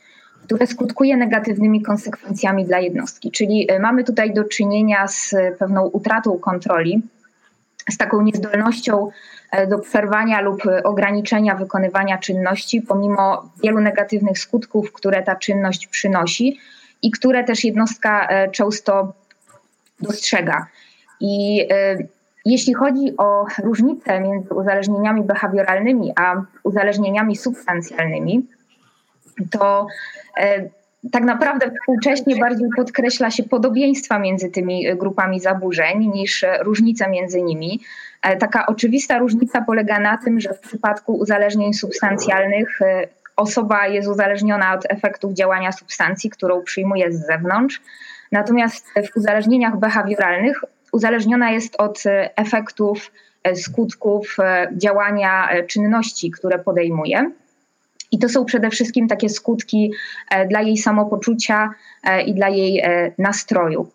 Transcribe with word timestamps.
które 0.44 0.66
skutkuje 0.66 1.16
negatywnymi 1.16 1.82
konsekwencjami 1.82 2.64
dla 2.64 2.78
jednostki. 2.78 3.30
Czyli 3.30 3.68
mamy 3.80 4.04
tutaj 4.04 4.34
do 4.34 4.44
czynienia 4.44 5.08
z 5.08 5.34
pewną 5.58 5.86
utratą 5.86 6.38
kontroli, 6.38 7.02
z 7.90 7.96
taką 7.96 8.22
niezdolnością 8.22 9.10
do 9.68 9.78
przerwania 9.78 10.40
lub 10.40 10.62
ograniczenia 10.84 11.54
wykonywania 11.54 12.18
czynności, 12.18 12.82
pomimo 12.82 13.50
wielu 13.62 13.80
negatywnych 13.80 14.38
skutków, 14.38 14.92
które 14.92 15.22
ta 15.22 15.36
czynność 15.36 15.86
przynosi 15.86 16.58
i 17.02 17.10
które 17.10 17.44
też 17.44 17.64
jednostka 17.64 18.28
e, 18.28 18.50
często 18.50 19.12
dostrzega. 20.00 20.66
I 21.20 21.66
e, 21.70 21.98
jeśli 22.44 22.74
chodzi 22.74 23.16
o 23.16 23.46
różnicę 23.62 24.20
między 24.20 24.54
uzależnieniami 24.54 25.22
behawioralnymi 25.22 26.12
a 26.16 26.42
uzależnieniami 26.62 27.36
substancjalnymi, 27.36 28.46
to 29.50 29.86
tak 31.12 31.24
naprawdę 31.24 31.70
współcześnie 31.70 32.36
bardziej 32.36 32.68
podkreśla 32.76 33.30
się 33.30 33.42
podobieństwa 33.42 34.18
między 34.18 34.50
tymi 34.50 34.96
grupami 34.96 35.40
zaburzeń 35.40 36.06
niż 36.06 36.44
różnice 36.60 37.10
między 37.10 37.42
nimi. 37.42 37.80
E, 38.22 38.36
taka 38.36 38.66
oczywista 38.66 39.18
różnica 39.18 39.62
polega 39.62 40.00
na 40.00 40.18
tym, 40.18 40.40
że 40.40 40.54
w 40.54 40.60
przypadku 40.60 41.12
uzależnień 41.12 41.74
substancjalnych 41.74 42.82
e, 42.82 43.08
osoba 43.36 43.86
jest 43.86 44.08
uzależniona 44.08 44.74
od 44.74 44.86
efektów 44.88 45.32
działania 45.32 45.72
substancji, 45.72 46.30
którą 46.30 46.62
przyjmuje 46.62 47.12
z 47.12 47.26
zewnątrz. 47.26 47.80
Natomiast 48.32 48.86
w 49.12 49.16
uzależnieniach 49.16 49.78
behawioralnych 49.78 50.64
uzależniona 50.92 51.50
jest 51.50 51.80
od 51.80 52.06
e, 52.06 52.36
efektów, 52.36 53.12
skutków 53.54 54.36
działania 54.72 55.48
czynności, 55.66 56.30
które 56.30 56.58
podejmuje. 56.58 57.30
I 58.12 58.18
to 58.18 58.28
są 58.28 58.44
przede 58.44 58.70
wszystkim 58.70 59.08
takie 59.08 59.28
skutki 59.28 59.92
dla 60.48 60.60
jej 60.60 60.76
samopoczucia 60.76 61.70
i 62.26 62.34
dla 62.34 62.48
jej 62.48 62.82
nastroju. 63.18 63.90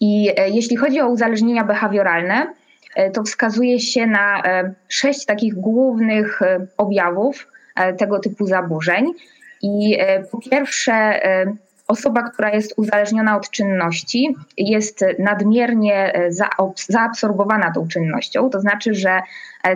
I 0.00 0.30
jeśli 0.52 0.76
chodzi 0.76 1.00
o 1.00 1.08
uzależnienia 1.08 1.64
behawioralne, 1.64 2.46
to 3.14 3.22
wskazuje 3.22 3.80
się 3.80 4.06
na 4.06 4.42
e, 4.42 4.74
sześć 4.88 5.24
takich 5.24 5.54
głównych 5.54 6.42
e, 6.42 6.66
objawów 6.76 7.46
tego 7.98 8.18
typu 8.18 8.46
zaburzeń. 8.46 9.12
I 9.62 9.98
po 10.32 10.38
pierwsze, 10.50 11.20
osoba, 11.88 12.22
która 12.22 12.50
jest 12.50 12.74
uzależniona 12.76 13.36
od 13.36 13.50
czynności, 13.50 14.36
jest 14.56 15.04
nadmiernie 15.18 16.12
zaabsorbowana 16.88 17.72
tą 17.72 17.88
czynnością. 17.88 18.50
To 18.50 18.60
znaczy, 18.60 18.94
że 18.94 19.20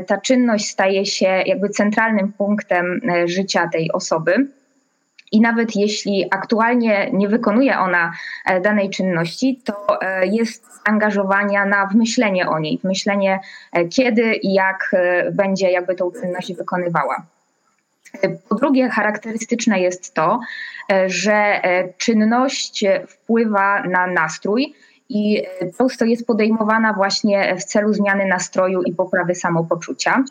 ta 0.07 0.21
czynność 0.21 0.69
staje 0.69 1.07
się 1.07 1.27
jakby 1.27 1.69
centralnym 1.69 2.33
punktem 2.33 3.01
życia 3.27 3.69
tej 3.73 3.93
osoby 3.93 4.47
i 5.33 5.41
nawet 5.41 5.77
jeśli 5.77 6.27
aktualnie 6.31 7.11
nie 7.13 7.29
wykonuje 7.29 7.79
ona 7.79 8.13
e, 8.45 8.61
danej 8.61 8.91
czynności, 8.91 9.61
to 9.65 10.01
e, 10.01 10.27
jest 10.27 10.65
angażowania 10.85 11.67
na 11.67 11.87
wmyślenie 11.87 12.49
o 12.49 12.59
niej, 12.59 12.79
wmyślenie 12.79 13.41
e, 13.73 13.85
kiedy 13.85 14.35
i 14.35 14.53
jak 14.53 14.97
będzie 15.33 15.71
jakby 15.71 15.95
tą 15.95 16.11
czynność 16.11 16.55
wykonywała. 16.55 17.23
Po 18.49 18.55
drugie, 18.55 18.89
charakterystyczne 18.89 19.81
jest 19.81 20.15
to, 20.15 20.41
że 21.07 21.61
czynność 21.99 22.85
wpływa 23.09 23.83
na 23.83 24.07
nastrój 24.07 24.75
i 25.09 25.43
często 25.79 26.05
jest 26.05 26.27
podejmowana 26.27 26.93
właśnie 26.93 27.57
w 27.57 27.65
celu 27.65 27.93
zmiany 27.93 28.27
nastroju 28.27 28.83
i 28.83 28.93
poprawy 28.93 29.35
samopoczucia. 29.35 30.25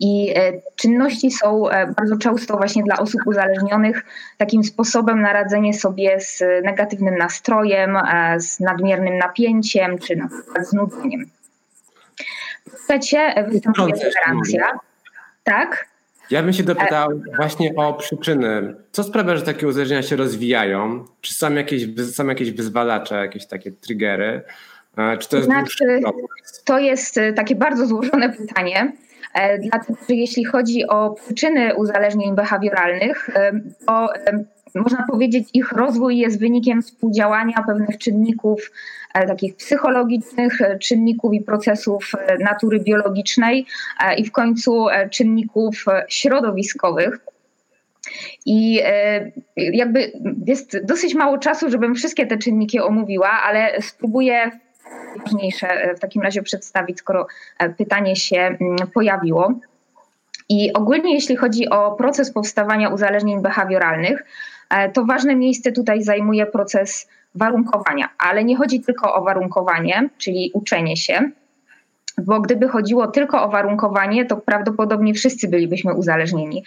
I 0.00 0.32
e, 0.36 0.52
czynności 0.76 1.30
są 1.30 1.68
e, 1.70 1.86
bardzo 1.86 2.16
często 2.16 2.56
właśnie 2.56 2.82
dla 2.82 2.96
osób 2.98 3.20
uzależnionych 3.26 4.04
takim 4.38 4.64
sposobem 4.64 5.20
na 5.20 5.32
radzenie 5.32 5.74
sobie 5.74 6.20
z 6.20 6.42
negatywnym 6.64 7.18
nastrojem, 7.18 7.96
e, 7.96 8.40
z 8.40 8.60
nadmiernym 8.60 9.18
napięciem 9.18 9.98
czy 9.98 10.16
na 10.16 10.28
przykład 10.28 10.68
z 10.68 10.72
nudzeniem. 10.72 11.30
W 12.66 12.84
trzecie 12.84 13.44
występuje 13.48 13.94
tolerancja. 13.94 14.78
Tak? 15.44 15.88
Ja 16.30 16.42
bym 16.42 16.52
się 16.52 16.62
dopytał 16.62 17.10
właśnie 17.36 17.74
o 17.76 17.94
przyczyny. 17.94 18.74
Co 18.92 19.02
sprawia, 19.04 19.36
że 19.36 19.42
takie 19.42 19.66
uzależnienia 19.66 20.02
się 20.02 20.16
rozwijają? 20.16 21.04
Czy 21.20 21.34
są 21.34 21.54
jakieś, 21.54 21.82
są 22.14 22.26
jakieś 22.26 22.50
wyzwalacze, 22.50 23.14
jakieś 23.14 23.46
takie 23.46 23.72
triggery? 23.72 24.42
Czy 25.18 25.28
to 25.28 25.36
jest 25.36 25.48
znaczy, 25.48 26.00
to 26.64 26.78
jest 26.78 27.20
takie 27.36 27.54
bardzo 27.54 27.86
złożone 27.86 28.32
pytanie. 28.32 28.92
E, 29.34 29.58
dlatego, 29.58 29.98
że 30.08 30.14
jeśli 30.14 30.44
chodzi 30.44 30.86
o 30.86 31.10
przyczyny 31.10 31.74
uzależnień 31.74 32.34
behawioralnych, 32.34 33.30
e, 33.36 33.52
to 33.86 34.14
e, 34.14 34.44
można 34.74 35.04
powiedzieć, 35.10 35.48
ich 35.52 35.72
rozwój 35.72 36.18
jest 36.18 36.40
wynikiem 36.40 36.82
współdziałania 36.82 37.62
pewnych 37.66 37.98
czynników 37.98 38.72
takich 39.12 39.56
psychologicznych, 39.56 40.58
czynników 40.80 41.34
i 41.34 41.40
procesów 41.40 42.12
natury 42.40 42.80
biologicznej 42.80 43.66
i 44.16 44.24
w 44.24 44.32
końcu 44.32 44.86
czynników 45.10 45.84
środowiskowych. 46.08 47.18
I 48.46 48.80
jakby 49.56 50.12
jest 50.46 50.84
dosyć 50.84 51.14
mało 51.14 51.38
czasu, 51.38 51.70
żebym 51.70 51.94
wszystkie 51.94 52.26
te 52.26 52.38
czynniki 52.38 52.80
omówiła, 52.80 53.30
ale 53.30 53.82
spróbuję 53.82 54.50
najważniejsze 55.16 55.68
e, 55.68 55.94
w 55.94 56.00
takim 56.00 56.22
razie 56.22 56.42
przedstawić, 56.42 56.98
skoro 56.98 57.26
e, 57.58 57.70
pytanie 57.70 58.16
się 58.16 58.36
mm, 58.36 58.76
pojawiło. 58.94 59.52
I 60.48 60.72
ogólnie, 60.72 61.14
jeśli 61.14 61.36
chodzi 61.36 61.68
o 61.68 61.92
proces 61.92 62.32
powstawania 62.32 62.88
uzależnień 62.88 63.42
behawioralnych, 63.42 64.24
e, 64.70 64.90
to 64.90 65.04
ważne 65.04 65.36
miejsce 65.36 65.72
tutaj 65.72 66.02
zajmuje 66.02 66.46
proces 66.46 67.08
warunkowania, 67.34 68.08
ale 68.18 68.44
nie 68.44 68.56
chodzi 68.56 68.80
tylko 68.80 69.14
o 69.14 69.24
warunkowanie, 69.24 70.08
czyli 70.18 70.50
uczenie 70.54 70.96
się, 70.96 71.30
bo 72.18 72.40
gdyby 72.40 72.68
chodziło 72.68 73.06
tylko 73.06 73.42
o 73.42 73.48
warunkowanie, 73.48 74.24
to 74.26 74.36
prawdopodobnie 74.36 75.14
wszyscy 75.14 75.48
bylibyśmy 75.48 75.94
uzależnieni 75.94 76.64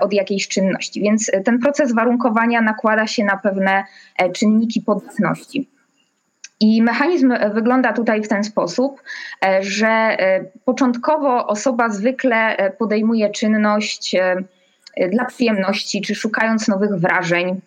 od 0.00 0.12
jakiejś 0.12 0.48
czynności. 0.48 1.02
Więc 1.02 1.30
ten 1.44 1.58
proces 1.58 1.94
warunkowania 1.94 2.60
nakłada 2.60 3.06
się 3.06 3.24
na 3.24 3.36
pewne 3.36 3.84
czynniki 4.32 4.80
podatności. 4.80 5.68
I 6.60 6.82
mechanizm 6.82 7.34
wygląda 7.54 7.92
tutaj 7.92 8.22
w 8.22 8.28
ten 8.28 8.44
sposób, 8.44 9.02
e, 9.44 9.62
że 9.62 9.88
e, 9.88 10.44
początkowo 10.64 11.46
osoba 11.46 11.90
zwykle 11.90 12.56
e, 12.56 12.70
podejmuje 12.70 13.30
czynność 13.30 14.16
dla 15.12 15.24
przyjemności, 15.24 16.00
czy 16.00 16.14
szukając 16.14 16.68
nowych 16.68 16.90
wrażeń. 16.90 17.60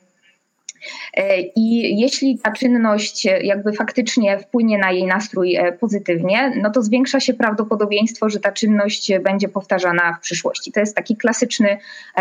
I 1.56 2.00
jeśli 2.00 2.40
ta 2.40 2.52
czynność 2.52 3.26
jakby 3.26 3.74
faktycznie 3.74 4.40
wpłynie 4.40 4.78
na 4.78 4.92
jej 4.92 5.06
nastrój 5.06 5.58
pozytywnie, 5.80 6.54
no 6.62 6.72
to 6.72 6.82
zwiększa 6.82 7.20
się 7.20 7.34
prawdopodobieństwo, 7.34 8.30
że 8.30 8.40
ta 8.40 8.52
czynność 8.52 9.12
będzie 9.20 9.50
powtarzana 9.50 10.14
w 10.14 10.20
przyszłości. 10.20 10.72
To 10.72 10.80
jest 10.80 10.96
taki 10.96 11.18
klasyczny 11.18 11.78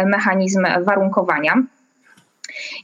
mechanizm 0.07 0.67
warunkowania. 0.85 1.63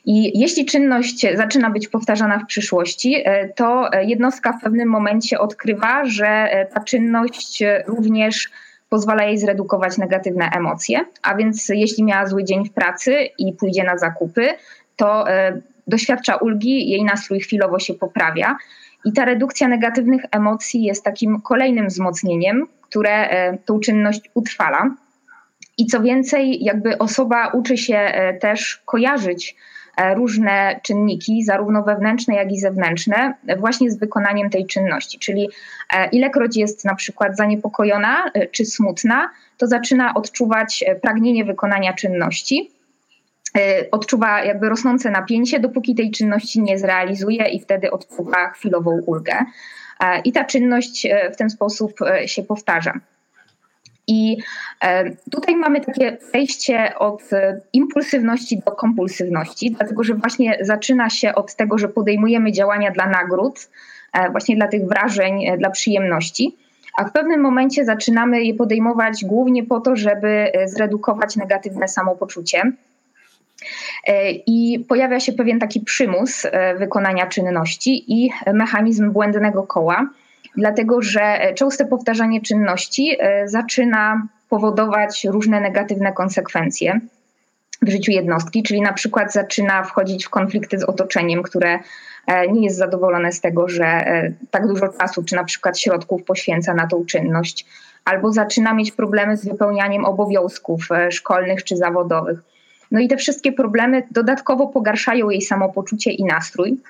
I 0.05 0.39
jeśli 0.41 0.65
czynność 0.67 1.27
zaczyna 1.35 1.71
być 1.71 1.89
powtarzana 1.89 2.39
w 2.39 2.47
przyszłości, 2.47 3.25
to 3.57 3.91
jednostka 4.03 4.53
w 4.53 4.63
pewnym 4.63 4.89
momencie 4.89 5.41
odkrywa, 5.41 6.05
że 6.05 6.49
ta 6.75 6.81
czynność 6.81 7.63
również 7.87 8.49
pozwala 8.89 9.25
jej 9.25 9.39
zredukować 9.39 9.99
negatywne 9.99 10.51
emocje. 10.57 11.05
A 11.23 11.35
więc 11.35 11.69
jeśli 11.69 12.05
miała 12.05 12.27
zły 12.27 12.45
dzień 12.45 12.69
w 12.69 12.73
pracy 12.73 13.15
i 13.39 13.53
pójdzie 13.53 13.85
na 13.85 13.99
zakupy, 13.99 14.49
to 14.97 15.25
doświadcza 15.89 16.37
ulgi, 16.37 16.91
jej 16.91 17.05
nastrój 17.05 17.41
chwilowo 17.41 17.79
się 17.79 17.95
poprawia. 17.95 18.57
I 19.05 19.13
ta 19.13 19.25
redukcja 19.25 19.69
negatywnych 19.69 20.23
emocji 20.31 20.83
jest 20.83 21.05
takim 21.05 21.41
kolejnym 21.41 21.87
wzmocnieniem, 21.87 22.67
które 22.83 23.11
e, 23.11 23.59
tą 23.59 23.81
czynność 23.81 24.31
utrwala. 24.35 24.95
I 25.79 25.87
co 25.87 26.03
więcej, 26.03 26.65
jakby 26.65 26.99
osoba 26.99 27.49
uczy 27.49 27.77
się 27.77 27.97
e, 27.97 28.35
też 28.35 28.83
kojarzyć 28.85 29.57
e, 29.97 30.15
różne 30.15 30.81
czynniki, 30.83 31.45
zarówno 31.45 31.83
wewnętrzne, 31.83 32.35
jak 32.35 32.53
i 32.53 32.59
zewnętrzne, 32.59 33.35
właśnie 33.59 33.91
z 33.91 33.99
wykonaniem 33.99 34.51
tej 34.51 34.67
czynności. 34.67 35.19
Czyli 35.19 35.49
ilekroć 36.13 36.57
jest 36.57 36.85
na 36.85 36.95
przykład 36.95 37.37
zaniepokojona 37.37 38.31
czy 38.53 38.65
smutna, 38.65 39.31
to 39.59 39.67
zaczyna 39.67 40.15
odczuwać 40.15 40.85
pragnienie 41.03 41.45
wykonania 41.45 41.93
czynności 41.93 42.71
E, 43.57 43.91
odczuwa 43.91 44.45
jakby 44.45 44.69
rosnące 44.69 45.11
napięcie, 45.11 45.61
dopóki 45.61 45.95
tej 45.95 46.11
czynności 46.11 46.63
nie 46.63 46.79
zrealizuje 46.79 47.49
i 47.49 47.61
wtedy 47.61 47.91
odczuwa 47.91 48.51
chwilową 48.51 49.01
ulgę. 49.07 49.45
E, 50.01 50.21
I 50.21 50.33
ta 50.33 50.45
czynność 50.45 51.07
e, 51.07 51.31
w 51.31 51.37
ten 51.37 51.51
sposób 51.51 51.93
się 52.27 52.43
powtarza. 52.43 52.93
I 54.09 54.37
tutaj 55.31 55.57
mamy 55.57 55.81
takie 55.81 56.13
przejście 56.13 56.99
od 56.99 57.23
impulsywności 57.73 58.63
do 58.67 58.73
kompulsywności, 58.73 59.71
dlatego 59.71 60.05
że 60.05 60.15
właśnie 60.15 60.59
zaczyna 60.61 61.11
się 61.11 61.35
od 61.35 61.55
tego, 61.55 61.79
że 61.79 61.89
podejmujemy 61.89 62.53
działania 62.53 62.91
dla 62.91 63.07
nagród, 63.07 63.69
właśnie 64.31 64.57
dla 64.57 64.69
tych 64.69 64.87
wrażeń, 64.87 65.59
dla 65.59 65.71
przyjemności, 65.71 66.57
a 66.99 67.05
w 67.05 67.13
pewnym 67.13 67.41
momencie 67.41 67.85
zaczynamy 67.85 68.43
je 68.43 68.55
podejmować 68.55 69.25
głównie 69.25 69.65
po 69.65 69.81
to, 69.81 69.97
żeby 69.97 70.53
zredukować 70.67 71.37
negatywne 71.37 71.89
samopoczucie. 71.89 72.73
E, 74.07 74.31
I 74.31 74.85
pojawia 74.89 75.21
się 75.21 75.33
pewien 75.33 75.59
taki 75.59 75.81
przymus 75.81 76.45
e, 76.45 76.75
wykonania 76.75 77.27
czynności 77.27 78.05
i 78.09 78.31
mechanizm 78.53 79.13
błędnego 79.13 79.63
koła, 79.63 80.09
dlatego 80.57 81.03
że 81.03 81.53
częste 81.55 81.87
powtarzanie 81.87 82.43
czynności 82.43 83.17
e, 83.19 83.49
zaczyna 83.49 84.27
powodować 84.49 85.25
różne 85.25 85.61
negatywne 85.61 86.13
konsekwencje 86.13 87.01
w 87.83 87.91
życiu 87.91 88.13
jednostki, 88.13 88.63
czyli 88.63 88.81
na 88.81 88.93
przykład 88.93 89.33
zaczyna 89.33 89.83
wchodzić 89.83 90.27
w 90.27 90.31
konflikty 90.31 90.79
z 90.79 90.85
otoczeniem, 90.85 91.43
które 91.43 91.79
nie 92.53 92.65
jest 92.65 92.77
zadowolone 92.77 93.33
z 93.33 93.41
tego, 93.41 93.69
że 93.69 94.05
tak 94.51 94.67
dużo 94.67 94.89
czasu 94.89 95.25
czy 95.25 95.37
na 95.37 95.45
przykład 95.45 95.79
środków 95.79 96.25
poświęca 96.25 96.75
na 96.75 96.87
tą 96.87 97.05
czynność, 97.05 97.67
albo 98.05 98.33
zaczyna 98.33 98.75
mieć 98.75 98.93
problemy 98.93 99.37
z 99.37 99.49
wypełnianiem 99.49 100.05
obowiązków 100.05 100.89
szkolnych 101.11 101.65
czy 101.65 101.77
zawodowych. 101.77 102.39
No 102.91 103.01
i 103.01 103.09
te 103.09 103.17
wszystkie 103.17 103.53
problemy 103.53 104.03
dodatkowo 104.11 104.67
pogarszają 104.67 105.31
jej 105.31 105.43
samopoczucie 105.43 106.11
i 106.11 106.25
nastrój. 106.25 106.81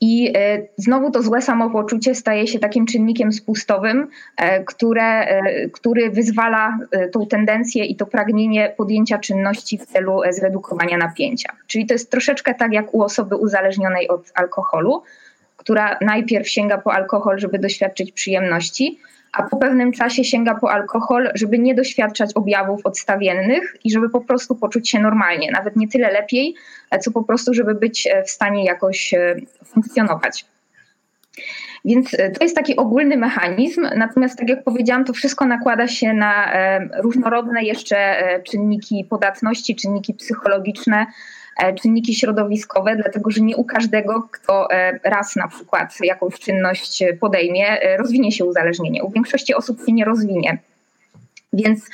I 0.00 0.32
e, 0.36 0.62
znowu 0.76 1.10
to 1.10 1.22
złe 1.22 1.42
samopoczucie 1.42 2.14
staje 2.14 2.46
się 2.46 2.58
takim 2.58 2.86
czynnikiem 2.86 3.32
spustowym, 3.32 4.08
e, 4.36 4.64
które, 4.64 5.20
e, 5.20 5.68
który 5.68 6.10
wyzwala 6.10 6.78
tą 7.12 7.26
tendencję 7.26 7.84
i 7.84 7.96
to 7.96 8.06
pragnienie 8.06 8.74
podjęcia 8.76 9.18
czynności 9.18 9.78
w 9.78 9.86
celu 9.86 10.20
zredukowania 10.30 10.96
napięcia. 10.96 11.52
Czyli 11.66 11.86
to 11.86 11.94
jest 11.94 12.10
troszeczkę 12.10 12.54
tak 12.54 12.72
jak 12.72 12.94
u 12.94 13.02
osoby 13.02 13.36
uzależnionej 13.36 14.08
od 14.08 14.32
alkoholu, 14.34 15.02
która 15.56 15.98
najpierw 16.00 16.48
sięga 16.48 16.78
po 16.78 16.92
alkohol, 16.92 17.38
żeby 17.38 17.58
doświadczyć 17.58 18.12
przyjemności, 18.12 18.98
a 19.32 19.42
po 19.42 19.56
pewnym 19.56 19.92
czasie 19.92 20.24
sięga 20.24 20.54
po 20.54 20.72
alkohol, 20.72 21.30
żeby 21.34 21.58
nie 21.58 21.74
doświadczać 21.74 22.30
objawów 22.34 22.86
odstawiennych 22.86 23.76
i 23.84 23.90
żeby 23.90 24.10
po 24.10 24.20
prostu 24.20 24.54
poczuć 24.54 24.90
się 24.90 25.00
normalnie, 25.00 25.50
nawet 25.50 25.76
nie 25.76 25.88
tyle 25.88 26.12
lepiej, 26.12 26.54
co 27.00 27.10
po 27.10 27.22
prostu, 27.22 27.54
żeby 27.54 27.74
być 27.74 28.06
e, 28.06 28.22
w 28.22 28.30
stanie 28.30 28.64
jakoś 28.64 29.14
e, 29.14 29.36
funkcjonować. 29.64 30.44
Więc 31.84 32.14
e, 32.14 32.30
to 32.30 32.44
jest 32.44 32.56
taki 32.56 32.76
ogólny 32.76 33.16
mechanizm, 33.16 33.86
natomiast 33.96 34.38
tak 34.38 34.48
jak 34.48 34.64
powiedziałam, 34.64 35.04
to 35.04 35.12
wszystko 35.12 35.46
nakłada 35.46 35.88
się 35.88 36.12
na 36.12 36.52
różnorodne 37.02 37.64
jeszcze 37.64 38.16
czynniki 38.50 39.06
podatności, 39.10 39.76
czynniki 39.76 40.14
psychologiczne, 40.14 41.06
czynniki 41.82 42.14
środowiskowe, 42.14 42.96
dlatego 42.96 43.30
że 43.30 43.40
nie 43.40 43.56
u 43.56 43.64
każdego, 43.64 44.28
kto 44.30 44.70
e, 44.70 45.00
raz 45.04 45.36
na 45.36 45.48
przykład 45.48 45.98
jakąś 46.02 46.34
czynność 46.34 47.04
podejmie, 47.20 47.66
e, 47.66 47.96
rozwinie 47.96 48.32
się 48.32 48.44
uzależnienie. 48.44 49.04
U 49.04 49.10
większości 49.10 49.54
osób 49.54 49.78
się 49.86 49.92
nie 49.92 50.04
rozwinie. 50.04 50.58
Więc 51.52 51.90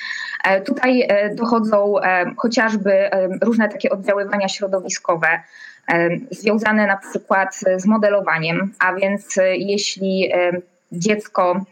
tutaj 0.66 1.08
dochodzą 1.34 1.94
chociażby 2.36 3.10
różne 3.42 3.68
takie 3.68 3.90
oddziaływania 3.90 4.48
środowiskowe, 4.48 5.28
związane 6.30 6.86
na 6.86 6.96
przykład 6.96 7.60
z 7.76 7.86
modelowaniem, 7.86 8.72
a 8.78 8.94
więc 8.94 9.38
jeśli 9.52 10.32
dziecko 10.92 11.64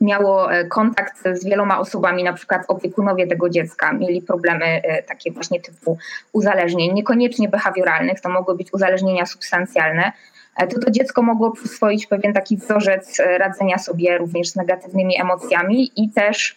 miało 0.00 0.52
e, 0.52 0.64
kontakt 0.64 1.22
z 1.32 1.44
wieloma 1.44 1.78
osobami, 1.78 2.24
na 2.24 2.32
przykład 2.32 2.62
opiekunowie 2.68 3.26
tego 3.26 3.50
dziecka 3.50 3.92
mieli 3.92 4.22
problemy 4.22 4.64
e, 4.64 5.02
takie 5.02 5.32
właśnie 5.32 5.60
typu 5.60 5.98
uzależnień, 6.32 6.94
niekoniecznie 6.94 7.48
behawioralnych, 7.48 8.20
to 8.20 8.28
mogły 8.28 8.56
być 8.56 8.72
uzależnienia 8.72 9.26
substancjalne, 9.26 10.12
e, 10.56 10.66
to 10.66 10.80
to 10.80 10.90
dziecko 10.90 11.22
mogło 11.22 11.50
przyswoić 11.50 12.06
pewien 12.06 12.32
taki 12.32 12.56
wzorzec 12.56 13.22
radzenia 13.38 13.78
sobie 13.78 14.18
również 14.18 14.48
z 14.48 14.56
negatywnymi 14.56 15.20
emocjami 15.20 15.90
i 15.96 16.10
też 16.10 16.56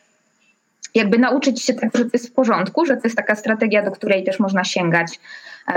jakby 0.96 1.20
nauczyć 1.20 1.62
się 1.62 1.74
tego, 1.74 1.98
że 1.98 2.06
to 2.06 2.12
jest 2.14 2.30
w 2.30 2.34
porządku, 2.34 2.86
że 2.86 2.98
to 2.98 3.02
jest 3.04 3.18
taka 3.18 3.36
strategia, 3.36 3.84
do 3.84 3.92
której 3.92 4.24
też 4.24 4.40
można 4.40 4.64
sięgać 4.64 5.20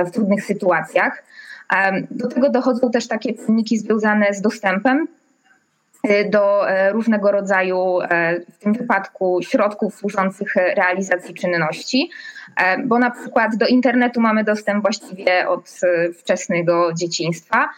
w 0.07 0.11
trudnych 0.11 0.45
sytuacjach. 0.45 1.23
Do 2.11 2.29
tego 2.29 2.51
dochodzą 2.51 2.91
też 2.91 3.09
takie 3.09 3.35
czynniki 3.35 3.79
związane 3.79 4.35
z 4.35 4.41
dostępem, 4.41 5.09
do 6.31 6.71
e, 6.71 6.93
różnego 6.93 7.33
rodzaju, 7.33 8.01
e, 8.01 8.41
w 8.41 8.59
tym 8.59 8.73
wypadku, 8.73 9.41
środków 9.43 9.95
służących 9.95 10.55
realizacji 10.57 11.35
czynności, 11.35 12.11
e, 12.57 12.79
bo 12.79 12.99
na 12.99 13.11
przykład 13.11 13.57
do 13.57 13.67
internetu 13.67 14.21
mamy 14.21 14.45
dostęp 14.45 14.83
właściwie 14.83 15.49
od 15.49 15.81
wczesnego 16.19 16.93
dzieciństwa. 16.93 17.69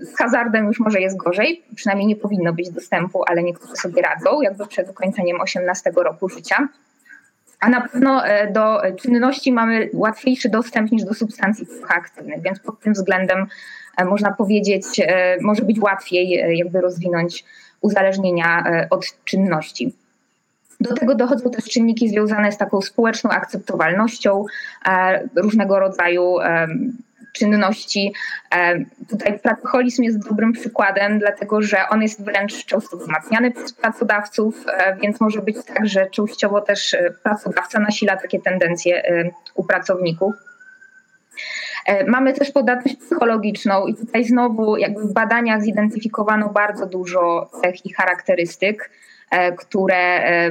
Z 0.00 0.18
hazardem 0.18 0.66
już 0.66 0.80
może 0.80 1.00
jest 1.00 1.16
gorzej, 1.16 1.62
przynajmniej 1.76 2.06
nie 2.06 2.16
powinno 2.16 2.52
być 2.52 2.70
dostępu, 2.70 3.22
ale 3.26 3.42
niektórzy 3.42 3.76
sobie 3.76 4.02
radzą, 4.02 4.40
jakby 4.40 4.66
przed 4.66 4.90
ukończeniem 4.90 5.40
18 5.40 5.92
roku 5.96 6.28
życia. 6.28 6.68
A 7.60 7.68
na 7.68 7.80
pewno 7.80 8.22
do 8.50 8.82
czynności 9.02 9.52
mamy 9.52 9.90
łatwiejszy 9.92 10.48
dostęp 10.48 10.92
niż 10.92 11.04
do 11.04 11.14
substancji 11.14 11.66
psychoaktywnych, 11.66 12.42
więc 12.42 12.60
pod 12.60 12.80
tym 12.80 12.92
względem 12.92 13.46
E, 13.46 13.79
można 14.04 14.32
powiedzieć, 14.32 14.84
e, 14.98 15.36
może 15.40 15.62
być 15.62 15.80
łatwiej 15.80 16.38
e, 16.38 16.54
jakby 16.54 16.80
rozwinąć 16.80 17.44
uzależnienia 17.80 18.64
od 18.90 19.06
czynności. 19.24 19.94
Do 20.80 20.94
tego 20.94 21.14
dochodzą 21.14 21.50
też 21.50 21.64
czynniki 21.64 22.08
związane 22.08 22.52
z 22.52 22.58
taką 22.58 22.80
społeczną 22.80 23.30
akceptowalnością 23.30 24.44
różnego 25.36 25.78
rodzaju 25.78 26.36
czynności. 27.32 28.12
Tutaj 29.10 29.38
pracoholizm 29.38 30.02
jest 30.02 30.28
dobrym 30.28 30.52
przykładem, 30.52 31.18
dlatego 31.18 31.62
że 31.62 31.88
on 31.88 32.02
jest 32.02 32.24
wręcz 32.24 32.64
często 32.64 32.96
wzmacniany 32.96 33.50
przez 33.50 33.72
pracodawców, 33.72 34.64
więc 35.02 35.20
może 35.20 35.42
być 35.42 35.56
tak, 35.66 35.86
że 35.86 36.10
częściowo 36.10 36.60
też 36.60 36.96
pracodawca 37.22 37.80
nasila 37.80 38.16
takie 38.16 38.40
tendencje 38.40 39.02
u 39.54 39.64
pracowników. 39.64 40.34
E, 41.86 42.04
mamy 42.04 42.32
też 42.32 42.50
podatność 42.50 42.96
psychologiczną 42.96 43.86
i 43.86 43.94
tutaj 43.94 44.24
znowu 44.24 44.76
jakby 44.76 45.02
w 45.02 45.12
badaniach 45.12 45.62
zidentyfikowano 45.62 46.48
bardzo 46.48 46.86
dużo 46.86 47.50
cech 47.62 47.86
i 47.86 47.92
charakterystyk, 47.92 48.90
e, 49.30 49.52
które 49.52 49.96
e, 49.96 50.50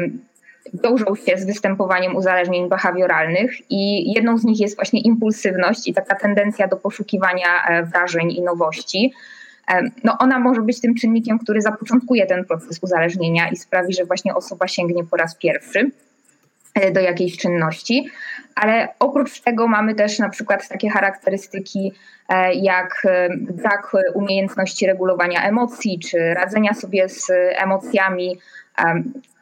wiążą 0.83 1.15
się 1.15 1.37
z 1.37 1.45
występowaniem 1.45 2.15
uzależnień 2.15 2.69
behawioralnych 2.69 3.71
i 3.71 4.13
jedną 4.13 4.37
z 4.37 4.43
nich 4.43 4.59
jest 4.59 4.75
właśnie 4.75 5.01
impulsywność 5.01 5.87
i 5.87 5.93
taka 5.93 6.15
tendencja 6.15 6.67
do 6.67 6.77
poszukiwania 6.77 7.83
wrażeń 7.83 8.31
i 8.31 8.41
nowości. 8.41 9.13
No 10.03 10.17
ona 10.19 10.39
może 10.39 10.61
być 10.61 10.81
tym 10.81 10.95
czynnikiem, 10.95 11.39
który 11.39 11.61
zapoczątkuje 11.61 12.25
ten 12.25 12.45
proces 12.45 12.79
uzależnienia 12.81 13.49
i 13.49 13.55
sprawi, 13.55 13.93
że 13.93 14.05
właśnie 14.05 14.35
osoba 14.35 14.67
sięgnie 14.67 15.03
po 15.03 15.17
raz 15.17 15.35
pierwszy 15.35 15.91
do 16.93 16.99
jakiejś 16.99 17.37
czynności 17.37 18.09
ale 18.59 18.87
oprócz 18.99 19.41
tego 19.41 19.67
mamy 19.67 19.95
też 19.95 20.19
na 20.19 20.29
przykład 20.29 20.67
takie 20.67 20.89
charakterystyki 20.89 21.93
e, 22.29 22.53
jak 22.53 23.01
e, 23.05 23.29
brak 23.37 23.91
umiejętności 24.13 24.87
regulowania 24.87 25.43
emocji 25.43 25.99
czy 25.99 26.33
radzenia 26.33 26.73
sobie 26.73 27.09
z 27.09 27.31
emocjami. 27.55 28.39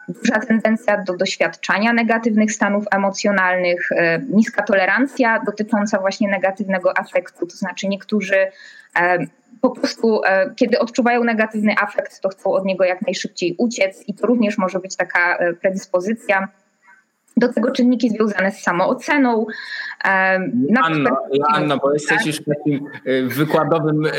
duża 0.07 0.39
tendencja 0.39 1.03
do 1.03 1.17
doświadczania 1.17 1.93
negatywnych 1.93 2.51
stanów 2.51 2.85
emocjonalnych, 2.91 3.89
niska 4.29 4.63
tolerancja 4.63 5.39
dotycząca 5.45 5.99
właśnie 5.99 6.27
negatywnego 6.27 6.97
afektu, 6.97 7.47
to 7.47 7.55
znaczy 7.55 7.87
niektórzy 7.87 8.47
po 9.61 9.69
prostu, 9.69 10.21
kiedy 10.55 10.79
odczuwają 10.79 11.23
negatywny 11.23 11.75
afekt, 11.79 12.21
to 12.21 12.29
chcą 12.29 12.51
od 12.51 12.65
niego 12.65 12.83
jak 12.83 13.01
najszybciej 13.01 13.55
uciec 13.57 14.03
i 14.07 14.13
to 14.13 14.27
również 14.27 14.57
może 14.57 14.79
być 14.79 14.95
taka 14.95 15.37
predyspozycja 15.61 16.47
do 17.37 17.53
tego 17.53 17.71
czynniki 17.71 18.09
związane 18.09 18.51
z 18.51 18.61
samooceną. 18.61 19.45
Anno, 20.83 21.09
Anno, 21.53 21.77
bo 21.77 21.93
jesteś 21.93 22.25
już 22.25 22.35
w 22.35 22.45
takim 22.45 22.85
e, 23.05 23.23
wykładowym 23.23 24.05
e, 24.05 24.09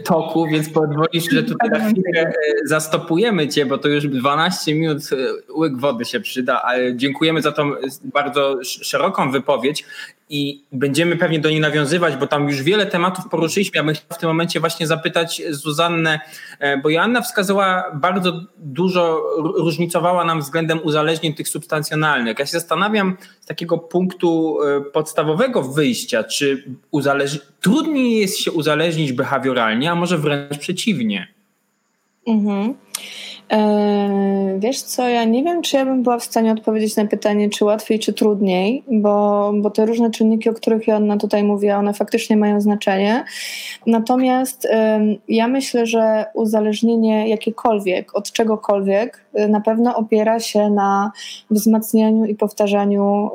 toku, 0.00 0.46
więc 0.46 0.70
pozwolisz, 0.70 1.30
że 1.30 1.42
tutaj 1.42 1.70
na 1.70 1.90
chwilę 1.90 2.20
e, 2.20 2.32
zastopujemy 2.64 3.48
Cię, 3.48 3.66
bo 3.66 3.78
to 3.78 3.88
już 3.88 4.08
12 4.08 4.74
minut 4.74 5.02
łyk 5.56 5.76
wody 5.76 6.04
się 6.04 6.20
przyda, 6.20 6.62
ale 6.62 6.96
dziękujemy 6.96 7.42
za 7.42 7.52
tą 7.52 7.70
bardzo 8.04 8.58
szeroką 8.64 9.30
wypowiedź 9.30 9.84
i 10.34 10.64
będziemy 10.72 11.16
pewnie 11.16 11.40
do 11.40 11.50
niej 11.50 11.60
nawiązywać, 11.60 12.16
bo 12.16 12.26
tam 12.26 12.48
już 12.48 12.62
wiele 12.62 12.86
tematów 12.86 13.28
poruszyliśmy. 13.28 13.76
Ja 13.76 13.84
bym 13.84 13.94
chciał 13.94 14.06
w 14.10 14.18
tym 14.18 14.28
momencie 14.28 14.60
właśnie 14.60 14.86
zapytać 14.86 15.42
Zuzannę, 15.50 16.20
e, 16.58 16.76
bo 16.76 16.90
Joanna 16.90 17.22
wskazała 17.22 17.84
bardzo 17.94 18.40
dużo, 18.58 19.22
różnicowała 19.38 20.24
nam 20.24 20.40
względem 20.40 20.80
uzależnień 20.84 21.34
tych 21.34 21.48
substancjonalnych. 21.48 22.38
Ja 22.38 22.46
się 22.46 22.52
zastanawiam 22.52 23.16
z 23.40 23.46
takiego 23.46 23.78
punktu 23.78 24.58
e, 24.62 24.80
podstawowego 24.80 25.62
wyjścia, 25.62 26.24
czy 26.24 26.64
uzależ... 26.90 27.40
trudniej 27.60 28.20
jest 28.20 28.38
się 28.38 28.52
uzależnić 28.52 29.12
behawioralnie, 29.12 29.90
a 29.90 29.94
może 29.94 30.18
wręcz 30.18 30.58
przeciwnie. 30.58 31.28
Mhm. 32.26 32.74
E, 33.54 34.58
wiesz 34.58 34.82
co, 34.82 35.08
ja 35.08 35.24
nie 35.24 35.44
wiem, 35.44 35.62
czy 35.62 35.76
ja 35.76 35.84
bym 35.84 36.02
była 36.02 36.18
w 36.18 36.24
stanie 36.24 36.52
odpowiedzieć 36.52 36.96
na 36.96 37.06
pytanie, 37.06 37.50
czy 37.50 37.64
łatwiej, 37.64 37.98
czy 37.98 38.12
trudniej, 38.12 38.84
bo, 38.90 39.52
bo 39.56 39.70
te 39.70 39.86
różne 39.86 40.10
czynniki, 40.10 40.48
o 40.48 40.54
których 40.54 40.86
Joanna 40.86 41.16
tutaj 41.16 41.44
mówiła, 41.44 41.76
one 41.76 41.94
faktycznie 41.94 42.36
mają 42.36 42.60
znaczenie. 42.60 43.24
Natomiast 43.86 44.68
ja 45.28 45.48
myślę, 45.48 45.86
że 45.86 46.24
uzależnienie 46.34 47.28
jakiekolwiek, 47.28 48.14
od 48.14 48.32
czegokolwiek, 48.32 49.23
na 49.48 49.60
pewno 49.60 49.96
opiera 49.96 50.40
się 50.40 50.70
na 50.70 51.12
wzmacnianiu 51.50 52.24
i 52.24 52.34
powtarzaniu 52.34 53.30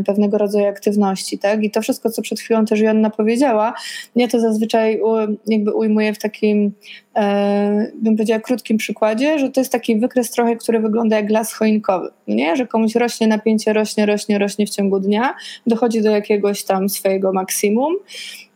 y, 0.00 0.04
pewnego 0.04 0.38
rodzaju 0.38 0.66
aktywności. 0.66 1.38
Tak? 1.38 1.64
I 1.64 1.70
to 1.70 1.82
wszystko, 1.82 2.10
co 2.10 2.22
przed 2.22 2.40
chwilą 2.40 2.64
też 2.64 2.80
Joanna 2.80 3.10
powiedziała, 3.10 3.74
ja 4.16 4.28
to 4.28 4.40
zazwyczaj 4.40 5.00
jakby 5.46 5.72
ujmuję 5.72 6.14
w 6.14 6.18
takim, 6.18 6.72
e, 7.16 7.92
bym 7.94 8.16
powiedziała, 8.16 8.40
krótkim 8.40 8.76
przykładzie, 8.76 9.38
że 9.38 9.50
to 9.50 9.60
jest 9.60 9.72
taki 9.72 9.96
wykres 9.96 10.30
trochę, 10.30 10.56
który 10.56 10.80
wygląda 10.80 11.16
jak 11.16 11.30
las 11.30 11.52
choinkowy, 11.52 12.08
nie? 12.28 12.56
że 12.56 12.66
komuś 12.66 12.94
rośnie 12.94 13.26
napięcie, 13.26 13.72
rośnie, 13.72 14.06
rośnie, 14.06 14.38
rośnie 14.38 14.66
w 14.66 14.70
ciągu 14.70 15.00
dnia, 15.00 15.34
dochodzi 15.66 16.02
do 16.02 16.10
jakiegoś 16.10 16.64
tam 16.64 16.88
swojego 16.88 17.32
maksimum, 17.32 17.94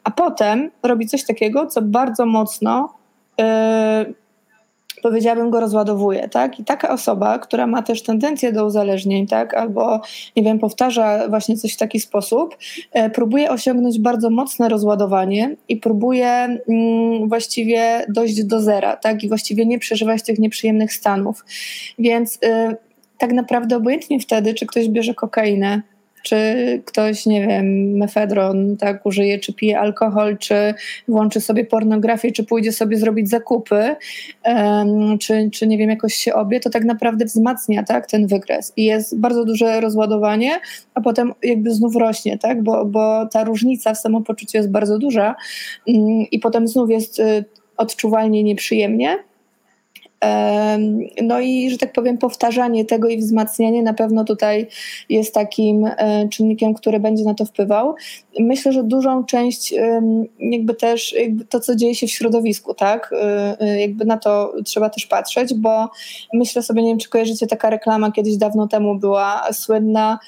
a 0.05 0.11
potem 0.11 0.71
robi 0.83 1.07
coś 1.07 1.25
takiego, 1.25 1.67
co 1.67 1.83
bardzo 1.83 2.26
mocno 2.26 2.95
yy, 3.38 3.45
powiedziałabym, 5.02 5.50
go 5.50 5.61
rozładowuje, 5.61 6.28
tak? 6.28 6.61
I 6.61 6.64
taka 6.64 6.88
osoba, 6.88 7.38
która 7.38 7.67
ma 7.67 7.83
też 7.83 8.02
tendencję 8.02 8.52
do 8.52 8.67
uzależnień, 8.67 9.26
tak? 9.26 9.55
Albo, 9.55 10.00
nie 10.37 10.43
wiem, 10.43 10.59
powtarza 10.59 11.28
właśnie 11.28 11.57
coś 11.57 11.75
w 11.75 11.76
taki 11.76 12.00
sposób, 12.00 12.57
e, 12.93 13.11
próbuje 13.11 13.50
osiągnąć 13.50 13.99
bardzo 13.99 14.31
mocne 14.31 14.69
rozładowanie 14.69 15.57
i 15.69 15.76
próbuje 15.76 16.28
mm, 16.28 17.28
właściwie 17.28 18.07
dojść 18.09 18.45
do 18.45 18.61
zera, 18.61 18.97
tak? 18.97 19.25
I 19.25 19.28
właściwie 19.28 19.67
nie 19.67 19.78
przeżywać 19.78 20.23
tych 20.23 20.38
nieprzyjemnych 20.38 20.93
stanów. 20.93 21.45
Więc 21.99 22.38
e, 22.45 22.76
tak 23.19 23.33
naprawdę 23.33 23.76
obojętnie 23.76 24.21
wtedy, 24.21 24.55
czy 24.55 24.67
ktoś 24.67 24.88
bierze 24.88 25.14
kokainę, 25.14 25.83
czy 26.23 26.83
ktoś, 26.85 27.27
nie 27.27 27.47
wiem, 27.47 27.97
mefedron 27.97 28.77
tak 28.77 29.07
użyje, 29.07 29.39
czy 29.39 29.53
pije 29.53 29.81
alkohol, 29.81 30.39
czy 30.39 30.75
włączy 31.09 31.41
sobie 31.41 31.65
pornografię, 31.65 32.33
czy 32.33 32.45
pójdzie 32.45 32.73
sobie 32.73 32.97
zrobić 32.97 33.29
zakupy, 33.29 33.97
um, 34.45 35.19
czy, 35.19 35.51
czy 35.53 35.67
nie 35.67 35.79
wiem, 35.79 35.91
jakoś 35.91 36.15
się 36.15 36.35
obie, 36.35 36.61
to 36.61 36.71
tak 36.71 36.85
naprawdę 36.85 37.25
wzmacnia 37.25 37.83
tak, 37.83 38.07
ten 38.07 38.27
wykres. 38.27 38.73
I 38.77 38.85
jest 38.85 39.19
bardzo 39.19 39.45
duże 39.45 39.81
rozładowanie, 39.81 40.61
a 40.95 41.01
potem 41.01 41.35
jakby 41.43 41.71
znów 41.71 41.97
rośnie, 41.97 42.39
tak, 42.39 42.63
bo, 42.63 42.85
bo 42.85 43.27
ta 43.27 43.45
różnica 43.45 43.95
w 43.95 43.99
samopoczuciu 43.99 44.59
jest 44.59 44.71
bardzo 44.71 44.99
duża 44.99 45.35
um, 45.87 46.27
i 46.31 46.39
potem 46.39 46.69
znów 46.69 46.91
jest 46.91 47.19
y, 47.19 47.45
odczuwalnie 47.77 48.43
nieprzyjemnie, 48.43 49.19
no 51.23 51.41
i, 51.41 51.71
że 51.71 51.79
tak 51.79 51.93
powiem, 51.93 52.19
powtarzanie 52.19 52.85
tego 52.85 53.09
i 53.09 53.19
wzmacnianie 53.19 53.83
na 53.83 53.95
pewno 53.95 54.25
tutaj 54.25 54.67
jest 55.09 55.35
takim 55.35 55.87
e, 55.87 56.29
czynnikiem, 56.29 56.75
który 56.75 57.01
będzie 57.01 57.25
na 57.25 57.35
to 57.35 57.45
wpływał. 57.45 57.95
Myślę, 58.41 58.73
że 58.73 58.85
dużą 58.85 59.25
część 59.25 59.75
jakby 60.39 60.75
też 60.75 61.13
jakby 61.13 61.45
to, 61.45 61.61
co 61.61 61.77
dzieje 61.77 61.95
się 61.95 62.07
w 62.07 62.11
środowisku, 62.11 62.75
tak, 62.75 63.11
e, 63.13 63.61
e, 63.61 63.81
jakby 63.81 64.05
na 64.05 64.17
to 64.17 64.53
trzeba 64.65 64.91
też 64.91 65.07
patrzeć, 65.07 65.55
bo 65.55 65.89
myślę 66.35 66.63
sobie, 66.63 66.83
nie 66.83 66.89
wiem, 66.89 66.99
czy 66.99 67.09
kojarzycie, 67.09 67.47
taka 67.47 67.71
reklama 67.71 68.13
kiedyś 68.13 68.37
dawno 68.37 68.69
temu 68.69 68.95
była 68.95 69.43
słynna 69.53 70.19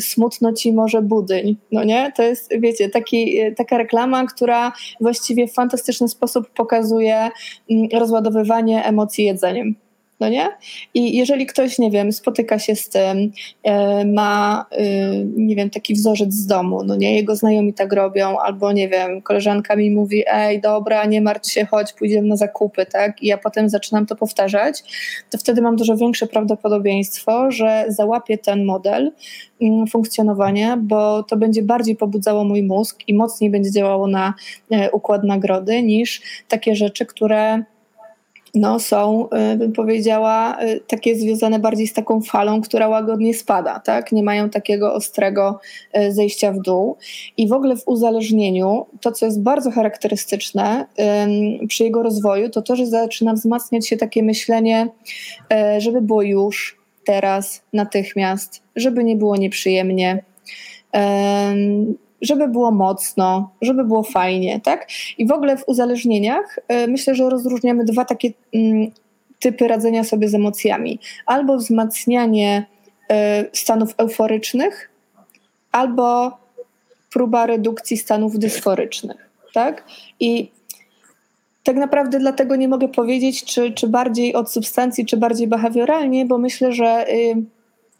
smutno 0.00 0.52
ci 0.52 0.72
może 0.72 1.02
budyń, 1.02 1.56
no 1.72 1.84
nie? 1.84 2.12
To 2.16 2.22
jest, 2.22 2.52
wiecie, 2.60 2.88
taki, 2.88 3.38
taka 3.56 3.78
reklama, 3.78 4.26
która 4.26 4.72
właściwie 5.00 5.48
w 5.48 5.52
fantastyczny 5.52 6.08
sposób 6.08 6.50
pokazuje 6.50 7.28
mm, 7.70 7.88
rozładowywanie 7.92 8.84
emocji 8.84 9.27
jedzeniem. 9.28 9.74
No 10.20 10.28
nie? 10.28 10.48
I 10.94 11.16
jeżeli 11.16 11.46
ktoś, 11.46 11.78
nie 11.78 11.90
wiem, 11.90 12.12
spotyka 12.12 12.58
się 12.58 12.76
z 12.76 12.88
tym, 12.88 13.32
e, 13.62 14.04
ma, 14.04 14.66
e, 14.70 14.84
nie 15.24 15.56
wiem, 15.56 15.70
taki 15.70 15.94
wzorzec 15.94 16.32
z 16.32 16.46
domu, 16.46 16.84
no 16.84 16.96
nie, 16.96 17.16
jego 17.16 17.36
znajomi 17.36 17.74
tak 17.74 17.92
robią, 17.92 18.38
albo 18.38 18.72
nie 18.72 18.88
wiem, 18.88 19.22
koleżanka 19.22 19.76
mi 19.76 19.90
mówi, 19.90 20.24
ej, 20.26 20.60
dobra, 20.60 21.04
nie 21.04 21.20
martw 21.20 21.50
się, 21.50 21.66
chodź, 21.66 21.92
pójdziemy 21.92 22.28
na 22.28 22.36
zakupy, 22.36 22.86
tak? 22.86 23.22
I 23.22 23.26
ja 23.26 23.38
potem 23.38 23.68
zaczynam 23.68 24.06
to 24.06 24.16
powtarzać, 24.16 24.82
to 25.30 25.38
wtedy 25.38 25.62
mam 25.62 25.76
dużo 25.76 25.96
większe 25.96 26.26
prawdopodobieństwo, 26.26 27.50
że 27.50 27.84
załapię 27.88 28.38
ten 28.38 28.64
model 28.64 29.12
mm, 29.62 29.86
funkcjonowania, 29.86 30.76
bo 30.76 31.22
to 31.22 31.36
będzie 31.36 31.62
bardziej 31.62 31.96
pobudzało 31.96 32.44
mój 32.44 32.62
mózg 32.62 32.98
i 33.06 33.14
mocniej 33.14 33.50
będzie 33.50 33.70
działało 33.70 34.06
na 34.06 34.34
e, 34.70 34.90
układ 34.90 35.24
nagrody 35.24 35.82
niż 35.82 36.22
takie 36.48 36.76
rzeczy, 36.76 37.06
które 37.06 37.62
no, 38.54 38.80
są, 38.80 39.28
y, 39.52 39.56
bym 39.56 39.72
powiedziała, 39.72 40.62
y, 40.62 40.80
takie 40.86 41.14
związane 41.14 41.58
bardziej 41.58 41.86
z 41.86 41.92
taką 41.92 42.20
falą, 42.22 42.60
która 42.60 42.88
łagodnie 42.88 43.34
spada, 43.34 43.80
tak? 43.80 44.12
Nie 44.12 44.22
mają 44.22 44.50
takiego 44.50 44.94
ostrego 44.94 45.60
y, 45.98 46.12
zejścia 46.12 46.52
w 46.52 46.60
dół. 46.60 46.96
I 47.36 47.48
w 47.48 47.52
ogóle 47.52 47.76
w 47.76 47.88
uzależnieniu, 47.88 48.86
to 49.00 49.12
co 49.12 49.26
jest 49.26 49.42
bardzo 49.42 49.70
charakterystyczne 49.70 50.86
przy 51.68 51.84
jego 51.84 52.02
rozwoju, 52.02 52.50
to 52.50 52.62
to, 52.62 52.76
że 52.76 52.86
zaczyna 52.86 53.32
wzmacniać 53.32 53.88
się 53.88 53.96
takie 53.96 54.22
myślenie, 54.22 54.88
żeby 55.78 56.00
było 56.00 56.22
już, 56.22 56.78
teraz, 57.04 57.62
natychmiast, 57.72 58.62
żeby 58.76 59.04
nie 59.04 59.16
było 59.16 59.36
nieprzyjemnie 59.36 60.24
żeby 62.22 62.48
było 62.48 62.70
mocno, 62.70 63.50
żeby 63.62 63.84
było 63.84 64.02
fajnie, 64.02 64.60
tak? 64.60 64.86
I 65.18 65.26
w 65.26 65.32
ogóle 65.32 65.56
w 65.56 65.68
uzależnieniach 65.68 66.58
y, 66.84 66.88
myślę, 66.88 67.14
że 67.14 67.30
rozróżniamy 67.30 67.84
dwa 67.84 68.04
takie 68.04 68.32
mm, 68.54 68.90
typy 69.38 69.68
radzenia 69.68 70.04
sobie 70.04 70.28
z 70.28 70.34
emocjami. 70.34 70.98
Albo 71.26 71.56
wzmacnianie 71.56 72.66
y, 73.12 73.14
stanów 73.52 73.94
euforycznych, 73.96 74.90
albo 75.72 76.38
próba 77.12 77.46
redukcji 77.46 77.96
stanów 77.96 78.38
dysforycznych, 78.38 79.30
tak? 79.54 79.84
I 80.20 80.50
tak 81.64 81.76
naprawdę 81.76 82.18
dlatego 82.18 82.56
nie 82.56 82.68
mogę 82.68 82.88
powiedzieć, 82.88 83.44
czy, 83.44 83.72
czy 83.72 83.88
bardziej 83.88 84.34
od 84.34 84.52
substancji, 84.52 85.06
czy 85.06 85.16
bardziej 85.16 85.48
behawioralnie, 85.48 86.26
bo 86.26 86.38
myślę, 86.38 86.72
że 86.72 87.12
y, 87.12 87.34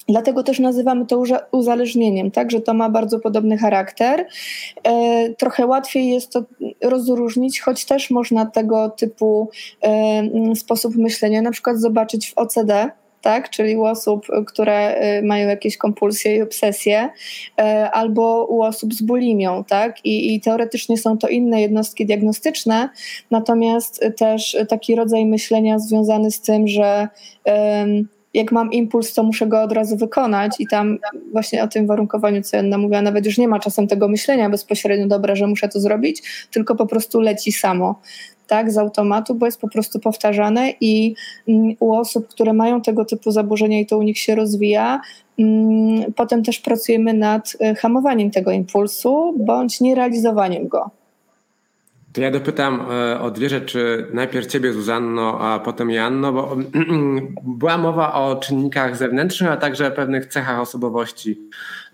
Dlatego 0.08 0.42
też 0.42 0.58
nazywamy 0.58 1.06
to 1.06 1.22
uzależnieniem, 1.52 2.30
tak, 2.30 2.50
że 2.50 2.60
to 2.60 2.74
ma 2.74 2.90
bardzo 2.90 3.20
podobny 3.20 3.58
charakter. 3.58 4.26
E, 4.84 5.28
trochę 5.34 5.66
łatwiej 5.66 6.08
jest 6.08 6.32
to 6.32 6.44
rozróżnić, 6.82 7.60
choć 7.60 7.84
też 7.84 8.10
można 8.10 8.46
tego 8.46 8.90
typu 8.90 9.50
e, 9.82 10.56
sposób 10.56 10.96
myślenia 10.96 11.42
na 11.42 11.50
przykład 11.50 11.80
zobaczyć 11.80 12.30
w 12.30 12.38
OCD, 12.38 12.90
tak? 13.20 13.50
czyli 13.50 13.76
u 13.76 13.84
osób, 13.84 14.26
które 14.46 14.94
e, 14.94 15.22
mają 15.22 15.48
jakieś 15.48 15.76
kompulsje 15.76 16.36
i 16.36 16.42
obsesje, 16.42 17.08
albo 17.92 18.46
u 18.46 18.62
osób 18.62 18.94
z 18.94 19.02
bulimią. 19.02 19.64
Tak? 19.64 20.04
I, 20.04 20.34
I, 20.34 20.40
teoretycznie 20.40 20.98
są 20.98 21.18
to 21.18 21.28
inne 21.28 21.60
jednostki 21.60 22.06
diagnostyczne, 22.06 22.88
natomiast 23.30 24.04
też 24.16 24.56
taki 24.68 24.94
rodzaj 24.94 25.26
myślenia 25.26 25.78
związany 25.78 26.30
z 26.30 26.40
tym, 26.40 26.68
że 26.68 27.08
jak 28.34 28.52
mam 28.52 28.72
impuls, 28.72 29.14
to 29.14 29.22
muszę 29.22 29.46
go 29.46 29.62
od 29.62 29.72
razu 29.72 29.96
wykonać 29.96 30.52
i 30.58 30.66
tam 30.66 30.98
właśnie 31.32 31.62
o 31.62 31.68
tym 31.68 31.86
warunkowaniu, 31.86 32.42
co 32.42 32.56
Janna 32.56 32.78
mówiła, 32.78 33.02
nawet 33.02 33.26
już 33.26 33.38
nie 33.38 33.48
ma 33.48 33.58
czasem 33.58 33.86
tego 33.86 34.08
myślenia 34.08 34.50
bezpośrednio, 34.50 35.06
dobra, 35.06 35.34
że 35.34 35.46
muszę 35.46 35.68
to 35.68 35.80
zrobić, 35.80 36.22
tylko 36.50 36.74
po 36.76 36.86
prostu 36.86 37.20
leci 37.20 37.52
samo, 37.52 38.00
tak, 38.46 38.72
z 38.72 38.78
automatu, 38.78 39.34
bo 39.34 39.46
jest 39.46 39.60
po 39.60 39.68
prostu 39.68 40.00
powtarzane 40.00 40.72
i 40.80 41.14
mm, 41.48 41.74
u 41.80 41.94
osób, 41.94 42.28
które 42.28 42.52
mają 42.52 42.80
tego 42.80 43.04
typu 43.04 43.30
zaburzenia 43.30 43.80
i 43.80 43.86
to 43.86 43.98
u 43.98 44.02
nich 44.02 44.18
się 44.18 44.34
rozwija, 44.34 45.00
mm, 45.38 46.12
potem 46.12 46.42
też 46.42 46.58
pracujemy 46.60 47.14
nad 47.14 47.52
e, 47.60 47.74
hamowaniem 47.74 48.30
tego 48.30 48.50
impulsu 48.50 49.34
bądź 49.38 49.80
nierealizowaniem 49.80 50.68
go. 50.68 50.90
To 52.12 52.20
ja 52.20 52.30
dopytam 52.30 52.86
e, 52.90 53.20
o 53.20 53.30
dwie 53.30 53.48
rzeczy. 53.48 54.06
Najpierw 54.12 54.46
ciebie, 54.46 54.72
Zuzanno, 54.72 55.40
a 55.40 55.58
potem 55.58 55.90
Janno, 55.90 56.32
bo 56.32 56.56
była 57.58 57.78
mowa 57.78 58.14
o 58.14 58.36
czynnikach 58.36 58.96
zewnętrznych, 58.96 59.50
a 59.50 59.56
także 59.56 59.90
pewnych 59.90 60.26
cechach 60.26 60.60
osobowości, 60.60 61.38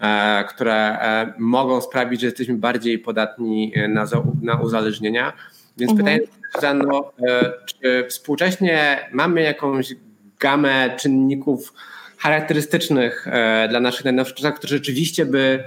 e, 0.01 0.45
które 0.45 0.75
e, 0.75 1.35
mogą 1.39 1.81
sprawić, 1.81 2.21
że 2.21 2.27
jesteśmy 2.27 2.55
bardziej 2.55 2.99
podatni 2.99 3.73
na, 3.89 4.07
na 4.43 4.55
uzależnienia. 4.55 5.33
Więc 5.77 5.93
mhm. 5.93 6.19
pytanie, 6.19 6.33
Zuzanno, 6.55 7.13
czy 7.67 8.07
współcześnie 8.09 8.99
mamy 9.13 9.43
jakąś 9.43 9.95
gamę 10.41 10.97
czynników 11.01 11.73
charakterystycznych 12.19 13.27
dla 13.71 13.81
naszych 13.81 14.05
najnowszych 14.05 14.37
czasów, 14.37 14.59
które 14.59 14.69
rzeczywiście 14.69 15.27
by 15.27 15.65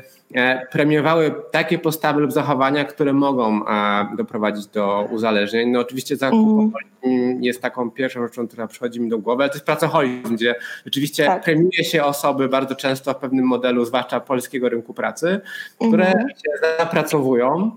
premiowały 0.72 1.36
takie 1.52 1.80
postawy 1.80 2.22
lub 2.22 2.32
zachowania, 2.32 2.86
które 2.86 3.14
mogą 3.14 3.68
e, 3.68 4.08
doprowadzić 4.18 4.68
do 4.68 5.08
uzależnień. 5.12 5.70
No 5.70 5.80
oczywiście 5.80 6.16
zakup 6.16 6.74
mm. 7.04 7.27
Jest 7.42 7.62
taką 7.62 7.92
pierwszą 7.92 8.28
rzeczą, 8.28 8.48
która 8.48 8.68
przychodzi 8.68 9.02
mi 9.02 9.10
do 9.10 9.20
głowy, 9.20 9.44
ale 9.44 9.50
to 9.50 9.56
jest 9.56 9.66
pracoholizm, 9.66 10.36
gdzie 10.36 10.56
rzeczywiście 10.86 11.26
tak. 11.26 11.44
premiuje 11.44 11.84
się 11.84 12.04
osoby 12.04 12.50
bardzo 12.50 12.76
często 12.76 13.14
w 13.14 13.18
pewnym 13.18 13.46
modelu, 13.46 13.86
zwłaszcza 13.86 14.20
polskiego 14.20 14.70
rynku 14.70 14.94
pracy, 14.94 15.40
które 15.76 16.08
mhm. 16.08 16.30
się 16.30 16.76
zapracowują, 16.80 17.72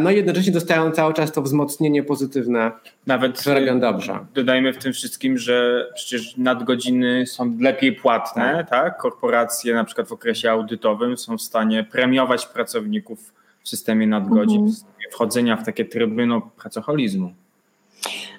no 0.00 0.10
i 0.10 0.16
jednocześnie 0.16 0.52
dostają 0.52 0.90
cały 0.90 1.14
czas 1.14 1.32
to 1.32 1.42
wzmocnienie 1.42 2.02
pozytywne, 2.02 2.72
nawet 3.06 3.38
które 3.40 3.60
robią 3.60 3.80
dobrze. 3.80 4.18
Dodajmy 4.34 4.72
w 4.72 4.78
tym 4.78 4.92
wszystkim, 4.92 5.38
że 5.38 5.86
przecież 5.94 6.36
nadgodziny 6.36 7.26
są 7.26 7.56
lepiej 7.60 7.92
płatne, 7.92 8.66
tak? 8.70 8.70
tak? 8.70 8.98
Korporacje 8.98 9.74
na 9.74 9.84
przykład 9.84 10.08
w 10.08 10.12
okresie 10.12 10.50
audytowym 10.50 11.18
są 11.18 11.38
w 11.38 11.42
stanie 11.42 11.62
stanie 11.62 11.84
premiować 11.84 12.46
pracowników 12.46 13.32
w 13.62 13.68
systemie 13.68 14.06
nadgodzin, 14.06 14.56
mhm. 14.56 14.70
w 14.70 14.74
systemie 14.74 15.06
wchodzenia 15.12 15.56
w 15.56 15.64
takie 15.64 15.84
tryby 15.84 16.26
no, 16.26 16.40
pracoholizmu. 16.40 17.34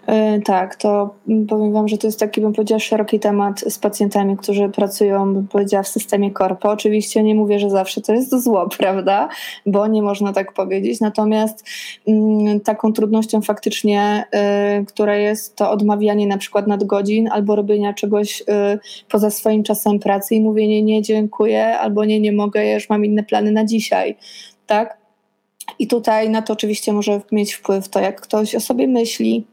E, 0.07 0.41
tak, 0.41 0.75
to 0.75 1.15
powiem 1.49 1.73
Wam, 1.73 1.87
że 1.87 1.97
to 1.97 2.07
jest 2.07 2.19
taki, 2.19 2.41
bym 2.41 2.53
powiedziała, 2.53 2.79
szeroki 2.79 3.19
temat 3.19 3.59
z 3.59 3.79
pacjentami, 3.79 4.37
którzy 4.37 4.69
pracują, 4.69 5.33
bym 5.33 5.47
powiedziała, 5.47 5.83
w 5.83 5.87
systemie 5.87 6.31
korpo. 6.31 6.69
Oczywiście 6.69 7.23
nie 7.23 7.35
mówię, 7.35 7.59
że 7.59 7.69
zawsze 7.69 8.01
to 8.01 8.13
jest 8.13 8.43
zło, 8.43 8.69
prawda, 8.77 9.29
bo 9.65 9.87
nie 9.87 10.01
można 10.01 10.33
tak 10.33 10.53
powiedzieć. 10.53 10.99
Natomiast 10.99 11.65
mm, 12.07 12.59
taką 12.59 12.93
trudnością 12.93 13.41
faktycznie, 13.41 14.25
y, 14.81 14.85
która 14.85 15.15
jest 15.15 15.55
to 15.55 15.71
odmawianie 15.71 16.27
na 16.27 16.37
przykład 16.37 16.67
nadgodzin 16.67 17.29
albo 17.31 17.55
robienia 17.55 17.93
czegoś 17.93 18.41
y, 18.41 18.45
poza 19.09 19.29
swoim 19.29 19.63
czasem 19.63 19.99
pracy 19.99 20.35
i 20.35 20.41
mówienie 20.41 20.83
nie, 20.83 21.01
dziękuję, 21.01 21.79
albo 21.79 22.05
nie, 22.05 22.19
nie 22.19 22.31
mogę, 22.31 22.65
ja 22.65 22.73
już 22.73 22.89
mam 22.89 23.05
inne 23.05 23.23
plany 23.23 23.51
na 23.51 23.65
dzisiaj, 23.65 24.17
tak? 24.67 24.97
I 25.79 25.87
tutaj 25.87 26.29
na 26.29 26.41
to 26.41 26.53
oczywiście 26.53 26.93
może 26.93 27.21
mieć 27.31 27.53
wpływ 27.53 27.89
to, 27.89 27.99
jak 27.99 28.21
ktoś 28.21 28.55
o 28.55 28.59
sobie 28.59 28.87
myśli, 28.87 29.45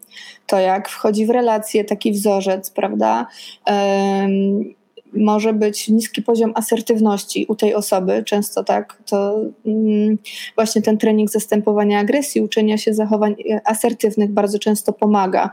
to 0.51 0.61
jak 0.61 0.89
wchodzi 0.89 1.27
w 1.27 1.31
relacje 1.31 1.85
taki 1.85 2.13
wzorzec, 2.13 2.71
prawda? 2.71 3.27
Um, 3.67 4.75
może 5.13 5.53
być 5.53 5.89
niski 5.89 6.23
poziom 6.23 6.53
asertywności 6.55 7.47
u 7.49 7.55
tej 7.55 7.75
osoby, 7.75 8.23
często 8.27 8.65
tak, 8.65 9.03
to 9.07 9.37
mm, 9.67 10.19
właśnie 10.55 10.83
ten 10.83 10.99
trening 10.99 11.31
zastępowania 11.31 11.99
agresji, 11.99 12.41
uczenia 12.41 12.79
się 12.79 12.95
zachowań 12.95 13.35
asertywnych 13.65 14.31
bardzo 14.31 14.59
często 14.59 14.93
pomaga. 14.93 15.51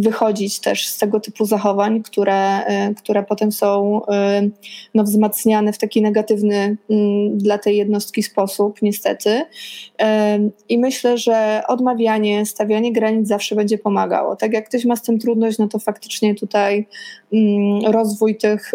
Wychodzić 0.00 0.60
też 0.60 0.88
z 0.88 0.98
tego 0.98 1.20
typu 1.20 1.44
zachowań, 1.44 2.02
które, 2.02 2.60
y, 2.90 2.94
które 2.94 3.22
potem 3.22 3.52
są 3.52 4.00
y, 4.02 4.50
no, 4.94 5.04
wzmacniane 5.04 5.72
w 5.72 5.78
taki 5.78 6.02
negatywny 6.02 6.76
mm, 6.90 7.38
dla 7.38 7.58
tej 7.58 7.76
jednostki 7.76 8.22
sposób, 8.22 8.82
niestety. 8.82 9.30
Y, 9.30 9.44
I 10.68 10.78
myślę, 10.78 11.18
że 11.18 11.62
odmawianie, 11.68 12.46
stawianie 12.46 12.92
granic 12.92 13.28
zawsze 13.28 13.54
będzie 13.54 13.78
pomagało. 13.78 14.36
Tak 14.36 14.52
jak 14.52 14.68
ktoś 14.68 14.84
ma 14.84 14.96
z 14.96 15.02
tym 15.02 15.18
trudność, 15.18 15.58
no 15.58 15.68
to 15.68 15.78
faktycznie 15.78 16.34
tutaj 16.34 16.86
mm, 17.32 17.92
rozwój 17.92 18.36
tych 18.36 18.72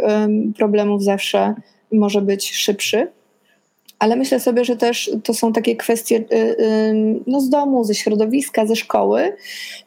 problemów 0.58 1.04
zawsze 1.04 1.54
może 1.92 2.22
być 2.22 2.56
szybszy 2.56 3.08
ale 4.00 4.16
myślę 4.16 4.40
sobie, 4.40 4.66
że 4.66 4.76
też 4.76 5.12
to 5.24 5.34
są 5.34 5.54
takie 5.54 5.76
kwestie 5.76 6.16
y, 6.16 6.36
y, 6.36 7.20
no, 7.28 7.42
z 7.42 7.50
domu, 7.50 7.84
ze 7.84 7.96
środowiska, 7.96 8.66
ze 8.66 8.76
szkoły, 8.76 9.36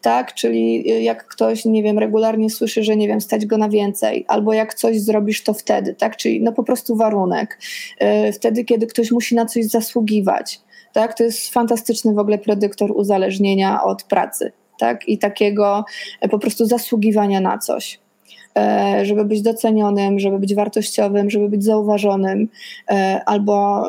tak? 0.01 0.35
Czyli 0.35 0.85
jak 1.05 1.27
ktoś, 1.29 1.65
nie 1.65 1.83
wiem, 1.83 1.99
regularnie 1.99 2.51
słyszy, 2.51 2.83
że 2.83 2.97
nie 2.97 3.09
wiem, 3.09 3.21
stać 3.21 3.47
go 3.47 3.59
na 3.59 3.69
więcej, 3.69 4.25
albo 4.29 4.53
jak 4.53 4.75
coś 4.75 5.01
zrobisz, 5.01 5.43
to 5.43 5.55
wtedy, 5.55 5.95
tak? 5.95 6.17
Czyli 6.17 6.43
no 6.43 6.53
po 6.53 6.63
prostu 6.63 6.97
warunek. 6.97 7.59
Y, 8.29 8.33
wtedy, 8.33 8.65
kiedy 8.65 8.87
ktoś 8.87 9.11
musi 9.11 9.35
na 9.35 9.47
coś 9.47 9.65
zasługiwać, 9.65 10.61
tak? 10.93 11.17
To 11.17 11.25
jest 11.25 11.53
fantastyczny 11.53 12.15
w 12.15 12.19
ogóle 12.19 12.39
predyktor 12.39 12.93
uzależnienia 12.93 13.83
od 13.83 14.03
pracy, 14.03 14.53
tak? 14.79 15.09
I 15.09 15.19
takiego 15.19 15.85
po 16.31 16.39
prostu 16.39 16.67
zasługiwania 16.67 17.41
na 17.41 17.59
coś 17.59 18.06
żeby 19.03 19.25
być 19.25 19.43
docenionym, 19.43 20.19
żeby 20.19 20.39
być 20.39 20.55
wartościowym, 20.55 21.31
żeby 21.31 21.49
być 21.49 21.65
zauważonym, 21.65 22.49
e, 22.91 23.21
albo 23.27 23.85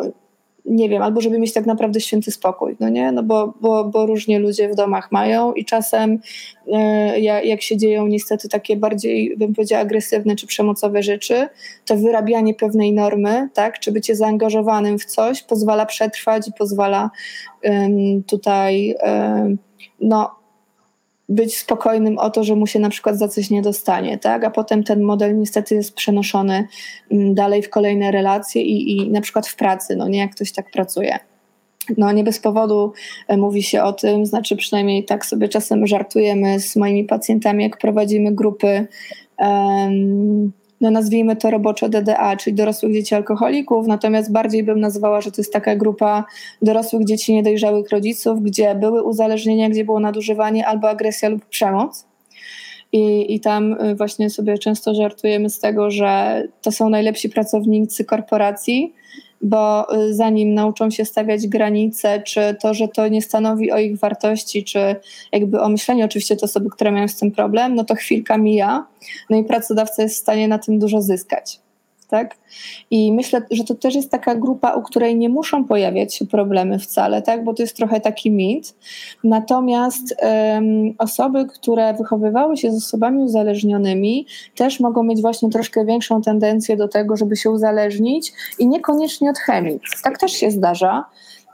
nie 0.66 0.90
wiem, 0.90 1.02
albo 1.02 1.22
żeby 1.22 1.40
mieć 1.40 1.54
tak 1.54 1.66
naprawdę 1.66 2.02
święty 2.02 2.32
spokój, 2.32 2.76
no 2.80 2.90
nie? 2.90 3.12
No 3.12 3.24
bo, 3.24 3.54
bo, 3.62 3.86
bo 3.86 4.06
różnie 4.06 4.40
ludzie 4.40 4.70
w 4.70 4.76
domach 4.76 5.12
mają 5.12 5.54
i 5.54 5.66
czasem 5.66 6.20
e, 6.74 7.20
jak 7.20 7.62
się 7.62 7.78
dzieją 7.78 8.08
niestety 8.08 8.50
takie 8.50 8.78
bardziej, 8.78 9.38
bym 9.38 9.54
powiedziała, 9.54 9.82
agresywne 9.82 10.36
czy 10.36 10.48
przemocowe 10.48 11.04
rzeczy, 11.04 11.48
to 11.86 11.98
wyrabianie 11.98 12.54
pewnej 12.54 12.94
normy, 12.94 13.50
tak, 13.54 13.80
czy 13.80 13.92
bycie 13.92 14.16
zaangażowanym 14.16 15.00
w 15.00 15.06
coś 15.06 15.44
pozwala 15.44 15.86
przetrwać 15.86 16.48
i 16.48 16.52
pozwala 16.54 17.10
tutaj 18.28 18.96
no, 20.02 20.38
być 21.30 21.58
spokojnym 21.58 22.18
o 22.18 22.30
to, 22.30 22.44
że 22.44 22.56
mu 22.56 22.68
się 22.68 22.80
na 22.80 22.90
przykład 22.90 23.18
za 23.18 23.28
coś 23.28 23.50
nie 23.50 23.62
dostanie, 23.62 24.18
tak? 24.18 24.44
A 24.44 24.52
potem 24.52 24.84
ten 24.84 25.02
model 25.02 25.40
niestety 25.40 25.76
jest 25.76 25.94
przenoszony 25.94 26.68
mm, 27.12 27.34
dalej 27.34 27.62
w 27.62 27.70
kolejne 27.70 28.12
relacje 28.12 28.62
i, 28.62 28.98
i 28.98 29.12
na 29.12 29.22
przykład 29.22 29.48
w 29.48 29.56
pracy, 29.56 29.96
no 29.96 30.08
nie 30.08 30.20
jak 30.20 30.32
ktoś 30.36 30.52
tak 30.52 30.72
pracuje. 30.72 31.20
No 31.98 32.12
nie 32.12 32.24
bez 32.24 32.40
powodu 32.40 32.94
e, 33.28 33.38
mówi 33.38 33.63
się 33.63 33.84
o 33.84 33.94
tym, 33.94 34.26
znaczy 34.26 34.56
przynajmniej 34.56 35.06
tak 35.06 35.26
sobie 35.26 35.50
czasem 35.50 35.88
żartujemy 35.88 36.60
z 36.60 36.76
moimi 36.76 37.04
pacjentami, 37.04 37.63
jak 37.63 37.78
prowadzimy 37.78 38.32
grupy 38.32 38.88
um, 39.40 40.52
no 40.82 40.92
nazwijmy 40.92 41.36
to 41.36 41.52
robocze 41.52 41.90
DDA, 41.90 42.36
czyli 42.38 42.56
dorosłych 42.56 42.94
dzieci 42.94 43.16
alkoholików, 43.16 43.88
natomiast 43.88 44.32
bardziej 44.32 44.63
bym 44.63 44.80
nazwała, 44.80 45.22
że 45.22 45.32
to 45.32 45.42
jest 45.42 45.54
taka 45.54 45.76
grupa 45.76 46.26
dorosłych 46.62 47.06
dzieci 47.06 47.34
niedojrzałych 47.34 47.90
rodziców, 47.90 48.42
gdzie 48.42 48.76
były 48.76 49.04
uzależnienia, 49.04 49.70
gdzie 49.70 49.86
było 49.86 50.00
nadużywanie 50.00 50.68
albo 50.68 50.90
agresja 50.90 51.30
lub 51.30 51.46
przemoc. 51.46 52.06
I, 52.92 53.36
I 53.36 53.40
tam 53.40 53.74
y, 53.74 53.96
właśnie 53.96 54.30
sobie 54.30 54.58
często 54.58 54.96
żartujemy 54.96 55.50
z 55.50 55.60
tego, 55.60 55.92
że 55.92 56.44
to 56.62 56.72
są 56.72 56.90
najlepsi 56.90 57.30
pracownicy 57.30 58.06
korporacji, 58.06 58.94
bo 59.41 59.95
y, 59.95 60.13
zanim 60.13 60.54
nauczą 60.54 60.89
się 60.89 61.06
stawiać 61.06 61.47
granice, 61.47 62.21
czy 62.21 62.56
to, 62.62 62.73
że 62.73 62.88
to 62.88 63.08
nie 63.08 63.21
stanowi 63.21 63.71
o 63.71 63.78
ich 63.78 64.00
wartości, 64.00 64.63
czy 64.63 64.95
jakby 65.32 65.62
o 65.62 65.69
myśleniu, 65.69 66.06
oczywiście 66.06 66.36
to 66.36 66.45
osoby, 66.45 66.69
które 66.69 66.91
mają 66.91 67.08
z 67.08 67.15
tym 67.15 67.32
problem, 67.32 67.76
no 67.76 67.84
to 67.84 67.95
chwilka 67.95 68.38
mija, 68.38 68.88
no 69.30 69.38
i 69.38 69.43
pracodawca 69.43 70.04
jest 70.04 70.15
w 70.15 70.19
stanie 70.19 70.47
na 70.47 70.60
tym 70.60 70.80
dużo 70.80 71.02
zyskać 71.02 71.67
tak? 72.08 72.38
I 72.91 73.13
myślę, 73.13 73.41
że 73.52 73.63
to 73.63 73.76
też 73.76 73.96
jest 73.96 74.12
taka 74.12 74.36
grupa, 74.36 74.74
u 74.74 74.82
której 74.82 75.17
nie 75.17 75.30
muszą 75.30 75.65
pojawiać 75.65 76.15
się 76.15 76.26
problemy 76.26 76.80
wcale, 76.80 77.22
tak? 77.22 77.43
Bo 77.43 77.54
to 77.54 77.63
jest 77.63 77.76
trochę 77.76 78.02
taki 78.02 78.32
mit. 78.32 78.76
Natomiast 79.24 80.15
um, 80.22 80.93
osoby, 80.98 81.46
które 81.46 81.93
wychowywały 81.93 82.58
się 82.58 82.72
z 82.72 82.78
osobami 82.78 83.24
uzależnionymi, 83.24 84.26
też 84.56 84.80
mogą 84.80 85.04
mieć 85.04 85.22
właśnie 85.22 85.50
troszkę 85.50 85.86
większą 85.86 86.22
tendencję 86.22 86.78
do 86.78 86.88
tego, 86.88 87.17
żeby 87.17 87.36
się 87.36 87.50
uzależnić 87.50 88.34
i 88.60 88.67
niekoniecznie 88.67 89.30
od 89.30 89.38
chemii. 89.38 89.80
Tak 90.04 90.17
też 90.17 90.32
się 90.32 90.52
zdarza 90.52 91.06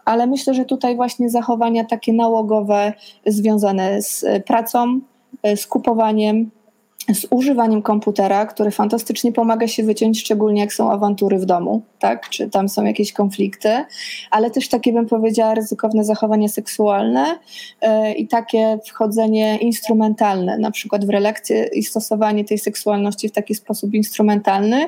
ale 0.06 0.28
myślę, 0.28 0.54
że 0.54 0.66
tutaj 0.66 0.96
właśnie 0.96 1.30
zachowania 1.30 1.84
takie 1.86 2.14
nałogowe 2.14 2.94
związane 3.26 4.02
z 4.02 4.26
pracą, 4.46 5.00
z 5.56 5.68
kupowaniem, 5.68 6.52
z 7.14 7.28
używaniem 7.30 7.82
komputera, 7.82 8.46
który 8.46 8.72
fantastycznie 8.72 9.32
pomaga 9.32 9.68
się 9.68 9.84
wyciąć, 9.84 10.20
szczególnie 10.20 10.62
jak 10.62 10.74
są 10.74 10.92
awantury 10.92 11.40
w 11.40 11.46
domu, 11.46 11.82
tak? 12.00 12.30
czy 12.30 12.50
tam 12.50 12.70
są 12.70 12.84
jakieś 12.84 13.14
konflikty, 13.14 13.70
ale 14.32 14.52
też 14.52 14.70
takie, 14.70 14.94
bym 14.94 15.06
powiedziała, 15.06 15.56
ryzykowne 15.56 16.04
zachowania 16.04 16.48
seksualne 16.48 17.40
yy, 17.82 18.14
i 18.14 18.28
takie 18.28 18.80
wchodzenie 18.86 19.58
instrumentalne, 19.58 20.58
na 20.58 20.72
przykład 20.72 21.06
w 21.06 21.10
relekcję 21.10 21.70
i 21.74 21.84
stosowanie 21.84 22.46
tej 22.46 22.58
seksualności 22.58 23.30
w 23.30 23.32
taki 23.32 23.56
sposób 23.56 23.94
instrumentalny, 23.94 24.88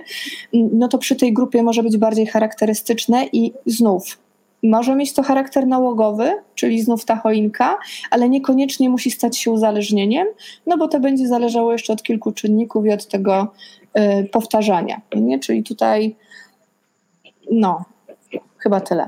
no 0.53 0.87
to 0.87 0.97
przy 0.97 1.15
tej 1.15 1.33
grupie 1.33 1.63
może 1.63 1.83
być 1.83 1.97
bardziej 1.97 2.27
charakterystyczne 2.27 3.25
i 3.33 3.53
znów 3.65 4.24
może 4.69 4.95
mieć 4.95 5.13
to 5.13 5.23
charakter 5.23 5.67
nałogowy, 5.67 6.31
czyli 6.55 6.81
znów 6.81 7.05
ta 7.05 7.15
choinka, 7.15 7.77
ale 8.11 8.29
niekoniecznie 8.29 8.89
musi 8.89 9.11
stać 9.11 9.37
się 9.37 9.51
uzależnieniem, 9.51 10.27
no 10.65 10.77
bo 10.77 10.87
to 10.87 10.99
będzie 10.99 11.27
zależało 11.27 11.71
jeszcze 11.71 11.93
od 11.93 12.03
kilku 12.03 12.31
czynników 12.31 12.85
i 12.85 12.91
od 12.91 13.07
tego 13.07 13.53
y, 13.97 14.29
powtarzania. 14.29 15.01
Nie? 15.15 15.39
Czyli 15.39 15.63
tutaj, 15.63 16.15
no, 17.51 17.85
chyba 18.57 18.79
tyle. 18.81 19.07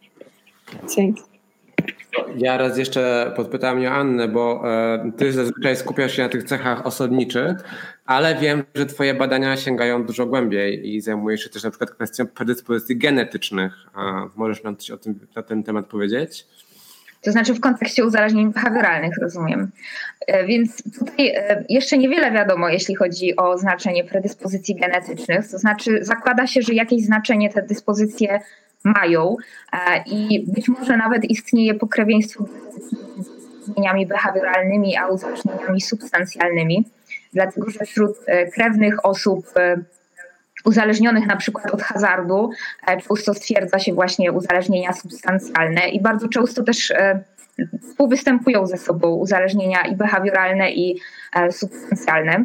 Dzięki. 0.96 1.29
Ja 2.36 2.56
raz 2.56 2.78
jeszcze 2.78 3.32
podpytałem 3.36 3.82
Joannę, 3.82 4.28
bo 4.28 4.62
e, 4.64 5.12
ty 5.16 5.32
zazwyczaj 5.32 5.76
skupiasz 5.76 6.16
się 6.16 6.22
na 6.22 6.28
tych 6.28 6.44
cechach 6.44 6.86
osobniczych, 6.86 7.56
ale 8.06 8.34
wiem, 8.34 8.64
że 8.74 8.86
twoje 8.86 9.14
badania 9.14 9.56
sięgają 9.56 10.04
dużo 10.04 10.26
głębiej 10.26 10.94
i 10.94 11.00
zajmujesz 11.00 11.44
się 11.44 11.50
też 11.50 11.64
na 11.64 11.70
przykład 11.70 11.90
kwestią 11.90 12.26
predyspozycji 12.26 12.96
genetycznych. 12.96 13.72
Możesz 14.36 14.62
nam 14.62 14.76
coś 14.76 14.90
o 14.90 14.96
tym, 14.96 15.18
na 15.36 15.42
ten 15.42 15.62
temat 15.62 15.86
powiedzieć? 15.86 16.46
To 17.22 17.32
znaczy 17.32 17.54
w 17.54 17.60
kontekście 17.60 18.04
uzależnień 18.04 18.52
behawioralnych, 18.52 19.18
rozumiem. 19.22 19.70
E, 20.26 20.46
więc 20.46 20.82
tutaj 20.98 21.28
e, 21.28 21.64
jeszcze 21.68 21.98
niewiele 21.98 22.32
wiadomo, 22.32 22.68
jeśli 22.68 22.94
chodzi 22.94 23.36
o 23.36 23.58
znaczenie 23.58 24.04
predyspozycji 24.04 24.74
genetycznych. 24.74 25.50
To 25.50 25.58
znaczy 25.58 26.04
zakłada 26.04 26.46
się, 26.46 26.62
że 26.62 26.74
jakieś 26.74 27.04
znaczenie 27.04 27.50
te 27.50 27.62
dyspozycje 27.62 28.40
mają 28.84 29.36
e, 29.72 30.02
i 30.06 30.44
być 30.46 30.68
może 30.68 30.96
nawet 30.96 31.24
istnieje 31.24 31.74
pokrewieństwo 31.74 32.44
między 32.44 33.30
zmieniami 33.64 34.06
behawioralnymi 34.06 34.96
a 34.96 35.08
uzależnieniami 35.08 35.80
substancjalnymi, 35.80 36.84
dlatego 37.32 37.70
że 37.70 37.84
wśród 37.84 38.16
e, 38.26 38.46
krewnych 38.46 39.06
osób 39.06 39.46
e, 39.56 39.76
uzależnionych 40.64 41.26
na 41.26 41.36
przykład 41.36 41.74
od 41.74 41.82
hazardu 41.82 42.50
często 42.86 43.34
stwierdza 43.34 43.78
się 43.78 43.94
właśnie 43.94 44.32
uzależnienia 44.32 44.92
substancjalne 44.92 45.88
i 45.88 46.00
bardzo 46.00 46.28
często 46.28 46.62
też 46.62 46.92
współwystępują 47.90 48.66
ze 48.66 48.78
sobą 48.78 49.14
uzależnienia 49.14 49.82
i 49.82 49.96
behawioralne 49.96 50.72
i 50.72 51.00
substancjalne. 51.50 52.44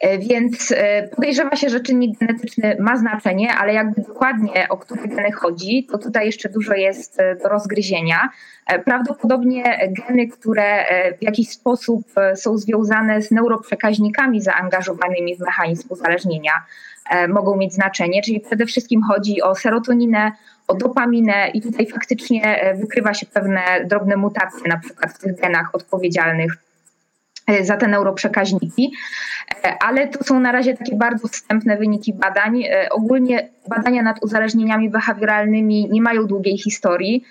E, 0.00 0.18
więc 0.18 0.72
e, 0.76 1.08
podejrzewa 1.08 1.56
się, 1.56 1.68
że 1.68 1.80
czynnik 1.80 2.18
genetyczny 2.18 2.76
ma 2.80 2.96
znaczenie, 2.96 3.54
ale 3.54 3.74
jakby 3.74 4.02
dokładnie 4.02 4.68
o 4.68 4.76
które 4.76 5.08
geny 5.08 5.32
chodzi, 5.32 5.86
to 5.90 5.98
tutaj 5.98 6.26
jeszcze 6.26 6.48
dużo 6.48 6.74
jest 6.74 7.20
e, 7.20 7.36
do 7.36 7.48
rozgryzienia. 7.48 8.28
Prawdopodobnie 8.84 9.92
geny, 9.92 10.28
które 10.28 10.84
w 11.18 11.22
jakiś 11.22 11.50
sposób 11.50 12.02
są 12.34 12.58
związane 12.58 13.22
z 13.22 13.30
neuroprzekaźnikami 13.30 14.40
zaangażowanymi 14.40 15.36
w 15.36 15.40
mechanizm 15.40 15.88
uzależnienia, 15.90 16.52
mogą 17.28 17.56
mieć 17.56 17.74
znaczenie, 17.74 18.22
czyli 18.22 18.40
przede 18.40 18.66
wszystkim 18.66 19.02
chodzi 19.02 19.42
o 19.42 19.54
serotoninę, 19.54 20.32
o 20.68 20.74
dopaminę 20.74 21.48
i 21.54 21.62
tutaj 21.62 21.86
faktycznie 21.86 22.74
wykrywa 22.80 23.14
się 23.14 23.26
pewne 23.26 23.60
drobne 23.84 24.16
mutacje, 24.16 24.68
na 24.68 24.78
przykład 24.78 25.12
w 25.12 25.18
tych 25.18 25.40
genach 25.40 25.74
odpowiedzialnych 25.74 26.65
za 27.62 27.76
te 27.76 27.88
neuroprzekaźniki, 27.88 28.92
e, 29.64 29.76
ale 29.82 30.08
to 30.08 30.24
są 30.24 30.40
na 30.40 30.52
razie 30.52 30.76
takie 30.76 30.96
bardzo 30.96 31.28
wstępne 31.28 31.76
wyniki 31.76 32.14
badań. 32.14 32.62
E, 32.62 32.88
ogólnie 32.90 33.48
badania 33.68 34.02
nad 34.02 34.22
uzależnieniami 34.22 34.90
behawioralnymi 34.90 35.88
nie 35.90 36.02
mają 36.02 36.26
długiej 36.26 36.58
historii. 36.58 37.24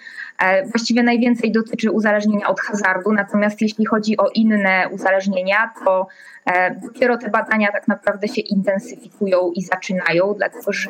Właściwie 0.72 1.04
najwięcej 1.04 1.52
dotyczy 1.52 1.92
uzależnienia 1.92 2.48
od 2.48 2.62
hazardu, 2.62 3.14
natomiast 3.14 3.62
jeśli 3.62 3.86
chodzi 3.86 4.18
o 4.18 4.30
inne 4.30 4.90
uzależnienia, 4.92 5.74
to 5.86 6.08
dopiero 6.84 7.18
te 7.18 7.30
badania 7.30 7.72
tak 7.72 7.88
naprawdę 7.88 8.28
się 8.28 8.42
intensyfikują 8.42 9.52
i 9.52 9.62
zaczynają, 9.62 10.34
dlatego 10.38 10.74
że 10.74 10.90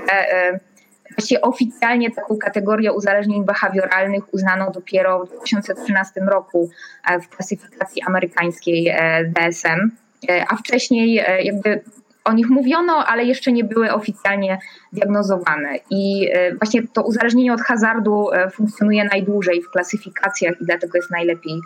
Właściwie 1.11 1.41
oficjalnie 1.41 2.11
taką 2.11 2.37
kategorię 2.37 2.93
uzależnień 2.93 3.45
behawioralnych 3.45 4.33
uznano 4.33 4.71
dopiero 4.71 5.25
w 5.25 5.29
2013 5.29 6.21
roku 6.21 6.69
e, 7.07 7.19
w 7.19 7.29
klasyfikacji 7.29 8.01
amerykańskiej 8.01 8.87
e, 8.87 9.25
DSM, 9.25 9.91
e, 10.29 10.45
a 10.49 10.55
wcześniej 10.55 11.23
jakby 11.43 11.81
o 12.23 12.33
nich 12.33 12.49
mówiono, 12.49 13.05
ale 13.07 13.23
jeszcze 13.23 13.51
nie 13.51 13.63
były 13.63 13.93
oficjalnie 13.93 14.59
diagnozowane. 14.93 15.69
I 15.89 16.29
właśnie 16.61 16.87
to 16.93 17.03
uzależnienie 17.03 17.53
od 17.53 17.61
hazardu 17.61 18.27
funkcjonuje 18.51 19.03
najdłużej 19.03 19.61
w 19.61 19.69
klasyfikacjach 19.69 20.61
i 20.61 20.65
dlatego 20.65 20.97
jest 20.97 21.11
najlepiej 21.11 21.61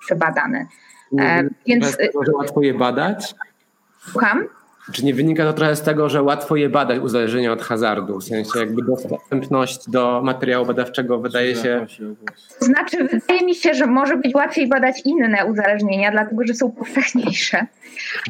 przebadane. 0.00 0.66
Więc 1.66 1.98
łatwo 2.32 2.62
je 2.62 2.74
badać? 2.74 3.34
Słucham? 3.98 4.48
Czy 4.92 5.04
nie 5.04 5.14
wynika 5.14 5.44
to 5.44 5.52
trochę 5.52 5.76
z 5.76 5.82
tego, 5.82 6.08
że 6.08 6.22
łatwo 6.22 6.56
je 6.56 6.68
badać 6.68 6.98
uzależnienie 6.98 7.52
od 7.52 7.62
hazardu? 7.62 8.18
W 8.18 8.24
sensie 8.24 8.58
jakby 8.58 8.82
dostępność 8.82 9.90
do 9.90 10.22
materiału 10.24 10.66
badawczego 10.66 11.18
wydaje 11.18 11.56
się... 11.56 11.86
To 12.58 12.64
znaczy 12.64 13.04
wydaje 13.04 13.46
mi 13.46 13.54
się, 13.54 13.74
że 13.74 13.86
może 13.86 14.16
być 14.16 14.34
łatwiej 14.34 14.68
badać 14.68 15.02
inne 15.04 15.46
uzależnienia, 15.46 16.10
dlatego 16.10 16.46
że 16.46 16.54
są 16.54 16.70
powszechniejsze. 16.70 17.66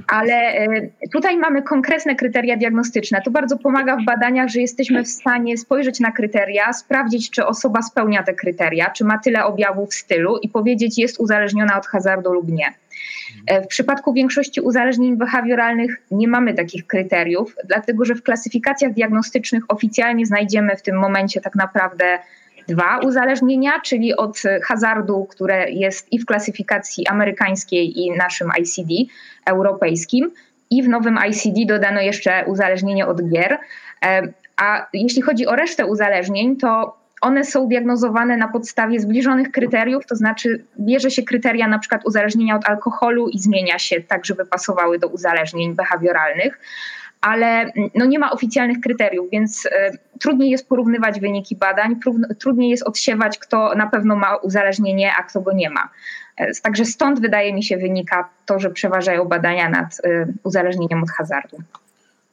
Ale 0.06 0.34
e, 0.34 0.68
tutaj 1.12 1.36
mamy 1.36 1.62
konkretne 1.62 2.14
kryteria 2.14 2.56
diagnostyczne. 2.56 3.22
To 3.24 3.30
bardzo 3.30 3.58
pomaga 3.58 3.96
w 3.96 4.04
badaniach, 4.04 4.48
że 4.48 4.60
jesteśmy 4.60 5.04
w 5.04 5.08
stanie 5.08 5.58
spojrzeć 5.58 6.00
na 6.00 6.12
kryteria, 6.12 6.72
sprawdzić, 6.72 7.30
czy 7.30 7.46
osoba 7.46 7.82
spełnia 7.82 8.22
te 8.22 8.34
kryteria, 8.34 8.90
czy 8.90 9.04
ma 9.04 9.18
tyle 9.18 9.44
objawów 9.44 9.90
w 9.90 9.94
stylu 9.94 10.38
i 10.38 10.48
powiedzieć, 10.48 10.98
jest 10.98 11.20
uzależniona 11.20 11.78
od 11.78 11.86
hazardu 11.86 12.32
lub 12.32 12.48
nie. 12.48 12.81
E, 13.46 13.62
w 13.62 13.66
przypadku 13.66 14.12
większości 14.12 14.60
uzależnień 14.60 15.16
behawioralnych 15.16 16.02
nie 16.10 16.28
mamy 16.28 16.54
takich 16.54 16.86
kryteriów, 16.86 17.56
dlatego 17.64 18.04
że 18.04 18.14
w 18.14 18.22
klasyfikacjach 18.22 18.92
diagnostycznych 18.92 19.64
oficjalnie 19.68 20.26
znajdziemy 20.26 20.76
w 20.76 20.82
tym 20.82 20.98
momencie 20.98 21.40
tak 21.40 21.54
naprawdę 21.54 22.18
dwa 22.68 22.98
uzależnienia, 22.98 23.80
czyli 23.80 24.16
od 24.16 24.42
hazardu, 24.64 25.26
które 25.30 25.70
jest 25.70 26.12
i 26.12 26.18
w 26.18 26.26
klasyfikacji 26.26 27.06
amerykańskiej, 27.06 28.00
i 28.00 28.10
naszym 28.10 28.50
ICD 28.60 28.94
europejskim, 29.46 30.30
i 30.70 30.82
w 30.82 30.88
nowym 30.88 31.18
ICD 31.18 31.66
dodano 31.66 32.00
jeszcze 32.00 32.44
uzależnienie 32.46 33.06
od 33.06 33.28
gier. 33.28 33.58
E, 34.04 34.22
a 34.56 34.86
jeśli 34.92 35.22
chodzi 35.22 35.46
o 35.46 35.56
resztę 35.56 35.86
uzależnień, 35.86 36.56
to 36.56 37.01
one 37.22 37.44
są 37.44 37.68
diagnozowane 37.68 38.36
na 38.36 38.48
podstawie 38.48 39.00
zbliżonych 39.00 39.50
kryteriów, 39.50 40.06
to 40.06 40.16
znaczy 40.16 40.64
bierze 40.80 41.10
się 41.10 41.22
kryteria 41.22 41.68
na 41.68 41.78
przykład 41.78 42.06
uzależnienia 42.06 42.56
od 42.56 42.68
alkoholu 42.68 43.28
i 43.28 43.38
zmienia 43.38 43.78
się 43.78 44.00
tak, 44.00 44.24
żeby 44.24 44.46
pasowały 44.46 44.98
do 44.98 45.08
uzależnień 45.08 45.74
behawioralnych, 45.74 46.60
ale 47.20 47.72
no 47.94 48.04
nie 48.04 48.18
ma 48.18 48.30
oficjalnych 48.30 48.80
kryteriów, 48.80 49.30
więc 49.32 49.66
y, 49.66 49.70
trudniej 50.20 50.50
jest 50.50 50.68
porównywać 50.68 51.20
wyniki 51.20 51.56
badań, 51.56 51.96
trudniej 52.38 52.70
jest 52.70 52.82
odsiewać, 52.82 53.38
kto 53.38 53.74
na 53.74 53.86
pewno 53.86 54.16
ma 54.16 54.36
uzależnienie, 54.36 55.12
a 55.18 55.22
kto 55.22 55.40
go 55.40 55.52
nie 55.52 55.70
ma. 55.70 55.88
E, 56.36 56.52
także 56.62 56.84
stąd 56.84 57.20
wydaje 57.20 57.54
mi 57.54 57.62
się 57.62 57.76
wynika 57.76 58.28
to, 58.46 58.58
że 58.58 58.70
przeważają 58.70 59.24
badania 59.24 59.68
nad 59.68 60.00
y, 60.04 60.32
uzależnieniem 60.44 61.02
od 61.02 61.10
hazardu. 61.10 61.56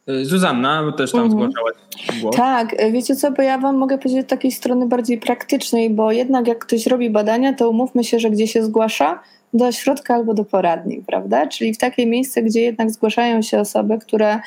Y, 0.09 0.25
Zuzanna, 0.25 0.91
też 0.97 1.11
tam 1.11 1.21
mhm. 1.21 1.51
zgłaszałaś 1.51 1.73
głos. 2.21 2.35
Tak, 2.35 2.81
y, 2.81 2.91
wiecie 2.91 3.15
co, 3.15 3.31
bo 3.31 3.41
ja 3.41 3.57
wam 3.57 3.77
mogę 3.77 3.97
powiedzieć 3.97 4.25
z 4.25 4.29
takiej 4.29 4.51
strony 4.51 4.87
bardziej 4.87 5.17
praktycznej, 5.17 5.89
bo 5.89 6.11
jednak 6.11 6.47
jak 6.47 6.65
ktoś 6.65 6.87
robi 6.87 7.09
badania, 7.09 7.53
to 7.53 7.69
umówmy 7.69 8.03
się, 8.03 8.19
że 8.19 8.29
gdzie 8.29 8.47
się 8.47 8.63
zgłasza, 8.63 9.19
do 9.53 9.71
środka 9.71 10.15
albo 10.15 10.33
do 10.33 10.45
poradni, 10.45 11.03
prawda? 11.07 11.47
Czyli 11.47 11.73
w 11.73 11.77
takie 11.77 12.05
miejsce, 12.05 12.43
gdzie 12.43 12.61
jednak 12.61 12.91
zgłaszają 12.91 13.41
się 13.41 13.59
osoby, 13.59 13.97
które 13.97 14.39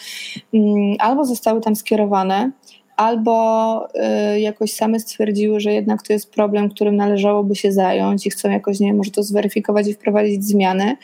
mm, 0.54 0.94
albo 0.98 1.24
zostały 1.24 1.60
tam 1.60 1.76
skierowane, 1.76 2.50
albo 2.96 3.86
y, 4.34 4.40
jakoś 4.40 4.72
same 4.72 5.00
stwierdziły, 5.00 5.60
że 5.60 5.72
jednak 5.72 6.02
to 6.02 6.12
jest 6.12 6.30
problem, 6.30 6.70
którym 6.70 6.96
należałoby 6.96 7.56
się 7.56 7.72
zająć 7.72 8.26
i 8.26 8.30
chcą 8.30 8.50
jakoś, 8.50 8.80
nie 8.80 8.86
wiem, 8.86 8.96
może 8.96 9.10
to 9.10 9.22
zweryfikować 9.22 9.88
i 9.88 9.94
wprowadzić 9.94 10.44
zmiany. 10.44 10.96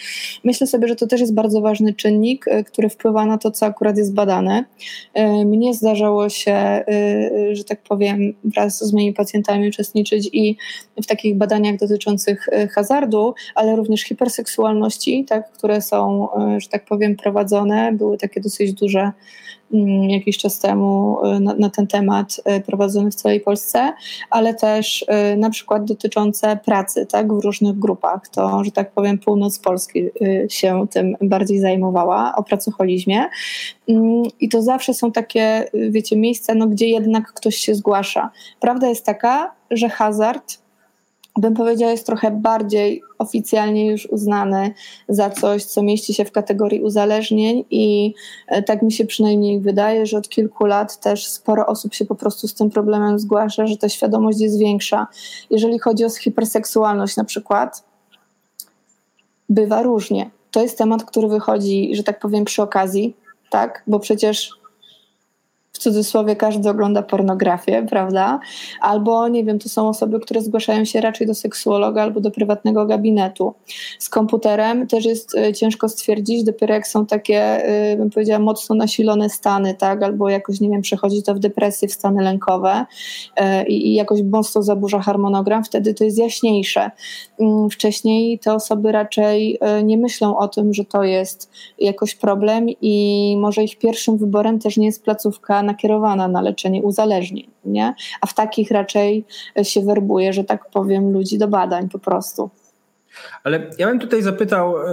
Myślę 0.44 0.66
sobie, 0.66 0.88
że 0.88 0.96
to 0.96 1.07
też 1.07 1.20
jest 1.20 1.35
bardzo 1.35 1.61
ważny 1.61 1.94
czynnik, 1.94 2.48
y, 2.48 2.64
który 2.64 2.88
wpływa 2.88 3.27
na 3.27 3.38
to, 3.38 3.51
co 3.51 3.66
akurat 3.66 3.96
jest 3.96 4.14
badane. 4.14 4.64
Y, 5.18 5.46
mnie 5.46 5.74
zdarzało 5.74 6.29
się, 6.29 6.85
że 7.53 7.64
tak 7.64 7.83
powiem, 7.83 8.35
wraz 8.44 8.79
z 8.79 8.92
moimi 8.92 9.12
pacjentami 9.12 9.68
uczestniczyć 9.68 10.31
i 10.33 10.57
w 11.03 11.07
takich 11.07 11.37
badaniach 11.37 11.77
dotyczących 11.77 12.46
hazardu, 12.74 13.35
ale 13.55 13.77
również 13.77 14.03
hiperseksualności, 14.03 15.24
tak, 15.24 15.53
które 15.53 15.83
są, 15.83 16.29
że 16.59 16.68
tak 16.68 16.85
powiem, 16.85 17.16
prowadzone. 17.16 17.92
Były 17.92 18.18
takie 18.18 18.40
dosyć 18.40 18.72
duże 18.72 19.12
jakiś 20.09 20.38
czas 20.38 20.59
temu 20.59 21.18
na, 21.40 21.54
na, 21.54 21.70
ten 21.70 21.87
temat 21.87 22.40
prowadzony 22.66 23.11
w 23.11 23.14
całej 23.14 23.40
Polsce, 23.40 23.92
ale 24.31 24.54
też 24.54 25.07
na 25.37 25.50
przykład 25.50 25.85
dotyczące 25.85 26.59
pracy 26.64 27.07
tak, 27.07 27.33
w 27.33 27.44
różnych 27.44 27.78
grupach. 27.78 28.28
To, 28.28 28.64
że 28.64 28.70
tak 28.70 28.92
powiem, 28.92 29.18
północ 29.18 29.59
Polski 29.59 30.09
się 30.48 30.87
tym 30.90 31.16
bardziej 31.20 31.61
zajmowała, 31.61 32.33
o 32.37 32.42
pracoholizmie. 32.42 33.24
Mm, 33.88 34.22
I 34.40 34.48
to 34.48 34.62
zawsze 34.62 34.94
są 34.94 35.12
takie, 35.12 35.70
wiecie, 35.90 36.16
miejsca, 36.16 36.54
no, 36.54 36.66
gdzie 36.66 36.87
jednak 36.88 37.33
ktoś 37.33 37.57
się 37.57 37.74
zgłasza. 37.74 38.31
Prawda 38.61 38.88
jest 38.88 39.07
taka, 39.07 39.52
że 39.70 39.88
hazard 39.88 40.59
bym 41.38 41.55
powiedziała, 41.55 41.92
jest 41.92 42.07
trochę 42.07 42.31
bardziej 42.31 43.03
oficjalnie 43.18 43.87
już 43.87 44.07
uznany 44.07 44.74
za 45.09 45.31
coś, 45.31 45.64
co 45.64 45.83
mieści 45.83 46.14
się 46.14 46.24
w 46.24 46.33
kategorii 46.33 46.81
uzależnień 46.81 47.64
i 47.70 48.14
e, 48.48 48.62
tak 48.62 48.83
mi 48.83 48.92
się 48.92 49.05
przynajmniej 49.05 49.61
wydaje, 49.61 50.07
że 50.07 50.18
od 50.18 50.29
kilku 50.29 50.66
lat 50.66 51.01
też 51.01 51.27
sporo 51.27 51.66
osób 51.66 51.94
się 51.94 52.05
po 52.05 52.14
prostu 52.14 52.48
z 52.48 52.55
tym 52.55 52.70
problemem 52.70 53.18
zgłasza, 53.18 53.66
że 53.66 53.77
ta 53.77 53.88
świadomość 53.88 54.40
jest 54.40 54.59
większa. 54.59 55.07
Jeżeli 55.51 55.79
chodzi 55.79 56.05
o 56.05 56.11
hiperseksualność 56.11 57.16
na 57.16 57.24
przykład, 57.24 57.85
bywa 59.48 59.83
różnie. 59.83 60.31
To 60.51 60.62
jest 60.62 60.79
temat, 60.79 61.05
który 61.05 61.29
wychodzi, 61.29 61.90
że 61.92 62.03
tak 62.03 62.20
powiem, 62.20 62.44
przy 62.44 62.62
okazji, 62.62 63.16
tak? 63.51 63.83
Bo 63.87 64.01
przecież 64.01 64.58
w 65.78 65.80
cudzysłowie 65.80 66.36
każdy 66.36 66.70
ogląda 66.70 67.02
pornografię, 67.02 67.86
prawda? 67.90 68.40
Albo 68.80 69.28
nie 69.28 69.44
wiem, 69.44 69.58
to 69.58 69.68
są 69.68 69.88
osoby, 69.88 70.20
które 70.20 70.40
zgłaszają 70.40 70.84
się 70.84 71.00
raczej 71.00 71.26
do 71.26 71.34
seksuologa 71.34 72.02
albo 72.02 72.20
do 72.20 72.30
prywatnego 72.30 72.86
gabinetu. 72.86 73.54
Z 73.98 74.08
komputerem 74.08 74.86
też 74.86 75.04
jest 75.04 75.34
y, 75.34 75.52
ciężko 75.52 75.88
stwierdzić, 75.88 76.44
dopiero 76.44 76.74
jak 76.74 76.86
są 76.86 77.06
takie, 77.06 77.68
y, 77.92 77.96
bym 77.96 78.10
powiedziała, 78.10 78.38
mocno 78.38 78.76
nasilone 78.76 79.30
stany, 79.30 79.74
tak? 79.74 80.02
Albo 80.02 80.28
jakoś, 80.28 80.60
nie 80.60 80.68
wiem, 80.68 80.82
przechodzi 80.82 81.22
to 81.22 81.34
w 81.34 81.38
depresję, 81.38 81.88
w 81.88 81.92
stany 81.92 82.22
lękowe 82.22 82.86
y, 83.40 83.68
i 83.68 83.94
jakoś 83.94 84.22
mocno 84.22 84.62
zaburza 84.62 85.00
harmonogram, 85.00 85.64
wtedy 85.64 85.94
to 85.94 86.04
jest 86.04 86.18
jaśniejsze. 86.18 86.90
Mm, 87.40 87.70
wcześniej 87.70 88.38
te 88.38 88.54
osoby 88.54 88.92
raczej 88.92 89.58
nie 89.84 89.98
myślą 89.98 90.38
o 90.38 90.48
tym, 90.48 90.74
że 90.74 90.84
to 90.84 91.04
jest 91.04 91.50
jakoś 91.78 92.14
problem 92.14 92.66
i 92.80 93.36
może 93.40 93.64
ich 93.64 93.78
pierwszym 93.78 94.18
wyborem 94.18 94.58
też 94.58 94.76
nie 94.76 94.86
jest 94.86 95.04
placówka 95.04 95.62
nakierowana 95.68 96.28
na 96.28 96.40
leczenie 96.40 96.83
uzależnień, 96.83 97.50
nie? 97.64 97.94
a 98.20 98.26
w 98.26 98.35
takich 98.35 98.70
raczej 98.70 99.24
się 99.62 99.81
werbuje, 99.81 100.33
że 100.33 100.44
tak 100.44 100.70
powiem, 100.70 101.12
ludzi 101.12 101.38
do 101.38 101.48
badań 101.48 101.88
po 101.88 101.98
prostu. 101.98 102.50
Ale 103.44 103.70
ja 103.78 103.87
bym 103.87 103.98
tutaj 103.98 104.22
zapytał 104.22 104.78
e, 104.78 104.92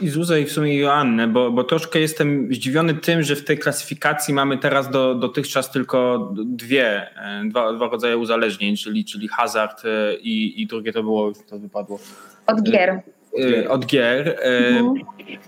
i 0.00 0.08
Zuzę 0.08 0.40
i 0.40 0.44
w 0.44 0.52
sumie 0.52 0.76
Joannę, 0.76 1.28
bo, 1.28 1.50
bo 1.50 1.64
troszkę 1.64 2.00
jestem 2.00 2.54
zdziwiony 2.54 2.94
tym, 2.94 3.22
że 3.22 3.36
w 3.36 3.44
tej 3.44 3.58
klasyfikacji 3.58 4.34
mamy 4.34 4.58
teraz 4.58 4.90
do, 4.90 5.14
dotychczas 5.14 5.70
tylko 5.70 6.30
dwie, 6.46 7.16
e, 7.16 7.44
dwa, 7.48 7.72
dwa 7.72 7.88
rodzaje 7.88 8.16
uzależnień, 8.16 8.76
czyli, 8.76 9.04
czyli 9.04 9.28
hazard 9.28 9.82
e, 9.84 10.14
i, 10.14 10.62
i 10.62 10.66
drugie 10.66 10.92
to 10.92 11.02
było, 11.02 11.32
to 11.50 11.58
wypadło. 11.58 11.98
Od 12.46 12.62
gier. 12.62 13.02
Od 13.68 13.86
gier. 13.86 14.38
Mhm. 14.42 14.94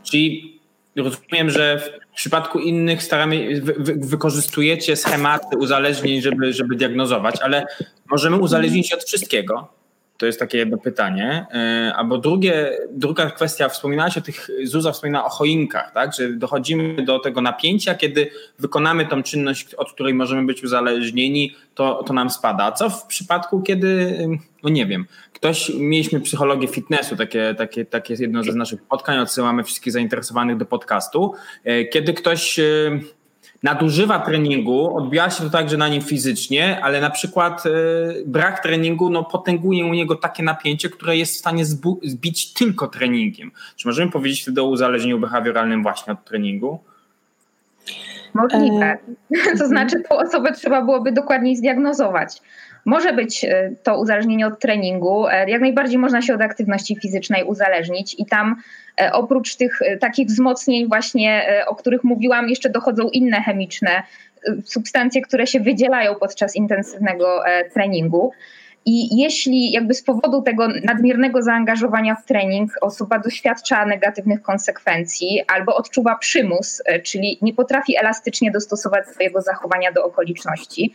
Czyli 0.02 0.60
rozumiem, 0.96 1.50
że 1.50 1.80
w 2.14 2.16
przypadku 2.16 2.58
innych 2.58 3.02
staramy, 3.02 3.60
wy, 3.60 3.74
wy, 3.78 3.94
wykorzystujecie 3.94 4.96
schematy 4.96 5.56
uzależnień, 5.58 6.22
żeby, 6.22 6.52
żeby 6.52 6.76
diagnozować, 6.76 7.40
ale 7.42 7.66
możemy 8.10 8.36
uzależnić 8.36 8.88
się 8.88 8.96
od 8.96 9.04
wszystkiego. 9.04 9.68
To 10.16 10.26
jest 10.26 10.38
takie 10.38 10.58
jedno 10.58 10.78
pytanie. 10.78 11.46
E, 11.54 11.92
albo 11.96 12.18
drugie, 12.18 12.78
druga 12.90 13.30
kwestia, 13.30 13.68
wspominałaś 13.68 14.18
o 14.18 14.20
tych, 14.20 14.48
Zuza 14.64 14.92
wspomina 14.92 15.24
o 15.24 15.28
choinkach, 15.28 15.92
tak? 15.92 16.14
że 16.14 16.28
dochodzimy 16.28 17.02
do 17.04 17.18
tego 17.18 17.40
napięcia, 17.40 17.94
kiedy 17.94 18.30
wykonamy 18.58 19.06
tą 19.06 19.22
czynność, 19.22 19.74
od 19.74 19.92
której 19.92 20.14
możemy 20.14 20.46
być 20.46 20.64
uzależnieni, 20.64 21.54
to, 21.74 22.02
to 22.06 22.12
nam 22.12 22.30
spada. 22.30 22.72
Co 22.72 22.90
w 22.90 23.06
przypadku, 23.06 23.62
kiedy, 23.62 24.18
no 24.62 24.70
nie 24.70 24.86
wiem, 24.86 25.06
ktoś, 25.44 25.72
mieliśmy 25.74 26.20
psychologię 26.20 26.68
fitnessu, 26.68 27.16
takie, 27.16 27.54
takie, 27.58 27.84
takie 27.84 28.14
jedno 28.14 28.42
ze 28.42 28.52
naszych 28.52 28.80
spotkań, 28.80 29.18
odsyłamy 29.18 29.64
wszystkich 29.64 29.92
zainteresowanych 29.92 30.56
do 30.56 30.66
podcastu, 30.66 31.34
e, 31.64 31.84
kiedy 31.84 32.14
ktoś 32.14 32.58
e, 32.58 32.62
nadużywa 33.62 34.18
treningu, 34.18 34.96
odbija 34.96 35.30
się 35.30 35.44
to 35.44 35.50
także 35.50 35.76
na 35.76 35.88
nim 35.88 36.02
fizycznie, 36.02 36.80
ale 36.84 37.00
na 37.00 37.10
przykład 37.10 37.66
e, 37.66 37.70
brak 38.26 38.62
treningu 38.62 39.10
no, 39.10 39.24
potęguje 39.24 39.84
u 39.86 39.94
niego 39.94 40.14
takie 40.14 40.42
napięcie, 40.42 40.90
które 40.90 41.16
jest 41.16 41.34
w 41.34 41.38
stanie 41.38 41.64
zbić 42.02 42.52
tylko 42.52 42.88
treningiem. 42.88 43.50
Czy 43.76 43.88
możemy 43.88 44.10
powiedzieć 44.10 44.42
wtedy 44.42 44.62
o 44.62 44.64
uzależnieniu 44.64 45.18
behawioralnym 45.18 45.82
właśnie 45.82 46.12
od 46.12 46.24
treningu? 46.24 46.78
Możliwe. 48.34 48.98
To 49.58 49.68
znaczy, 49.68 50.02
tą 50.08 50.16
osobę 50.16 50.52
trzeba 50.52 50.82
byłoby 50.82 51.12
dokładniej 51.12 51.56
zdiagnozować. 51.56 52.42
Może 52.84 53.12
być 53.12 53.44
e, 53.44 53.70
to 53.82 53.98
uzależnienie 54.00 54.46
od 54.46 54.60
treningu. 54.60 55.26
E, 55.28 55.50
jak 55.50 55.60
najbardziej 55.60 55.98
można 55.98 56.22
się 56.22 56.34
od 56.34 56.40
aktywności 56.40 56.96
fizycznej 56.96 57.44
uzależnić 57.44 58.16
i 58.18 58.26
tam 58.26 58.56
e, 59.00 59.12
oprócz 59.12 59.56
tych 59.56 59.78
takich 60.00 60.28
wzmocnień 60.28 60.88
właśnie, 60.88 61.42
o 61.66 61.74
których 61.74 62.04
mówiłam, 62.04 62.48
jeszcze 62.48 62.70
dochodzą 62.70 63.08
inne 63.08 63.42
chemiczne 63.42 64.02
substancje, 64.64 65.22
które 65.22 65.46
się 65.46 65.60
wydzielają 65.60 66.14
podczas 66.14 66.56
intensywnego 66.56 67.42
treningu. 67.74 68.32
I 68.86 69.22
jeśli 69.22 69.72
jakby 69.72 69.94
z 69.94 70.02
powodu 70.02 70.42
tego 70.42 70.68
nadmiernego 70.68 71.42
zaangażowania 71.42 72.14
w 72.14 72.26
trening 72.26 72.70
osoba 72.80 73.18
doświadcza 73.18 73.86
negatywnych 73.86 74.42
konsekwencji 74.42 75.42
albo 75.54 75.76
odczuwa 75.76 76.16
przymus, 76.16 76.82
czyli 77.02 77.38
nie 77.42 77.54
potrafi 77.54 77.98
elastycznie 77.98 78.50
dostosować 78.50 79.08
swojego 79.08 79.40
zachowania 79.42 79.92
do 79.92 80.04
okoliczności, 80.04 80.94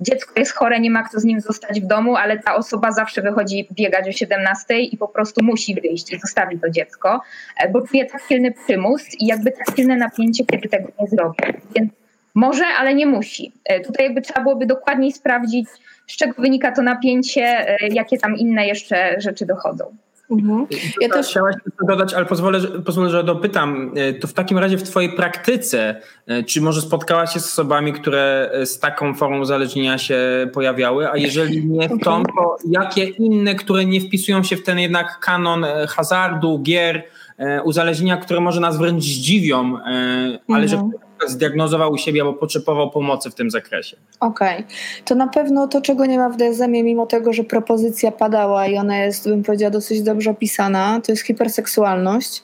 dziecko 0.00 0.32
jest 0.36 0.52
chore, 0.52 0.80
nie 0.80 0.90
ma 0.90 1.02
kto 1.02 1.20
z 1.20 1.24
nim 1.24 1.40
zostać 1.40 1.80
w 1.80 1.86
domu, 1.86 2.16
ale 2.16 2.38
ta 2.38 2.54
osoba 2.54 2.92
zawsze 2.92 3.22
wychodzi 3.22 3.68
biegać 3.72 4.08
o 4.08 4.12
17 4.12 4.80
i 4.80 4.96
po 4.96 5.08
prostu 5.08 5.44
musi 5.44 5.74
wyjść 5.74 6.12
i 6.12 6.18
zostawi 6.18 6.60
to 6.60 6.70
dziecko, 6.70 7.20
e, 7.56 7.68
bo 7.68 7.86
czuje 7.86 8.06
tak 8.06 8.22
silny 8.28 8.52
przymus 8.52 9.02
i 9.20 9.26
jakby 9.26 9.52
tak 9.52 9.76
silne 9.76 9.96
napięcie, 9.96 10.44
kiedy 10.44 10.68
tego 10.68 10.88
nie 11.00 11.08
zrobi. 11.08 11.38
Więc 11.76 11.92
może, 12.34 12.64
ale 12.78 12.94
nie 12.94 13.06
musi. 13.06 13.52
E, 13.64 13.80
tutaj 13.80 14.04
jakby 14.04 14.22
trzeba 14.22 14.42
byłoby 14.42 14.66
dokładniej 14.66 15.12
sprawdzić, 15.12 15.68
z 16.06 16.16
czego 16.16 16.42
wynika 16.42 16.72
to 16.72 16.82
napięcie, 16.82 17.42
e, 17.42 17.88
jakie 17.88 18.18
tam 18.18 18.36
inne 18.36 18.66
jeszcze 18.66 19.20
rzeczy 19.20 19.46
dochodzą. 19.46 19.96
Mhm. 20.30 20.66
Ja 21.00 21.08
też 21.08 21.26
chciałaś 21.26 21.54
dodać, 21.88 22.14
ale 22.14 22.26
pozwolę, 22.26 22.60
pozwolę, 22.60 23.10
że 23.10 23.24
dopytam. 23.24 23.92
E, 23.96 24.12
to 24.12 24.28
w 24.28 24.32
takim 24.32 24.58
razie 24.58 24.78
w 24.78 24.82
Twojej 24.82 25.12
praktyce, 25.12 26.00
e, 26.26 26.42
czy 26.42 26.60
może 26.60 26.80
spotkałaś 26.80 27.32
się 27.32 27.40
z 27.40 27.46
osobami, 27.46 27.92
które 27.92 28.50
e, 28.52 28.66
z 28.66 28.78
taką 28.80 29.14
formą 29.14 29.40
uzależnienia 29.40 29.98
się 29.98 30.18
pojawiały, 30.52 31.10
a 31.10 31.16
jeżeli 31.16 31.66
nie 31.66 31.88
w 31.88 31.98
tą, 32.04 32.22
to 32.22 32.56
jakie 32.70 33.04
inne, 33.04 33.54
które 33.54 33.84
nie 33.84 34.00
wpisują 34.00 34.42
się 34.42 34.56
w 34.56 34.62
ten 34.62 34.78
jednak 34.78 35.20
kanon 35.20 35.66
hazardu, 35.88 36.58
gier, 36.62 37.02
uzależnienia, 37.64 38.16
które 38.16 38.40
może 38.40 38.60
nas 38.60 38.78
wręcz 38.78 39.04
zdziwią, 39.04 39.78
ale 40.48 40.64
mhm. 40.64 40.68
że 40.68 41.05
zdiagnozował 41.26 41.92
u 41.92 41.98
siebie 41.98 42.20
albo 42.22 42.34
potrzebował 42.34 42.90
pomocy 42.90 43.30
w 43.30 43.34
tym 43.34 43.50
zakresie. 43.50 43.96
Okej. 44.20 44.56
Okay. 44.56 44.66
To 45.04 45.14
na 45.14 45.28
pewno 45.28 45.68
to, 45.68 45.80
czego 45.80 46.06
nie 46.06 46.18
ma 46.18 46.28
w 46.28 46.36
DSM-ie, 46.36 46.84
mimo 46.84 47.06
tego, 47.06 47.32
że 47.32 47.44
propozycja 47.44 48.12
padała 48.12 48.66
i 48.66 48.76
ona 48.76 48.98
jest, 48.98 49.28
bym 49.28 49.42
powiedziała, 49.42 49.70
dosyć 49.70 50.02
dobrze 50.02 50.30
opisana, 50.30 51.00
to 51.04 51.12
jest 51.12 51.22
hiperseksualność, 51.22 52.42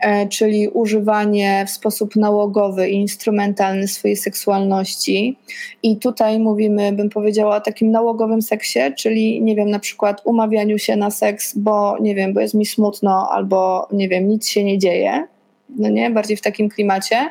e, 0.00 0.28
czyli 0.28 0.68
używanie 0.68 1.64
w 1.66 1.70
sposób 1.70 2.16
nałogowy 2.16 2.88
i 2.88 2.94
instrumentalny 2.94 3.88
swojej 3.88 4.16
seksualności. 4.16 5.38
I 5.82 5.96
tutaj 5.96 6.38
mówimy, 6.38 6.92
bym 6.92 7.10
powiedziała, 7.10 7.56
o 7.56 7.60
takim 7.60 7.90
nałogowym 7.90 8.42
seksie, 8.42 8.80
czyli, 8.98 9.42
nie 9.42 9.56
wiem, 9.56 9.70
na 9.70 9.78
przykład 9.78 10.20
umawianiu 10.24 10.78
się 10.78 10.96
na 10.96 11.10
seks, 11.10 11.58
bo, 11.58 11.96
nie 12.00 12.14
wiem, 12.14 12.34
bo 12.34 12.40
jest 12.40 12.54
mi 12.54 12.66
smutno 12.66 13.28
albo, 13.30 13.88
nie 13.92 14.08
wiem, 14.08 14.28
nic 14.28 14.48
się 14.48 14.64
nie 14.64 14.78
dzieje 14.78 15.26
no 15.76 15.88
nie, 15.88 16.10
bardziej 16.10 16.36
w 16.36 16.40
takim 16.40 16.68
klimacie. 16.68 17.30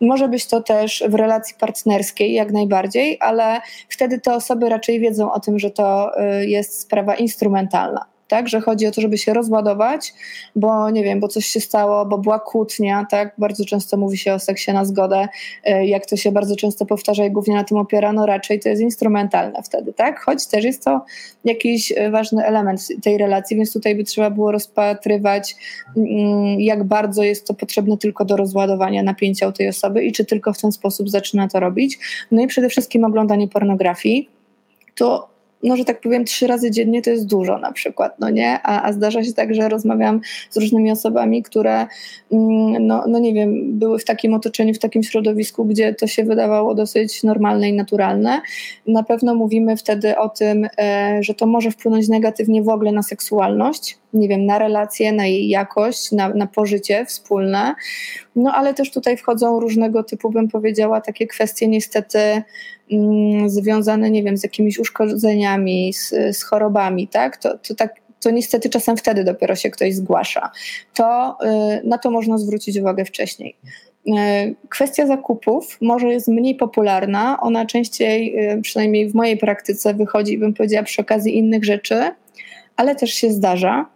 Może 0.00 0.28
być 0.28 0.46
to 0.46 0.62
też 0.62 1.04
w 1.08 1.14
relacji 1.14 1.56
partnerskiej, 1.60 2.32
jak 2.32 2.52
najbardziej, 2.52 3.16
ale 3.20 3.60
wtedy 3.88 4.20
te 4.20 4.34
osoby 4.34 4.68
raczej 4.68 5.00
wiedzą 5.00 5.32
o 5.32 5.40
tym, 5.40 5.58
że 5.58 5.70
to 5.70 6.10
y, 6.40 6.46
jest 6.46 6.80
sprawa 6.80 7.14
instrumentalna 7.14 8.17
tak, 8.28 8.48
że 8.48 8.60
chodzi 8.60 8.86
o 8.86 8.90
to, 8.90 9.00
żeby 9.00 9.18
się 9.18 9.34
rozładować, 9.34 10.14
bo 10.56 10.90
nie 10.90 11.04
wiem, 11.04 11.20
bo 11.20 11.28
coś 11.28 11.46
się 11.46 11.60
stało, 11.60 12.06
bo 12.06 12.18
była 12.18 12.38
kłótnia, 12.38 13.06
tak, 13.10 13.34
bardzo 13.38 13.64
często 13.64 13.96
mówi 13.96 14.18
się 14.18 14.34
o 14.34 14.38
seksie 14.38 14.72
na 14.72 14.84
zgodę, 14.84 15.28
e, 15.64 15.86
jak 15.86 16.06
to 16.06 16.16
się 16.16 16.32
bardzo 16.32 16.56
często 16.56 16.86
powtarza 16.86 17.24
i 17.24 17.30
głównie 17.30 17.54
na 17.54 17.64
tym 17.64 17.78
opiera, 17.78 18.12
no 18.12 18.26
raczej 18.26 18.60
to 18.60 18.68
jest 18.68 18.82
instrumentalne 18.82 19.62
wtedy, 19.62 19.92
tak, 19.92 20.20
choć 20.20 20.46
też 20.46 20.64
jest 20.64 20.84
to 20.84 21.04
jakiś 21.44 21.92
e, 21.96 22.10
ważny 22.10 22.44
element 22.44 22.88
tej 23.02 23.18
relacji, 23.18 23.56
więc 23.56 23.72
tutaj 23.72 23.94
by 23.94 24.04
trzeba 24.04 24.30
było 24.30 24.52
rozpatrywać, 24.52 25.56
mm, 25.96 26.60
jak 26.60 26.84
bardzo 26.84 27.22
jest 27.22 27.46
to 27.46 27.54
potrzebne 27.54 27.98
tylko 27.98 28.24
do 28.24 28.36
rozładowania 28.36 29.02
napięcia 29.02 29.48
u 29.48 29.52
tej 29.52 29.68
osoby 29.68 30.04
i 30.04 30.12
czy 30.12 30.24
tylko 30.24 30.52
w 30.52 30.60
ten 30.60 30.72
sposób 30.72 31.10
zaczyna 31.10 31.48
to 31.48 31.60
robić, 31.60 31.98
no 32.30 32.42
i 32.42 32.46
przede 32.46 32.68
wszystkim 32.68 33.04
oglądanie 33.04 33.48
pornografii, 33.48 34.28
to 34.94 35.37
no, 35.62 35.76
że 35.76 35.84
tak 35.84 36.00
powiem, 36.00 36.24
trzy 36.24 36.46
razy 36.46 36.70
dziennie 36.70 37.02
to 37.02 37.10
jest 37.10 37.26
dużo 37.26 37.58
na 37.58 37.72
przykład, 37.72 38.18
no 38.18 38.30
nie? 38.30 38.60
A, 38.62 38.82
a 38.82 38.92
zdarza 38.92 39.24
się 39.24 39.32
tak, 39.32 39.54
że 39.54 39.68
rozmawiam 39.68 40.20
z 40.50 40.56
różnymi 40.56 40.90
osobami, 40.90 41.42
które, 41.42 41.86
mm, 42.32 42.86
no, 42.86 43.04
no 43.08 43.18
nie 43.18 43.34
wiem, 43.34 43.78
były 43.78 43.98
w 43.98 44.04
takim 44.04 44.34
otoczeniu, 44.34 44.74
w 44.74 44.78
takim 44.78 45.02
środowisku, 45.02 45.64
gdzie 45.64 45.94
to 45.94 46.06
się 46.06 46.24
wydawało 46.24 46.74
dosyć 46.74 47.22
normalne 47.22 47.68
i 47.68 47.72
naturalne. 47.72 48.40
Na 48.86 49.02
pewno 49.02 49.34
mówimy 49.34 49.76
wtedy 49.76 50.18
o 50.18 50.28
tym, 50.28 50.68
e, 50.78 51.18
że 51.22 51.34
to 51.34 51.46
może 51.46 51.70
wpłynąć 51.70 52.08
negatywnie 52.08 52.62
w 52.62 52.68
ogóle 52.68 52.92
na 52.92 53.02
seksualność, 53.02 53.98
nie 54.12 54.28
wiem, 54.28 54.46
na 54.46 54.58
relacje, 54.58 55.12
na 55.12 55.26
jej 55.26 55.48
jakość, 55.48 56.12
na, 56.12 56.28
na 56.28 56.46
pożycie 56.46 57.06
wspólne. 57.06 57.74
No 58.36 58.52
ale 58.54 58.74
też 58.74 58.90
tutaj 58.90 59.16
wchodzą 59.16 59.60
różnego 59.60 60.04
typu, 60.04 60.30
bym 60.30 60.48
powiedziała, 60.48 61.00
takie 61.00 61.26
kwestie 61.26 61.68
niestety 61.68 62.42
mm, 62.92 63.50
związane, 63.50 64.10
nie 64.10 64.22
wiem, 64.22 64.36
z 64.36 64.42
jakimiś 64.42 64.78
uszkodzeniami, 64.78 65.92
z, 65.92 66.14
z 66.36 66.42
chorobami, 66.42 67.08
tak? 67.08 67.36
To, 67.36 67.58
to 67.58 67.74
tak 67.74 67.94
to 68.20 68.30
niestety 68.30 68.68
czasem 68.68 68.96
wtedy 68.96 69.24
dopiero 69.24 69.56
się 69.56 69.70
ktoś 69.70 69.94
zgłasza. 69.94 70.50
To 70.94 71.36
y, 71.82 71.86
na 71.88 71.98
to 71.98 72.10
można 72.10 72.38
zwrócić 72.38 72.78
uwagę 72.78 73.04
wcześniej. 73.04 73.56
Y, 74.06 74.12
kwestia 74.68 75.06
zakupów 75.06 75.78
może 75.80 76.08
jest 76.08 76.28
mniej 76.28 76.54
popularna. 76.54 77.40
Ona 77.40 77.66
częściej, 77.66 78.50
y, 78.52 78.62
przynajmniej 78.62 79.08
w 79.08 79.14
mojej 79.14 79.36
praktyce, 79.36 79.94
wychodzi, 79.94 80.38
bym 80.38 80.54
powiedziała, 80.54 80.82
przy 80.82 81.02
okazji 81.02 81.38
innych 81.38 81.64
rzeczy, 81.64 82.10
ale 82.76 82.94
też 82.94 83.14
się 83.14 83.30
zdarza. 83.30 83.86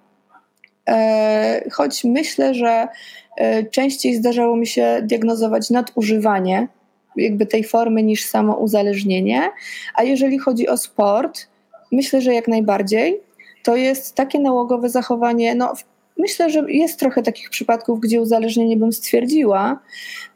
E, 0.89 1.65
choć 1.73 2.05
myślę, 2.05 2.55
że 2.55 2.89
e, 3.37 3.65
częściej 3.65 4.15
zdarzało 4.15 4.57
mi 4.57 4.67
się 4.67 5.01
diagnozować 5.03 5.71
nadużywanie 5.71 6.69
jakby 7.17 7.47
tej 7.47 7.65
formy 7.65 8.03
niż 8.03 8.25
samo 8.25 8.57
uzależnienie. 8.57 9.51
A 9.95 10.03
jeżeli 10.03 10.39
chodzi 10.39 10.69
o 10.69 10.77
sport, 10.77 11.49
myślę, 11.93 12.21
że 12.21 12.35
jak 12.35 12.49
najbardziej. 12.49 13.21
To 13.63 13.77
jest 13.77 14.15
takie 14.15 14.39
nałogowe 14.39 14.89
zachowanie, 14.89 15.55
no 15.55 15.73
Myślę, 16.19 16.51
że 16.51 16.65
jest 16.69 16.99
trochę 16.99 17.23
takich 17.23 17.51
przypadków, 17.51 18.01
gdzie 18.01 18.21
uzależnienie 18.21 18.77
bym 18.77 18.93
stwierdziła, 18.93 19.79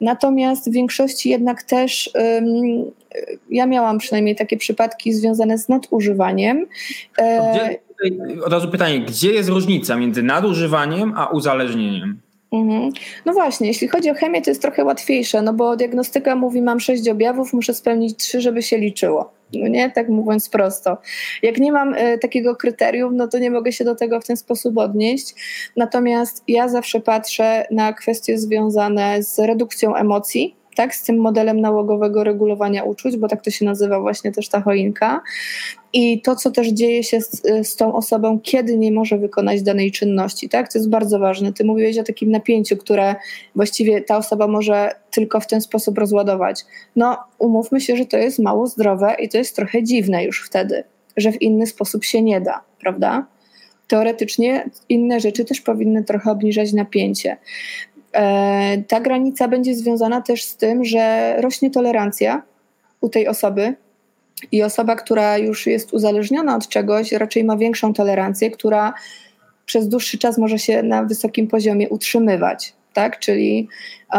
natomiast 0.00 0.70
w 0.70 0.72
większości 0.72 1.30
jednak 1.30 1.62
też 1.62 2.11
ja 3.50 3.66
miałam 3.66 3.98
przynajmniej 3.98 4.37
takie 4.37 4.56
przypadki 4.56 5.12
związane 5.12 5.59
z 5.59 5.68
nadużywaniem. 5.68 6.66
Gdzie, 7.14 7.78
od 8.44 8.52
razu 8.52 8.68
pytanie, 8.68 9.00
gdzie 9.00 9.32
jest 9.32 9.48
różnica 9.48 9.96
między 9.96 10.22
nadużywaniem 10.22 11.12
a 11.16 11.26
uzależnieniem? 11.26 12.20
Mhm. 12.52 12.92
No 13.26 13.32
właśnie, 13.32 13.68
jeśli 13.68 13.88
chodzi 13.88 14.11
o 14.11 14.14
chemię, 14.14 14.42
to 14.42 14.50
jest 14.50 14.62
trochę 14.62 14.85
łatwiejsze, 14.85 15.42
no 15.42 15.52
bo 15.52 15.76
diagnostyka 15.76 16.37
mówi, 16.37 16.62
mam 16.62 16.80
sześć 16.80 17.09
objawów, 17.09 17.52
muszę 17.52 17.74
spełnić 17.74 18.16
trzy, 18.16 18.40
żeby 18.40 18.62
się 18.62 18.78
liczyło. 18.78 19.32
No 19.52 19.68
nie, 19.68 19.90
tak 19.90 20.09
mówiąc 20.09 20.48
prosto. 20.48 20.98
Jak 21.42 21.59
nie 21.59 21.72
mam 21.72 21.94
y, 21.94 22.18
takiego 22.18 22.56
kryterium, 22.56 23.16
no 23.16 23.28
to 23.28 23.38
nie 23.38 23.50
mogę 23.50 23.72
się 23.72 23.85
do 23.85 23.94
tego 23.94 24.20
w 24.20 24.26
ten 24.26 24.37
sposób 24.37 24.78
odnieść. 24.78 25.35
Natomiast 25.76 26.44
ja 26.48 26.68
zawsze 26.68 27.00
patrzę 27.00 27.66
na 27.70 27.92
kwestie 27.92 28.38
związane 28.38 29.22
z 29.22 29.38
redukcją 29.38 29.96
emocji, 29.96 30.56
tak, 30.76 30.94
z 30.94 31.02
tym 31.02 31.18
modelem 31.18 31.60
nałogowego 31.60 32.24
regulowania 32.24 32.84
uczuć, 32.84 33.16
bo 33.16 33.28
tak 33.28 33.42
to 33.42 33.50
się 33.50 33.64
nazywa 33.64 34.00
właśnie 34.00 34.32
też 34.32 34.48
ta 34.48 34.60
choinka. 34.60 35.20
I 35.92 36.22
to, 36.22 36.36
co 36.36 36.50
też 36.50 36.68
dzieje 36.68 37.04
się 37.04 37.20
z, 37.20 37.42
z 37.62 37.76
tą 37.76 37.94
osobą, 37.94 38.40
kiedy 38.42 38.78
nie 38.78 38.92
może 38.92 39.18
wykonać 39.18 39.62
danej 39.62 39.92
czynności, 39.92 40.48
tak, 40.48 40.72
to 40.72 40.78
jest 40.78 40.90
bardzo 40.90 41.18
ważne. 41.18 41.52
Ty 41.52 41.64
mówiłeś 41.64 41.98
o 41.98 42.02
takim 42.02 42.30
napięciu, 42.30 42.76
które 42.76 43.14
właściwie 43.54 44.00
ta 44.00 44.16
osoba 44.16 44.46
może 44.46 44.90
tylko 45.10 45.40
w 45.40 45.46
ten 45.46 45.60
sposób 45.60 45.98
rozładować. 45.98 46.64
No, 46.96 47.18
umówmy 47.38 47.80
się, 47.80 47.96
że 47.96 48.06
to 48.06 48.16
jest 48.16 48.38
mało 48.38 48.66
zdrowe 48.66 49.16
i 49.22 49.28
to 49.28 49.38
jest 49.38 49.56
trochę 49.56 49.82
dziwne 49.82 50.24
już 50.24 50.46
wtedy, 50.46 50.84
że 51.16 51.32
w 51.32 51.42
inny 51.42 51.66
sposób 51.66 52.04
się 52.04 52.22
nie 52.22 52.40
da, 52.40 52.60
prawda? 52.80 53.26
teoretycznie 53.88 54.70
inne 54.88 55.20
rzeczy 55.20 55.44
też 55.44 55.60
powinny 55.60 56.04
trochę 56.04 56.30
obniżać 56.30 56.72
napięcie. 56.72 57.36
E, 58.16 58.83
ta 58.88 59.00
granica 59.00 59.48
będzie 59.48 59.74
związana 59.74 60.20
też 60.20 60.44
z 60.44 60.57
tym, 60.57 60.85
że 60.85 61.35
rośnie 61.40 61.70
tolerancja 61.70 62.42
u 63.00 63.09
tej 63.09 63.29
osoby 63.29 63.74
i 64.52 64.62
osoba, 64.62 64.96
która 64.96 65.38
już 65.38 65.66
jest 65.66 65.92
uzależniona 65.92 66.57
od 66.57 66.68
czegoś, 66.68 67.12
raczej 67.12 67.44
ma 67.44 67.57
większą 67.57 67.92
tolerancję, 67.92 68.50
która 68.50 68.94
przez 69.66 69.88
dłuższy 69.88 70.18
czas 70.18 70.38
może 70.38 70.59
się 70.59 70.83
na 70.83 71.05
wysokim 71.05 71.48
poziomie 71.48 71.88
utrzymywać. 71.88 72.74
Tak? 72.92 73.18
Czyli 73.18 73.68
e, 74.14 74.18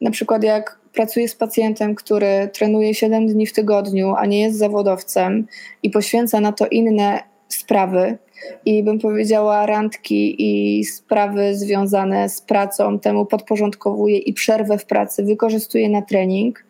na 0.00 0.10
przykład 0.10 0.42
jak 0.42 0.78
pracuję 0.92 1.28
z 1.28 1.34
pacjentem, 1.34 1.94
który 1.94 2.48
trenuje 2.52 2.94
7 2.94 3.26
dni 3.26 3.46
w 3.46 3.52
tygodniu, 3.52 4.14
a 4.16 4.26
nie 4.26 4.40
jest 4.40 4.58
zawodowcem 4.58 5.46
i 5.82 5.90
poświęca 5.90 6.40
na 6.40 6.52
to 6.52 6.66
inne 6.66 7.22
sprawy, 7.48 8.18
i 8.66 8.82
bym 8.82 8.98
powiedziała 8.98 9.66
randki 9.66 10.36
i 10.38 10.84
sprawy 10.84 11.56
związane 11.56 12.28
z 12.28 12.40
pracą 12.40 12.98
temu 12.98 13.26
podporządkowuje 13.26 14.18
i 14.18 14.32
przerwę 14.32 14.78
w 14.78 14.86
pracy 14.86 15.24
wykorzystuje 15.24 15.88
na 15.88 16.02
trening, 16.02 16.64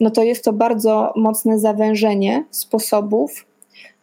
no 0.00 0.10
to 0.10 0.22
jest 0.22 0.44
to 0.44 0.52
bardzo 0.52 1.12
mocne 1.16 1.58
zawężenie 1.58 2.44
sposobów 2.50 3.46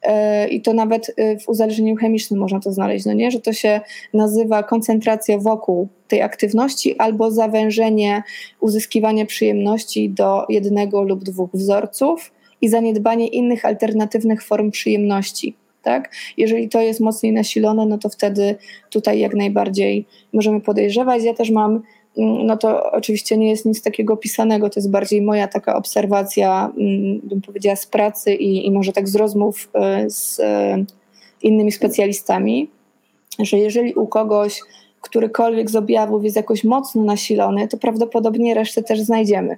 e, 0.01 0.47
i 0.47 0.61
to 0.61 0.73
nawet 0.73 1.13
e, 1.17 1.39
w 1.39 1.49
uzależnieniu 1.49 1.95
chemicznym 1.95 2.39
można 2.39 2.59
to 2.59 2.71
znaleźć, 2.71 3.05
no 3.05 3.13
nie? 3.13 3.31
że 3.31 3.39
to 3.39 3.53
się 3.53 3.81
nazywa 4.13 4.63
koncentracja 4.63 5.37
wokół 5.37 5.87
tej 6.07 6.21
aktywności 6.21 6.97
albo 6.97 7.31
zawężenie 7.31 8.23
uzyskiwania 8.59 9.25
przyjemności 9.25 10.09
do 10.09 10.45
jednego 10.49 11.03
lub 11.03 11.23
dwóch 11.23 11.49
wzorców 11.53 12.31
i 12.61 12.69
zaniedbanie 12.69 13.27
innych 13.27 13.65
alternatywnych 13.65 14.43
form 14.43 14.71
przyjemności 14.71 15.55
tak? 15.83 16.15
Jeżeli 16.37 16.69
to 16.69 16.81
jest 16.81 16.99
mocniej 16.99 17.33
nasilone, 17.33 17.85
no 17.85 17.97
to 17.97 18.09
wtedy 18.09 18.55
tutaj 18.89 19.19
jak 19.19 19.35
najbardziej 19.35 20.05
możemy 20.33 20.61
podejrzewać. 20.61 21.23
Ja 21.23 21.33
też 21.33 21.51
mam 21.51 21.71
mm, 22.17 22.45
no 22.45 22.57
to 22.57 22.91
oczywiście 22.91 23.37
nie 23.37 23.49
jest 23.49 23.65
nic 23.65 23.81
takiego 23.81 24.17
pisanego, 24.17 24.69
to 24.69 24.79
jest 24.79 24.91
bardziej 24.91 25.21
moja 25.21 25.47
taka 25.47 25.75
obserwacja, 25.75 26.71
mm, 26.77 27.19
bym 27.23 27.41
powiedziała, 27.41 27.75
z 27.75 27.85
pracy 27.85 28.33
i, 28.33 28.67
i 28.67 28.71
może 28.71 28.93
tak 28.93 29.09
z 29.09 29.15
rozmów 29.15 29.69
e, 29.73 30.09
z 30.09 30.39
e, 30.39 30.85
innymi 31.41 31.71
specjalistami, 31.71 32.69
że 33.39 33.57
jeżeli 33.57 33.93
u 33.93 34.07
kogoś 34.07 34.61
którykolwiek 35.01 35.69
z 35.69 35.75
objawów 35.75 36.23
jest 36.23 36.35
jakoś 36.35 36.63
mocno 36.63 37.03
nasilony, 37.03 37.67
to 37.67 37.77
prawdopodobnie 37.77 38.53
resztę 38.53 38.83
też 38.83 39.01
znajdziemy. 39.01 39.57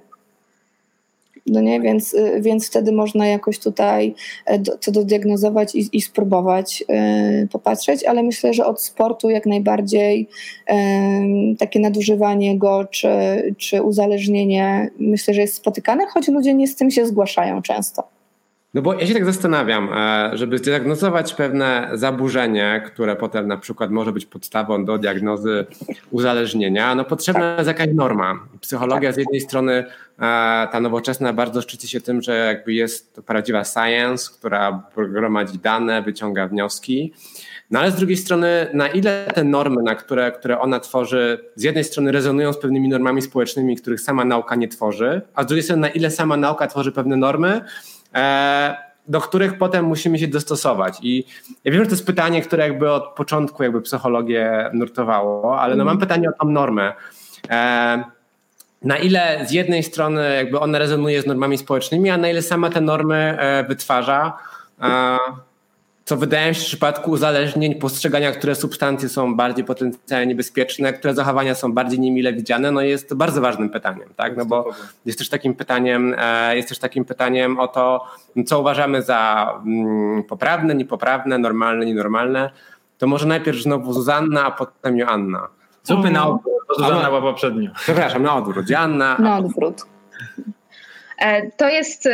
No 1.46 1.60
nie, 1.60 1.80
więc, 1.80 2.14
y, 2.14 2.40
więc 2.40 2.66
wtedy 2.66 2.92
można 2.92 3.26
jakoś 3.26 3.58
tutaj 3.58 4.14
e, 4.46 4.58
to 4.58 4.92
dodiagnozować 4.92 5.74
i, 5.74 5.88
i 5.92 6.00
spróbować 6.00 6.84
y, 7.44 7.48
popatrzeć, 7.48 8.04
ale 8.04 8.22
myślę, 8.22 8.54
że 8.54 8.66
od 8.66 8.82
sportu 8.82 9.30
jak 9.30 9.46
najbardziej 9.46 10.28
y, 10.70 10.74
takie 11.58 11.80
nadużywanie 11.80 12.58
go 12.58 12.84
czy, 12.84 13.08
czy 13.58 13.82
uzależnienie 13.82 14.90
myślę, 14.98 15.34
że 15.34 15.40
jest 15.40 15.54
spotykane, 15.54 16.06
choć 16.06 16.28
ludzie 16.28 16.54
nie 16.54 16.68
z 16.68 16.76
tym 16.76 16.90
się 16.90 17.06
zgłaszają 17.06 17.62
często. 17.62 18.21
No 18.74 18.82
bo 18.82 18.94
ja 18.94 19.06
się 19.06 19.14
tak 19.14 19.24
zastanawiam, 19.24 19.88
e, 19.92 20.30
żeby 20.34 20.58
zdiagnozować 20.58 21.34
pewne 21.34 21.90
zaburzenie, 21.92 22.82
które 22.86 23.16
potem 23.16 23.48
na 23.48 23.56
przykład 23.56 23.90
może 23.90 24.12
być 24.12 24.26
podstawą 24.26 24.84
do 24.84 24.98
diagnozy 24.98 25.66
uzależnienia, 26.10 26.94
no 26.94 27.04
potrzebna 27.04 27.54
jest 27.56 27.68
jakaś 27.68 27.88
norma. 27.94 28.38
Psychologia 28.60 29.12
z 29.12 29.16
jednej 29.16 29.40
strony 29.40 29.72
e, 29.72 29.84
ta 30.72 30.80
nowoczesna 30.80 31.32
bardzo 31.32 31.62
szczyci 31.62 31.88
się 31.88 32.00
tym, 32.00 32.22
że 32.22 32.36
jakby 32.36 32.72
jest 32.72 33.14
to 33.14 33.22
prawdziwa 33.22 33.64
science, 33.64 34.30
która 34.38 34.82
gromadzi 34.96 35.58
dane, 35.58 36.02
wyciąga 36.02 36.46
wnioski. 36.46 37.12
No 37.70 37.80
ale 37.80 37.90
z 37.90 37.94
drugiej 37.94 38.16
strony, 38.16 38.66
na 38.74 38.88
ile 38.88 39.26
te 39.34 39.44
normy, 39.44 39.82
na 39.82 39.94
które, 39.94 40.32
które 40.32 40.60
ona 40.60 40.80
tworzy, 40.80 41.44
z 41.56 41.62
jednej 41.62 41.84
strony 41.84 42.12
rezonują 42.12 42.52
z 42.52 42.58
pewnymi 42.58 42.88
normami 42.88 43.22
społecznymi, 43.22 43.76
których 43.76 44.00
sama 44.00 44.24
nauka 44.24 44.54
nie 44.54 44.68
tworzy, 44.68 45.20
a 45.34 45.42
z 45.42 45.46
drugiej 45.46 45.62
strony, 45.62 45.82
na 45.82 45.88
ile 45.88 46.10
sama 46.10 46.36
nauka 46.36 46.66
tworzy 46.66 46.92
pewne 46.92 47.16
normy, 47.16 47.60
do 49.08 49.20
których 49.20 49.58
potem 49.58 49.84
musimy 49.84 50.18
się 50.18 50.28
dostosować. 50.28 50.98
I 51.02 51.24
ja 51.64 51.72
wiem, 51.72 51.80
że 51.80 51.86
to 51.86 51.94
jest 51.94 52.06
pytanie, 52.06 52.42
które 52.42 52.68
jakby 52.68 52.90
od 52.90 53.04
początku 53.04 53.62
jakby 53.62 53.82
psychologię 53.82 54.70
nurtowało, 54.72 55.60
ale 55.60 55.76
no 55.76 55.84
mam 55.84 55.92
mhm. 55.92 56.08
pytanie 56.08 56.28
o 56.28 56.32
tą 56.32 56.50
normę. 56.50 56.92
E, 57.50 58.04
na 58.82 58.96
ile 58.96 59.46
z 59.46 59.52
jednej 59.52 59.82
strony 59.82 60.36
jakby 60.36 60.60
ona 60.60 60.78
rezonuje 60.78 61.22
z 61.22 61.26
normami 61.26 61.58
społecznymi, 61.58 62.10
a 62.10 62.16
na 62.16 62.28
ile 62.28 62.42
sama 62.42 62.70
te 62.70 62.80
normy 62.80 63.36
e, 63.38 63.64
wytwarza 63.64 64.38
co 66.04 66.16
wydaje 66.16 66.48
mi 66.48 66.54
się 66.54 66.60
w 66.60 66.64
przypadku 66.64 67.10
uzależnień, 67.10 67.74
postrzegania, 67.74 68.32
które 68.32 68.54
substancje 68.54 69.08
są 69.08 69.36
bardziej 69.36 69.64
potencjalnie 69.64 70.26
niebezpieczne, 70.26 70.92
które 70.92 71.14
zachowania 71.14 71.54
są 71.54 71.72
bardziej 71.72 72.00
niemile 72.00 72.32
widziane, 72.32 72.70
no 72.70 72.80
jest 72.80 73.08
to 73.08 73.16
bardzo 73.16 73.40
ważnym 73.40 73.70
pytaniem, 73.70 74.08
tak? 74.16 74.36
No 74.36 74.44
bo 74.46 74.70
jest 75.04 75.18
też 75.18 75.28
takim 75.28 75.54
pytaniem, 75.54 76.14
e, 76.18 76.56
jest 76.56 76.68
też 76.68 76.78
takim 76.78 77.04
pytaniem 77.04 77.60
o 77.60 77.68
to, 77.68 78.06
co 78.46 78.60
uważamy 78.60 79.02
za 79.02 79.52
mm, 79.66 80.22
poprawne, 80.22 80.74
niepoprawne, 80.74 81.38
normalne, 81.38 81.86
nienormalne. 81.86 82.50
To 82.98 83.06
może 83.06 83.26
najpierw 83.26 83.62
znowu 83.62 83.92
Zuzanna, 83.92 84.44
a 84.44 84.50
potem 84.50 84.98
Joanna. 84.98 85.48
Zupy 85.82 86.10
na 86.10 86.26
odwrót, 86.26 86.54
bo 86.68 86.74
Zuzanna 86.74 87.08
była 87.08 87.20
poprzednio. 87.20 87.70
Przepraszam, 87.74 88.22
na 88.22 88.36
odwrót. 88.36 88.70
Joanna. 88.70 89.16
Na 89.18 89.38
odwrót. 89.38 89.82
E, 91.18 91.50
to 91.50 91.68
jest 91.68 92.08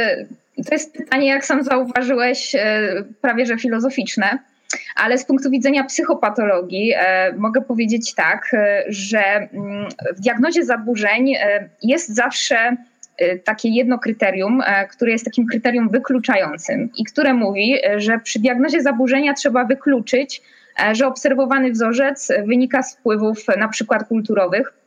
to 0.67 0.75
jest 0.75 0.95
pytanie, 0.95 1.29
jak 1.29 1.45
sam 1.45 1.63
zauważyłeś, 1.65 2.57
prawie 3.21 3.47
że 3.47 3.59
filozoficzne. 3.59 4.39
Ale 4.97 5.19
z 5.19 5.25
punktu 5.25 5.51
widzenia 5.51 5.85
psychopatologii 5.85 6.93
e, 6.97 7.33
mogę 7.33 7.61
powiedzieć 7.61 8.15
tak, 8.15 8.51
e, 8.53 8.85
że 8.89 9.21
mm, 9.21 9.89
w 10.17 10.21
diagnozie 10.21 10.65
zaburzeń 10.65 11.35
e, 11.35 11.69
jest 11.83 12.15
zawsze 12.15 12.77
takie 13.45 13.69
jedno 13.69 13.99
kryterium, 13.99 14.63
które 14.91 15.13
jest 15.13 15.25
takim 15.25 15.47
kryterium 15.47 15.89
wykluczającym 15.89 16.89
i 16.97 17.05
które 17.05 17.35
mówi, 17.35 17.75
że 17.97 18.19
przy 18.19 18.39
diagnozie 18.39 18.83
zaburzenia 18.83 19.35
trzeba 19.35 19.65
wykluczyć, 19.65 20.43
że 20.93 21.07
obserwowany 21.07 21.71
wzorzec 21.71 22.33
wynika 22.47 22.83
z 22.83 22.97
wpływów 22.97 23.39
na 23.59 23.69
przykład 23.69 24.09
kulturowych 24.09 24.73
E, 24.73 24.78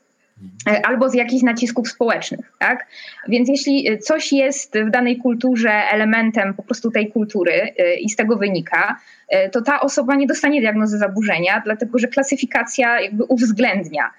albo 0.84 1.10
z 1.10 1.14
jakichś 1.14 1.44
nacisków 1.44 1.89
społecznych. 1.89 2.54
Tak? 2.60 2.88
Więc 3.28 3.50
jeśli 3.50 4.00
coś 4.00 4.34
jest 4.34 4.78
w 4.88 4.89
danej 4.89 5.18
kulturze 5.18 5.72
elementem 5.72 6.54
po 6.54 6.64
prostu 6.64 6.92
tej 6.92 7.12
kultury 7.12 7.54
e, 7.54 7.96
i 7.96 8.10
z 8.10 8.16
tego 8.16 8.38
wynika, 8.38 9.00
e, 9.30 9.50
to 9.50 9.62
ta 9.62 9.82
osoba 9.82 10.16
nie 10.16 10.28
dostanie 10.28 10.62
diagnozy 10.62 10.98
zaburzenia, 10.98 11.62
dlatego 11.66 12.00
że 12.00 12.08
klasyfikacja 12.08 13.02
jakby 13.02 13.24
uwzględnia 13.24 14.12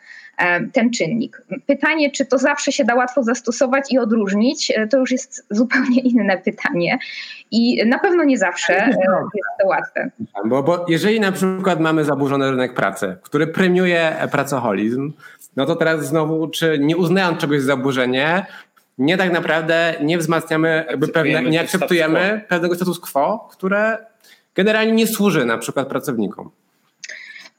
ten 0.72 0.90
czynnik. 0.90 1.42
Pytanie, 1.66 2.10
czy 2.10 2.26
to 2.26 2.38
zawsze 2.38 2.72
się 2.72 2.84
da 2.84 2.94
łatwo 2.94 3.22
zastosować 3.22 3.92
i 3.92 3.98
odróżnić, 3.98 4.72
to 4.90 4.98
już 4.98 5.10
jest 5.10 5.46
zupełnie 5.50 6.00
inne 6.00 6.38
pytanie. 6.38 6.98
I 7.50 7.86
na 7.86 7.98
pewno 7.98 8.24
nie 8.24 8.38
zawsze 8.38 8.72
jest 8.72 8.98
to 9.62 9.68
łatwe. 9.68 10.10
Bo, 10.44 10.62
bo 10.62 10.86
jeżeli 10.88 11.20
na 11.20 11.32
przykład 11.32 11.80
mamy 11.80 12.04
zaburzony 12.04 12.50
rynek 12.50 12.74
pracy, 12.74 13.16
który 13.22 13.46
premiuje 13.46 14.16
pracoholizm, 14.30 15.12
no 15.56 15.66
to 15.66 15.76
teraz 15.76 16.06
znowu, 16.06 16.48
czy 16.48 16.78
nie 16.78 16.96
uznając 16.96 17.38
czegoś 17.38 17.60
za 17.60 17.66
zaburzenie, 17.66 18.46
nie 18.98 19.16
tak 19.16 19.32
naprawdę 19.32 19.94
nie 20.02 20.18
wzmacniamy, 20.18 20.84
jakby 20.88 21.08
pewne, 21.08 21.42
nie 21.42 21.60
akceptujemy 21.60 22.44
pewnego 22.48 22.74
status 22.74 23.00
quo, 23.00 23.48
które 23.52 23.98
generalnie 24.54 24.92
nie 24.92 25.06
służy 25.06 25.44
na 25.44 25.58
przykład 25.58 25.88
pracownikom. 25.88 26.50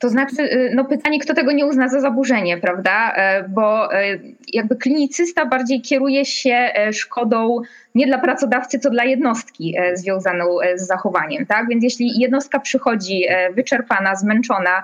To 0.04 0.10
znaczy, 0.10 0.42
y, 0.42 0.72
no 0.76 0.86
pytanie, 0.86 1.20
kto 1.20 1.34
tego 1.34 1.52
nie 1.52 1.66
uzna 1.66 1.90
za 1.90 2.02
zaburzenie, 2.02 2.58
prawda? 2.58 3.14
E, 3.16 3.50
bo 3.50 3.94
e, 3.94 4.20
jakby 4.54 4.76
klinicysta 4.76 5.46
bardziej 5.46 5.82
kieruje 5.82 6.26
się 6.26 6.72
e, 6.76 6.94
szkodą 6.94 7.62
nie 7.96 8.08
dla 8.08 8.18
pracodawcy, 8.18 8.80
co 8.80 8.90
dla 8.90 9.04
jednostki 9.04 9.76
związaną 9.94 10.58
z 10.76 10.88
zachowaniem, 10.88 11.46
tak? 11.46 11.68
Więc 11.70 11.84
jeśli 11.84 12.20
jednostka 12.20 12.60
przychodzi 12.60 13.26
wyczerpana, 13.56 14.16
zmęczona, 14.16 14.84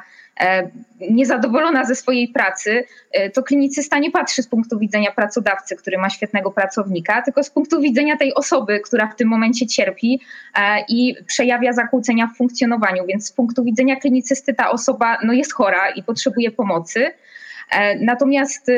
niezadowolona 1.10 1.86
ze 1.86 1.96
swojej 1.96 2.28
pracy, 2.28 2.84
e, 3.12 3.30
to 3.30 3.44
klinicysta 3.44 4.00
nie 4.00 4.12
patrzy 4.12 4.44
z 4.44 4.48
punktu 4.48 4.80
widzenia 4.80 5.12
pracodawcy, 5.12 5.76
który 5.76 5.98
ma 5.98 6.10
świetnego 6.10 6.52
pracownika, 6.52 7.22
tylko 7.22 7.44
z 7.44 7.50
punktu 7.50 7.82
widzenia 7.82 8.18
tej 8.18 8.34
osoby, 8.34 8.80
która 8.80 9.08
w 9.08 9.16
tym 9.16 9.28
momencie 9.28 9.68
cierpi 9.68 10.22
e, 10.56 10.86
i 10.90 11.16
przejawia 11.28 11.74
zakłócenia 11.74 12.28
w 12.28 12.38
funkcjonowaniu. 12.38 13.06
Więc 13.06 13.28
z 13.28 13.32
punktu 13.32 13.64
widzenia 13.64 13.96
klinicysty 13.96 14.54
ta 14.54 14.72
osoba 14.72 15.18
no, 15.24 15.34
jest 15.34 15.54
chora 15.54 15.90
i 15.90 16.04
potrzebuje 16.04 16.52
pomocy. 16.52 17.12
Natomiast 18.00 18.72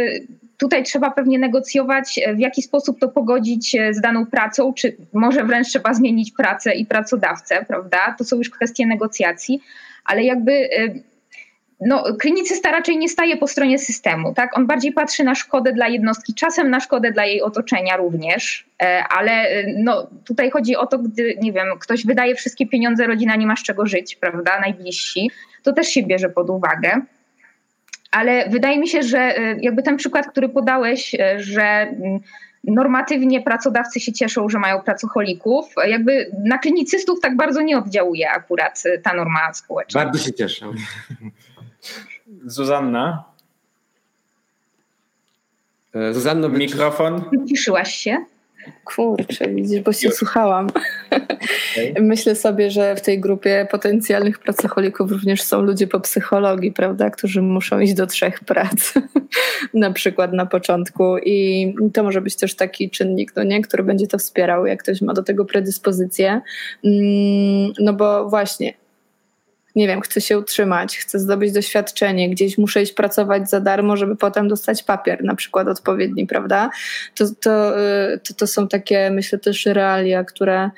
tutaj 0.57 0.83
trzeba 0.83 1.11
pewnie 1.11 1.39
negocjować, 1.39 2.19
w 2.35 2.39
jaki 2.39 2.61
sposób 2.61 2.99
to 2.99 3.09
pogodzić 3.09 3.77
z 3.91 4.01
daną 4.01 4.25
pracą, 4.25 4.73
czy 4.73 4.95
może 5.13 5.43
wręcz 5.43 5.67
trzeba 5.67 5.93
zmienić 5.93 6.31
pracę 6.31 6.73
i 6.73 6.85
pracodawcę, 6.85 7.65
prawda? 7.67 8.15
To 8.17 8.23
są 8.23 8.37
już 8.37 8.49
kwestie 8.49 8.87
negocjacji, 8.87 9.61
ale 10.05 10.23
jakby 10.23 10.69
no, 11.81 12.03
klinicysta 12.19 12.71
raczej 12.71 12.97
nie 12.97 13.09
staje 13.09 13.37
po 13.37 13.47
stronie 13.47 13.79
systemu, 13.79 14.33
tak? 14.33 14.57
On 14.57 14.67
bardziej 14.67 14.91
patrzy 14.91 15.23
na 15.23 15.35
szkodę 15.35 15.73
dla 15.73 15.87
jednostki, 15.87 16.33
czasem 16.33 16.69
na 16.69 16.79
szkodę 16.79 17.11
dla 17.11 17.25
jej 17.25 17.41
otoczenia 17.41 17.97
również, 17.97 18.65
e, 18.83 19.03
ale 19.09 19.31
e, 19.31 19.63
no, 19.77 20.07
tutaj 20.25 20.51
chodzi 20.51 20.75
o 20.75 20.85
to, 20.85 20.99
gdy, 20.99 21.37
nie 21.41 21.53
wiem, 21.53 21.67
ktoś 21.79 22.05
wydaje 22.05 22.35
wszystkie 22.35 22.67
pieniądze, 22.67 23.07
rodzina 23.07 23.35
nie 23.35 23.47
ma 23.47 23.55
z 23.55 23.63
czego 23.63 23.85
żyć, 23.85 24.15
prawda, 24.15 24.59
najbliżsi, 24.59 25.31
to 25.63 25.73
też 25.73 25.87
się 25.87 26.03
bierze 26.03 26.29
pod 26.29 26.49
uwagę. 26.49 27.01
Ale 28.11 28.49
wydaje 28.49 28.79
mi 28.79 28.87
się, 28.87 29.03
że 29.03 29.19
e, 29.19 29.55
jakby 29.61 29.83
ten 29.83 29.97
przykład, 29.97 30.27
który 30.27 30.49
podałeś, 30.49 31.15
że 31.37 31.63
mm, 31.63 32.19
normatywnie 32.63 33.41
pracodawcy 33.41 33.99
się 33.99 34.13
cieszą, 34.13 34.49
że 34.49 34.59
mają 34.59 34.81
pracocholików, 34.81 35.65
jakby 35.87 36.31
na 36.43 36.57
klinicystów 36.57 37.19
tak 37.19 37.35
bardzo 37.35 37.61
nie 37.61 37.77
oddziałuje 37.77 38.31
akurat 38.31 38.83
ta 39.03 39.13
norma 39.13 39.53
społeczna. 39.53 40.03
Bardzo 40.03 40.19
się 40.19 40.33
cieszę. 40.33 40.65
Zuzanna? 42.45 43.23
E, 45.95 46.13
Zuzanno, 46.13 46.49
mikrofon. 46.49 47.23
Ciszyłaś 47.47 47.95
się? 47.95 48.17
Kurczę, 48.83 49.49
widzisz, 49.49 49.81
bo 49.81 49.93
się 49.93 50.07
Już. 50.07 50.17
słuchałam. 50.17 50.69
Okay. 51.09 51.93
Myślę 52.01 52.35
sobie, 52.35 52.71
że 52.71 52.95
w 52.95 53.01
tej 53.01 53.19
grupie 53.19 53.67
potencjalnych 53.71 54.39
pracocholików 54.39 55.11
również 55.11 55.41
są 55.41 55.61
ludzie 55.61 55.87
po 55.87 55.99
psychologii, 55.99 56.71
prawda, 56.71 57.09
którzy 57.09 57.41
muszą 57.41 57.79
iść 57.79 57.93
do 57.93 58.07
trzech 58.07 58.39
prac, 58.39 58.93
na 59.73 59.91
przykład 59.91 60.33
na 60.33 60.45
początku 60.45 61.17
i 61.17 61.73
to 61.93 62.03
może 62.03 62.21
być 62.21 62.35
też 62.35 62.55
taki 62.55 62.89
czynnik, 62.89 63.35
no 63.35 63.43
nie, 63.43 63.61
który 63.61 63.83
będzie 63.83 64.07
to 64.07 64.17
wspierał, 64.17 64.65
jak 64.65 64.83
ktoś 64.83 65.01
ma 65.01 65.13
do 65.13 65.23
tego 65.23 65.45
predyspozycję, 65.45 66.41
mm, 66.83 67.73
no 67.79 67.93
bo 67.93 68.29
właśnie 68.29 68.73
nie 69.75 69.87
wiem, 69.87 70.01
chcę 70.01 70.21
się 70.21 70.39
utrzymać, 70.39 70.97
chcę 70.97 71.19
zdobyć 71.19 71.51
doświadczenie, 71.51 72.29
gdzieś 72.29 72.57
muszę 72.57 72.81
iść 72.81 72.93
pracować 72.93 73.49
za 73.49 73.59
darmo, 73.59 73.97
żeby 73.97 74.15
potem 74.15 74.47
dostać 74.47 74.83
papier, 74.83 75.23
na 75.23 75.35
przykład 75.35 75.67
odpowiedni, 75.67 76.27
prawda? 76.27 76.69
To, 77.15 77.25
to, 77.41 77.79
y, 77.79 78.19
to, 78.19 78.33
to 78.33 78.47
są 78.47 78.67
takie, 78.67 79.11
myślę, 79.11 79.39
też 79.39 79.65
realia, 79.65 80.23
które 80.23 80.69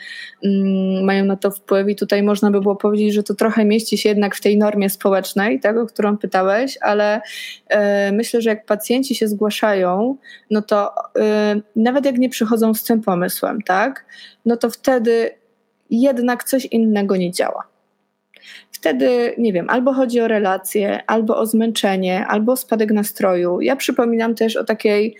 mm, 0.43 1.03
mają 1.05 1.25
na 1.25 1.35
to 1.35 1.51
wpływ 1.51 1.89
i 1.89 1.95
tutaj 1.95 2.23
można 2.23 2.51
by 2.51 2.61
było 2.61 2.75
powiedzieć, 2.75 3.13
że 3.13 3.23
to 3.23 3.33
trochę 3.33 3.65
mieści 3.65 3.97
się 3.97 4.09
jednak 4.09 4.35
w 4.35 4.41
tej 4.41 4.57
normie 4.57 4.89
społecznej, 4.89 5.59
tego, 5.59 5.81
o 5.81 5.85
którą 5.85 6.17
pytałeś, 6.17 6.77
ale 6.81 7.21
y, 7.21 7.77
myślę, 8.11 8.41
że 8.41 8.49
jak 8.49 8.65
pacjenci 8.65 9.15
się 9.15 9.27
zgłaszają, 9.27 10.17
no 10.51 10.61
to 10.61 10.95
y, 10.95 11.61
nawet 11.75 12.05
jak 12.05 12.17
nie 12.17 12.29
przychodzą 12.29 12.73
z 12.73 12.83
tym 12.83 13.01
pomysłem, 13.01 13.61
tak? 13.61 14.05
No 14.45 14.57
to 14.57 14.69
wtedy 14.69 15.31
jednak 15.89 16.43
coś 16.43 16.65
innego 16.65 17.17
nie 17.17 17.31
działa 17.31 17.72
wtedy, 18.71 19.35
nie 19.37 19.53
wiem, 19.53 19.69
albo 19.69 19.93
chodzi 19.93 20.21
o 20.21 20.27
relacje, 20.27 21.03
albo 21.07 21.37
o 21.37 21.45
zmęczenie, 21.45 22.27
albo 22.27 22.51
o 22.51 22.57
spadek 22.57 22.91
nastroju. 22.91 23.61
Ja 23.61 23.75
przypominam 23.75 24.35
też 24.35 24.55
o 24.55 24.63
takiej 24.63 25.15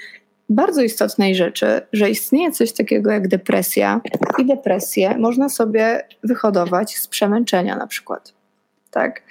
bardzo 0.49 0.82
istotnej 0.82 1.36
rzeczy, 1.36 1.82
że 1.93 2.09
istnieje 2.09 2.51
coś 2.51 2.74
takiego 2.74 3.11
jak 3.11 3.28
depresja 3.28 4.01
i 4.38 4.45
depresję 4.45 5.17
można 5.17 5.49
sobie 5.49 6.07
wyhodować 6.24 6.97
z 6.97 7.07
przemęczenia 7.07 7.76
na 7.76 7.88
przykład 7.88 8.43
tak? 8.94 9.22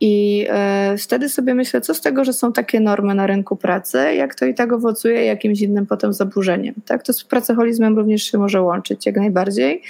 I 0.00 0.46
e, 0.50 0.96
wtedy 0.98 1.28
sobie 1.28 1.54
myślę, 1.54 1.80
co 1.80 1.94
z 1.94 2.00
tego, 2.00 2.24
że 2.24 2.32
są 2.32 2.52
takie 2.52 2.80
normy 2.80 3.14
na 3.14 3.26
rynku 3.26 3.56
pracy, 3.56 3.98
jak 4.14 4.34
to 4.34 4.46
i 4.46 4.54
tak 4.54 4.72
owocuje 4.72 5.24
jakimś 5.24 5.60
innym 5.60 5.86
potem 5.86 6.12
zaburzeniem, 6.12 6.74
tak? 6.86 7.02
To 7.02 7.12
z 7.12 7.24
pracoholizmem 7.24 7.96
również 7.96 8.22
się 8.22 8.38
może 8.38 8.62
łączyć 8.62 9.06
jak 9.06 9.16
najbardziej, 9.16 9.82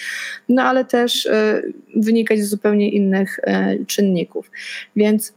no 0.48 0.62
ale 0.62 0.84
też 0.84 1.26
e, 1.26 1.62
wynikać 1.96 2.40
z 2.40 2.48
zupełnie 2.48 2.90
innych 2.90 3.40
e, 3.42 3.84
czynników. 3.84 4.50
Więc 4.96 5.32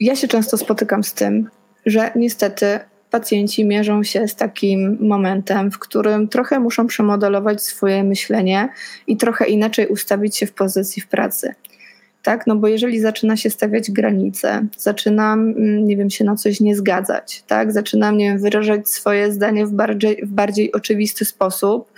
ja 0.00 0.16
się 0.16 0.28
często 0.28 0.56
spotykam 0.56 1.04
z 1.04 1.14
tym, 1.14 1.50
że 1.86 2.10
niestety 2.16 2.78
pacjenci 3.10 3.64
mierzą 3.64 4.02
się 4.02 4.28
z 4.28 4.34
takim 4.34 4.98
momentem, 5.00 5.70
w 5.70 5.78
którym 5.78 6.28
trochę 6.28 6.60
muszą 6.60 6.86
przemodelować 6.86 7.62
swoje 7.62 8.04
myślenie 8.04 8.68
i 9.06 9.16
trochę 9.16 9.46
inaczej 9.46 9.86
ustawić 9.86 10.36
się 10.36 10.46
w 10.46 10.52
pozycji 10.52 11.02
w 11.02 11.08
pracy 11.08 11.54
tak? 12.22 12.46
No 12.46 12.56
bo 12.56 12.68
jeżeli 12.68 13.00
zaczyna 13.00 13.36
się 13.36 13.50
stawiać 13.50 13.90
granice, 13.90 14.66
zaczynam, 14.76 15.40
mm, 15.40 15.86
nie 15.86 15.96
wiem, 15.96 16.10
się 16.10 16.24
na 16.24 16.36
coś 16.36 16.60
nie 16.60 16.76
zgadzać, 16.76 17.42
tak? 17.46 17.72
Zaczynam, 17.72 18.16
nie 18.16 18.24
wiem, 18.24 18.38
wyrażać 18.38 18.88
swoje 18.88 19.32
zdanie 19.32 19.66
w 19.66 19.72
bardziej, 19.72 20.26
w 20.26 20.32
bardziej 20.32 20.72
oczywisty 20.72 21.24
sposób, 21.24 21.92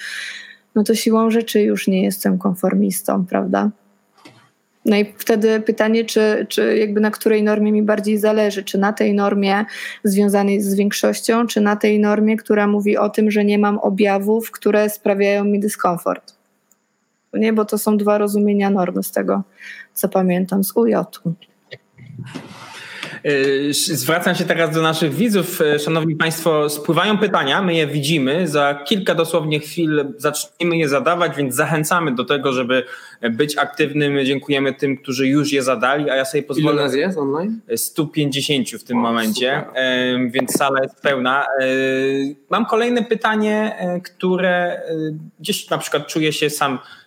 no 0.74 0.84
to 0.84 0.94
siłą 0.94 1.30
rzeczy 1.30 1.62
już 1.62 1.88
nie 1.88 2.04
jestem 2.04 2.38
konformistą, 2.38 3.26
prawda? 3.26 3.70
No 4.84 4.96
i 4.96 5.12
wtedy 5.18 5.60
pytanie, 5.60 6.04
czy, 6.04 6.46
czy 6.48 6.76
jakby 6.76 7.00
na 7.00 7.10
której 7.10 7.42
normie 7.42 7.72
mi 7.72 7.82
bardziej 7.82 8.18
zależy, 8.18 8.64
czy 8.64 8.78
na 8.78 8.92
tej 8.92 9.14
normie 9.14 9.64
związanej 10.04 10.60
z 10.60 10.74
większością, 10.74 11.46
czy 11.46 11.60
na 11.60 11.76
tej 11.76 12.00
normie, 12.00 12.36
która 12.36 12.66
mówi 12.66 12.96
o 12.96 13.08
tym, 13.08 13.30
że 13.30 13.44
nie 13.44 13.58
mam 13.58 13.78
objawów, 13.78 14.50
które 14.50 14.90
sprawiają 14.90 15.44
mi 15.44 15.60
dyskomfort. 15.60 16.39
Nie, 17.32 17.52
bo 17.52 17.64
to 17.64 17.78
są 17.78 17.96
dwa 17.96 18.18
rozumienia 18.18 18.70
normy 18.70 19.02
z 19.02 19.10
tego, 19.10 19.42
co 19.94 20.08
pamiętam 20.08 20.64
z 20.64 20.76
UJ. 20.76 20.94
Y, 23.26 23.72
zwracam 23.72 24.34
się 24.34 24.44
teraz 24.44 24.74
do 24.74 24.82
naszych 24.82 25.14
widzów. 25.14 25.60
Y, 25.60 25.78
szanowni 25.78 26.16
Państwo, 26.16 26.70
spływają 26.70 27.18
pytania, 27.18 27.62
my 27.62 27.74
je 27.74 27.86
widzimy. 27.86 28.48
Za 28.48 28.74
kilka 28.84 29.14
dosłownie 29.14 29.60
chwil 29.60 30.04
zaczniemy 30.16 30.76
je 30.76 30.88
zadawać, 30.88 31.36
więc 31.36 31.54
zachęcamy 31.54 32.14
do 32.14 32.24
tego, 32.24 32.52
żeby 32.52 32.84
być 33.30 33.58
aktywnym. 33.58 34.24
Dziękujemy 34.24 34.74
tym, 34.74 34.96
którzy 34.96 35.28
już 35.28 35.52
je 35.52 35.62
zadali, 35.62 36.10
a 36.10 36.16
ja 36.16 36.24
sobie 36.24 36.42
pozwolę. 36.42 36.74
Ile 36.74 36.82
nas 36.82 36.94
jest 36.94 37.18
online? 37.18 37.60
150 37.76 38.70
w 38.70 38.84
tym 38.84 38.98
o, 38.98 39.00
momencie, 39.00 39.64
super. 39.66 40.30
więc 40.30 40.52
sala 40.52 40.82
jest 40.82 41.00
pełna. 41.00 41.46
Mam 42.50 42.66
kolejne 42.66 43.04
pytanie, 43.04 43.76
które 44.04 44.82
gdzieś 45.40 45.70
na 45.70 45.78
przykład 45.78 46.06
czuję 46.06 46.32
się 46.32 46.50
sam 46.50 46.78
Y, 46.78 46.99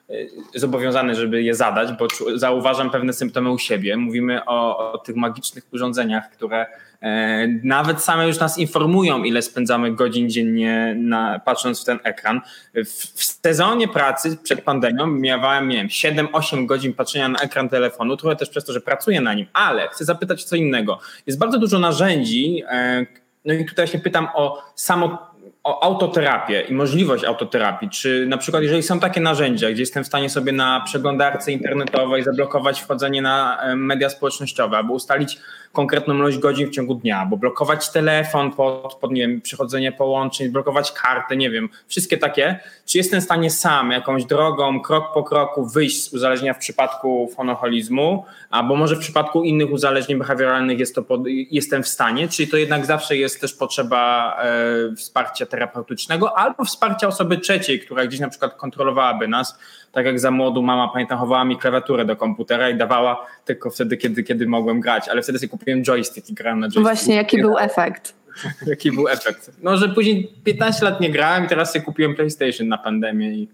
zobowiązany, 0.56 1.16
żeby 1.16 1.44
je 1.44 1.56
zadać, 1.56 1.90
bo 2.00 2.08
zauważam 2.36 2.90
pewne 2.90 3.14
symptomy 3.14 3.52
u 3.52 3.58
siebie. 3.58 3.98
Mówimy 3.98 4.46
o, 4.46 4.92
o 4.92 4.98
tych 4.98 5.16
magicznych 5.16 5.64
urządzeniach, 5.72 6.30
które 6.30 6.66
e, 7.02 7.48
nawet 7.64 8.02
same 8.02 8.28
już 8.28 8.40
nas 8.40 8.58
informują, 8.58 9.24
ile 9.24 9.42
spędzamy 9.42 9.96
godzin 9.96 10.30
dziennie 10.30 10.96
na, 10.98 11.40
patrząc 11.40 11.82
w 11.82 11.86
ten 11.86 12.00
ekran. 12.04 12.42
W, 12.74 12.90
w 13.16 13.24
sezonie 13.24 13.88
pracy 13.88 14.38
przed 14.44 14.62
pandemią 14.62 15.08
miałem, 15.08 15.68
miałem 15.68 15.88
7-8 15.88 16.66
godzin 16.66 16.94
patrzenia 16.94 17.30
na 17.30 17.40
ekran 17.40 17.70
telefonu, 17.70 18.18
trochę 18.18 18.36
też 18.36 18.50
przez 18.50 18.66
to, 18.66 18.74
że 18.74 18.82
pracuję 18.82 19.22
na 19.22 19.34
nim, 19.34 19.48
ale 19.54 19.88
chcę 19.88 20.06
zapytać 20.06 20.44
co 20.44 20.56
innego. 20.56 21.00
Jest 21.28 21.40
bardzo 21.40 21.60
dużo 21.60 21.80
narzędzi, 21.80 22.64
e, 22.70 23.06
no 23.46 23.54
i 23.54 23.66
tutaj 23.66 23.88
się 23.88 24.00
pytam 24.00 24.28
o 24.34 24.64
samo 24.76 25.33
autoterapię 25.64 26.62
i 26.62 26.74
możliwość 26.74 27.24
autoterapii, 27.24 27.90
czy 27.90 28.26
na 28.26 28.38
przykład 28.38 28.64
jeżeli 28.64 28.84
są 28.84 29.00
takie 29.00 29.22
narzędzia, 29.22 29.72
gdzie 29.72 29.82
jestem 29.82 30.04
w 30.04 30.08
stanie 30.08 30.30
sobie 30.30 30.52
na 30.52 30.82
przeglądarce 30.82 31.52
internetowej 31.52 32.24
zablokować 32.24 32.82
wchodzenie 32.82 33.22
na 33.22 33.60
media 33.76 34.10
społecznościowe 34.10 34.78
albo 34.78 34.94
ustalić 34.94 35.40
konkretną 35.74 36.16
ilość 36.16 36.38
godzin 36.38 36.68
w 36.68 36.72
ciągu 36.72 36.96
dnia, 36.96 37.20
albo 37.20 37.38
blokować 37.38 37.92
telefon 37.92 38.52
pod, 38.52 38.96
pod 38.96 39.12
nie 39.12 39.22
wiem, 39.22 39.42
przechodzenie 39.42 39.92
połączeń, 39.92 40.50
blokować 40.50 40.92
kartę, 40.92 41.38
nie 41.38 41.50
wiem, 41.50 41.70
wszystkie 41.88 42.18
takie, 42.18 42.60
czy 42.86 42.98
jestem 42.98 43.22
w 43.22 43.24
stanie 43.24 43.52
sam 43.52 43.92
jakąś 43.92 44.26
drogą, 44.26 44.82
krok 44.82 45.14
po 45.14 45.24
kroku 45.24 45.66
wyjść 45.66 46.04
z 46.04 46.14
uzależnienia 46.14 46.54
w 46.54 46.58
przypadku 46.58 47.30
fonoholizmu, 47.36 48.26
albo 48.50 48.76
może 48.76 48.96
w 48.96 49.00
przypadku 49.00 49.44
innych 49.44 49.72
uzależnień 49.72 50.18
behawioralnych 50.18 50.80
jest 50.80 50.96
to 50.96 51.04
pod, 51.04 51.22
jestem 51.28 51.84
w 51.84 51.88
stanie, 51.88 52.28
czyli 52.28 52.50
to 52.50 52.58
jednak 52.58 52.86
zawsze 52.86 53.18
jest 53.18 53.42
też 53.42 53.54
potrzeba 53.54 54.36
e, 54.44 54.96
wsparcia 54.96 55.46
terapeutycznego 55.46 56.38
albo 56.38 56.66
wsparcia 56.66 57.08
osoby 57.08 57.38
trzeciej, 57.38 57.80
która 57.80 58.06
gdzieś 58.06 58.20
na 58.20 58.30
przykład 58.30 58.56
kontrolowałaby 58.56 59.28
nas, 59.28 59.58
tak 59.92 60.06
jak 60.06 60.20
za 60.20 60.32
młodu 60.32 60.62
mama, 60.62 60.88
pamiętam, 60.94 61.20
chowała 61.20 61.46
mi 61.46 61.58
klawiaturę 61.58 62.06
do 62.06 62.16
komputera 62.16 62.70
i 62.70 62.78
dawała 62.78 63.26
tylko 63.46 63.70
wtedy, 63.70 63.98
kiedy, 63.98 64.24
kiedy 64.24 64.48
mogłem 64.48 64.80
grać, 64.80 65.10
ale 65.10 65.22
wtedy 65.22 65.40
sobie 65.40 65.50
kupiłem 65.50 65.84
joystick 65.84 66.30
i 66.30 66.34
grałem 66.34 66.60
na 66.60 66.68
joystick. 66.68 66.82
Właśnie, 66.82 67.16
jaki 67.16 67.42
był 67.42 67.58
efekt? 67.58 68.14
jaki 68.68 68.92
był 68.92 69.08
efekt? 69.08 69.52
No, 69.64 69.78
że 69.78 69.90
później 69.90 70.34
15 70.44 70.86
lat 70.86 71.02
nie 71.02 71.10
grałem 71.10 71.46
i 71.46 71.48
teraz 71.48 71.74
sobie 71.74 71.86
kupiłem 71.86 72.16
PlayStation 72.16 72.68
na 72.68 72.78
pandemię 72.78 73.34
i 73.34 73.50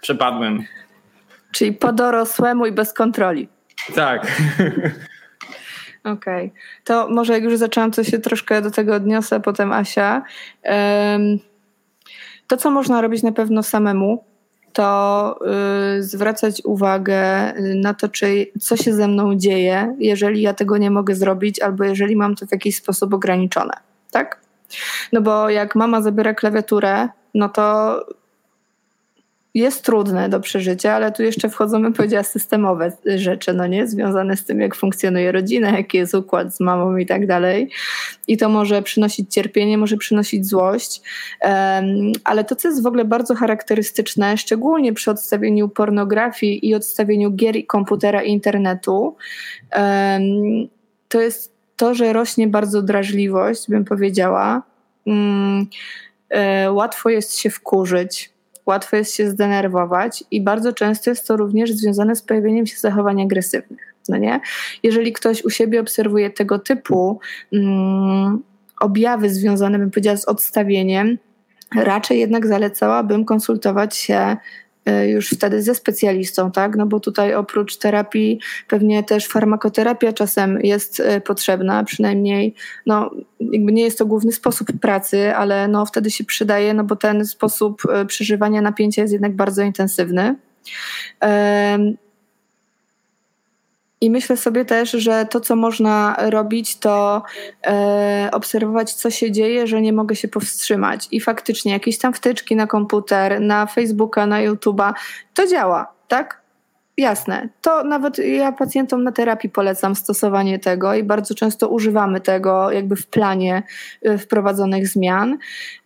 przepadłem. 0.00 0.64
Czyli 1.52 1.72
po 1.72 1.92
dorosłemu 1.92 2.66
i 2.66 2.72
bez 2.72 2.92
kontroli. 2.92 3.48
Tak. 3.94 4.26
Okej. 6.04 6.46
Okay. 6.46 6.50
To 6.84 7.08
może 7.08 7.32
jak 7.32 7.42
już 7.42 7.56
zaczęłam, 7.56 7.90
to 7.90 8.04
się 8.04 8.18
troszkę 8.18 8.62
do 8.62 8.70
tego 8.70 8.94
odniosę, 8.94 9.40
potem 9.40 9.72
Asia. 9.72 10.22
Um, 10.64 11.38
to, 12.46 12.56
co 12.56 12.70
można 12.70 13.00
robić 13.00 13.22
na 13.22 13.32
pewno 13.32 13.62
samemu, 13.62 14.24
to 14.72 15.38
y, 15.98 16.02
zwracać 16.02 16.62
uwagę 16.64 17.52
na 17.74 17.94
to, 17.94 18.08
czy, 18.08 18.46
co 18.60 18.76
się 18.76 18.92
ze 18.94 19.08
mną 19.08 19.34
dzieje, 19.34 19.96
jeżeli 19.98 20.42
ja 20.42 20.54
tego 20.54 20.78
nie 20.78 20.90
mogę 20.90 21.14
zrobić, 21.14 21.60
albo 21.60 21.84
jeżeli 21.84 22.16
mam 22.16 22.34
to 22.34 22.46
w 22.46 22.52
jakiś 22.52 22.76
sposób 22.76 23.14
ograniczone. 23.14 23.74
Tak? 24.10 24.40
No 25.12 25.20
bo 25.20 25.50
jak 25.50 25.74
mama 25.74 26.02
zabiera 26.02 26.34
klawiaturę, 26.34 27.08
no 27.34 27.48
to 27.48 27.96
jest 29.54 29.84
trudne 29.84 30.28
do 30.28 30.40
przeżycia, 30.40 30.92
ale 30.92 31.12
tu 31.12 31.22
jeszcze 31.22 31.48
wchodzą, 31.48 31.82
bym 31.82 31.92
powiedziała, 31.92 32.22
systemowe 32.22 32.92
rzeczy, 33.16 33.52
no 33.52 33.66
nie? 33.66 33.86
Związane 33.86 34.36
z 34.36 34.44
tym, 34.44 34.60
jak 34.60 34.74
funkcjonuje 34.74 35.32
rodzina, 35.32 35.70
jaki 35.70 35.98
jest 35.98 36.14
układ 36.14 36.56
z 36.56 36.60
mamą 36.60 36.96
i 36.96 37.06
tak 37.06 37.26
dalej. 37.26 37.70
I 38.28 38.36
to 38.36 38.48
może 38.48 38.82
przynosić 38.82 39.34
cierpienie, 39.34 39.78
może 39.78 39.96
przynosić 39.96 40.46
złość, 40.46 41.02
ale 42.24 42.44
to, 42.44 42.56
co 42.56 42.68
jest 42.68 42.82
w 42.82 42.86
ogóle 42.86 43.04
bardzo 43.04 43.34
charakterystyczne, 43.34 44.36
szczególnie 44.36 44.92
przy 44.92 45.10
odstawieniu 45.10 45.68
pornografii 45.68 46.68
i 46.68 46.74
odstawieniu 46.74 47.30
gier 47.30 47.66
komputera 47.66 48.22
i 48.22 48.30
internetu, 48.30 49.16
to 51.08 51.20
jest 51.20 51.52
to, 51.76 51.94
że 51.94 52.12
rośnie 52.12 52.48
bardzo 52.48 52.82
drażliwość, 52.82 53.68
bym 53.68 53.84
powiedziała. 53.84 54.62
Um, 55.06 55.66
łatwo 56.70 57.08
jest 57.10 57.38
się 57.38 57.50
wkurzyć, 57.50 58.32
łatwo 58.66 58.96
jest 58.96 59.14
się 59.14 59.30
zdenerwować 59.30 60.24
i 60.30 60.40
bardzo 60.40 60.72
często 60.72 61.10
jest 61.10 61.26
to 61.26 61.36
również 61.36 61.72
związane 61.72 62.16
z 62.16 62.22
pojawieniem 62.22 62.66
się 62.66 62.76
zachowań 62.78 63.22
agresywnych. 63.22 63.94
No 64.08 64.16
nie? 64.16 64.40
Jeżeli 64.82 65.12
ktoś 65.12 65.44
u 65.44 65.50
siebie 65.50 65.80
obserwuje 65.80 66.30
tego 66.30 66.58
typu 66.58 67.20
mm, 67.52 68.42
objawy 68.80 69.30
związane, 69.30 69.78
bym 69.78 69.90
powiedziała, 69.90 70.16
z 70.16 70.24
odstawieniem, 70.24 71.18
raczej 71.76 72.18
jednak 72.20 72.46
zalecałabym 72.46 73.24
konsultować 73.24 73.96
się 73.96 74.36
już 74.86 75.30
wtedy 75.30 75.62
ze 75.62 75.74
specjalistą, 75.74 76.50
tak? 76.50 76.76
No 76.76 76.86
bo 76.86 77.00
tutaj 77.00 77.34
oprócz 77.34 77.76
terapii 77.76 78.40
pewnie 78.68 79.02
też 79.02 79.26
farmakoterapia 79.26 80.12
czasem 80.12 80.60
jest 80.60 81.00
y, 81.00 81.20
potrzebna, 81.20 81.84
przynajmniej 81.84 82.54
no 82.86 83.10
jakby 83.40 83.72
nie 83.72 83.82
jest 83.82 83.98
to 83.98 84.06
główny 84.06 84.32
sposób 84.32 84.68
pracy, 84.80 85.36
ale 85.36 85.68
no 85.68 85.86
wtedy 85.86 86.10
się 86.10 86.24
przydaje, 86.24 86.74
no 86.74 86.84
bo 86.84 86.96
ten 86.96 87.26
sposób 87.26 87.82
y, 88.02 88.06
przeżywania 88.06 88.62
napięcia 88.62 89.02
jest 89.02 89.12
jednak 89.12 89.36
bardzo 89.36 89.62
intensywny. 89.62 90.36
I 94.02 94.10
myślę 94.10 94.36
sobie 94.36 94.64
też, 94.64 94.90
że 94.90 95.26
to, 95.30 95.40
co 95.40 95.56
można 95.56 96.16
robić, 96.18 96.76
to 96.76 97.22
e, 97.66 98.28
obserwować, 98.32 98.92
co 98.92 99.10
się 99.10 99.32
dzieje, 99.32 99.66
że 99.66 99.82
nie 99.82 99.92
mogę 99.92 100.16
się 100.16 100.28
powstrzymać. 100.28 101.08
I 101.10 101.20
faktycznie 101.20 101.72
jakieś 101.72 101.98
tam 101.98 102.12
wtyczki 102.12 102.56
na 102.56 102.66
komputer, 102.66 103.40
na 103.40 103.66
Facebooka, 103.66 104.26
na 104.26 104.40
YouTube'a, 104.40 104.92
to 105.34 105.46
działa, 105.46 105.92
tak? 106.08 106.42
Jasne. 106.96 107.48
To 107.60 107.84
nawet 107.84 108.18
ja 108.18 108.52
pacjentom 108.52 109.04
na 109.04 109.12
terapii 109.12 109.50
polecam 109.50 109.94
stosowanie 109.94 110.58
tego 110.58 110.94
i 110.94 111.02
bardzo 111.02 111.34
często 111.34 111.68
używamy 111.68 112.20
tego 112.20 112.70
jakby 112.70 112.96
w 112.96 113.06
planie 113.06 113.62
e, 114.02 114.18
wprowadzonych 114.18 114.88
zmian. 114.88 115.38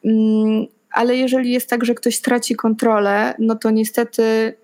Mm, 0.05 0.67
ale 0.91 1.17
jeżeli 1.17 1.53
jest 1.53 1.71
tak, 1.71 1.85
że 1.85 1.95
ktoś 1.95 2.17
straci 2.17 2.57
kontrolę, 2.57 3.35
no 3.39 3.55
to 3.57 3.71
niestety 3.71 4.55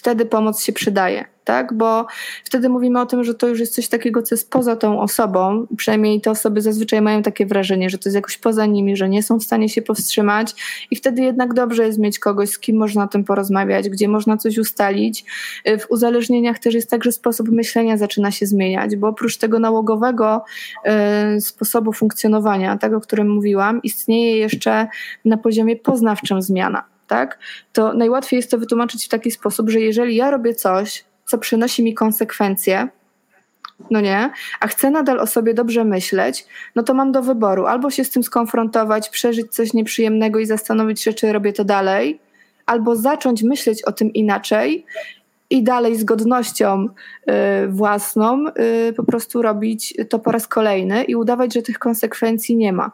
wtedy 0.00 0.26
pomoc 0.26 0.62
się 0.62 0.72
przydaje 0.72 1.24
tak? 1.44 1.72
Bo 1.74 2.06
wtedy 2.44 2.68
mówimy 2.68 3.00
o 3.00 3.06
tym, 3.06 3.24
że 3.24 3.34
to 3.34 3.48
już 3.48 3.60
jest 3.60 3.74
coś 3.74 3.88
takiego, 3.88 4.22
co 4.22 4.34
jest 4.34 4.50
poza 4.50 4.76
tą 4.76 5.00
osobą. 5.00 5.66
Przynajmniej 5.76 6.20
te 6.20 6.30
osoby 6.30 6.62
zazwyczaj 6.62 7.00
mają 7.02 7.22
takie 7.22 7.46
wrażenie, 7.46 7.90
że 7.90 7.98
to 7.98 8.08
jest 8.08 8.14
jakoś 8.14 8.38
poza 8.38 8.66
nimi, 8.66 8.96
że 8.96 9.08
nie 9.08 9.22
są 9.22 9.38
w 9.38 9.42
stanie 9.42 9.68
się 9.68 9.82
powstrzymać 9.82 10.54
i 10.90 10.96
wtedy 10.96 11.22
jednak 11.22 11.54
dobrze 11.54 11.86
jest 11.86 11.98
mieć 11.98 12.18
kogoś, 12.18 12.50
z 12.50 12.58
kim 12.58 12.76
można 12.76 13.04
o 13.04 13.08
tym 13.08 13.24
porozmawiać, 13.24 13.88
gdzie 13.88 14.08
można 14.08 14.36
coś 14.36 14.58
ustalić. 14.58 15.24
W 15.64 15.90
uzależnieniach 15.90 16.58
też 16.58 16.74
jest 16.74 16.90
tak, 16.90 17.04
że 17.04 17.12
sposób 17.12 17.48
myślenia 17.48 17.96
zaczyna 17.96 18.30
się 18.30 18.46
zmieniać, 18.46 18.96
bo 18.96 19.08
oprócz 19.08 19.36
tego 19.36 19.58
nałogowego 19.58 20.44
y, 21.36 21.40
sposobu 21.40 21.92
funkcjonowania, 21.92 22.78
tego, 22.78 22.96
o 22.96 23.00
którym 23.00 23.30
mówiłam, 23.30 23.82
istnieje 23.82 24.36
jeszcze 24.36 24.88
na 25.24 25.36
poziomie 25.36 25.76
poznawczym 25.76 26.42
zmiana. 26.42 26.84
Tak? 27.10 27.38
To 27.72 27.92
najłatwiej 27.92 28.36
jest 28.36 28.50
to 28.50 28.58
wytłumaczyć 28.58 29.04
w 29.04 29.08
taki 29.08 29.30
sposób, 29.30 29.70
że 29.70 29.80
jeżeli 29.80 30.16
ja 30.16 30.30
robię 30.30 30.54
coś, 30.54 31.04
co 31.26 31.38
przynosi 31.38 31.82
mi 31.84 31.94
konsekwencje, 31.94 32.88
no 33.90 34.00
nie, 34.00 34.30
a 34.60 34.66
chcę 34.66 34.90
nadal 34.90 35.20
o 35.20 35.26
sobie 35.26 35.54
dobrze 35.54 35.84
myśleć, 35.84 36.46
no 36.76 36.82
to 36.82 36.94
mam 36.94 37.12
do 37.12 37.22
wyboru 37.22 37.66
albo 37.66 37.90
się 37.90 38.04
z 38.04 38.10
tym 38.10 38.22
skonfrontować, 38.22 39.08
przeżyć 39.08 39.52
coś 39.52 39.72
nieprzyjemnego 39.72 40.38
i 40.38 40.46
zastanowić 40.46 41.02
się, 41.02 41.12
czy 41.12 41.32
robię 41.32 41.52
to 41.52 41.64
dalej, 41.64 42.20
albo 42.66 42.96
zacząć 42.96 43.42
myśleć 43.42 43.82
o 43.82 43.92
tym 43.92 44.12
inaczej 44.12 44.86
i 45.50 45.62
dalej 45.62 45.96
z 45.96 46.04
godnością 46.04 46.86
y, 46.86 47.68
własną 47.68 48.46
y, 48.88 48.92
po 48.92 49.04
prostu 49.04 49.42
robić 49.42 49.94
to 50.08 50.18
po 50.18 50.32
raz 50.32 50.48
kolejny 50.48 51.04
i 51.04 51.14
udawać, 51.14 51.54
że 51.54 51.62
tych 51.62 51.78
konsekwencji 51.78 52.56
nie 52.56 52.72
ma. 52.72 52.90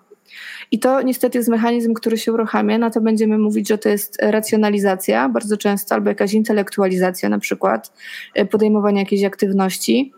I 0.70 0.78
to 0.78 1.02
niestety 1.02 1.38
jest 1.38 1.50
mechanizm, 1.50 1.94
który 1.94 2.18
się 2.18 2.32
uruchamia. 2.32 2.78
Na 2.78 2.90
to 2.90 3.00
będziemy 3.00 3.38
mówić, 3.38 3.68
że 3.68 3.78
to 3.78 3.88
jest 3.88 4.18
racjonalizacja 4.22 5.28
bardzo 5.28 5.56
często, 5.56 5.94
albo 5.94 6.08
jakaś 6.08 6.32
intelektualizacja, 6.32 7.28
na 7.28 7.38
przykład 7.38 7.92
e, 8.34 8.44
podejmowanie 8.44 9.00
jakiejś 9.00 9.24
aktywności. 9.24 10.12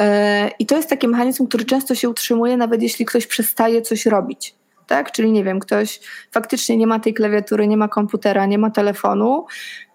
E, 0.00 0.50
I 0.58 0.66
to 0.66 0.76
jest 0.76 0.88
taki 0.88 1.08
mechanizm, 1.08 1.46
który 1.46 1.64
często 1.64 1.94
się 1.94 2.08
utrzymuje, 2.08 2.56
nawet 2.56 2.82
jeśli 2.82 3.04
ktoś 3.04 3.26
przestaje 3.26 3.82
coś 3.82 4.06
robić. 4.06 4.54
Tak? 4.86 5.12
Czyli 5.12 5.32
nie 5.32 5.44
wiem, 5.44 5.60
ktoś 5.60 6.00
faktycznie 6.30 6.76
nie 6.76 6.86
ma 6.86 7.00
tej 7.00 7.14
klawiatury, 7.14 7.66
nie 7.68 7.76
ma 7.76 7.88
komputera, 7.88 8.46
nie 8.46 8.58
ma 8.58 8.70
telefonu, 8.70 9.46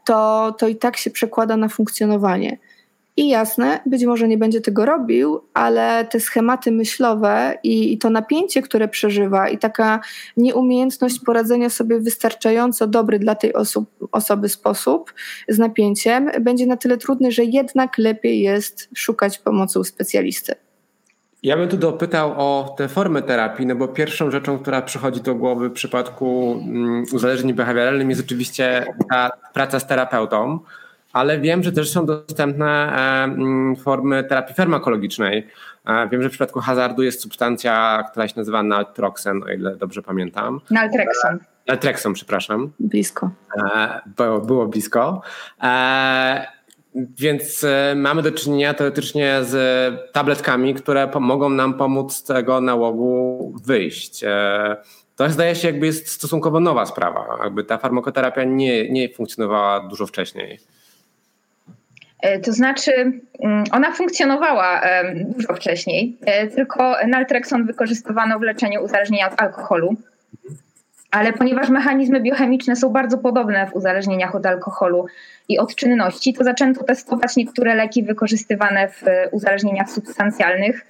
to, 0.05 0.51
to 0.59 0.67
i 0.67 0.75
tak 0.75 0.97
się 0.97 1.11
przekłada 1.11 1.57
na 1.57 1.69
funkcjonowanie. 1.69 2.57
I 3.19 3.27
jasne, 3.27 3.79
być 3.85 4.05
może 4.05 4.27
nie 4.27 4.37
będzie 4.37 4.61
tego 4.61 4.85
robił, 4.85 5.41
ale 5.53 6.05
te 6.05 6.19
schematy 6.19 6.71
myślowe 6.71 7.57
i, 7.63 7.93
i 7.93 7.97
to 7.97 8.09
napięcie, 8.09 8.61
które 8.61 8.87
przeżywa, 8.87 9.49
i 9.49 9.57
taka 9.57 9.99
nieumiejętność 10.37 11.19
poradzenia 11.19 11.69
sobie 11.69 11.99
w 11.99 12.03
wystarczająco 12.03 12.87
dobry 12.87 13.19
dla 13.19 13.35
tej 13.35 13.53
osób, 13.53 13.89
osoby 14.11 14.49
sposób 14.49 15.13
z 15.47 15.59
napięciem, 15.59 16.31
będzie 16.41 16.65
na 16.65 16.77
tyle 16.77 16.97
trudny, 16.97 17.31
że 17.31 17.43
jednak 17.43 17.97
lepiej 17.97 18.41
jest 18.41 18.89
szukać 18.95 19.39
pomocy 19.39 19.79
u 19.79 19.83
specjalisty. 19.83 20.55
Ja 21.43 21.57
bym 21.57 21.69
tu 21.69 21.77
dopytał 21.77 22.33
o 22.37 22.75
te 22.77 22.87
formy 22.87 23.21
terapii, 23.21 23.65
no 23.65 23.75
bo 23.75 23.87
pierwszą 23.87 24.31
rzeczą, 24.31 24.59
która 24.59 24.81
przychodzi 24.81 25.21
do 25.21 25.35
głowy 25.35 25.69
w 25.69 25.73
przypadku 25.73 26.51
um, 26.51 27.03
uzależnień 27.13 27.53
behawioralnych 27.53 28.09
jest 28.09 28.21
oczywiście 28.21 28.85
ta 29.09 29.29
praca 29.53 29.79
z 29.79 29.87
terapeutą, 29.87 30.59
ale 31.13 31.39
wiem, 31.39 31.63
że 31.63 31.71
też 31.71 31.91
są 31.91 32.05
dostępne 32.05 32.93
um, 33.21 33.75
formy 33.75 34.23
terapii 34.23 34.55
farmakologicznej. 34.55 35.47
E, 35.85 36.09
wiem, 36.09 36.23
że 36.23 36.29
w 36.29 36.31
przypadku 36.31 36.59
hazardu 36.59 37.03
jest 37.03 37.21
substancja, 37.21 38.03
która 38.11 38.27
się 38.27 38.33
nazywa 38.37 38.63
naltrexon, 38.63 39.43
o 39.43 39.47
ile 39.47 39.75
dobrze 39.75 40.01
pamiętam. 40.01 40.61
Naltrexon. 40.71 41.39
Naltrexon, 41.67 42.13
przepraszam. 42.13 42.71
Blisko. 42.79 43.29
E, 43.57 44.01
było, 44.17 44.41
było 44.41 44.67
blisko. 44.67 45.21
E, 45.63 46.59
więc 46.95 47.63
e, 47.63 47.93
mamy 47.95 48.21
do 48.21 48.31
czynienia 48.31 48.73
teoretycznie 48.73 49.39
z 49.41 50.13
tabletkami, 50.13 50.73
które 50.73 51.09
mogą 51.19 51.49
nam 51.49 51.73
pomóc 51.73 52.13
z 52.13 52.23
tego 52.23 52.61
nałogu 52.61 53.53
wyjść. 53.65 54.23
E, 54.23 54.77
to 55.15 55.29
zdaje 55.29 55.55
się 55.55 55.67
jakby 55.67 55.85
jest 55.85 56.07
stosunkowo 56.07 56.59
nowa 56.59 56.85
sprawa. 56.85 57.39
Jakby 57.43 57.63
ta 57.63 57.77
farmakoterapia 57.77 58.43
nie, 58.43 58.89
nie 58.89 59.09
funkcjonowała 59.13 59.87
dużo 59.87 60.07
wcześniej. 60.07 60.59
E, 62.21 62.39
to 62.39 62.53
znaczy, 62.53 62.91
mm, 63.43 63.63
ona 63.71 63.91
funkcjonowała 63.91 64.81
dużo 65.13 65.53
wcześniej, 65.53 66.17
tylko 66.55 66.95
naltrexon 67.07 67.65
wykorzystywano 67.65 68.39
w 68.39 68.41
leczeniu 68.41 68.83
uzależnienia 68.83 69.31
od 69.31 69.41
alkoholu. 69.41 69.95
Ale 71.11 71.33
ponieważ 71.33 71.69
mechanizmy 71.69 72.21
biochemiczne 72.21 72.75
są 72.75 72.89
bardzo 72.89 73.17
podobne 73.17 73.67
w 73.67 73.75
uzależnieniach 73.75 74.35
od 74.35 74.45
alkoholu 74.45 75.05
i 75.49 75.59
od 75.59 75.75
czynności, 75.75 76.33
to 76.33 76.43
zaczęto 76.43 76.83
testować 76.83 77.35
niektóre 77.35 77.75
leki 77.75 78.03
wykorzystywane 78.03 78.87
w 78.87 79.03
uzależnieniach 79.31 79.89
substancjalnych, 79.89 80.85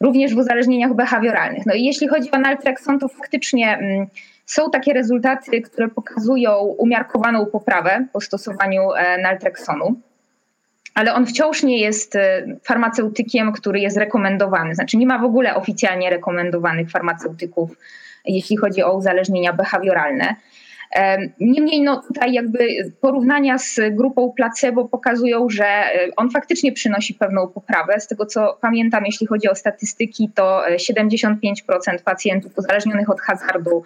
również 0.00 0.34
w 0.34 0.38
uzależnieniach 0.38 0.94
behawioralnych. 0.94 1.66
No 1.66 1.74
i 1.74 1.84
jeśli 1.84 2.08
chodzi 2.08 2.30
o 2.30 2.38
naltrexon, 2.38 2.98
to 2.98 3.08
faktycznie 3.08 3.78
mm, 3.78 4.06
są 4.46 4.70
takie 4.70 4.92
rezultaty, 4.92 5.62
które 5.62 5.88
pokazują 5.88 6.58
umiarkowaną 6.58 7.46
poprawę 7.46 8.04
po 8.12 8.20
stosowaniu 8.20 8.92
e, 8.92 9.22
naltrexonu 9.22 10.00
ale 10.94 11.14
on 11.14 11.26
wciąż 11.26 11.62
nie 11.62 11.78
jest 11.78 12.16
e, 12.16 12.46
farmaceutykiem, 12.64 13.52
który 13.52 13.80
jest 13.80 13.96
rekomendowany. 13.96 14.74
Znaczy 14.74 14.96
nie 14.96 15.06
ma 15.06 15.18
w 15.18 15.24
ogóle 15.24 15.54
oficjalnie 15.54 16.10
rekomendowanych 16.10 16.90
farmaceutyków 16.90 17.70
jeśli 18.28 18.56
chodzi 18.56 18.82
o 18.82 18.96
uzależnienia 18.96 19.52
behawioralne. 19.52 20.36
Niemniej 21.40 21.80
no 21.80 22.02
tutaj 22.02 22.32
jakby 22.32 22.68
porównania 23.00 23.58
z 23.58 23.80
grupą 23.90 24.32
placebo 24.36 24.88
pokazują, 24.88 25.48
że 25.48 25.64
e, 25.64 26.08
on 26.16 26.30
faktycznie 26.30 26.72
przynosi 26.72 27.14
pewną 27.14 27.48
poprawę. 27.48 28.00
Z 28.00 28.06
tego 28.06 28.26
co 28.26 28.58
pamiętam, 28.60 29.06
jeśli 29.06 29.26
chodzi 29.26 29.48
o 29.48 29.54
statystyki, 29.54 30.30
to 30.34 30.62
75% 30.76 31.34
e, 31.86 31.98
pacjentów 31.98 32.58
uzależnionych 32.58 33.10
od 33.10 33.20
hazardu 33.20 33.82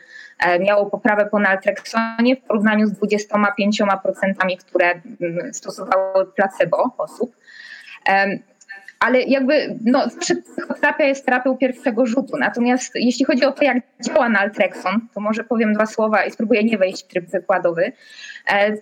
miało 0.61 0.91
poprawę 0.91 1.27
po 1.27 1.39
naltrexonie 1.39 2.37
w 2.37 2.41
porównaniu 2.41 2.87
z 2.87 2.93
25%, 2.93 4.57
które 4.67 5.01
mm, 5.21 5.55
stosowały 5.55 6.27
placebo 6.27 6.95
osób 6.99 7.35
ale 9.03 9.23
jakby 9.23 9.79
no, 9.85 10.09
psychoterapia 10.21 11.05
jest 11.05 11.25
terapią 11.27 11.57
pierwszego 11.57 12.07
rzutu. 12.07 12.37
Natomiast 12.37 12.93
jeśli 12.95 13.25
chodzi 13.25 13.45
o 13.45 13.53
to, 13.53 13.65
jak 13.65 13.77
działa 14.01 14.29
naltrexon, 14.29 15.01
to 15.15 15.21
może 15.21 15.45
powiem 15.45 15.75
dwa 15.75 15.87
słowa 15.87 16.25
i 16.25 16.31
spróbuję 16.31 16.65
nie 16.65 16.79
wejść 16.79 17.05
w 17.05 17.07
tryb 17.07 17.31
wykładowy, 17.31 17.85
e, 17.85 17.93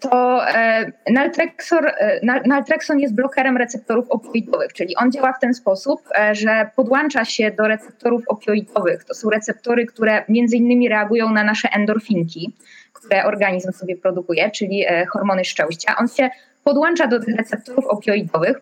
to 0.00 0.46
e, 0.48 0.92
e, 1.02 2.42
naltrexon 2.46 2.98
jest 3.00 3.14
blokerem 3.14 3.56
receptorów 3.56 4.10
opioidowych, 4.10 4.72
czyli 4.72 4.96
on 4.96 5.12
działa 5.12 5.32
w 5.32 5.40
ten 5.40 5.54
sposób, 5.54 6.00
że 6.32 6.70
podłącza 6.76 7.24
się 7.24 7.50
do 7.50 7.68
receptorów 7.68 8.22
opioidowych. 8.28 9.04
To 9.04 9.14
są 9.14 9.30
receptory, 9.30 9.86
które 9.86 10.24
między 10.28 10.56
innymi 10.56 10.88
reagują 10.88 11.30
na 11.30 11.44
nasze 11.44 11.68
endorfinki, 11.72 12.54
które 12.92 13.24
organizm 13.24 13.72
sobie 13.72 13.96
produkuje, 13.96 14.50
czyli 14.50 14.84
hormony 15.12 15.44
szczęścia. 15.44 15.96
On 15.98 16.08
się 16.08 16.30
podłącza 16.64 17.06
do 17.06 17.20
tych 17.20 17.36
receptorów 17.36 17.86
opioidowych, 17.86 18.60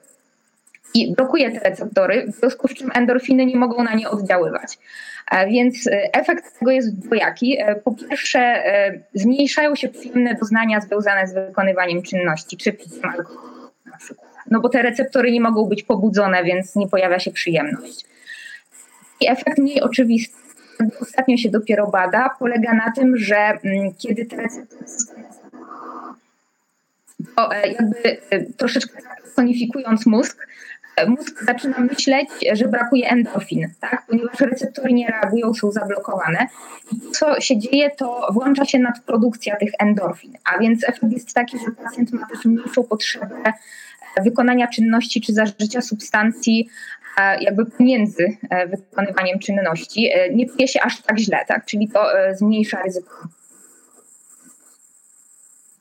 i 0.94 1.14
blokuje 1.14 1.50
te 1.50 1.70
receptory, 1.70 2.26
w 2.32 2.34
związku 2.34 2.68
z 2.68 2.74
czym 2.74 2.90
endorfiny 2.94 3.46
nie 3.46 3.56
mogą 3.56 3.82
na 3.82 3.94
nie 3.94 4.10
oddziaływać. 4.10 4.78
Więc 5.48 5.86
e, 5.86 6.14
efekt 6.14 6.58
tego 6.58 6.70
jest 6.70 6.98
dwojaki. 6.98 7.58
E, 7.60 7.74
po 7.74 7.92
pierwsze, 7.92 8.38
e, 8.40 9.00
zmniejszają 9.14 9.74
się 9.74 9.88
przyjemne 9.88 10.34
doznania 10.34 10.80
związane 10.80 11.26
z 11.26 11.34
wykonywaniem 11.34 12.02
czynności, 12.02 12.56
czy 12.56 12.76
alkoholu 13.02 13.70
na 13.86 13.96
przykład. 13.96 14.28
No 14.50 14.60
bo 14.60 14.68
te 14.68 14.82
receptory 14.82 15.32
nie 15.32 15.40
mogą 15.40 15.64
być 15.64 15.82
pobudzone, 15.82 16.44
więc 16.44 16.76
nie 16.76 16.88
pojawia 16.88 17.18
się 17.18 17.30
przyjemność. 17.30 18.04
I 19.20 19.30
efekt 19.30 19.58
mniej 19.58 19.80
oczywisty, 19.80 20.36
ostatnio 21.00 21.36
się 21.36 21.48
dopiero 21.48 21.86
bada, 21.86 22.30
polega 22.38 22.74
na 22.74 22.92
tym, 22.92 23.16
że 23.16 23.36
mm, 23.36 23.94
kiedy 23.98 24.26
te 24.26 24.36
receptory 24.36 24.84
to 27.36 27.50
jakby 27.52 28.16
troszeczkę 28.56 28.98
sonifikując 29.34 30.06
mózg, 30.06 30.46
mózg 31.06 31.44
zaczyna 31.44 31.78
myśleć, 31.78 32.28
że 32.52 32.68
brakuje 32.68 33.08
endorfin, 33.08 33.68
tak? 33.80 34.02
ponieważ 34.08 34.40
receptory 34.40 34.92
nie 34.92 35.08
reagują, 35.08 35.54
są 35.54 35.72
zablokowane. 35.72 36.46
I 36.92 37.10
co 37.10 37.40
się 37.40 37.58
dzieje, 37.58 37.90
to 37.90 38.28
włącza 38.32 38.64
się 38.64 38.78
nadprodukcja 38.78 39.56
tych 39.56 39.70
endorfin, 39.78 40.32
a 40.54 40.58
więc 40.58 40.88
efekt 40.88 41.12
jest 41.12 41.34
taki, 41.34 41.58
że 41.58 41.84
pacjent 41.84 42.12
ma 42.12 42.26
też 42.26 42.44
mniejszą 42.44 42.84
potrzebę 42.84 43.52
wykonania 44.22 44.66
czynności 44.66 45.20
czy 45.20 45.32
zażycia 45.32 45.80
substancji 45.80 46.68
jakby 47.40 47.66
pomiędzy 47.66 48.36
e, 48.50 48.66
wykonywaniem 48.66 49.38
czynności. 49.38 50.10
E, 50.12 50.34
nie 50.34 50.46
czuje 50.46 50.68
się 50.68 50.80
aż 50.80 51.02
tak 51.02 51.18
źle, 51.18 51.38
tak? 51.48 51.64
czyli 51.64 51.88
to 51.88 52.18
e, 52.18 52.36
zmniejsza 52.36 52.82
ryzyko 52.82 53.28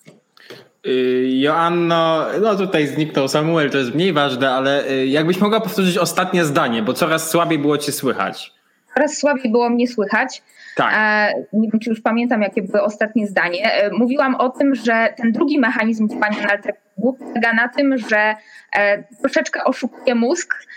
Y, 0.07 0.76
Joanno, 1.25 2.25
no 2.41 2.55
tutaj 2.55 2.87
zniknął 2.87 3.27
Samuel, 3.27 3.69
to 3.69 3.77
jest 3.77 3.95
mniej 3.95 4.13
ważne, 4.13 4.51
ale 4.51 4.89
y, 4.89 5.07
jakbyś 5.07 5.39
mogła 5.39 5.61
powtórzyć 5.61 5.97
ostatnie 5.97 6.45
zdanie, 6.45 6.83
bo 6.83 6.93
coraz 6.93 7.29
słabiej 7.29 7.59
było 7.59 7.77
cię 7.77 7.91
słychać. 7.91 8.53
Coraz 8.93 9.17
słabiej 9.17 9.51
było 9.51 9.69
mnie 9.69 9.87
słychać. 9.87 10.41
Tak. 10.77 10.93
E, 10.97 11.33
nie 11.53 11.69
wiem, 11.71 11.79
czy 11.79 11.89
już 11.89 12.01
pamiętam, 12.01 12.41
jakie 12.41 12.61
były 12.61 12.81
ostatnie 12.81 13.27
zdanie. 13.27 13.73
E, 13.73 13.89
mówiłam 13.89 14.35
o 14.35 14.49
tym, 14.49 14.75
że 14.75 15.13
ten 15.17 15.31
drugi 15.31 15.59
mechanizm 15.59 16.09
działania 16.09 16.41
naltreku 16.47 17.13
polega 17.13 17.53
na 17.53 17.67
tym, 17.67 17.97
że 17.97 18.35
e, 18.73 19.03
troszeczkę 19.03 19.63
oszukuje 19.63 20.15
mózg 20.15 20.67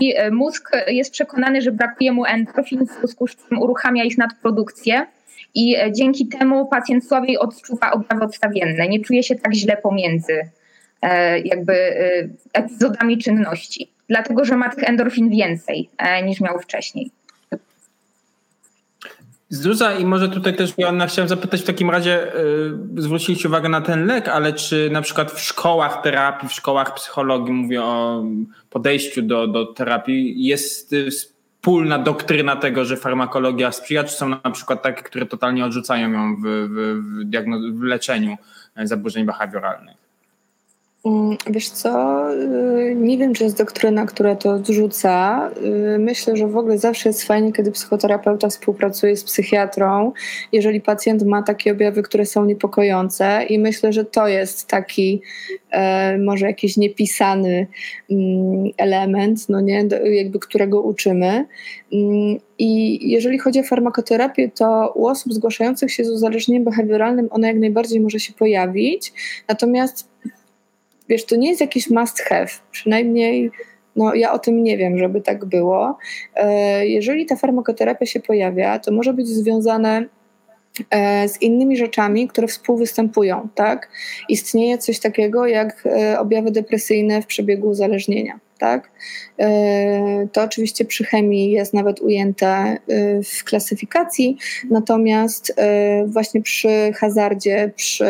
i 0.00 0.14
mózg 0.30 0.70
jest 0.86 1.12
przekonany, 1.12 1.62
że 1.62 1.72
brakuje 1.72 2.12
mu 2.12 2.24
endorfin, 2.24 2.86
w 2.86 2.90
związku 2.90 3.26
z 3.26 3.36
czym 3.36 3.58
uruchamia 3.58 4.04
ich 4.04 4.18
nadprodukcję 4.18 5.06
i 5.54 5.76
e, 5.76 5.92
dzięki 5.92 6.28
temu 6.28 6.66
pacjent 6.66 7.06
słabiej 7.06 7.38
odczuwa 7.38 7.90
objawy 7.90 8.24
odstawienne, 8.24 8.88
nie 8.88 9.00
czuje 9.00 9.22
się 9.22 9.36
tak 9.36 9.54
źle 9.54 9.76
pomiędzy 9.76 10.50
e, 11.02 11.40
jakby 11.40 11.72
e, 11.72 12.28
epizodami 12.52 13.18
czynności, 13.18 13.90
dlatego 14.08 14.44
że 14.44 14.56
ma 14.56 14.68
tych 14.68 14.84
endorfin 14.88 15.30
więcej 15.30 15.90
niż 16.24 16.40
miał 16.40 16.58
wcześniej. 16.58 17.10
Zuza 19.52 19.94
i 19.94 20.04
może 20.04 20.28
tutaj 20.28 20.56
też 20.56 20.72
Joanna 20.78 21.06
chciałem 21.06 21.28
zapytać 21.28 21.60
w 21.60 21.64
takim 21.64 21.90
razie, 21.90 22.32
yy, 22.94 23.02
zwróciliście 23.02 23.48
uwagę 23.48 23.68
na 23.68 23.80
ten 23.80 24.06
lek, 24.06 24.28
ale 24.28 24.52
czy 24.52 24.90
na 24.92 25.02
przykład 25.02 25.32
w 25.32 25.40
szkołach 25.40 26.02
terapii, 26.02 26.48
w 26.48 26.52
szkołach 26.52 26.94
psychologii, 26.94 27.52
mówię 27.52 27.82
o 27.82 28.24
podejściu 28.70 29.22
do, 29.22 29.46
do 29.46 29.66
terapii, 29.66 30.46
jest 30.46 30.94
wspólna 31.60 31.98
doktryna 31.98 32.56
tego, 32.56 32.84
że 32.84 32.96
farmakologia 32.96 33.72
sprzyja, 33.72 34.04
czy 34.04 34.16
są 34.16 34.28
na 34.28 34.50
przykład 34.50 34.82
takie, 34.82 35.02
które 35.02 35.26
totalnie 35.26 35.64
odrzucają 35.64 36.12
ją 36.12 36.36
w, 36.36 36.40
w, 36.40 36.76
w, 37.30 37.78
w 37.78 37.82
leczeniu 37.82 38.36
e, 38.76 38.86
zaburzeń 38.86 39.26
behawioralnych? 39.26 39.96
Mm, 41.04 41.36
wiesz 41.50 41.70
co, 41.70 42.24
y, 42.34 42.94
nie 42.96 43.18
wiem, 43.18 43.34
czy 43.34 43.44
jest 43.44 43.58
doktryna, 43.58 44.06
która 44.06 44.36
to 44.36 44.50
odrzuca. 44.50 45.50
Y, 45.94 45.98
myślę, 45.98 46.36
że 46.36 46.46
w 46.46 46.56
ogóle 46.56 46.78
zawsze 46.78 47.08
jest 47.08 47.22
fajnie, 47.22 47.52
kiedy 47.52 47.72
psychoterapeuta 47.72 48.48
współpracuje 48.48 49.16
z 49.16 49.24
psychiatrą, 49.24 50.12
jeżeli 50.52 50.80
pacjent 50.80 51.22
ma 51.22 51.42
takie 51.42 51.72
objawy, 51.72 52.02
które 52.02 52.26
są 52.26 52.44
niepokojące 52.44 53.44
i 53.48 53.58
myślę, 53.58 53.92
że 53.92 54.04
to 54.04 54.28
jest 54.28 54.66
taki 54.66 55.22
e, 55.70 56.18
może 56.18 56.46
jakiś 56.46 56.76
niepisany 56.76 57.66
mm, 58.10 58.64
element, 58.76 59.48
no 59.48 59.60
nie, 59.60 59.84
jakby 60.04 60.38
którego 60.38 60.80
uczymy. 60.80 61.46
Mm, 61.92 62.38
I 62.58 62.98
jeżeli 63.10 63.38
chodzi 63.38 63.60
o 63.60 63.62
farmakoterapię, 63.62 64.50
to 64.50 64.92
u 64.94 65.06
osób 65.06 65.32
zgłaszających 65.32 65.92
się 65.92 66.04
z 66.04 66.10
uzależnieniem 66.10 66.64
behawioralnym 66.64 67.28
ona 67.30 67.48
jak 67.48 67.56
najbardziej 67.56 68.00
może 68.00 68.20
się 68.20 68.32
pojawić. 68.32 69.12
Natomiast 69.48 70.10
wiesz, 71.10 71.24
to 71.24 71.36
nie 71.36 71.48
jest 71.48 71.60
jakiś 71.60 71.90
must 71.90 72.20
have, 72.20 72.48
przynajmniej 72.70 73.50
no, 73.96 74.14
ja 74.14 74.32
o 74.32 74.38
tym 74.38 74.62
nie 74.62 74.76
wiem, 74.78 74.98
żeby 74.98 75.20
tak 75.20 75.44
było. 75.44 75.98
E, 76.34 76.86
jeżeli 76.86 77.26
ta 77.26 77.36
farmakoterapia 77.36 78.06
się 78.06 78.20
pojawia, 78.20 78.78
to 78.78 78.92
może 78.92 79.14
być 79.14 79.28
związane 79.28 80.04
e, 80.90 81.28
z 81.28 81.42
innymi 81.42 81.76
rzeczami, 81.76 82.28
które 82.28 82.46
współwystępują, 82.46 83.48
tak? 83.54 83.90
Istnieje 84.28 84.78
coś 84.78 85.00
takiego 85.00 85.46
jak 85.46 85.86
e, 85.86 86.18
objawy 86.18 86.50
depresyjne 86.50 87.22
w 87.22 87.26
przebiegu 87.26 87.68
uzależnienia, 87.68 88.40
tak? 88.58 88.90
To 90.32 90.42
oczywiście 90.42 90.84
przy 90.84 91.04
chemii 91.04 91.50
jest 91.50 91.74
nawet 91.74 92.00
ujęte 92.00 92.76
w 93.24 93.44
klasyfikacji, 93.44 94.36
natomiast 94.70 95.54
właśnie 96.06 96.42
przy 96.42 96.92
hazardzie, 96.92 97.72
przy 97.76 98.06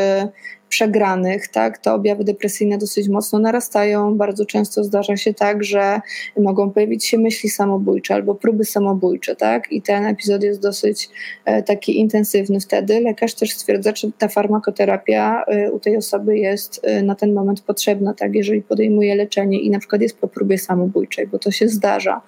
przegranych, 0.70 1.48
tak, 1.48 1.78
te 1.78 1.92
objawy 1.92 2.24
depresyjne 2.24 2.78
dosyć 2.78 3.08
mocno 3.08 3.38
narastają. 3.38 4.16
Bardzo 4.16 4.46
często 4.46 4.84
zdarza 4.84 5.16
się 5.16 5.34
tak, 5.34 5.64
że 5.64 6.00
mogą 6.38 6.70
pojawić 6.70 7.06
się 7.06 7.18
myśli 7.18 7.50
samobójcze 7.50 8.14
albo 8.14 8.34
próby 8.34 8.64
samobójcze, 8.64 9.36
tak, 9.36 9.72
i 9.72 9.82
ten 9.82 10.06
epizod 10.06 10.42
jest 10.42 10.60
dosyć 10.60 11.08
e, 11.44 11.62
taki 11.62 11.98
intensywny 11.98 12.60
wtedy. 12.60 13.00
Lekarz 13.00 13.34
też 13.34 13.50
stwierdza, 13.50 13.92
czy 13.92 14.12
ta 14.18 14.28
farmakoterapia 14.28 15.44
e, 15.44 15.72
u 15.72 15.80
tej 15.80 15.96
osoby 15.96 16.38
jest 16.38 16.80
e, 16.84 17.02
na 17.02 17.14
ten 17.14 17.32
moment 17.32 17.60
potrzebna, 17.60 18.14
tak, 18.14 18.34
jeżeli 18.34 18.62
podejmuje 18.62 19.14
leczenie 19.14 19.60
i 19.60 19.70
na 19.70 19.78
przykład 19.78 20.02
jest 20.02 20.18
po 20.18 20.28
próbie 20.28 20.58
samobójczej, 20.58 21.26
bo 21.26 21.38
to 21.38 21.50
się 21.50 21.68
zdarza. 21.68 22.20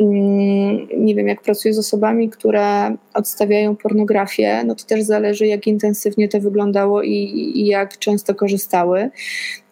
Mm, 0.00 0.88
nie 0.96 1.14
wiem, 1.14 1.28
jak 1.28 1.42
pracuję 1.42 1.74
z 1.74 1.78
osobami, 1.78 2.30
które 2.30 2.96
odstawiają 3.14 3.76
pornografię, 3.76 4.64
no 4.66 4.74
to 4.74 4.84
też 4.84 5.02
zależy, 5.02 5.46
jak 5.46 5.66
intensywnie 5.66 6.28
to 6.28 6.40
wyglądało 6.40 7.02
i, 7.02 7.12
i 7.54 7.66
jak 7.66 7.98
często 7.98 8.34
korzystały, 8.34 9.10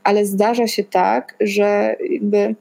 ale 0.05 0.27
zdarza 0.27 0.67
się 0.67 0.85
tak, 0.85 1.37
że 1.41 1.97
jakby 2.11 2.55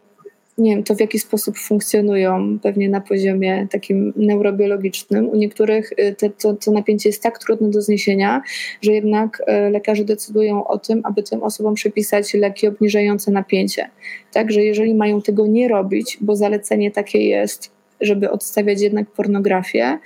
nie 0.57 0.75
wiem, 0.75 0.83
to 0.83 0.95
w 0.95 0.99
jaki 0.99 1.19
sposób 1.19 1.57
funkcjonują 1.57 2.59
pewnie 2.59 2.89
na 2.89 3.01
poziomie 3.01 3.67
takim 3.71 4.13
neurobiologicznym. 4.15 5.29
U 5.29 5.35
niektórych 5.35 5.91
y, 5.91 6.15
te, 6.15 6.29
to, 6.29 6.53
to 6.53 6.71
napięcie 6.71 7.09
jest 7.09 7.23
tak 7.23 7.39
trudne 7.39 7.69
do 7.69 7.81
zniesienia, 7.81 8.41
że 8.81 8.93
jednak 8.93 9.41
y, 9.67 9.69
lekarze 9.69 10.03
decydują 10.03 10.67
o 10.67 10.77
tym, 10.77 11.01
aby 11.03 11.23
tym 11.23 11.43
osobom 11.43 11.73
przepisać 11.73 12.33
leki 12.33 12.67
obniżające 12.67 13.31
napięcie. 13.31 13.89
Także 14.33 14.63
jeżeli 14.63 14.95
mają 14.95 15.21
tego 15.21 15.47
nie 15.47 15.67
robić, 15.67 16.17
bo 16.21 16.35
zalecenie 16.35 16.91
takie 16.91 17.27
jest, 17.27 17.71
żeby 18.01 18.31
odstawiać 18.31 18.81
jednak 18.81 19.11
pornografię, 19.11 19.99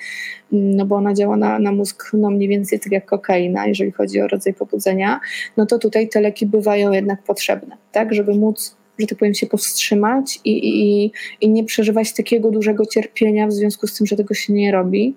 no 0.52 0.86
bo 0.86 0.96
ona 0.96 1.14
działa 1.14 1.38
na, 1.38 1.60
na 1.60 1.72
mózg 1.72 2.10
no 2.14 2.30
mniej 2.30 2.50
więcej 2.50 2.80
tak 2.80 2.92
jak 2.92 3.06
kokaina, 3.06 3.68
jeżeli 3.68 3.92
chodzi 3.92 4.22
o 4.22 4.28
rodzaj 4.28 4.54
pobudzenia, 4.54 5.20
no 5.58 5.66
to 5.66 5.80
tutaj 5.80 6.10
te 6.10 6.22
leki 6.22 6.46
bywają 6.46 6.92
jednak 6.92 7.24
potrzebne, 7.24 7.78
tak, 7.92 8.14
żeby 8.14 8.36
móc 8.36 8.78
że 9.00 9.08
tak 9.08 9.18
powiem, 9.18 9.34
się 9.34 9.48
powstrzymać 9.48 10.40
i, 10.46 10.70
i, 10.70 11.12
i 11.42 11.50
nie 11.50 11.64
przeżywać 11.64 12.14
takiego 12.14 12.52
dużego 12.52 12.86
cierpienia 12.86 13.48
w 13.48 13.54
związku 13.54 13.88
z 13.88 13.98
tym, 13.98 14.08
że 14.08 14.16
tego 14.16 14.34
się 14.34 14.54
nie 14.54 14.72
robi. 14.72 15.16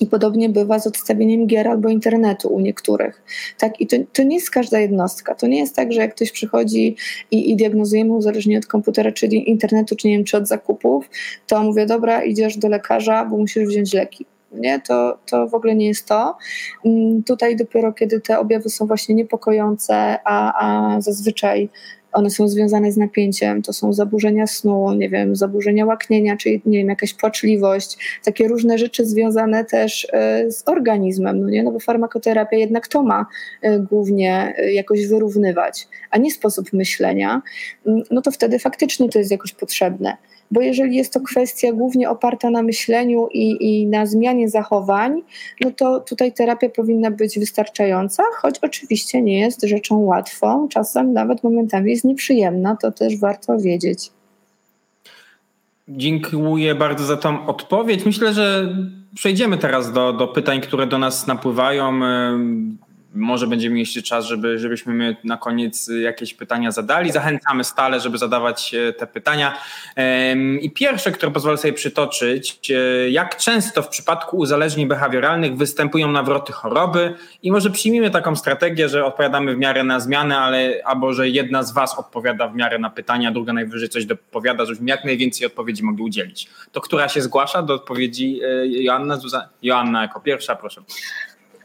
I 0.00 0.06
podobnie 0.06 0.48
bywa 0.48 0.78
z 0.78 0.86
odstawieniem 0.86 1.46
gier 1.46 1.68
albo 1.68 1.88
internetu 1.88 2.48
u 2.48 2.60
niektórych. 2.60 3.22
Tak? 3.58 3.80
I 3.80 3.86
to, 3.86 3.96
to 4.12 4.22
nie 4.22 4.36
jest 4.36 4.50
każda 4.50 4.78
jednostka. 4.78 5.34
To 5.34 5.46
nie 5.46 5.58
jest 5.58 5.76
tak, 5.76 5.92
że 5.92 6.00
jak 6.00 6.14
ktoś 6.14 6.32
przychodzi 6.32 6.96
i, 7.30 7.50
i 7.50 7.56
diagnozujemy 7.56 8.12
uzależnienie 8.12 8.58
od 8.58 8.66
komputera, 8.66 9.12
czyli 9.12 9.50
internetu, 9.50 9.96
czy 9.96 10.08
nie 10.08 10.16
wiem, 10.16 10.24
czy 10.24 10.36
od 10.36 10.48
zakupów, 10.48 11.10
to 11.46 11.62
mówię, 11.62 11.86
dobra, 11.86 12.24
idziesz 12.24 12.56
do 12.56 12.68
lekarza, 12.68 13.24
bo 13.24 13.36
musisz 13.36 13.68
wziąć 13.68 13.94
leki. 13.94 14.26
Nie? 14.52 14.80
To, 14.80 15.18
to 15.26 15.48
w 15.48 15.54
ogóle 15.54 15.74
nie 15.74 15.86
jest 15.86 16.06
to. 16.06 16.36
Mm, 16.84 17.22
tutaj 17.22 17.56
dopiero 17.56 17.92
kiedy 17.92 18.20
te 18.20 18.38
objawy 18.38 18.68
są 18.68 18.86
właśnie 18.86 19.14
niepokojące, 19.14 20.18
a, 20.24 20.66
a 20.66 21.00
zazwyczaj 21.00 21.68
one 22.12 22.30
są 22.30 22.48
związane 22.48 22.92
z 22.92 22.96
napięciem, 22.96 23.62
to 23.62 23.72
są 23.72 23.92
zaburzenia 23.92 24.46
snu, 24.46 24.92
nie 24.92 25.08
wiem, 25.08 25.36
zaburzenia 25.36 25.86
łaknienia, 25.86 26.36
czyli 26.36 26.62
nie 26.66 26.78
wiem, 26.78 26.88
jakaś 26.88 27.14
płaczliwość, 27.14 28.20
takie 28.24 28.48
różne 28.48 28.78
rzeczy 28.78 29.06
związane 29.06 29.64
też 29.64 30.06
e, 30.12 30.50
z 30.50 30.68
organizmem, 30.68 31.40
no 31.40 31.48
nie, 31.48 31.62
no 31.62 31.72
bo 31.72 31.80
farmakoterapia 31.80 32.56
jednak 32.56 32.88
to 32.88 33.02
ma 33.02 33.26
e, 33.62 33.78
głównie 33.78 34.54
e, 34.56 34.72
jakoś 34.72 35.06
wyrównywać, 35.06 35.88
a 36.10 36.18
nie 36.18 36.30
sposób 36.30 36.72
myślenia, 36.72 37.42
mm, 37.86 38.02
no 38.10 38.22
to 38.22 38.30
wtedy 38.30 38.58
faktycznie 38.58 39.08
to 39.08 39.18
jest 39.18 39.30
jakoś 39.30 39.52
potrzebne 39.52 40.16
bo 40.50 40.60
jeżeli 40.60 40.96
jest 40.96 41.12
to 41.12 41.20
kwestia 41.20 41.72
głównie 41.72 42.10
oparta 42.10 42.50
na 42.50 42.62
myśleniu 42.62 43.28
i, 43.32 43.56
i 43.60 43.86
na 43.86 44.06
zmianie 44.06 44.48
zachowań, 44.48 45.22
no 45.60 45.70
to 45.70 46.00
tutaj 46.00 46.32
terapia 46.32 46.68
powinna 46.68 47.10
być 47.10 47.38
wystarczająca, 47.38 48.22
choć 48.42 48.58
oczywiście 48.58 49.22
nie 49.22 49.40
jest 49.40 49.62
rzeczą 49.62 49.98
łatwą, 49.98 50.68
czasem 50.68 51.12
nawet 51.12 51.44
momentami 51.44 51.90
jest 51.90 52.04
nieprzyjemna, 52.04 52.76
to 52.76 52.92
też 52.92 53.18
warto 53.18 53.58
wiedzieć. 53.58 54.10
Dziękuję 55.88 56.74
bardzo 56.74 57.04
za 57.04 57.16
tą 57.16 57.46
odpowiedź. 57.46 58.06
Myślę, 58.06 58.32
że 58.32 58.76
przejdziemy 59.14 59.58
teraz 59.58 59.92
do, 59.92 60.12
do 60.12 60.28
pytań, 60.28 60.60
które 60.60 60.86
do 60.86 60.98
nas 60.98 61.26
napływają 61.26 62.00
może 63.14 63.46
będziemy 63.46 63.78
jeszcze 63.78 64.02
czas, 64.02 64.26
żeby, 64.26 64.58
żebyśmy 64.58 64.94
my 64.94 65.16
na 65.24 65.36
koniec 65.36 65.90
jakieś 66.00 66.34
pytania 66.34 66.70
zadali. 66.70 67.12
Zachęcamy 67.12 67.64
stale, 67.64 68.00
żeby 68.00 68.18
zadawać 68.18 68.74
e, 68.74 68.92
te 68.92 69.06
pytania. 69.06 69.58
I 70.60 70.70
pierwsze, 70.70 71.12
które 71.12 71.32
pozwolę 71.32 71.56
sobie 71.56 71.72
przytoczyć, 71.72 72.70
e, 72.70 73.10
jak 73.10 73.36
często 73.36 73.82
w 73.82 73.88
przypadku 73.88 74.36
uzależnień 74.36 74.88
behawioralnych 74.88 75.56
występują 75.56 76.12
nawroty 76.12 76.52
choroby 76.52 77.14
i 77.42 77.52
może 77.52 77.70
przyjmijmy 77.70 78.10
taką 78.10 78.36
strategię, 78.36 78.88
że 78.88 79.04
odpowiadamy 79.04 79.54
w 79.54 79.58
miarę 79.58 79.84
na 79.84 80.00
zmianę, 80.00 80.38
ale 80.38 80.80
albo 80.84 81.12
że 81.12 81.28
jedna 81.28 81.62
z 81.62 81.72
Was 81.72 81.98
odpowiada 81.98 82.48
w 82.48 82.54
miarę 82.54 82.78
na 82.78 82.90
pytania, 82.90 83.32
druga 83.32 83.52
najwyżej 83.52 83.88
coś 83.88 84.06
dopowiada, 84.06 84.64
żebyśmy 84.64 84.90
jak 84.90 85.04
najwięcej 85.04 85.46
odpowiedzi 85.46 85.82
mogli 85.82 86.02
udzielić. 86.02 86.48
To 86.72 86.80
która 86.80 87.08
się 87.08 87.20
zgłasza 87.20 87.62
do 87.62 87.74
odpowiedzi 87.74 88.40
e, 88.44 88.66
Joanna? 88.66 89.18
Joanna 89.62 90.02
jako 90.02 90.20
pierwsza, 90.20 90.56
proszę. 90.56 90.82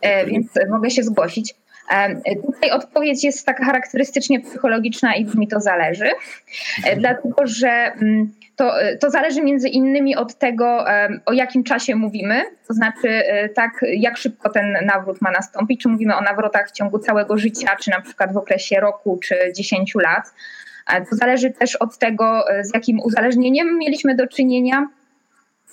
E, 0.05 0.25
więc 0.25 0.47
mogę 0.69 0.89
się 0.89 1.03
zgłosić. 1.03 1.55
E, 1.91 2.15
tutaj 2.35 2.71
odpowiedź 2.71 3.23
jest 3.23 3.45
taka 3.45 3.65
charakterystycznie 3.65 4.39
psychologiczna 4.39 5.15
i 5.15 5.37
mi 5.37 5.47
to 5.47 5.59
zależy, 5.59 6.09
e, 6.85 6.95
dlatego 6.95 7.47
że 7.47 7.69
mm, 7.69 8.33
to, 8.55 8.73
to 8.99 9.09
zależy 9.09 9.41
między 9.41 9.69
innymi 9.69 10.15
od 10.15 10.35
tego, 10.35 10.85
o 11.25 11.33
jakim 11.33 11.63
czasie 11.63 11.95
mówimy, 11.95 12.41
to 12.67 12.73
znaczy 12.73 13.23
tak, 13.55 13.71
jak 13.97 14.17
szybko 14.17 14.49
ten 14.49 14.77
nawrót 14.85 15.21
ma 15.21 15.31
nastąpić, 15.31 15.81
czy 15.81 15.89
mówimy 15.89 16.15
o 16.15 16.21
nawrotach 16.21 16.69
w 16.69 16.71
ciągu 16.71 16.99
całego 16.99 17.37
życia, 17.37 17.75
czy 17.81 17.89
na 17.89 18.01
przykład 18.01 18.33
w 18.33 18.37
okresie 18.37 18.79
roku, 18.79 19.19
czy 19.23 19.35
10 19.55 19.95
lat. 19.95 20.33
To 21.09 21.15
zależy 21.15 21.51
też 21.51 21.75
od 21.75 21.97
tego, 21.97 22.45
z 22.61 22.73
jakim 22.73 22.99
uzależnieniem 22.99 23.77
mieliśmy 23.77 24.15
do 24.15 24.27
czynienia 24.27 24.87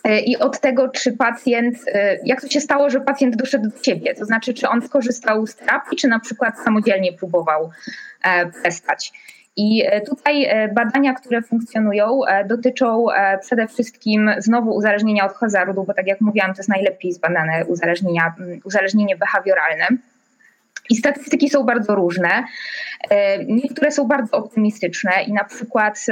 i 0.04 0.36
od 0.36 0.60
tego, 0.60 0.88
czy 0.88 1.12
pacjent, 1.12 1.76
e, 1.86 2.18
jak 2.24 2.40
to 2.40 2.48
się 2.48 2.60
stało, 2.60 2.90
że 2.90 3.00
pacjent 3.00 3.36
doszedł 3.36 3.70
do 3.70 3.82
siebie, 3.82 4.14
to 4.14 4.24
znaczy, 4.24 4.54
czy 4.54 4.68
on 4.68 4.82
skorzystał 4.82 5.46
z 5.46 5.56
terapii, 5.56 5.98
czy 5.98 6.08
na 6.08 6.20
przykład 6.20 6.58
samodzielnie 6.64 7.12
próbował 7.12 7.70
e, 8.24 8.50
przestać. 8.50 9.12
I 9.56 9.84
tutaj 10.06 10.48
badania, 10.74 11.14
które 11.14 11.42
funkcjonują, 11.42 12.20
dotyczą 12.48 13.06
przede 13.40 13.68
wszystkim 13.68 14.30
znowu 14.38 14.74
uzależnienia 14.74 15.26
od 15.26 15.32
hazardu, 15.32 15.84
bo 15.84 15.94
tak 15.94 16.06
jak 16.06 16.20
mówiłam, 16.20 16.54
to 16.54 16.58
jest 16.58 16.68
najlepiej 16.68 17.12
zbadane 17.12 17.64
uzależnienia, 17.66 18.34
uzależnienie 18.64 19.16
behawioralne. 19.16 19.86
I 20.90 20.96
statystyki 20.96 21.50
są 21.50 21.64
bardzo 21.64 21.94
różne. 21.94 22.44
Niektóre 23.46 23.92
są 23.92 24.04
bardzo 24.04 24.36
optymistyczne 24.36 25.12
i 25.26 25.32
na 25.32 25.44
przykład 25.44 26.06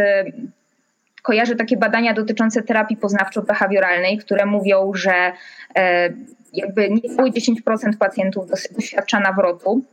kojarzę 1.22 1.56
takie 1.56 1.76
badania 1.76 2.14
dotyczące 2.14 2.62
terapii 2.62 2.96
poznawczo-behawioralnej, 2.96 4.18
które 4.20 4.46
mówią, 4.46 4.92
że 4.94 5.32
e, 5.76 6.10
jakby 6.52 6.90
niecałe 6.90 7.30
10% 7.30 7.96
pacjentów 7.98 8.46
doświadcza 8.76 9.20
nawrotu 9.20 9.84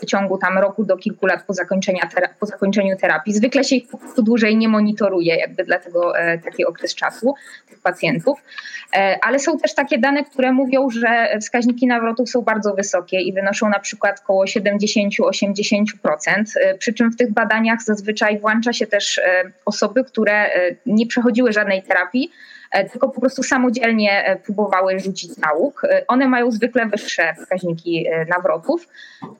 w 0.00 0.06
ciągu 0.06 0.38
tam 0.38 0.58
roku 0.58 0.84
do 0.84 0.96
kilku 0.96 1.26
lat 1.26 1.44
po, 1.46 1.54
po 2.40 2.46
zakończeniu 2.46 2.96
terapii. 2.96 3.34
Zwykle 3.34 3.64
się 3.64 3.76
ich 3.76 3.88
po 3.88 3.98
prostu 3.98 4.22
dłużej 4.22 4.56
nie 4.56 4.68
monitoruje, 4.68 5.36
jakby 5.36 5.64
dlatego 5.64 6.18
e, 6.18 6.38
taki 6.38 6.66
okres 6.66 6.94
czasu 6.94 7.34
tych 7.68 7.80
pacjentów. 7.80 8.38
E, 8.96 9.18
ale 9.22 9.38
są 9.38 9.58
też 9.58 9.74
takie 9.74 9.98
dane, 9.98 10.24
które 10.24 10.52
mówią, 10.52 10.90
że 10.90 11.38
wskaźniki 11.40 11.86
nawrotów 11.86 12.30
są 12.30 12.42
bardzo 12.42 12.74
wysokie 12.74 13.20
i 13.20 13.32
wynoszą 13.32 13.68
na 13.68 13.78
przykład 13.78 14.20
około 14.24 14.44
70-80%, 14.44 15.84
e, 16.60 16.74
przy 16.74 16.92
czym 16.92 17.10
w 17.10 17.16
tych 17.16 17.32
badaniach 17.32 17.82
zazwyczaj 17.82 18.38
włącza 18.38 18.72
się 18.72 18.86
też 18.86 19.18
e, 19.18 19.52
osoby, 19.64 20.04
które 20.04 20.50
nie 20.86 21.06
przechodziły 21.06 21.52
żadnej 21.52 21.82
terapii, 21.82 22.30
E, 22.30 22.57
tylko 22.92 23.08
po 23.08 23.20
prostu 23.20 23.42
samodzielnie 23.42 24.24
e, 24.24 24.36
próbowały 24.36 25.00
rzucić 25.00 25.36
nauk. 25.36 25.84
E, 25.84 26.04
one 26.08 26.28
mają 26.28 26.50
zwykle 26.50 26.86
wyższe 26.86 27.34
wskaźniki 27.34 28.06
nawrotów, 28.28 28.88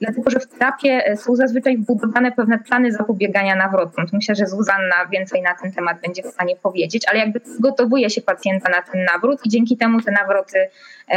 dlatego 0.00 0.30
że 0.30 0.40
w 0.40 0.46
terapie 0.46 1.16
są 1.16 1.36
zazwyczaj 1.36 1.78
wbudowane 1.78 2.32
pewne 2.32 2.58
plany 2.58 2.92
zapobiegania 2.92 3.56
nawrotom. 3.56 4.04
Myślę, 4.12 4.34
że 4.34 4.46
Zuzanna 4.46 5.06
więcej 5.12 5.42
na 5.42 5.54
ten 5.54 5.72
temat 5.72 6.00
będzie 6.00 6.22
w 6.22 6.26
stanie 6.26 6.56
powiedzieć, 6.56 7.08
ale 7.10 7.18
jakby 7.18 7.40
przygotowuje 7.40 8.10
się 8.10 8.20
pacjenta 8.20 8.70
na 8.70 8.82
ten 8.82 9.04
nawrót 9.04 9.46
i 9.46 9.48
dzięki 9.48 9.76
temu 9.76 10.02
te 10.02 10.12
nawroty 10.12 10.68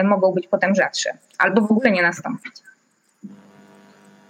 mogą 0.03 0.31
być 0.31 0.47
potem 0.47 0.75
rzadsze 0.75 1.13
albo 1.37 1.61
w 1.61 1.71
ogóle 1.71 1.91
nie 1.91 2.01
nastąpić. 2.01 2.70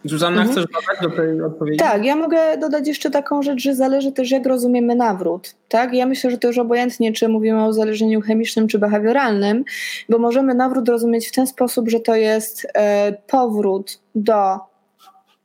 Zuzanna, 0.05 0.41
mhm. 0.41 0.51
chcesz 0.51 0.65
dodać 0.65 1.01
do 1.01 1.17
tej 1.17 1.41
odpowiedzi? 1.41 1.79
Tak, 1.79 2.05
ja 2.05 2.15
mogę 2.15 2.57
dodać 2.57 2.87
jeszcze 2.87 3.11
taką 3.11 3.41
rzecz, 3.41 3.61
że 3.61 3.75
zależy 3.75 4.11
też 4.11 4.31
jak 4.31 4.45
rozumiemy 4.45 4.95
nawrót. 4.95 5.55
Tak? 5.69 5.93
Ja 5.93 6.05
myślę, 6.05 6.31
że 6.31 6.37
to 6.37 6.47
już 6.47 6.57
obojętnie, 6.57 7.13
czy 7.13 7.29
mówimy 7.29 7.63
o 7.63 7.67
uzależnieniu 7.67 8.21
chemicznym, 8.21 8.67
czy 8.67 8.79
behawioralnym, 8.79 9.63
bo 10.09 10.17
możemy 10.17 10.53
nawrót 10.53 10.89
rozumieć 10.89 11.27
w 11.27 11.31
ten 11.31 11.47
sposób, 11.47 11.89
że 11.89 11.99
to 11.99 12.15
jest 12.15 12.67
e, 12.73 13.13
powrót 13.27 13.99
do 14.15 14.59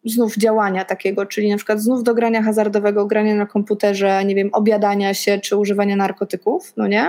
znów 0.04 0.36
działania 0.36 0.84
takiego, 0.84 1.26
czyli 1.26 1.50
na 1.50 1.56
przykład 1.56 1.80
znów 1.80 2.02
do 2.02 2.14
grania 2.14 2.42
hazardowego, 2.42 3.06
grania 3.06 3.34
na 3.34 3.46
komputerze, 3.46 4.24
nie 4.24 4.34
wiem, 4.34 4.50
obiadania 4.52 5.14
się 5.14 5.38
czy 5.38 5.56
używania 5.56 5.96
narkotyków, 5.96 6.72
no 6.76 6.86
nie? 6.86 7.08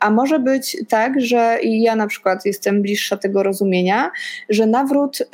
A 0.00 0.10
może 0.10 0.38
być 0.38 0.76
tak, 0.88 1.20
że 1.20 1.58
ja 1.62 1.96
na 1.96 2.06
przykład 2.06 2.46
jestem 2.46 2.82
bliższa 2.82 3.16
tego 3.16 3.42
rozumienia, 3.42 4.10
że 4.48 4.66
nawrót 4.66 5.20
y, 5.20 5.24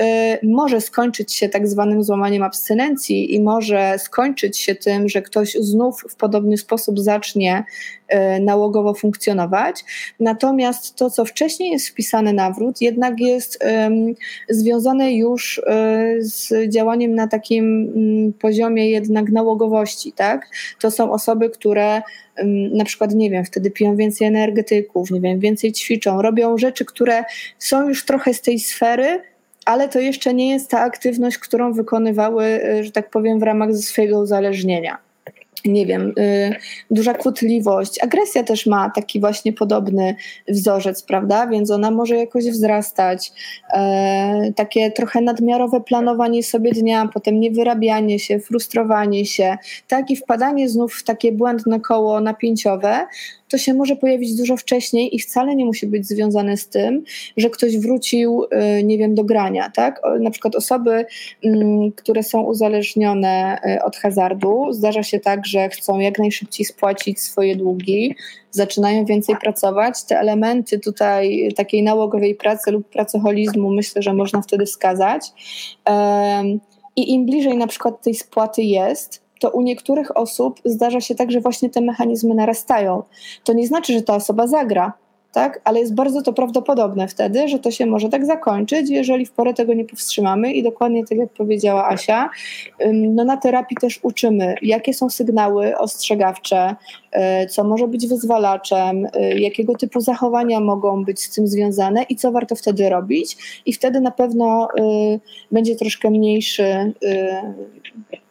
może 0.42 0.80
skończyć 0.80 1.34
się 1.34 1.48
tak 1.48 1.68
zwanym 1.68 2.02
złamaniem 2.02 2.42
abstynencji 2.42 3.34
i 3.34 3.40
może 3.40 3.98
skończyć 3.98 4.58
się 4.58 4.74
tym, 4.74 5.08
że 5.08 5.22
ktoś 5.22 5.56
znów 5.60 6.04
w 6.10 6.16
podobny 6.16 6.56
sposób 6.56 7.00
zacznie 7.00 7.64
y, 8.12 8.40
nałogowo 8.40 8.94
funkcjonować. 8.94 9.84
Natomiast 10.20 10.96
to, 10.96 11.10
co 11.10 11.24
wcześniej 11.24 11.70
jest 11.70 11.88
wpisane 11.88 12.32
nawrót, 12.32 12.80
jednak 12.80 13.20
jest 13.20 13.64
y, 13.64 13.68
związane 14.48 15.14
już 15.14 15.58
y, 15.58 15.62
z 16.20 16.52
działaniem 16.68 17.14
na 17.14 17.26
takim 17.28 17.92
mm, 17.96 18.32
poziomie 18.32 18.90
jednak 18.90 19.30
nałogowości. 19.30 20.12
Tak? 20.12 20.48
To 20.80 20.90
są 20.90 21.12
osoby, 21.12 21.50
które 21.50 22.02
na 22.72 22.84
przykład, 22.84 23.14
nie 23.14 23.30
wiem, 23.30 23.44
wtedy 23.44 23.70
piją 23.70 23.96
więcej 23.96 24.26
energetyków, 24.26 25.10
nie 25.10 25.20
wiem, 25.20 25.40
więcej 25.40 25.72
ćwiczą, 25.72 26.22
robią 26.22 26.58
rzeczy, 26.58 26.84
które 26.84 27.24
są 27.58 27.88
już 27.88 28.04
trochę 28.04 28.34
z 28.34 28.40
tej 28.40 28.58
sfery, 28.58 29.20
ale 29.64 29.88
to 29.88 30.00
jeszcze 30.00 30.34
nie 30.34 30.50
jest 30.50 30.70
ta 30.70 30.80
aktywność, 30.80 31.38
którą 31.38 31.72
wykonywały, 31.72 32.44
y, 32.44 32.84
że 32.84 32.92
tak 32.92 33.10
powiem, 33.10 33.38
w 33.40 33.42
ramach 33.42 33.74
swojego 33.74 34.20
uzależnienia 34.20 34.98
nie 35.64 35.86
wiem, 35.86 36.12
y, 36.18 36.54
duża 36.90 37.14
kłótliwość. 37.14 38.02
Agresja 38.02 38.42
też 38.42 38.66
ma 38.66 38.90
taki 38.90 39.20
właśnie 39.20 39.52
podobny 39.52 40.16
wzorzec, 40.48 41.02
prawda? 41.02 41.46
Więc 41.46 41.70
ona 41.70 41.90
może 41.90 42.16
jakoś 42.16 42.44
wzrastać. 42.44 43.32
E, 43.74 44.52
takie 44.56 44.90
trochę 44.90 45.20
nadmiarowe 45.20 45.80
planowanie 45.80 46.42
sobie 46.42 46.72
dnia, 46.72 47.08
potem 47.14 47.40
niewyrabianie 47.40 48.18
się, 48.18 48.40
frustrowanie 48.40 49.26
się, 49.26 49.56
tak 49.88 50.10
i 50.10 50.16
wpadanie 50.16 50.68
znów 50.68 50.94
w 50.94 51.04
takie 51.04 51.32
błędne 51.32 51.80
koło 51.80 52.20
napięciowe, 52.20 53.06
to 53.52 53.58
się 53.58 53.74
może 53.74 53.96
pojawić 53.96 54.36
dużo 54.36 54.56
wcześniej 54.56 55.16
i 55.16 55.18
wcale 55.18 55.56
nie 55.56 55.64
musi 55.64 55.86
być 55.86 56.06
związane 56.06 56.56
z 56.56 56.68
tym, 56.68 57.04
że 57.36 57.50
ktoś 57.50 57.78
wrócił, 57.78 58.44
y, 58.44 58.84
nie 58.84 58.98
wiem, 58.98 59.14
do 59.14 59.24
grania, 59.24 59.70
tak? 59.70 60.00
Na 60.20 60.30
przykład 60.30 60.54
osoby, 60.54 61.06
mm, 61.44 61.92
które 61.92 62.22
są 62.22 62.42
uzależnione 62.42 63.58
y, 63.66 63.82
od 63.82 63.96
hazardu, 63.96 64.66
zdarza 64.70 65.02
się 65.02 65.20
tak, 65.20 65.46
że 65.52 65.68
chcą 65.68 65.98
jak 65.98 66.18
najszybciej 66.18 66.66
spłacić 66.66 67.20
swoje 67.20 67.56
długi, 67.56 68.16
zaczynają 68.50 69.04
więcej 69.04 69.36
pracować. 69.36 70.04
Te 70.04 70.18
elementy 70.18 70.78
tutaj 70.78 71.52
takiej 71.56 71.82
nałogowej 71.82 72.34
pracy 72.34 72.70
lub 72.70 72.88
pracoholizmu 72.88 73.70
myślę, 73.70 74.02
że 74.02 74.14
można 74.14 74.42
wtedy 74.42 74.66
wskazać. 74.66 75.32
I 76.96 77.12
im 77.14 77.26
bliżej 77.26 77.56
na 77.56 77.66
przykład 77.66 78.02
tej 78.02 78.14
spłaty 78.14 78.62
jest, 78.62 79.22
to 79.40 79.50
u 79.50 79.62
niektórych 79.62 80.16
osób 80.16 80.60
zdarza 80.64 81.00
się 81.00 81.14
tak, 81.14 81.30
że 81.30 81.40
właśnie 81.40 81.70
te 81.70 81.80
mechanizmy 81.80 82.34
narastają. 82.34 83.02
To 83.44 83.52
nie 83.52 83.66
znaczy, 83.66 83.92
że 83.92 84.02
ta 84.02 84.14
osoba 84.14 84.46
zagra, 84.46 84.92
tak? 85.32 85.60
ale 85.64 85.80
jest 85.80 85.94
bardzo 85.94 86.22
to 86.22 86.32
prawdopodobne 86.32 87.08
wtedy, 87.08 87.48
że 87.48 87.58
to 87.58 87.70
się 87.70 87.86
może 87.86 88.08
tak 88.08 88.26
zakończyć, 88.26 88.90
jeżeli 88.90 89.26
w 89.26 89.32
porę 89.32 89.54
tego 89.54 89.74
nie 89.74 89.84
powstrzymamy 89.84 90.52
i 90.52 90.62
dokładnie 90.62 91.06
tak 91.06 91.18
jak 91.18 91.30
powiedziała 91.30 91.88
Asia, 91.88 92.30
no 92.92 93.24
na 93.24 93.36
terapii 93.36 93.76
też 93.80 94.00
uczymy, 94.02 94.54
jakie 94.62 94.94
są 94.94 95.10
sygnały 95.10 95.78
ostrzegawcze, 95.78 96.76
y, 97.42 97.46
co 97.46 97.64
może 97.64 97.88
być 97.88 98.06
wyzwalaczem, 98.06 99.06
y, 99.06 99.10
jakiego 99.38 99.74
typu 99.74 100.00
zachowania 100.00 100.60
mogą 100.60 101.04
być 101.04 101.20
z 101.20 101.34
tym 101.34 101.46
związane 101.46 102.02
i 102.02 102.16
co 102.16 102.32
warto 102.32 102.54
wtedy 102.54 102.88
robić 102.88 103.36
i 103.66 103.72
wtedy 103.72 104.00
na 104.00 104.10
pewno 104.10 104.68
y, 104.78 105.20
będzie 105.52 105.76
troszkę 105.76 106.10
mniejszy 106.10 106.92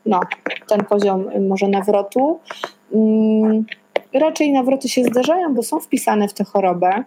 no, 0.05 0.19
ten 0.67 0.85
poziom 0.85 1.25
może 1.47 1.67
nawrotu. 1.67 2.39
Raczej 4.13 4.51
nawroty 4.51 4.89
się 4.89 5.03
zdarzają, 5.03 5.53
bo 5.53 5.63
są 5.63 5.79
wpisane 5.79 6.27
w 6.27 6.33
tę 6.33 6.43
chorobę. 6.43 7.03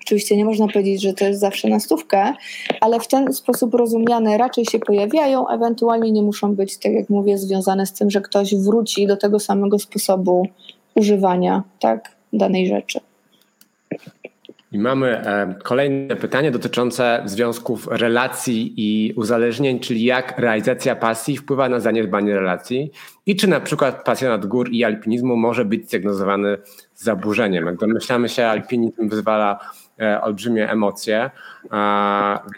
Oczywiście 0.00 0.36
nie 0.36 0.44
można 0.44 0.68
powiedzieć, 0.68 1.02
że 1.02 1.12
to 1.12 1.24
jest 1.24 1.40
zawsze 1.40 1.68
na 1.68 1.80
stówkę, 1.80 2.34
ale 2.80 3.00
w 3.00 3.08
ten 3.08 3.32
sposób 3.32 3.74
rozumiane 3.74 4.38
raczej 4.38 4.64
się 4.64 4.78
pojawiają, 4.78 5.48
ewentualnie 5.48 6.12
nie 6.12 6.22
muszą 6.22 6.54
być, 6.54 6.78
tak 6.78 6.92
jak 6.92 7.10
mówię, 7.10 7.38
związane 7.38 7.86
z 7.86 7.92
tym, 7.92 8.10
że 8.10 8.20
ktoś 8.20 8.54
wróci 8.54 9.06
do 9.06 9.16
tego 9.16 9.40
samego 9.40 9.78
sposobu 9.78 10.48
używania 10.94 11.62
tak, 11.80 12.16
danej 12.32 12.66
rzeczy. 12.66 13.00
I 14.72 14.78
mamy 14.78 15.18
e, 15.18 15.54
kolejne 15.62 16.16
pytanie 16.16 16.50
dotyczące 16.50 17.22
związków 17.24 17.88
relacji 17.90 18.74
i 18.76 19.12
uzależnień, 19.12 19.80
czyli 19.80 20.04
jak 20.04 20.38
realizacja 20.38 20.96
pasji 20.96 21.36
wpływa 21.36 21.68
na 21.68 21.80
zaniedbanie 21.80 22.34
relacji 22.34 22.90
i 23.26 23.36
czy 23.36 23.48
na 23.48 23.60
przykład 23.60 24.04
pasjonat 24.04 24.46
gór 24.46 24.68
i 24.72 24.84
alpinizmu 24.84 25.36
może 25.36 25.64
być 25.64 25.86
zdiagnozowany 25.86 26.58
z 26.94 27.04
zaburzeniem. 27.04 27.66
Jak 27.66 27.76
domyślamy 27.76 28.28
się, 28.28 28.46
alpinizm 28.46 29.08
wyzwala 29.08 29.58
e, 30.00 30.20
olbrzymie 30.20 30.70
emocje, 30.70 31.30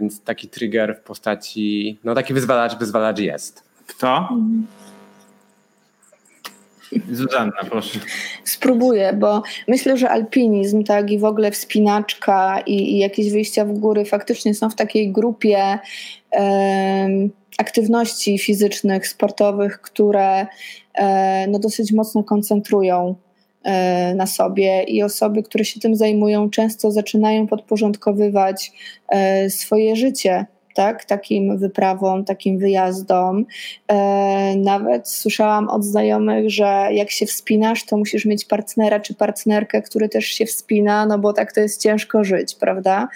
więc 0.00 0.22
taki 0.22 0.48
trigger 0.48 0.96
w 0.96 1.00
postaci, 1.00 1.98
no 2.04 2.14
taki 2.14 2.34
wyzwalacz, 2.34 2.78
wyzwalacz 2.78 3.18
jest. 3.18 3.64
Kto? 3.86 4.28
Zuzanna, 7.12 7.64
proszę. 7.70 7.98
Spróbuję, 8.44 9.12
bo 9.12 9.42
myślę, 9.68 9.96
że 9.96 10.10
alpinizm, 10.10 10.84
tak, 10.84 11.10
i 11.10 11.18
w 11.18 11.24
ogóle 11.24 11.50
wspinaczka 11.50 12.60
i, 12.66 12.92
i 12.92 12.98
jakieś 12.98 13.30
wyjścia 13.30 13.64
w 13.64 13.72
góry 13.72 14.04
faktycznie 14.04 14.54
są 14.54 14.70
w 14.70 14.74
takiej 14.74 15.12
grupie 15.12 15.78
aktywności 17.58 18.38
fizycznych, 18.38 19.08
sportowych, 19.08 19.80
które 19.80 20.46
e, 20.94 21.46
no, 21.48 21.58
dosyć 21.58 21.92
mocno 21.92 22.24
koncentrują 22.24 23.14
e, 23.62 24.14
na 24.14 24.26
sobie 24.26 24.82
i 24.82 25.02
osoby, 25.02 25.42
które 25.42 25.64
się 25.64 25.80
tym 25.80 25.96
zajmują, 25.96 26.50
często 26.50 26.90
zaczynają 26.90 27.46
podporządkowywać 27.46 28.72
e, 29.08 29.50
swoje 29.50 29.96
życie 29.96 30.46
tak, 30.74 31.04
takim 31.04 31.58
wyprawom, 31.58 32.24
takim 32.24 32.58
wyjazdom. 32.58 33.44
E, 33.88 34.56
nawet 34.56 35.08
słyszałam 35.08 35.68
od 35.68 35.84
znajomych, 35.84 36.50
że 36.50 36.88
jak 36.92 37.10
się 37.10 37.26
wspinasz, 37.26 37.86
to 37.86 37.96
musisz 37.96 38.24
mieć 38.24 38.44
partnera 38.44 39.00
czy 39.00 39.14
partnerkę, 39.14 39.82
który 39.82 40.08
też 40.08 40.24
się 40.24 40.46
wspina, 40.46 41.06
no 41.06 41.18
bo 41.18 41.32
tak 41.32 41.52
to 41.52 41.60
jest 41.60 41.82
ciężko 41.82 42.24
żyć, 42.24 42.54
prawda? 42.54 43.08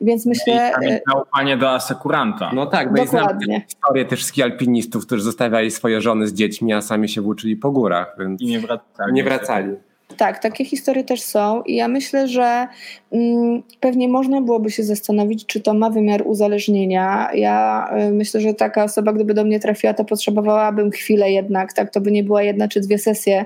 Więc 0.00 0.26
myślę... 0.26 0.72
No 0.82 0.88
i 0.88 1.00
zaufanie 1.12 1.56
do 1.56 1.70
asekuranta. 1.70 2.50
No 2.54 2.66
tak, 2.66 2.90
no 2.90 3.04
dokładnie. 3.04 3.62
historię 3.68 4.04
też 4.04 4.24
skialpinistów, 4.24 5.06
którzy 5.06 5.22
zostawiali 5.22 5.70
swoje 5.70 6.00
żony 6.00 6.26
z 6.26 6.32
dziećmi, 6.32 6.72
a 6.72 6.80
sami 6.80 7.08
się 7.08 7.20
włóczyli 7.20 7.56
po 7.56 7.70
górach. 7.70 8.16
Więc 8.18 8.40
I 8.40 8.46
nie 8.46 8.60
wracali. 8.60 9.12
Nie 9.12 9.24
wracali. 9.24 9.76
Tak, 10.16 10.38
takie 10.38 10.64
historie 10.64 11.04
też 11.04 11.22
są 11.22 11.62
i 11.62 11.74
ja 11.74 11.88
myślę, 11.88 12.28
że 12.28 12.66
mm, 13.12 13.62
pewnie 13.80 14.08
można 14.08 14.40
byłoby 14.40 14.70
się 14.70 14.82
zastanowić, 14.82 15.46
czy 15.46 15.60
to 15.60 15.74
ma 15.74 15.90
wymiar 15.90 16.22
uzależnienia. 16.26 17.28
Ja 17.34 17.86
y, 18.08 18.12
myślę, 18.12 18.40
że 18.40 18.54
taka 18.54 18.84
osoba, 18.84 19.12
gdyby 19.12 19.34
do 19.34 19.44
mnie 19.44 19.60
trafiła, 19.60 19.94
to 19.94 20.04
potrzebowałabym 20.04 20.90
chwilę 20.90 21.32
jednak, 21.32 21.72
tak, 21.72 21.90
to 21.90 22.00
by 22.00 22.12
nie 22.12 22.24
była 22.24 22.42
jedna 22.42 22.68
czy 22.68 22.80
dwie 22.80 22.98
sesje, 22.98 23.44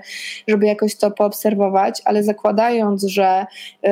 żeby 0.49 0.67
jakoś 0.67 0.97
to 0.97 1.11
poobserwować, 1.11 2.03
ale 2.05 2.23
zakładając, 2.23 3.03
że 3.03 3.47
y, 3.87 3.91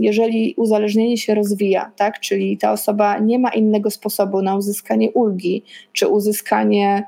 jeżeli 0.00 0.54
uzależnienie 0.56 1.18
się 1.18 1.34
rozwija, 1.34 1.90
tak, 1.96 2.20
czyli 2.20 2.58
ta 2.58 2.72
osoba 2.72 3.18
nie 3.18 3.38
ma 3.38 3.50
innego 3.50 3.90
sposobu 3.90 4.42
na 4.42 4.56
uzyskanie 4.56 5.10
ulgi, 5.10 5.64
czy 5.92 6.08
uzyskanie 6.08 7.06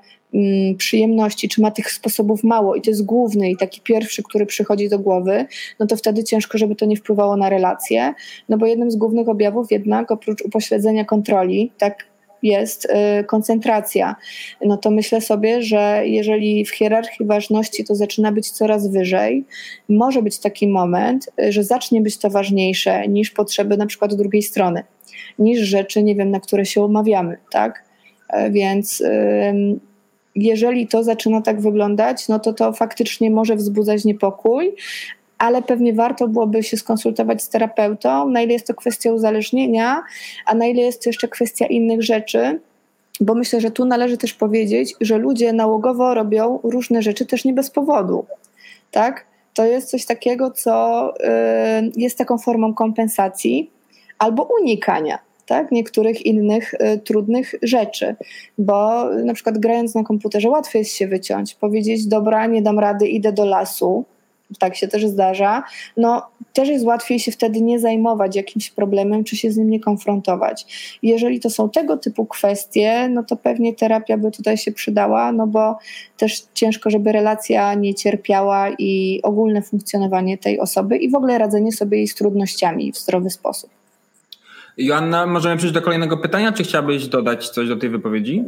przyjemności, 0.78 1.49
czy 1.49 1.61
ma 1.61 1.70
tych 1.70 1.91
sposobów 1.91 2.45
mało 2.45 2.74
i 2.74 2.83
to 2.83 2.91
jest 2.91 3.05
główny 3.05 3.51
i 3.51 3.57
taki 3.57 3.80
pierwszy, 3.80 4.22
który 4.22 4.47
przychodzi 4.47 4.89
do 4.89 4.99
głowy, 4.99 5.47
no 5.78 5.87
to 5.87 5.97
wtedy 5.97 6.24
ciężko, 6.24 6.59
żeby 6.59 6.76
to 6.76 6.87
nie 6.87 6.97
wpływało 6.97 7.37
na 7.37 7.51
relacje, 7.51 8.14
no 8.49 8.59
bo 8.59 8.66
jednym 8.66 8.91
z 8.91 8.97
głównych 8.97 9.28
objawów 9.28 9.70
jednak 9.70 10.11
oprócz 10.11 10.43
upośledzenia 10.43 11.05
kontroli, 11.05 11.72
tak 11.78 12.12
jest 12.43 12.85
y, 12.85 13.24
koncentracja. 13.24 14.16
No 14.64 14.76
to 14.76 14.91
myślę 14.91 15.20
sobie, 15.20 15.62
że 15.62 16.03
jeżeli 16.05 16.64
w 16.64 16.70
hierarchii 16.70 17.26
ważności 17.26 17.85
to 17.85 17.95
zaczyna 17.95 18.33
być 18.33 18.51
coraz 18.51 18.89
wyżej, 18.89 19.45
może 19.89 20.22
być 20.22 20.39
taki 20.39 20.68
moment, 20.68 21.28
y, 21.41 21.53
że 21.53 21.64
zacznie 21.64 22.01
być 22.01 22.18
to 22.18 22.30
ważniejsze 22.30 23.09
niż 23.09 23.30
potrzeby 23.30 23.76
na 23.76 23.87
przykład 23.87 24.14
drugiej 24.14 24.43
strony, 24.43 24.85
niż 25.39 25.61
rzeczy, 25.61 26.03
nie 26.03 26.14
wiem, 26.14 26.30
na 26.30 26.41
które 26.41 26.66
się 26.66 26.80
umawiamy, 26.80 27.37
tak? 27.51 27.85
E, 28.28 28.51
więc 28.51 29.03
jeżeli 30.35 30.89
to 30.89 31.05
zaczyna 31.05 31.43
tak 31.43 31.61
wyglądać, 31.61 32.28
no 32.28 32.39
to 32.39 32.53
to 32.53 32.72
faktycznie 32.72 33.30
może 33.30 33.57
wzbudzać 33.57 34.05
niepokój, 34.05 34.74
ale 35.39 35.62
pewnie 35.62 35.93
warto 35.93 36.28
byłoby 36.28 36.62
się 36.62 36.76
skonsultować 36.76 37.43
z 37.43 37.49
terapeutą, 37.49 38.28
na 38.28 38.43
ile 38.43 38.53
jest 38.53 38.66
to 38.66 38.74
kwestia 38.74 39.12
uzależnienia, 39.12 40.03
a 40.47 40.55
na 40.55 40.66
ile 40.66 40.83
jest 40.83 41.03
to 41.03 41.09
jeszcze 41.09 41.28
kwestia 41.28 41.66
innych 41.66 42.03
rzeczy, 42.03 42.61
bo 43.20 43.35
myślę, 43.35 43.61
że 43.61 43.70
tu 43.70 43.85
należy 43.85 44.18
też 44.18 44.35
powiedzieć, 44.35 44.95
że 45.01 45.18
ludzie 45.18 45.53
nałogowo 45.53 46.14
robią 46.14 46.61
różne 46.62 47.03
rzeczy 47.03 47.26
też 47.26 47.45
nie 47.45 47.53
bez 47.53 47.70
powodu. 47.70 48.26
Tak? 48.91 49.26
To 49.55 49.64
jest 49.64 49.91
coś 49.91 50.07
takiego, 50.07 50.51
co 50.51 51.09
y, 51.16 51.93
jest 51.97 52.18
taką 52.18 52.39
formą 52.39 52.74
kompensacji 52.74 53.70
albo 54.18 54.49
unikania 54.61 55.18
tak, 55.47 55.72
niektórych 55.72 56.26
innych 56.26 56.74
y, 56.74 56.99
trudnych 56.99 57.55
rzeczy, 57.62 58.16
bo 58.59 59.05
na 59.14 59.34
przykład 59.34 59.59
grając 59.59 59.95
na 59.95 60.05
komputerze 60.05 60.51
łatwo 60.51 60.78
jest 60.78 60.95
się 60.95 61.07
wyciąć, 61.07 61.55
powiedzieć 61.55 62.07
dobra, 62.07 62.47
nie 62.47 62.62
dam 62.62 62.78
rady, 62.78 63.09
idę 63.09 63.32
do 63.32 63.45
lasu, 63.45 64.05
tak 64.59 64.76
się 64.76 64.88
też 64.88 65.07
zdarza, 65.07 65.62
no 65.97 66.22
też 66.53 66.68
jest 66.68 66.84
łatwiej 66.84 67.18
się 67.18 67.32
wtedy 67.32 67.61
nie 67.61 67.78
zajmować 67.78 68.36
jakimś 68.36 68.70
problemem, 68.70 69.24
czy 69.24 69.36
się 69.36 69.51
z 69.51 69.57
nim 69.57 69.70
nie 69.70 69.80
konfrontować. 69.80 70.66
Jeżeli 71.03 71.40
to 71.40 71.51
są 71.51 71.70
tego 71.70 71.97
typu 71.97 72.26
kwestie, 72.26 73.09
no 73.09 73.22
to 73.22 73.36
pewnie 73.36 73.74
terapia 73.74 74.18
by 74.18 74.30
tutaj 74.30 74.57
się 74.57 74.72
przydała, 74.72 75.32
no 75.32 75.47
bo 75.47 75.78
też 76.16 76.43
ciężko, 76.55 76.90
żeby 76.90 77.12
relacja 77.12 77.74
nie 77.74 77.95
cierpiała 77.95 78.70
i 78.78 79.20
ogólne 79.22 79.62
funkcjonowanie 79.62 80.38
tej 80.38 80.61
osoby 80.61 80.97
i 80.97 81.11
w 81.11 81.14
ogóle 81.14 81.38
radzenie 81.38 81.72
sobie 81.72 81.99
jej 81.99 82.09
z 82.09 82.14
trudnościami 82.14 82.93
w 82.93 82.99
zdrowy 82.99 83.30
sposób. 83.30 83.82
Joanna, 84.76 85.26
możemy 85.26 85.56
przejść 85.56 85.74
do 85.74 85.82
kolejnego 85.82 86.16
pytania, 86.16 86.52
czy 86.52 86.62
chciałabyś 86.62 87.08
dodać 87.08 87.48
coś 87.48 87.68
do 87.68 87.76
tej 87.76 87.88
wypowiedzi? 87.88 88.44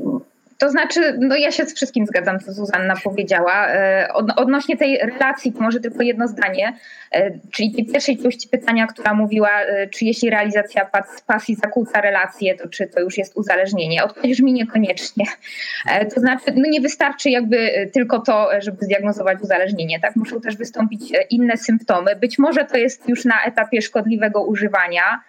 To 0.58 0.70
znaczy, 0.70 1.18
no 1.20 1.36
ja 1.36 1.50
się 1.50 1.66
z 1.66 1.74
wszystkim 1.74 2.06
zgadzam, 2.06 2.40
co 2.40 2.52
Zuzanna 2.52 2.94
powiedziała. 3.04 3.68
E, 3.68 4.08
odnośnie 4.36 4.76
tej 4.76 4.98
relacji, 4.98 5.52
to 5.52 5.60
może 5.60 5.80
tylko 5.80 6.02
jedno 6.02 6.28
zdanie, 6.28 6.76
e, 7.12 7.30
czyli 7.50 7.72
tej 7.72 7.86
pierwszej 7.86 8.18
części 8.18 8.48
pytania, 8.48 8.86
która 8.86 9.14
mówiła, 9.14 9.50
e, 9.60 9.86
czy 9.86 10.04
jeśli 10.04 10.30
realizacja 10.30 10.90
pasji 11.26 11.54
zakłóca 11.54 12.00
relacje, 12.00 12.54
to 12.54 12.68
czy 12.68 12.86
to 12.86 13.00
już 13.00 13.18
jest 13.18 13.36
uzależnienie? 13.36 14.04
Odpowiedź 14.04 14.32
brzmi 14.32 14.52
niekoniecznie. 14.52 15.24
To 16.14 16.20
znaczy, 16.20 16.44
no 16.54 16.62
nie 16.68 16.80
wystarczy 16.80 17.30
jakby 17.30 17.90
tylko 17.92 18.18
to, 18.18 18.48
żeby 18.58 18.76
zdiagnozować 18.80 19.38
uzależnienie, 19.42 20.00
tak? 20.00 20.16
Muszą 20.16 20.40
też 20.40 20.56
wystąpić 20.56 21.12
inne 21.30 21.56
symptomy. 21.56 22.16
Być 22.16 22.38
może 22.38 22.64
to 22.64 22.76
jest 22.76 23.08
już 23.08 23.24
na 23.24 23.44
etapie 23.44 23.82
szkodliwego 23.82 24.44
używania, 24.44 25.20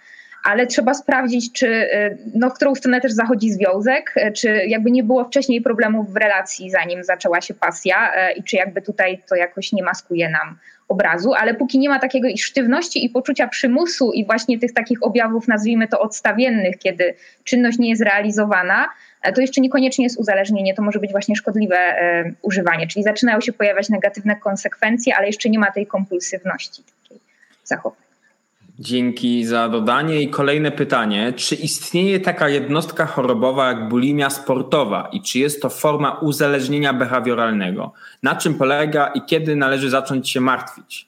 ale 0.46 0.68
trzeba 0.68 0.94
sprawdzić, 0.94 1.52
czy 1.52 1.68
y, 1.68 2.18
no, 2.36 2.50
w 2.50 2.54
którą 2.54 2.76
stronę 2.76 3.02
też 3.02 3.12
zachodzi 3.12 3.52
związek, 3.52 4.14
y, 4.18 4.32
czy 4.32 4.66
jakby 4.68 4.92
nie 4.92 5.04
było 5.04 5.26
wcześniej 5.26 5.62
problemów 5.62 6.14
w 6.14 6.16
relacji, 6.16 6.72
zanim 6.72 7.04
zaczęła 7.04 7.42
się 7.42 7.54
pasja 7.54 8.12
y, 8.30 8.34
i 8.34 8.44
czy 8.44 8.56
jakby 8.56 8.82
tutaj 8.82 9.22
to 9.30 9.36
jakoś 9.36 9.72
nie 9.72 9.84
maskuje 9.84 10.30
nam 10.30 10.58
obrazu, 10.88 11.34
ale 11.34 11.54
póki 11.54 11.80
nie 11.80 11.90
ma 11.90 12.00
takiego 12.00 12.28
i 12.28 12.38
sztywności 12.38 13.06
i 13.06 13.10
poczucia 13.10 13.48
przymusu 13.48 14.12
i 14.12 14.26
właśnie 14.26 14.60
tych 14.60 14.74
takich 14.74 15.04
objawów, 15.04 15.48
nazwijmy 15.48 15.88
to 15.88 16.00
odstawiennych, 16.00 16.78
kiedy 16.78 17.14
czynność 17.44 17.78
nie 17.78 17.90
jest 17.90 18.02
realizowana, 18.02 18.90
to 19.36 19.42
jeszcze 19.42 19.62
niekoniecznie 19.62 20.06
jest 20.06 20.20
uzależnienie, 20.20 20.74
to 20.74 20.82
może 20.82 21.00
być 21.00 21.12
właśnie 21.12 21.36
szkodliwe 21.36 21.78
używanie, 22.42 22.88
czyli 22.88 23.04
zaczynają 23.04 23.42
się 23.42 23.54
pojawiać 23.54 23.90
negatywne 23.90 24.36
konsekwencje, 24.36 25.16
ale 25.16 25.28
jeszcze 25.28 25.50
nie 25.50 25.60
ma 25.60 25.72
tej 25.72 25.88
kompulsywności 25.88 26.84
takiej 27.04 27.20
zachowań. 27.64 28.05
Dzięki 28.80 29.46
za 29.46 29.70
dodanie. 29.70 30.22
I 30.22 30.30
kolejne 30.30 30.72
pytanie. 30.72 31.34
Czy 31.34 31.56
istnieje 31.56 32.20
taka 32.20 32.50
jednostka 32.50 33.06
chorobowa 33.06 33.68
jak 33.68 33.90
bulimia 33.90 34.30
sportowa 34.30 35.10
i 35.12 35.22
czy 35.22 35.40
jest 35.40 35.62
to 35.62 35.70
forma 35.70 36.20
uzależnienia 36.20 36.94
behawioralnego? 36.94 37.94
Na 38.24 38.36
czym 38.36 38.56
polega 38.56 39.08
i 39.08 39.22
kiedy 39.22 39.56
należy 39.56 39.90
zacząć 39.90 40.30
się 40.30 40.42
martwić? 40.42 41.08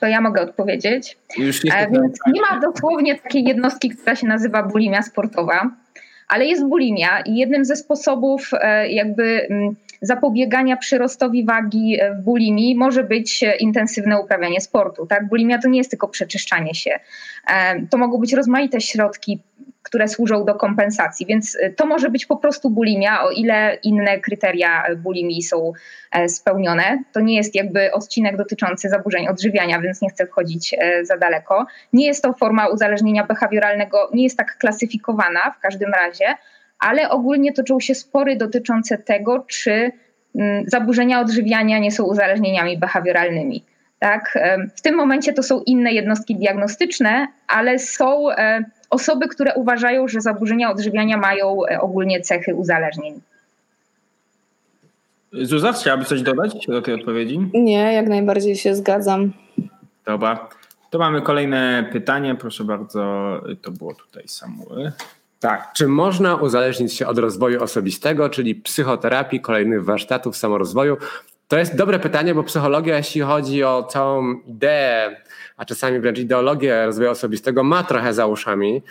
To 0.00 0.06
ja 0.06 0.20
mogę 0.20 0.42
odpowiedzieć. 0.42 1.16
Już 1.38 1.64
nie, 1.64 1.74
e, 1.74 1.90
Więc 1.90 2.18
nie 2.32 2.40
ma 2.40 2.60
dosłownie 2.60 3.18
takiej 3.18 3.44
jednostki, 3.44 3.90
która 3.90 4.16
się 4.16 4.26
nazywa 4.26 4.62
bulimia 4.62 5.02
sportowa, 5.02 5.70
ale 6.28 6.46
jest 6.46 6.66
bulimia 6.66 7.20
i 7.20 7.36
jednym 7.36 7.64
ze 7.64 7.76
sposobów 7.76 8.50
e, 8.52 8.88
jakby 8.92 9.46
mm, 9.50 9.76
zapobiegania 10.00 10.76
przyrostowi 10.76 11.44
wagi 11.44 11.98
w 12.18 12.22
bulimii 12.22 12.76
może 12.76 13.04
być 13.04 13.44
intensywne 13.58 14.20
uprawianie 14.20 14.60
sportu. 14.60 15.06
Tak? 15.06 15.28
Bulimia 15.28 15.58
to 15.58 15.68
nie 15.68 15.78
jest 15.78 15.90
tylko 15.90 16.08
przeczyszczanie 16.08 16.74
się. 16.74 16.90
E, 17.46 17.86
to 17.86 17.98
mogą 17.98 18.18
być 18.18 18.32
rozmaite 18.32 18.80
środki, 18.80 19.40
które 19.82 20.08
służą 20.08 20.44
do 20.44 20.54
kompensacji, 20.54 21.26
więc 21.26 21.56
e, 21.60 21.70
to 21.70 21.86
może 21.86 22.10
być 22.10 22.26
po 22.26 22.36
prostu 22.36 22.70
bulimia, 22.70 23.22
o 23.22 23.30
ile 23.30 23.78
inne 23.82 24.18
kryteria 24.18 24.84
bulimii 24.96 25.42
są 25.42 25.72
e, 26.12 26.28
spełnione. 26.28 27.04
To 27.12 27.20
nie 27.20 27.36
jest 27.36 27.54
jakby 27.54 27.92
odcinek 27.92 28.36
dotyczący 28.36 28.88
zaburzeń 28.88 29.28
odżywiania, 29.28 29.80
więc 29.80 30.02
nie 30.02 30.10
chcę 30.10 30.26
wchodzić 30.26 30.74
za 31.02 31.16
daleko. 31.16 31.66
Nie 31.92 32.06
jest 32.06 32.22
to 32.22 32.32
forma 32.32 32.66
uzależnienia 32.66 33.26
behawioralnego, 33.26 34.10
nie 34.14 34.24
jest 34.24 34.38
tak 34.38 34.58
klasyfikowana 34.58 35.54
w 35.58 35.60
każdym 35.60 35.92
razie, 35.92 36.24
ale 36.80 37.10
ogólnie 37.10 37.52
toczą 37.52 37.80
się 37.80 37.94
spory 37.94 38.36
dotyczące 38.36 38.98
tego, 38.98 39.44
czy 39.48 39.92
mm, 40.34 40.64
zaburzenia 40.66 41.20
odżywiania 41.20 41.78
nie 41.78 41.92
są 41.92 42.04
uzależnieniami 42.04 42.78
behawioralnymi. 42.78 43.62
Tak? 43.98 44.38
W 44.76 44.80
tym 44.80 44.94
momencie 44.94 45.32
to 45.32 45.42
są 45.42 45.62
inne 45.66 45.92
jednostki 45.92 46.36
diagnostyczne, 46.36 47.28
ale 47.48 47.78
są 47.78 48.30
e, 48.30 48.64
osoby, 48.90 49.28
które 49.28 49.54
uważają, 49.54 50.08
że 50.08 50.20
zaburzenia 50.20 50.70
odżywiania 50.70 51.16
mają 51.16 51.66
e, 51.66 51.80
ogólnie 51.80 52.20
cechy 52.20 52.54
uzależnień. 52.54 53.20
Zuza, 55.32 55.72
chciałabyś 55.72 56.08
coś 56.08 56.22
dodać 56.22 56.66
do 56.66 56.82
tej 56.82 56.94
odpowiedzi? 56.94 57.50
Nie, 57.54 57.92
jak 57.92 58.08
najbardziej 58.08 58.56
się 58.56 58.74
zgadzam. 58.74 59.32
Dobra. 60.06 60.48
To 60.90 60.98
mamy 60.98 61.22
kolejne 61.22 61.88
pytanie. 61.92 62.34
Proszę 62.34 62.64
bardzo, 62.64 63.34
to 63.62 63.70
było 63.70 63.94
tutaj 63.94 64.28
Samuel. 64.28 64.92
Tak, 65.40 65.72
czy 65.72 65.88
można 65.88 66.36
uzależnić 66.36 66.94
się 66.94 67.06
od 67.06 67.18
rozwoju 67.18 67.62
osobistego, 67.62 68.28
czyli 68.28 68.54
psychoterapii, 68.54 69.40
kolejnych 69.40 69.84
warsztatów 69.84 70.36
samorozwoju? 70.36 70.96
To 71.48 71.58
jest 71.58 71.76
dobre 71.76 71.98
pytanie, 71.98 72.34
bo 72.34 72.42
psychologia, 72.42 72.96
jeśli 72.96 73.20
chodzi 73.20 73.64
o 73.64 73.82
całą 73.82 74.34
ideę, 74.46 75.16
a 75.56 75.64
czasami 75.64 76.00
wręcz 76.00 76.18
ideologię 76.18 76.86
rozwoju 76.86 77.10
osobistego, 77.10 77.64
ma 77.64 77.84
trochę 77.84 78.14
za 78.14 78.26
uszami. 78.26 78.82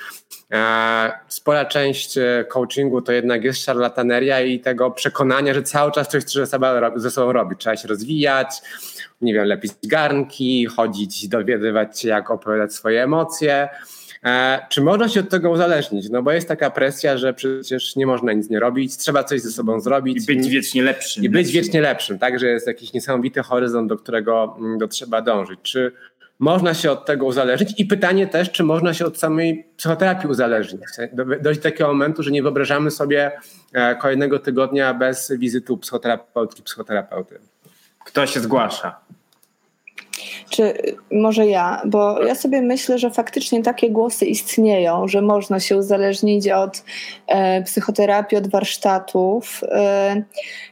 E, 0.52 1.12
spora 1.28 1.66
część 1.66 2.18
e, 2.18 2.46
coachingu 2.50 3.02
to 3.02 3.12
jednak 3.12 3.44
jest 3.44 3.64
szarlataneria 3.64 4.42
i 4.42 4.60
tego 4.60 4.92
przekonania, 4.92 5.54
że 5.54 5.64
cały 5.64 5.92
czas 5.92 6.10
coś 6.10 6.24
ze 6.96 7.12
sobą 7.12 7.34
robić. 7.34 7.60
Trzeba 7.60 7.76
się 7.76 7.88
rozwijać, 7.88 8.62
nie 9.22 9.34
wiem, 9.34 9.46
lepić 9.46 9.72
garnki, 9.84 10.66
chodzić, 10.66 11.28
dowiadywać 11.28 12.02
się, 12.02 12.08
jak 12.08 12.32
opowiadać 12.32 12.74
swoje 12.74 13.04
emocje. 13.04 13.70
E, 14.26 14.60
czy 14.70 14.82
można 14.82 15.10
się 15.10 15.20
od 15.20 15.30
tego 15.30 15.50
uzależnić? 15.50 16.10
No 16.10 16.24
bo 16.24 16.32
jest 16.32 16.48
taka 16.48 16.70
presja, 16.70 17.18
że 17.18 17.34
przecież 17.34 17.96
nie 17.96 18.06
można 18.06 18.34
nic 18.34 18.50
nie 18.50 18.60
robić, 18.60 18.98
trzeba 18.98 19.24
coś 19.24 19.42
ze 19.42 19.52
sobą 19.52 19.80
zrobić. 19.80 20.24
I 20.24 20.36
być 20.36 20.50
wiecznie 20.50 20.84
lepszym. 20.84 21.24
I 21.24 21.30
być 21.30 21.52
wiecznie 21.52 21.82
lepszym, 21.82 22.20
tak? 22.20 22.40
Że 22.40 22.48
jest 22.48 22.68
jakiś 22.68 22.94
niesamowity 22.94 23.44
horyzont, 23.44 23.90
do 23.90 23.98
którego 23.98 24.56
mm, 24.60 24.78
do 24.78 24.88
trzeba 24.88 25.22
dążyć. 25.22 25.60
Czy 25.62 25.92
można 26.40 26.74
się 26.74 26.92
od 26.92 27.06
tego 27.06 27.26
uzależnić? 27.26 27.80
I 27.80 27.86
pytanie 27.86 28.28
też, 28.28 28.52
czy 28.52 28.64
można 28.64 28.94
się 28.94 29.06
od 29.06 29.18
samej 29.18 29.66
psychoterapii 29.78 30.30
uzależnić? 30.30 30.82
Dojść 31.42 31.60
do 31.60 31.64
takiego 31.64 31.88
momentu, 31.88 32.24
że 32.24 32.32
nie 32.32 32.44
wyobrażamy 32.44 32.92
sobie 32.92 33.32
e, 33.74 33.96
kolejnego 33.96 34.40
tygodnia 34.40 34.94
bez 34.94 35.32
wizytu 35.38 35.78
psychoterapeutki, 35.78 36.64
psychoterapeuty. 36.64 37.40
Kto 38.06 38.28
się 38.28 38.40
zgłasza? 38.40 39.00
Czy 40.50 40.74
może 41.12 41.48
ja, 41.48 41.82
bo 41.86 42.24
ja 42.24 42.36
sobie 42.36 42.62
myślę, 42.62 43.00
że 43.00 43.12
faktycznie 43.12 43.64
takie 43.64 43.90
głosy 43.92 44.26
istnieją, 44.26 45.08
że 45.08 45.22
można 45.22 45.60
się 45.60 45.78
uzależnić 45.78 46.48
od 46.50 46.84
e, 47.28 47.64
psychoterapii, 47.64 48.38
od 48.38 48.48
warsztatów. 48.48 49.62
E, 49.72 50.24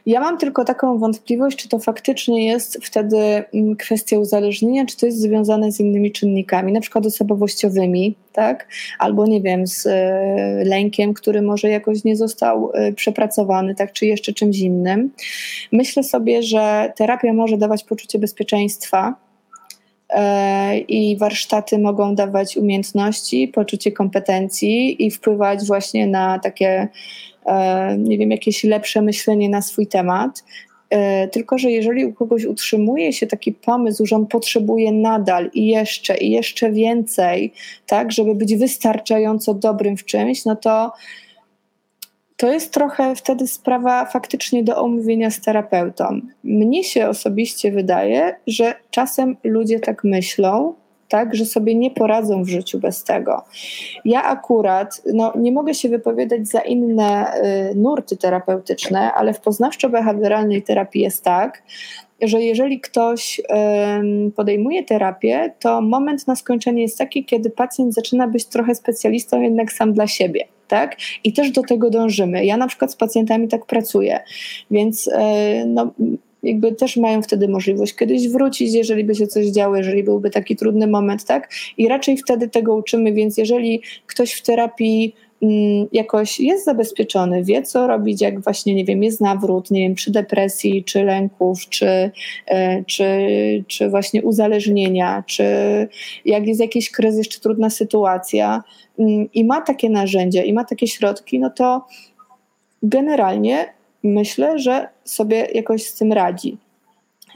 ja 0.06 0.20
mam 0.20 0.38
tylko 0.38 0.64
taką 0.64 0.98
wątpliwość, 0.98 1.56
czy 1.56 1.68
to 1.68 1.78
faktycznie 1.78 2.46
jest 2.46 2.78
wtedy 2.82 3.18
mm, 3.54 3.76
kwestia 3.76 4.18
uzależnienia, 4.18 4.86
czy 4.86 4.96
to 4.96 5.06
jest 5.06 5.20
związane 5.20 5.72
z 5.72 5.80
innymi 5.80 6.12
czynnikami, 6.12 6.72
na 6.72 6.80
przykład 6.80 7.06
osobowościowymi, 7.06 8.16
tak? 8.32 8.68
Albo 8.98 9.26
nie 9.26 9.40
wiem, 9.40 9.66
z 9.66 9.86
e, 9.86 10.64
lękiem, 10.64 11.14
który 11.14 11.42
może 11.42 11.68
jakoś 11.68 12.04
nie 12.04 12.16
został 12.16 12.70
e, 12.74 12.92
przepracowany, 12.92 13.74
tak? 13.74 13.92
Czy 13.92 14.06
jeszcze 14.06 14.32
czymś 14.32 14.58
innym. 14.58 15.10
Myślę 15.72 16.04
sobie, 16.04 16.42
że 16.42 16.92
terapia 16.96 17.32
może 17.32 17.56
dawać 17.56 17.84
poczucie 17.84 18.18
bezpieczeństwa 18.18 19.14
i 20.88 21.16
warsztaty 21.16 21.78
mogą 21.78 22.14
dawać 22.14 22.56
umiejętności, 22.56 23.48
poczucie 23.48 23.92
kompetencji 23.92 25.06
i 25.06 25.10
wpływać 25.10 25.66
właśnie 25.66 26.06
na 26.06 26.38
takie, 26.38 26.88
e, 27.46 27.96
nie 27.98 28.18
wiem, 28.18 28.30
jakieś 28.30 28.64
lepsze 28.64 29.02
myślenie 29.02 29.48
na 29.48 29.62
swój 29.62 29.86
temat. 29.86 30.44
E, 30.90 31.28
tylko, 31.28 31.58
że 31.58 31.70
jeżeli 31.70 32.04
u 32.04 32.12
kogoś 32.12 32.44
utrzymuje 32.44 33.12
się 33.12 33.26
taki 33.26 33.52
pomysł, 33.52 34.06
że 34.06 34.16
on 34.16 34.26
potrzebuje 34.26 34.92
nadal 34.92 35.50
i 35.54 35.66
jeszcze, 35.66 36.16
i 36.16 36.30
jeszcze 36.30 36.72
więcej, 36.72 37.52
tak, 37.86 38.12
żeby 38.12 38.34
być 38.34 38.56
wystarczająco 38.56 39.54
dobrym 39.54 39.96
w 39.96 40.04
czymś, 40.04 40.44
no 40.44 40.56
to 40.56 40.92
to 42.38 42.52
jest 42.52 42.72
trochę 42.72 43.14
wtedy 43.14 43.46
sprawa 43.46 44.04
faktycznie 44.04 44.64
do 44.64 44.76
omówienia 44.76 45.30
z 45.30 45.40
terapeutą. 45.40 46.20
Mnie 46.44 46.84
się 46.84 47.08
osobiście 47.08 47.72
wydaje, 47.72 48.36
że 48.46 48.74
czasem 48.90 49.36
ludzie 49.44 49.80
tak 49.80 50.04
myślą, 50.04 50.74
tak, 51.08 51.34
że 51.34 51.44
sobie 51.44 51.74
nie 51.74 51.90
poradzą 51.90 52.42
w 52.42 52.48
życiu 52.48 52.78
bez 52.78 53.04
tego. 53.04 53.42
Ja 54.04 54.24
akurat 54.24 55.02
no, 55.14 55.32
nie 55.38 55.52
mogę 55.52 55.74
się 55.74 55.88
wypowiadać 55.88 56.48
za 56.48 56.60
inne 56.60 57.32
y, 57.70 57.74
nurty 57.74 58.16
terapeutyczne, 58.16 59.12
ale 59.12 59.34
w 59.34 59.40
poznawczo-behawioralnej 59.40 60.62
terapii 60.62 61.02
jest 61.02 61.24
tak, 61.24 61.62
że 62.22 62.40
jeżeli 62.42 62.80
ktoś 62.80 63.40
podejmuje 64.36 64.84
terapię, 64.84 65.54
to 65.60 65.80
moment 65.80 66.26
na 66.26 66.36
skończenie 66.36 66.82
jest 66.82 66.98
taki, 66.98 67.24
kiedy 67.24 67.50
pacjent 67.50 67.94
zaczyna 67.94 68.28
być 68.28 68.44
trochę 68.44 68.74
specjalistą 68.74 69.42
jednak 69.42 69.72
sam 69.72 69.92
dla 69.92 70.06
siebie. 70.06 70.44
Tak? 70.68 70.96
I 71.24 71.32
też 71.32 71.50
do 71.50 71.62
tego 71.62 71.90
dążymy. 71.90 72.44
Ja 72.44 72.56
na 72.56 72.68
przykład 72.68 72.92
z 72.92 72.96
pacjentami 72.96 73.48
tak 73.48 73.66
pracuję, 73.66 74.20
więc 74.70 75.08
e, 75.12 75.64
no, 75.66 75.92
jakby 76.42 76.74
też 76.74 76.96
mają 76.96 77.22
wtedy 77.22 77.48
możliwość 77.48 77.94
kiedyś 77.94 78.28
wrócić, 78.28 78.74
jeżeli 78.74 79.04
by 79.04 79.14
się 79.14 79.26
coś 79.26 79.46
działo, 79.46 79.76
jeżeli 79.76 80.02
byłby 80.02 80.30
taki 80.30 80.56
trudny 80.56 80.86
moment, 80.86 81.24
tak? 81.24 81.50
I 81.78 81.88
raczej 81.88 82.16
wtedy 82.16 82.48
tego 82.48 82.74
uczymy, 82.74 83.12
więc 83.12 83.38
jeżeli 83.38 83.82
ktoś 84.06 84.32
w 84.32 84.42
terapii 84.42 85.14
jakoś 85.92 86.40
jest 86.40 86.64
zabezpieczony, 86.64 87.44
wie 87.44 87.62
co 87.62 87.86
robić, 87.86 88.20
jak 88.20 88.40
właśnie, 88.40 88.74
nie 88.74 88.84
wiem, 88.84 89.02
jest 89.02 89.20
nawrót, 89.20 89.70
nie 89.70 89.80
wiem, 89.80 89.94
przy 89.94 90.10
depresji, 90.10 90.84
czy 90.84 91.04
lęków, 91.04 91.68
czy, 91.68 92.10
e, 92.46 92.84
czy, 92.84 93.06
czy 93.66 93.88
właśnie 93.88 94.22
uzależnienia, 94.22 95.24
czy 95.26 95.44
jak 96.24 96.46
jest 96.46 96.60
jakiś 96.60 96.90
kryzys, 96.90 97.28
czy 97.28 97.40
trudna 97.40 97.70
sytuacja 97.70 98.62
mm, 98.98 99.28
i 99.32 99.44
ma 99.44 99.60
takie 99.60 99.90
narzędzia, 99.90 100.42
i 100.42 100.52
ma 100.52 100.64
takie 100.64 100.86
środki, 100.86 101.38
no 101.38 101.50
to 101.50 101.86
generalnie 102.82 103.74
myślę, 104.02 104.58
że 104.58 104.88
sobie 105.04 105.48
jakoś 105.54 105.82
z 105.82 105.94
tym 105.94 106.12
radzi. 106.12 106.58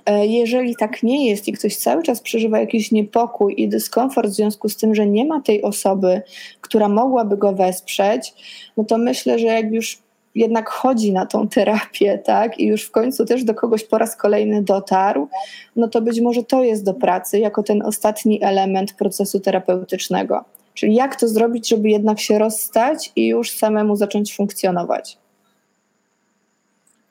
E, 0.07 0.27
jeżeli 0.27 0.77
tak 0.77 1.03
nie 1.03 1.29
jest 1.31 1.49
i 1.49 1.53
ktoś 1.53 1.77
cały 1.77 2.03
czas 2.03 2.21
przeżywa 2.21 2.59
jakiś 2.61 2.93
niepokój 2.93 3.55
i 3.57 3.69
dyskomfort 3.69 4.29
w 4.29 4.35
związku 4.35 4.69
z 4.69 4.77
tym, 4.77 4.95
że 4.95 5.07
nie 5.07 5.25
ma 5.25 5.41
tej 5.41 5.63
osoby, 5.63 6.23
która 6.61 6.89
mogłaby 6.89 7.37
go 7.37 7.53
wesprzeć, 7.53 8.35
no 8.77 8.85
to 8.85 8.99
myślę, 8.99 9.39
że 9.39 9.47
jak 9.47 9.73
już 9.73 9.99
jednak 10.35 10.71
chodzi 10.71 11.13
na 11.13 11.27
tą 11.27 11.49
terapię, 11.49 12.19
tak, 12.19 12.59
i 12.59 12.67
już 12.67 12.83
w 12.83 12.91
końcu 12.91 13.25
też 13.25 13.45
do 13.45 13.55
kogoś 13.55 13.85
po 13.85 13.99
raz 13.99 14.17
kolejny 14.17 14.63
dotarł, 14.63 15.29
no 15.77 15.89
to 15.89 16.03
być 16.03 16.21
może 16.21 16.43
to 16.43 16.65
jest 16.65 16.85
do 16.85 16.95
pracy 16.95 17.39
jako 17.39 17.63
ten 17.63 17.83
ostatni 17.83 18.43
element 18.43 18.93
procesu 18.93 19.41
terapeutycznego. 19.41 20.45
Czyli 20.75 20.95
jak 20.95 21.17
to 21.17 21.29
zrobić, 21.29 21.69
żeby 21.69 21.91
jednak 21.91 22.21
się 22.21 22.39
rozstać 22.39 23.13
i 23.17 23.27
już 23.27 23.51
samemu 23.51 23.97
zacząć 23.97 24.37
funkcjonować. 24.37 25.19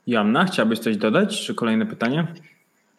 Joanna, 0.08 0.46
chciałabyś 0.46 0.80
coś 0.80 0.98
dodać, 0.98 1.42
czy 1.42 1.56
kolejne 1.56 1.86
pytanie? 1.86 2.28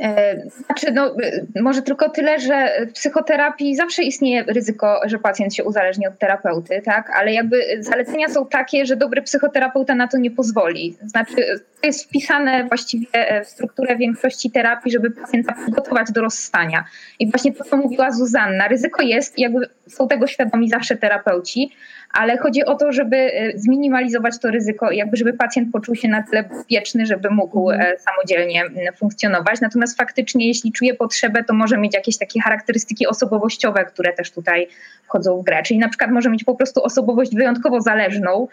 E, 0.00 0.42
znaczy, 0.66 0.92
no, 0.92 1.16
może 1.60 1.82
tylko 1.82 2.08
tyle, 2.08 2.40
że 2.40 2.86
w 2.86 2.92
psychoterapii 2.92 3.76
zawsze 3.76 4.02
istnieje 4.02 4.42
ryzyko, 4.42 5.00
że 5.04 5.18
pacjent 5.18 5.54
się 5.54 5.64
uzależni 5.64 6.06
od 6.06 6.18
terapeuty, 6.18 6.82
tak? 6.84 7.10
Ale 7.10 7.32
jakby 7.32 7.62
zalecenia 7.80 8.28
są 8.28 8.46
takie, 8.46 8.86
że 8.86 8.96
dobry 8.96 9.22
psychoterapeuta 9.22 9.94
na 9.94 10.08
to 10.08 10.18
nie 10.18 10.30
pozwoli. 10.30 10.96
Znaczy, 11.06 11.34
to 11.80 11.86
jest 11.86 12.04
wpisane 12.04 12.64
właściwie 12.64 13.06
w 13.44 13.48
strukturę 13.48 13.96
większości 13.96 14.50
terapii, 14.50 14.92
żeby 14.92 15.10
pacjenta 15.10 15.54
przygotować 15.54 16.12
do 16.12 16.20
rozstania. 16.20 16.84
I 17.18 17.30
właśnie 17.30 17.52
to, 17.52 17.64
co 17.64 17.76
mówiła 17.76 18.10
Zuzanna, 18.10 18.68
ryzyko 18.68 19.02
jest, 19.02 19.38
jakby 19.38 19.68
są 19.88 20.08
tego 20.08 20.26
świadomi 20.26 20.68
zawsze 20.68 20.96
terapeuci, 20.96 21.70
ale 22.12 22.38
chodzi 22.38 22.64
o 22.64 22.74
to, 22.74 22.92
żeby 22.92 23.16
e, 23.16 23.58
zminimalizować 23.58 24.38
to 24.38 24.50
ryzyko, 24.50 24.90
jakby 24.90 25.16
żeby 25.16 25.32
pacjent 25.32 25.72
poczuł 25.72 25.94
się 25.94 26.08
na 26.08 26.22
tyle 26.22 26.42
bezpieczny, 26.42 27.06
żeby 27.06 27.30
mógł 27.30 27.70
e, 27.70 27.74
mhm. 27.74 27.96
samodzielnie 27.98 28.64
funkcjonować. 28.96 29.60
Natomiast 29.60 29.96
faktycznie, 29.96 30.48
jeśli 30.48 30.72
czuje 30.72 30.94
potrzebę, 30.94 31.44
to 31.44 31.54
może 31.54 31.78
mieć 31.78 31.94
jakieś 31.94 32.18
takie 32.18 32.40
charakterystyki 32.40 33.06
osobowościowe, 33.06 33.84
które 33.84 34.12
też 34.12 34.30
tutaj 34.30 34.68
wchodzą 35.04 35.40
w 35.40 35.44
grę. 35.44 35.62
Czyli 35.62 35.80
na 35.80 35.88
przykład 35.88 36.10
może 36.10 36.30
mieć 36.30 36.44
po 36.44 36.54
prostu 36.54 36.82
osobowość 36.82 37.34
wyjątkowo 37.34 37.80
zależną 37.80 38.48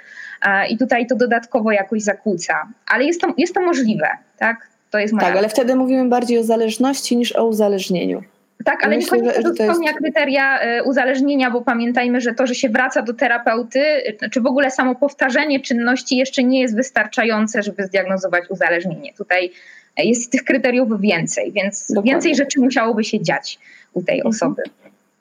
i 0.69 0.77
tutaj 0.77 1.07
to 1.07 1.15
dodatkowo 1.15 1.71
jakoś 1.71 2.01
zakłóca. 2.01 2.67
Ale 2.87 3.03
jest 3.03 3.21
to, 3.21 3.33
jest 3.37 3.53
to 3.53 3.61
możliwe, 3.61 4.07
tak? 4.37 4.67
To 4.91 4.99
jest 4.99 5.13
moja... 5.13 5.27
Tak, 5.27 5.37
ale 5.37 5.49
wtedy 5.49 5.75
mówimy 5.75 6.09
bardziej 6.09 6.37
o 6.37 6.43
zależności 6.43 7.17
niż 7.17 7.35
o 7.35 7.45
uzależnieniu. 7.45 8.23
Tak, 8.65 8.83
ale 8.83 8.95
Myślę, 8.95 9.17
niekoniecznie 9.17 9.43
to 9.43 9.53
spełnia 9.53 9.89
jest... 9.89 9.99
kryteria 9.99 10.59
e, 10.59 10.83
uzależnienia, 10.83 11.51
bo 11.51 11.61
pamiętajmy, 11.61 12.21
że 12.21 12.33
to, 12.33 12.47
że 12.47 12.55
się 12.55 12.69
wraca 12.69 13.01
do 13.01 13.13
terapeuty, 13.13 13.79
e, 13.79 14.29
czy 14.29 14.41
w 14.41 14.45
ogóle 14.45 14.71
samo 14.71 14.95
powtarzanie 14.95 15.59
czynności 15.59 16.17
jeszcze 16.17 16.43
nie 16.43 16.61
jest 16.61 16.75
wystarczające, 16.75 17.63
żeby 17.63 17.83
zdiagnozować 17.83 18.49
uzależnienie. 18.49 19.13
Tutaj 19.13 19.51
e, 19.97 20.05
jest 20.05 20.31
tych 20.31 20.43
kryteriów 20.43 21.01
więcej, 21.01 21.51
więc 21.51 21.87
Dokładnie. 21.87 22.11
więcej 22.11 22.35
rzeczy 22.35 22.59
musiałoby 22.59 23.03
się 23.03 23.21
dziać 23.21 23.59
u 23.93 24.03
tej 24.03 24.15
mhm. 24.15 24.29
osoby. 24.29 24.61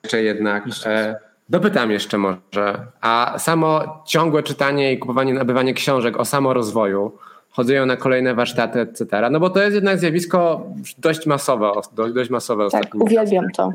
Jeszcze 0.03 0.23
jednak. 0.23 0.63
E, 0.85 1.15
dopytam 1.49 1.91
jeszcze 1.91 2.17
może. 2.17 2.85
A 3.01 3.35
samo 3.37 4.03
ciągłe 4.07 4.43
czytanie 4.43 4.93
i 4.93 4.97
kupowanie, 4.97 5.33
nabywanie 5.33 5.73
książek 5.73 6.17
o 6.17 6.25
samorozwoju, 6.25 7.11
chodzą 7.49 7.85
na 7.85 7.95
kolejne 7.95 8.35
warsztaty, 8.35 8.79
etc. 8.79 9.05
No 9.31 9.39
bo 9.39 9.49
to 9.49 9.61
jest 9.61 9.75
jednak 9.75 9.99
zjawisko 9.99 10.65
dość 10.97 11.25
masowe, 11.25 11.71
dość 12.13 12.29
masowe 12.29 12.69
Tak, 12.71 12.95
uwielbiam 12.95 13.45
to. 13.51 13.73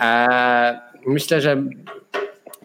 E, 0.00 0.80
myślę, 1.06 1.40
że 1.40 1.62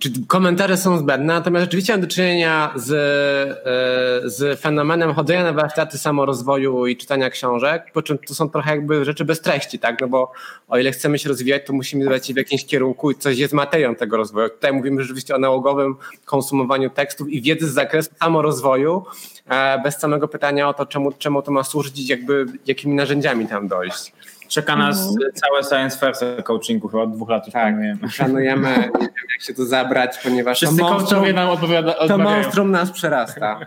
czy 0.02 0.12
komentarze 0.28 0.78
są 0.78 0.98
zbędne, 0.98 1.34
natomiast 1.34 1.64
rzeczywiście 1.64 1.94
mam 1.94 2.02
do 2.02 2.08
czynienia 2.08 2.74
z, 2.76 2.92
e, 2.92 4.30
z 4.30 4.60
fenomenem 4.60 5.14
chodzenia 5.14 5.44
na 5.44 5.54
warsztaty 5.54 5.98
samorozwoju 5.98 6.88
i 6.88 6.98
czytania 6.98 7.30
książek, 7.30 7.92
po 7.94 8.02
czym 8.02 8.18
to 8.18 8.36
są 8.36 8.50
trochę 8.50 8.72
jakby 8.72 9.06
rzeczy 9.06 9.26
bez 9.26 9.42
treści, 9.42 9.80
tak? 9.80 10.02
No 10.02 10.08
bo 10.08 10.32
o 10.68 10.78
ile 10.78 10.92
chcemy 10.92 11.20
się 11.20 11.30
rozwijać, 11.30 11.66
to 11.66 11.74
musimy 11.74 12.06
lecieć 12.06 12.34
w 12.34 12.38
jakimś 12.38 12.66
kierunku 12.66 13.12
i 13.12 13.16
coś 13.16 13.38
jest 13.38 13.54
materią 13.54 13.96
tego 13.96 14.18
rozwoju. 14.18 14.50
Tutaj 14.50 14.74
mówimy 14.74 15.02
rzeczywiście 15.02 15.36
o 15.36 15.40
nałogowym 15.40 15.96
konsumowaniu 16.26 16.90
tekstów 16.90 17.30
i 17.30 17.42
wiedzy 17.42 17.68
z 17.68 17.74
zakresu 17.74 18.10
samorozwoju, 18.20 19.06
e, 19.50 19.82
bez 19.84 20.00
samego 20.00 20.28
pytania 20.28 20.70
o 20.70 20.74
to, 20.74 20.86
czemu, 20.86 21.12
czemu 21.12 21.42
to 21.42 21.52
ma 21.52 21.64
służyć 21.64 22.10
jakby 22.10 22.46
jakimi 22.68 22.96
narzędziami 22.96 23.48
tam 23.48 23.68
dojść. 23.68 24.14
Czeka 24.52 24.76
nas 24.76 25.08
mhm. 25.08 25.32
całe 25.34 25.64
Science 25.64 25.98
Fair 25.98 26.44
coachingu, 26.44 26.88
chyba 26.88 27.04
od 27.04 27.12
dwóch 27.12 27.30
lat 27.30 27.46
już 27.46 27.54
tak, 27.54 27.64
planujemy. 27.64 28.00
Planujemy, 28.18 28.70
nie 28.70 28.92
wiem 28.92 29.28
jak 29.34 29.42
się 29.42 29.54
tu 29.54 29.66
zabrać, 29.66 30.18
ponieważ 30.24 30.58
Wszyscy 30.58 30.78
to 30.78 30.84
monstrum, 30.84 31.32
nam 31.32 31.50
odpowiada, 31.50 31.94
to 32.08 32.18
monstrum 32.18 32.72
nas 32.72 32.92
przerasta. 32.92 33.60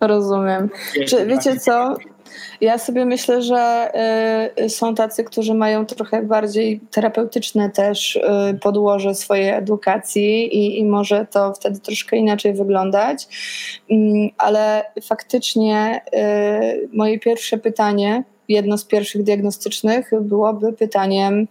Rozumiem. 0.00 0.70
Czy 1.08 1.26
wiecie 1.26 1.56
co? 1.56 1.96
Ja 2.60 2.78
sobie 2.78 3.04
myślę, 3.04 3.42
że 3.42 3.90
y, 4.60 4.70
są 4.70 4.94
tacy, 4.94 5.24
którzy 5.24 5.54
mają 5.54 5.86
trochę 5.86 6.22
bardziej 6.22 6.80
terapeutyczne 6.90 7.70
też 7.70 8.16
y, 8.16 8.22
podłoże 8.62 9.14
swojej 9.14 9.48
edukacji 9.48 10.56
i, 10.56 10.78
i 10.78 10.84
może 10.84 11.26
to 11.30 11.52
wtedy 11.54 11.80
troszkę 11.80 12.16
inaczej 12.16 12.54
wyglądać. 12.54 13.28
Y, 13.90 13.94
ale 14.38 14.84
faktycznie 15.02 16.00
y, 16.14 16.88
moje 16.92 17.18
pierwsze 17.18 17.58
pytanie 17.58 18.24
jedno 18.50 18.78
z 18.78 18.84
pierwszych 18.84 19.22
diagnostycznych 19.22 20.10
byłoby 20.20 20.72
pytaniem, 20.72 21.46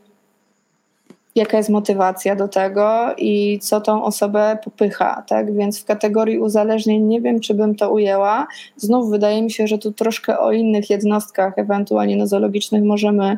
jaka 1.36 1.58
jest 1.58 1.70
motywacja 1.70 2.36
do 2.36 2.48
tego 2.48 3.16
i 3.18 3.60
co 3.62 3.82
tą 3.82 4.04
osobę 4.04 4.58
popycha. 4.64 5.24
Tak? 5.28 5.56
Więc 5.56 5.82
w 5.82 5.86
kategorii 5.86 6.40
uzależnień 6.40 7.04
nie 7.04 7.22
wiem, 7.22 7.40
czy 7.40 7.54
bym 7.54 7.76
to 7.76 7.92
ujęła. 7.92 8.48
Znów 8.78 9.10
wydaje 9.10 9.42
mi 9.42 9.52
się, 9.52 9.68
że 9.68 9.78
tu 9.78 9.92
troszkę 9.92 10.40
o 10.40 10.52
innych 10.52 10.90
jednostkach, 10.90 11.54
ewentualnie 11.58 12.18
nozologicznych 12.18 12.84
możemy 12.84 13.38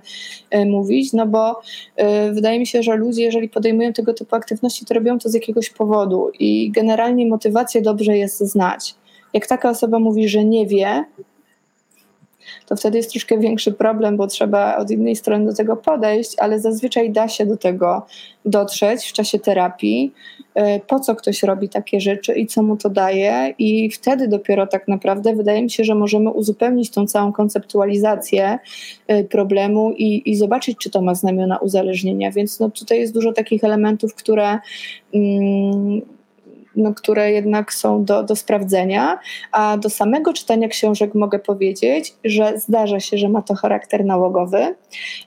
y, 0.55 0.65
mówić, 0.65 1.13
no 1.13 1.27
bo 1.27 1.51
y, 1.51 2.31
wydaje 2.33 2.59
mi 2.59 2.67
się, 2.67 2.83
że 2.83 2.95
ludzie, 2.95 3.23
jeżeli 3.23 3.49
podejmują 3.49 3.93
tego 3.93 4.13
typu 4.13 4.35
aktywności, 4.35 4.85
to 4.85 4.93
robią 4.93 5.19
to 5.19 5.29
z 5.29 5.33
jakiegoś 5.33 5.69
powodu 5.69 6.31
i 6.39 6.71
generalnie 6.71 7.27
motywację 7.27 7.81
dobrze 7.81 8.17
jest 8.17 8.39
znać. 8.39 8.95
Jak 9.33 9.47
taka 9.47 9.69
osoba 9.69 9.99
mówi, 9.99 10.29
że 10.29 10.45
nie 10.45 10.67
wie, 10.67 11.05
to 12.71 12.75
wtedy 12.75 12.97
jest 12.97 13.11
troszkę 13.11 13.39
większy 13.39 13.71
problem, 13.71 14.17
bo 14.17 14.27
trzeba 14.27 14.77
od 14.77 14.91
innej 14.91 15.15
strony 15.15 15.45
do 15.45 15.53
tego 15.53 15.77
podejść, 15.77 16.35
ale 16.39 16.59
zazwyczaj 16.59 17.11
da 17.11 17.27
się 17.27 17.45
do 17.45 17.57
tego 17.57 18.05
dotrzeć 18.45 19.05
w 19.05 19.13
czasie 19.13 19.39
terapii, 19.39 20.13
y, 20.57 20.61
po 20.87 20.99
co 20.99 21.15
ktoś 21.15 21.43
robi 21.43 21.69
takie 21.69 22.01
rzeczy 22.01 22.33
i 22.33 22.47
co 22.47 22.63
mu 22.63 22.77
to 22.77 22.89
daje, 22.89 23.53
i 23.59 23.89
wtedy 23.89 24.27
dopiero 24.27 24.67
tak 24.67 24.87
naprawdę 24.87 25.35
wydaje 25.35 25.63
mi 25.63 25.69
się, 25.69 25.83
że 25.83 25.95
możemy 25.95 26.29
uzupełnić 26.29 26.91
tą 26.91 27.07
całą 27.07 27.31
konceptualizację 27.31 28.59
y, 29.11 29.23
problemu 29.23 29.91
i, 29.91 30.29
i 30.31 30.35
zobaczyć, 30.35 30.77
czy 30.77 30.89
to 30.89 31.01
ma 31.01 31.15
znamiona 31.15 31.57
uzależnienia. 31.57 32.31
Więc 32.31 32.59
no, 32.59 32.69
tutaj 32.69 32.99
jest 32.99 33.13
dużo 33.13 33.33
takich 33.33 33.63
elementów, 33.63 34.15
które. 34.15 34.59
Mm, 35.13 36.01
no, 36.75 36.93
które 36.93 37.31
jednak 37.31 37.73
są 37.73 38.05
do, 38.05 38.23
do 38.23 38.35
sprawdzenia. 38.35 39.19
A 39.51 39.77
do 39.77 39.89
samego 39.89 40.33
czytania 40.33 40.67
książek 40.67 41.15
mogę 41.15 41.39
powiedzieć, 41.39 42.13
że 42.23 42.53
zdarza 42.59 42.99
się, 42.99 43.17
że 43.17 43.29
ma 43.29 43.41
to 43.41 43.55
charakter 43.55 44.05
nałogowy 44.05 44.75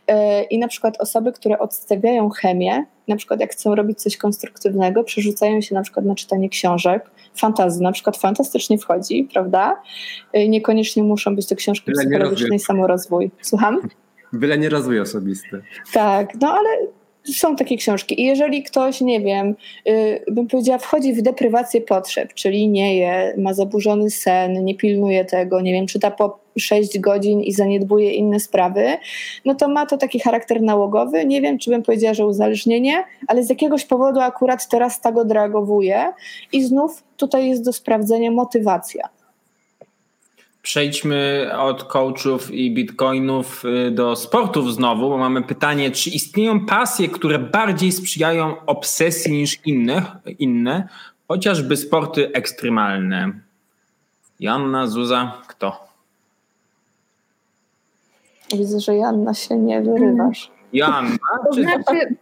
e, 0.07 0.43
i 0.43 0.59
na 0.59 0.69
przykład 0.69 1.01
osoby, 1.01 1.33
które 1.33 1.59
odstawiają 1.59 2.31
chemię, 2.31 2.85
na 3.09 3.17
przykład 3.17 3.41
jak 3.41 3.53
chcą 3.53 3.75
robić 3.75 4.03
coś 4.03 4.17
konstruktywnego, 4.17 5.05
przerzucają 5.05 5.61
się 5.61 5.75
na 5.75 5.83
przykład 5.83 6.07
na 6.07 6.15
czytanie 6.15 6.49
książek, 6.49 7.11
fantazji 7.35 7.83
na 7.83 7.93
przykład 7.93 8.17
fantastycznie 8.17 8.79
wchodzi, 8.79 9.29
prawda? 9.33 9.83
E, 10.33 10.49
niekoniecznie 10.49 11.03
muszą 11.03 11.37
być 11.37 11.49
to 11.49 11.57
książki 11.57 11.93
psychologiczne 11.93 12.57
i 12.57 12.61
samorozwój. 12.61 13.31
Słucham? 13.43 13.81
Byle 14.33 14.59
nie 14.59 14.69
rozwój 14.69 15.01
osobisty. 15.01 15.63
Tak, 15.93 16.29
no 16.41 16.49
ale 16.49 16.69
są 17.33 17.57
takie 17.57 17.77
książki. 17.77 18.21
I 18.21 18.25
jeżeli 18.25 18.63
ktoś, 18.63 19.01
nie 19.01 19.21
wiem, 19.21 19.55
yy, 19.85 20.25
bym 20.31 20.47
powiedziała, 20.47 20.79
wchodzi 20.79 21.13
w 21.13 21.23
deprywację 21.23 21.81
potrzeb, 21.81 22.35
czyli 22.35 22.69
nie 22.69 22.97
je, 22.97 23.35
ma 23.39 23.55
zaburzony 23.55 24.11
sen, 24.11 24.65
nie 24.65 24.75
pilnuje 24.75 25.25
tego, 25.25 25.61
nie 25.61 25.73
wiem, 25.73 25.87
czyta 25.87 26.11
po 26.11 26.45
6 26.59 26.99
godzin 26.99 27.41
i 27.41 27.53
zaniedbuje 27.53 28.13
inne 28.13 28.41
sprawy, 28.41 28.97
no 29.45 29.55
to 29.55 29.69
ma 29.69 29.87
to 29.87 29.97
taki 29.97 30.21
charakter 30.21 30.63
nałogowy. 30.63 31.27
Nie 31.27 31.41
wiem, 31.41 31.59
czy 31.59 31.71
bym 31.71 31.83
powiedziała, 31.83 32.15
że 32.15 32.27
uzależnienie, 32.27 33.05
ale 33.27 33.45
z 33.45 33.49
jakiegoś 33.49 33.85
powodu 33.85 34.21
akurat 34.21 34.69
teraz 34.69 35.01
tak 35.01 35.17
odreagowuje 35.17 36.13
i 36.53 36.65
znów 36.65 37.03
tutaj 37.17 37.49
jest 37.49 37.65
do 37.65 37.73
sprawdzenia 37.73 38.31
motywacja. 38.31 39.09
Przejdźmy 40.65 41.51
od 41.59 41.85
coachów 41.85 42.51
i 42.51 42.75
bitcoinów 42.75 43.65
y, 43.65 43.91
do 43.91 44.17
sportów 44.17 44.75
znowu, 44.75 45.09
bo 45.09 45.19
mamy 45.19 45.43
pytanie, 45.43 45.91
czy 45.91 46.11
istnieją 46.11 46.67
pasje, 46.67 47.09
które 47.09 47.39
bardziej 47.39 47.93
sprzyjają 47.93 48.67
obsesji 48.67 49.33
niż 49.33 49.59
inne, 49.67 50.03
inne 50.39 50.89
chociażby 51.29 51.77
sporty 51.77 52.33
ekstremalne? 52.33 53.33
Joanna, 54.41 54.87
Zuza, 54.87 55.43
kto? 55.47 55.87
Widzę, 58.53 58.81
że 58.81 58.97
Janna 58.97 59.35
się 59.35 59.57
nie 59.57 59.83
wyrywasz. 59.83 60.51
Joanna? 60.73 61.17
To 61.47 61.53
znaczy, 61.53 62.17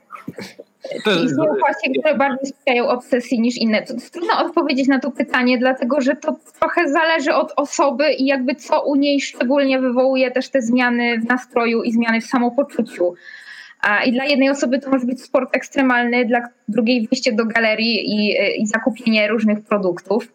Istnieją 1.25 1.55
pasje, 1.67 2.01
które 2.01 2.15
bardziej 2.15 2.47
sprzyjają 2.47 2.89
obsesji 2.89 3.41
niż 3.41 3.57
inne. 3.57 3.83
To 3.83 3.95
jest 3.95 4.13
trudno 4.13 4.39
odpowiedzieć 4.47 4.89
na 4.89 5.01
to 5.01 5.11
pytanie, 5.11 5.59
dlatego 5.59 6.01
że 6.01 6.17
to 6.17 6.37
trochę 6.61 6.89
zależy 6.89 7.35
od 7.35 7.53
osoby 7.57 8.13
i 8.13 8.27
jakby 8.27 8.55
co 8.55 8.83
u 8.83 8.97
niej 8.97 9.21
szczególnie 9.21 9.81
wywołuje 9.81 10.31
też 10.31 10.49
te 10.49 10.63
zmiany 10.63 11.19
w 11.19 11.25
nastroju 11.25 11.83
i 11.83 11.93
zmiany 11.93 12.21
w 12.21 12.27
samopoczuciu. 12.27 13.15
I 14.07 14.13
dla 14.13 14.25
jednej 14.25 14.51
osoby 14.51 14.79
to 14.79 14.91
może 14.91 15.07
być 15.07 15.23
sport 15.23 15.57
ekstremalny, 15.57 16.25
dla 16.25 16.41
drugiej 16.69 17.09
wyjście 17.09 17.33
do 17.33 17.45
galerii 17.45 18.11
i, 18.11 18.37
i 18.63 18.67
zakupienie 18.67 19.29
różnych 19.29 19.61
produktów. 19.61 20.29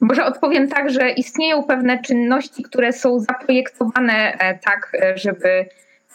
Może 0.00 0.24
odpowiem 0.24 0.68
tak, 0.68 0.90
że 0.90 1.10
istnieją 1.10 1.62
pewne 1.62 2.02
czynności, 2.02 2.62
które 2.62 2.92
są 2.92 3.20
zaprojektowane 3.20 4.38
e, 4.38 4.58
tak, 4.58 4.96
e, 5.02 5.18
żeby 5.18 5.66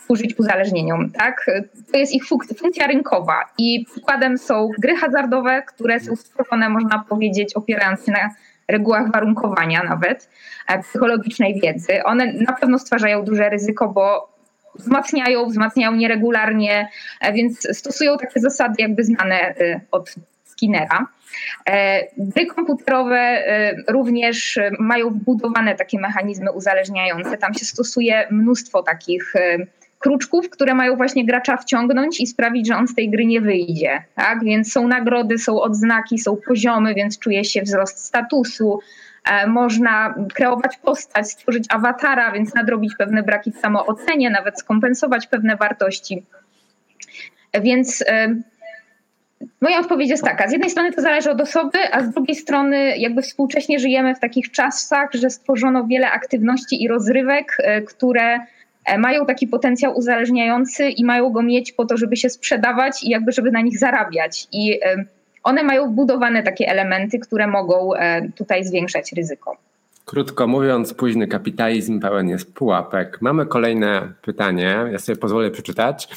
służyć 0.09 0.39
uzależnieniom. 0.39 1.11
Tak? 1.11 1.45
To 1.91 1.97
jest 1.97 2.13
ich 2.13 2.23
funkcja 2.57 2.87
rynkowa 2.87 3.45
i 3.57 3.85
przykładem 3.91 4.37
są 4.37 4.69
gry 4.79 4.95
hazardowe, 4.95 5.61
które 5.61 5.99
są 5.99 6.15
stworzone, 6.15 6.69
można 6.69 7.05
powiedzieć, 7.09 7.53
opierając 7.53 8.05
się 8.05 8.11
na 8.11 8.29
regułach 8.67 9.11
warunkowania 9.11 9.83
nawet, 9.83 10.29
e, 10.67 10.79
psychologicznej 10.83 11.61
wiedzy. 11.61 12.03
One 12.03 12.33
na 12.33 12.53
pewno 12.53 12.79
stwarzają 12.79 13.23
duże 13.23 13.49
ryzyko, 13.49 13.87
bo 13.87 14.33
wzmacniają, 14.75 15.45
wzmacniają 15.45 15.95
nieregularnie, 15.95 16.89
e, 17.21 17.33
więc 17.33 17.77
stosują 17.77 18.17
takie 18.17 18.39
zasady 18.39 18.73
jakby 18.79 19.03
znane 19.03 19.35
e, 19.35 19.81
od 19.91 20.15
Skinnera. 20.45 21.07
Gry 22.17 22.45
komputerowe 22.45 23.43
również 23.87 24.59
mają 24.79 25.09
wbudowane 25.09 25.75
takie 25.75 25.99
mechanizmy 25.99 26.51
uzależniające. 26.51 27.37
Tam 27.37 27.53
się 27.53 27.65
stosuje 27.65 28.27
mnóstwo 28.31 28.83
takich 28.83 29.33
kruczków, 29.99 30.49
które 30.49 30.73
mają 30.73 30.95
właśnie 30.95 31.25
gracza 31.25 31.57
wciągnąć 31.57 32.19
i 32.19 32.27
sprawić, 32.27 32.67
że 32.67 32.75
on 32.75 32.87
z 32.87 32.95
tej 32.95 33.09
gry 33.09 33.25
nie 33.25 33.41
wyjdzie. 33.41 34.03
Tak? 34.15 34.43
Więc 34.43 34.71
są 34.71 34.87
nagrody, 34.87 35.37
są 35.37 35.61
odznaki, 35.61 36.19
są 36.19 36.37
poziomy, 36.47 36.93
więc 36.93 37.19
czuje 37.19 37.45
się 37.45 37.61
wzrost 37.61 38.05
statusu. 38.05 38.79
E, 39.25 39.47
można 39.47 40.15
kreować 40.33 40.77
postać, 40.77 41.31
stworzyć 41.31 41.65
awatara, 41.69 42.31
więc 42.31 42.53
nadrobić 42.53 42.95
pewne 42.97 43.23
braki 43.23 43.51
w 43.51 43.57
samoocenie, 43.57 44.29
nawet 44.29 44.59
skompensować 44.59 45.27
pewne 45.27 45.55
wartości. 45.55 46.23
Więc 47.53 48.03
e, 48.07 48.35
Moja 49.61 49.79
odpowiedź 49.79 50.09
jest 50.09 50.23
taka. 50.23 50.47
Z 50.47 50.51
jednej 50.51 50.69
strony 50.69 50.91
to 50.91 51.01
zależy 51.01 51.31
od 51.31 51.41
osoby, 51.41 51.77
a 51.91 52.03
z 52.03 52.09
drugiej 52.09 52.35
strony 52.35 52.97
jakby 52.97 53.21
współcześnie 53.21 53.79
żyjemy 53.79 54.15
w 54.15 54.19
takich 54.19 54.51
czasach, 54.51 55.09
że 55.13 55.29
stworzono 55.29 55.87
wiele 55.87 56.11
aktywności 56.11 56.83
i 56.83 56.87
rozrywek, 56.87 57.57
e, 57.59 57.81
które 57.81 58.39
mają 58.97 59.25
taki 59.25 59.47
potencjał 59.47 59.97
uzależniający 59.97 60.89
i 60.89 61.05
mają 61.05 61.29
go 61.29 61.41
mieć 61.41 61.71
po 61.71 61.85
to, 61.85 61.97
żeby 61.97 62.17
się 62.17 62.29
sprzedawać 62.29 63.03
i 63.03 63.09
jakby 63.09 63.31
żeby 63.31 63.51
na 63.51 63.61
nich 63.61 63.79
zarabiać. 63.79 64.47
I 64.51 64.79
e, 64.85 65.05
one 65.43 65.63
mają 65.63 65.89
budowane 65.91 66.43
takie 66.43 66.67
elementy, 66.67 67.19
które 67.19 67.47
mogą 67.47 67.93
e, 67.93 68.29
tutaj 68.35 68.63
zwiększać 68.63 69.13
ryzyko. 69.13 69.57
Krótko 70.09 70.47
mówiąc, 70.47 70.93
późny 70.93 71.27
kapitalizm 71.27 71.99
pełen 71.99 72.29
jest 72.29 72.53
pułapek. 72.53 73.17
Mamy 73.21 73.45
kolejne 73.45 74.13
pytanie, 74.21 74.85
ja 74.91 74.99
sobie 74.99 75.15
pozwolę 75.15 75.51
przeczytać. 75.51 76.07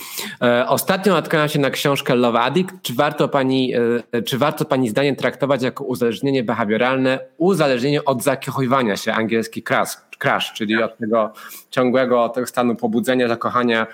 Ostatnio 0.67 1.13
natknęłam 1.13 1.49
się 1.49 1.59
na 1.59 1.71
książkę 1.71 2.15
Love 2.15 2.41
Addict. 2.41 2.75
Czy 2.83 2.95
warto, 2.95 3.29
pani, 3.29 3.73
czy 4.27 4.39
warto 4.39 4.65
Pani 4.65 4.89
zdaniem 4.89 5.17
traktować 5.17 5.63
jako 5.63 5.85
uzależnienie 5.85 6.43
behawioralne 6.43 7.19
uzależnienie 7.39 8.05
od 8.05 8.23
zakochiwania 8.23 8.97
się, 8.97 9.13
angielski 9.13 9.63
crash, 9.63 9.97
crash 10.19 10.53
czyli 10.53 10.83
od 10.83 10.99
tego 10.99 11.33
ciągłego 11.71 12.29
tego 12.29 12.47
stanu 12.47 12.75
pobudzenia, 12.75 13.29
zakochania, 13.29 13.87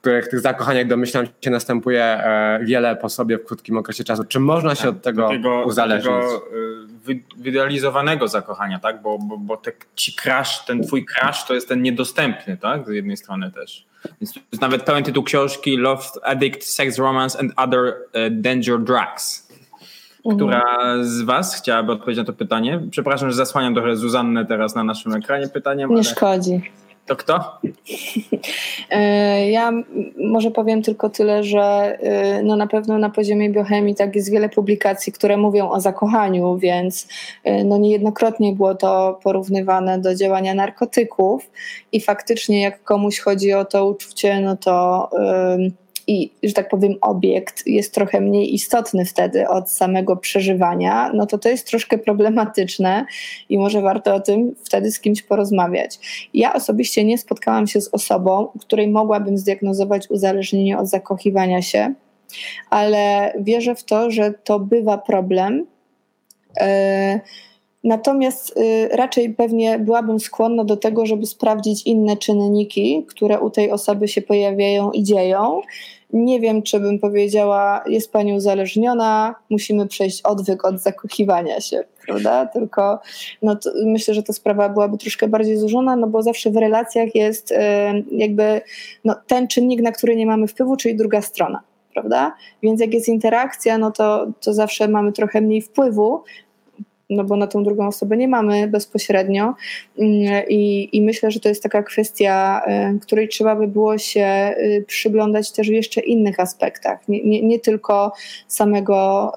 których 0.00 0.28
tych 0.28 0.40
zakochaniach 0.40 0.86
domyślam 0.86 1.26
się 1.40 1.50
następuje 1.50 2.04
e, 2.04 2.60
wiele 2.64 2.96
po 2.96 3.08
sobie 3.08 3.38
w 3.38 3.44
krótkim 3.44 3.76
okresie 3.76 4.04
czasu. 4.04 4.24
Czy 4.24 4.40
można 4.40 4.74
się 4.74 4.82
tak, 4.82 4.90
od 4.90 5.02
tego, 5.02 5.28
tego 5.28 5.64
uzależnić? 5.66 6.14
Tego 6.14 6.42
wyidealizowanego 7.36 8.28
zakochania, 8.28 8.78
tak? 8.78 9.02
Bo, 9.02 9.18
bo, 9.18 9.38
bo 9.38 9.56
te, 9.56 9.72
ci 9.94 10.12
crash, 10.12 10.64
ten 10.64 10.82
twój 10.82 11.04
crash 11.04 11.46
to 11.46 11.54
jest 11.54 11.68
ten 11.68 11.82
niedostępny, 11.82 12.56
tak? 12.56 12.86
Z 12.86 12.90
jednej 12.90 13.16
strony 13.16 13.50
też. 13.50 13.86
Więc 14.20 14.34
to 14.34 14.40
jest 14.52 14.62
nawet 14.62 14.82
pełen 14.82 15.04
tytuł 15.04 15.22
książki 15.22 15.76
Love 15.76 16.02
Addict, 16.22 16.64
Sex, 16.64 16.98
Romance 16.98 17.38
and 17.40 17.52
Other 17.56 17.80
uh, 17.84 17.94
Danger 18.30 18.80
Drugs. 18.80 19.48
Która 20.36 20.62
z 21.00 21.22
Was 21.22 21.54
chciałaby 21.54 21.92
odpowiedzieć 21.92 22.18
na 22.18 22.24
to 22.24 22.32
pytanie? 22.32 22.80
Przepraszam, 22.90 23.30
że 23.30 23.36
zasłaniam 23.36 23.74
trochę 23.74 23.96
Zuzannę 23.96 24.46
teraz 24.46 24.74
na 24.74 24.84
naszym 24.84 25.14
ekranie 25.14 25.48
pytaniem. 25.48 25.90
Nie 25.90 25.96
ale... 25.96 26.04
szkodzi. 26.04 26.60
To 27.08 27.16
kto? 27.16 27.40
E, 28.90 29.50
ja 29.50 29.72
może 30.18 30.50
powiem 30.50 30.82
tylko 30.82 31.10
tyle, 31.10 31.44
że 31.44 31.60
e, 32.00 32.42
no 32.42 32.56
na 32.56 32.66
pewno 32.66 32.98
na 32.98 33.10
poziomie 33.10 33.50
biochemii 33.50 33.94
tak 33.94 34.16
jest 34.16 34.30
wiele 34.30 34.48
publikacji, 34.48 35.12
które 35.12 35.36
mówią 35.36 35.70
o 35.70 35.80
zakochaniu, 35.80 36.58
więc 36.58 37.08
e, 37.44 37.64
no 37.64 37.78
niejednokrotnie 37.78 38.52
było 38.52 38.74
to 38.74 39.20
porównywane 39.22 39.98
do 39.98 40.14
działania 40.14 40.54
narkotyków 40.54 41.50
i 41.92 42.00
faktycznie 42.00 42.62
jak 42.62 42.82
komuś 42.82 43.18
chodzi 43.18 43.52
o 43.52 43.64
to 43.64 43.86
uczucie, 43.86 44.40
no 44.40 44.56
to 44.56 45.08
i, 46.08 46.30
że 46.42 46.52
tak 46.52 46.68
powiem, 46.68 46.94
obiekt 47.00 47.66
jest 47.66 47.94
trochę 47.94 48.20
mniej 48.20 48.54
istotny 48.54 49.04
wtedy 49.04 49.48
od 49.48 49.70
samego 49.70 50.16
przeżywania, 50.16 51.12
no 51.14 51.26
to 51.26 51.38
to 51.38 51.48
jest 51.48 51.66
troszkę 51.66 51.98
problematyczne 51.98 53.06
i 53.48 53.58
może 53.58 53.80
warto 53.80 54.14
o 54.14 54.20
tym 54.20 54.54
wtedy 54.64 54.90
z 54.90 55.00
kimś 55.00 55.22
porozmawiać. 55.22 55.98
Ja 56.34 56.52
osobiście 56.52 57.04
nie 57.04 57.18
spotkałam 57.18 57.66
się 57.66 57.80
z 57.80 57.88
osobą, 57.94 58.48
której 58.60 58.88
mogłabym 58.88 59.38
zdiagnozować 59.38 60.10
uzależnienie 60.10 60.78
od 60.78 60.88
zakochiwania 60.88 61.62
się, 61.62 61.94
ale 62.70 63.32
wierzę 63.40 63.74
w 63.74 63.84
to, 63.84 64.10
że 64.10 64.32
to 64.44 64.60
bywa 64.60 64.98
problem. 64.98 65.66
Yy, 66.60 67.20
Natomiast 67.84 68.56
y, 68.56 68.88
raczej 68.92 69.34
pewnie 69.34 69.78
byłabym 69.78 70.20
skłonna 70.20 70.64
do 70.64 70.76
tego, 70.76 71.06
żeby 71.06 71.26
sprawdzić 71.26 71.86
inne 71.86 72.16
czynniki, 72.16 73.04
które 73.08 73.40
u 73.40 73.50
tej 73.50 73.70
osoby 73.70 74.08
się 74.08 74.22
pojawiają 74.22 74.90
i 74.90 75.02
dzieją. 75.02 75.60
Nie 76.12 76.40
wiem, 76.40 76.62
czy 76.62 76.80
bym 76.80 76.98
powiedziała, 76.98 77.84
jest 77.86 78.12
pani 78.12 78.32
uzależniona, 78.32 79.34
musimy 79.50 79.86
przejść 79.86 80.22
odwyk 80.22 80.64
od 80.64 80.80
zakochiwania 80.80 81.60
się, 81.60 81.84
prawda? 82.06 82.46
Tylko 82.46 82.98
no 83.42 83.56
myślę, 83.84 84.14
że 84.14 84.22
ta 84.22 84.32
sprawa 84.32 84.68
byłaby 84.68 84.98
troszkę 84.98 85.28
bardziej 85.28 85.56
złożona, 85.56 85.96
no 85.96 86.06
bo 86.06 86.22
zawsze 86.22 86.50
w 86.50 86.56
relacjach 86.56 87.14
jest 87.14 87.52
y, 87.52 87.56
jakby 88.10 88.60
no, 89.04 89.14
ten 89.26 89.48
czynnik, 89.48 89.82
na 89.82 89.92
który 89.92 90.16
nie 90.16 90.26
mamy 90.26 90.46
wpływu, 90.46 90.76
czyli 90.76 90.96
druga 90.96 91.22
strona 91.22 91.60
prawda? 91.92 92.36
Więc 92.62 92.80
jak 92.80 92.94
jest 92.94 93.08
interakcja, 93.08 93.78
no 93.78 93.90
to, 93.90 94.26
to 94.40 94.54
zawsze 94.54 94.88
mamy 94.88 95.12
trochę 95.12 95.40
mniej 95.40 95.62
wpływu, 95.62 96.22
no 97.10 97.24
bo 97.24 97.36
na 97.36 97.46
tą 97.46 97.62
drugą 97.62 97.86
osobę 97.86 98.16
nie 98.16 98.28
mamy 98.28 98.68
bezpośrednio. 98.68 99.54
Mm, 99.98 100.42
i, 100.48 100.88
i 100.92 101.02
myślę, 101.02 101.30
że 101.30 101.40
to 101.40 101.48
jest 101.48 101.62
taka 101.62 101.82
kwestia, 101.82 102.62
y, 102.96 103.00
której 103.00 103.28
trzeba 103.28 103.56
by 103.56 103.68
było 103.68 103.98
się 103.98 104.54
y, 104.58 104.84
przyglądać 104.86 105.52
też 105.52 105.68
w 105.68 105.72
jeszcze 105.72 106.00
innych 106.00 106.40
aspektach, 106.40 107.08
nie, 107.08 107.24
nie, 107.24 107.42
nie 107.42 107.58
tylko 107.58 108.12
samego, 108.48 109.32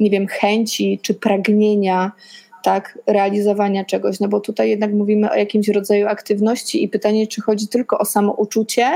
nie 0.00 0.10
wiem, 0.10 0.26
chęci 0.26 1.00
czy 1.02 1.14
pragnienia 1.14 2.12
tak, 2.64 2.98
realizowania 3.06 3.84
czegoś, 3.84 4.20
no 4.20 4.28
bo 4.28 4.40
tutaj 4.40 4.70
jednak 4.70 4.92
mówimy 4.92 5.30
o 5.30 5.34
jakimś 5.34 5.68
rodzaju 5.68 6.06
aktywności 6.06 6.84
i 6.84 6.88
pytanie, 6.88 7.26
czy 7.26 7.40
chodzi 7.40 7.68
tylko 7.68 7.98
o 7.98 8.04
samouczucie, 8.04 8.86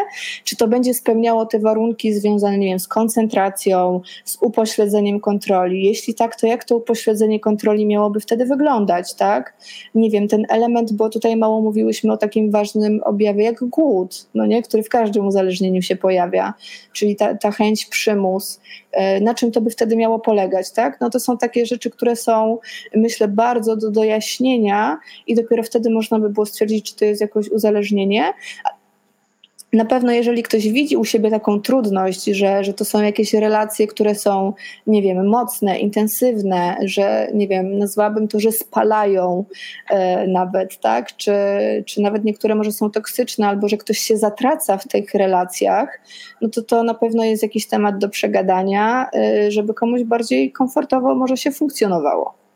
czy 0.44 0.56
to 0.56 0.68
będzie 0.68 0.94
spełniało 0.94 1.46
te 1.46 1.58
warunki 1.58 2.14
związane, 2.14 2.58
nie 2.58 2.66
wiem, 2.66 2.78
z 2.78 2.88
koncentracją, 2.88 4.00
z 4.24 4.38
upośledzeniem 4.40 5.20
kontroli. 5.20 5.84
Jeśli 5.84 6.14
tak, 6.14 6.36
to 6.36 6.46
jak 6.46 6.64
to 6.64 6.76
upośledzenie 6.76 7.40
kontroli 7.40 7.86
miałoby 7.86 8.20
wtedy 8.20 8.46
wyglądać, 8.46 9.14
tak? 9.14 9.54
Nie 9.94 10.10
wiem, 10.10 10.28
ten 10.28 10.46
element, 10.48 10.92
bo 10.92 11.08
tutaj 11.08 11.36
mało 11.36 11.60
mówiłyśmy 11.60 12.12
o 12.12 12.16
takim 12.16 12.50
ważnym 12.50 13.00
objawie 13.04 13.44
jak 13.44 13.64
głód, 13.64 14.26
no 14.34 14.46
nie, 14.46 14.62
który 14.62 14.82
w 14.82 14.88
każdym 14.88 15.26
uzależnieniu 15.26 15.82
się 15.82 15.96
pojawia, 15.96 16.54
czyli 16.92 17.16
ta, 17.16 17.34
ta 17.34 17.50
chęć, 17.50 17.86
przymus, 17.86 18.60
na 19.20 19.34
czym 19.34 19.52
to 19.52 19.60
by 19.60 19.70
wtedy 19.70 19.96
miało 19.96 20.18
polegać, 20.18 20.72
tak? 20.72 21.00
No 21.00 21.10
to 21.10 21.20
są 21.20 21.38
takie 21.38 21.66
rzeczy, 21.66 21.90
które 21.90 22.16
są, 22.16 22.58
myślę, 22.94 23.28
bardzo 23.28 23.76
do 23.76 23.90
dojaśnienia 23.90 24.98
i 25.26 25.34
dopiero 25.34 25.62
wtedy 25.62 25.90
można 25.90 26.18
by 26.18 26.30
było 26.30 26.46
stwierdzić, 26.46 26.90
czy 26.90 26.96
to 26.96 27.04
jest 27.04 27.20
jakoś 27.20 27.48
uzależnienie. 27.48 28.32
Na 29.72 29.84
pewno, 29.84 30.12
jeżeli 30.12 30.42
ktoś 30.42 30.68
widzi 30.68 30.96
u 30.96 31.04
siebie 31.04 31.30
taką 31.30 31.60
trudność, 31.60 32.24
że, 32.24 32.64
że 32.64 32.74
to 32.74 32.84
są 32.84 33.02
jakieś 33.02 33.34
relacje, 33.34 33.86
które 33.86 34.14
są, 34.14 34.52
nie 34.86 35.02
wiem, 35.02 35.28
mocne, 35.28 35.78
intensywne, 35.78 36.76
że, 36.84 37.28
nie 37.34 37.48
wiem, 37.48 37.78
nazwałabym 37.78 38.28
to, 38.28 38.40
że 38.40 38.52
spalają 38.52 39.44
e, 39.90 40.26
nawet, 40.26 40.80
tak? 40.80 41.16
Czy, 41.16 41.32
czy 41.86 42.02
nawet 42.02 42.24
niektóre 42.24 42.54
może 42.54 42.72
są 42.72 42.90
toksyczne, 42.90 43.48
albo 43.48 43.68
że 43.68 43.76
ktoś 43.76 43.98
się 43.98 44.16
zatraca 44.16 44.78
w 44.78 44.88
tych 44.88 45.14
relacjach, 45.14 46.00
no 46.40 46.48
to 46.48 46.62
to 46.62 46.82
na 46.82 46.94
pewno 46.94 47.24
jest 47.24 47.42
jakiś 47.42 47.66
temat 47.66 47.98
do 47.98 48.08
przegadania, 48.08 49.10
e, 49.14 49.50
żeby 49.50 49.74
komuś 49.74 50.02
bardziej 50.02 50.52
komfortowo 50.52 51.14
może 51.14 51.36
się 51.36 51.52
funkcjonowało. 51.52 52.47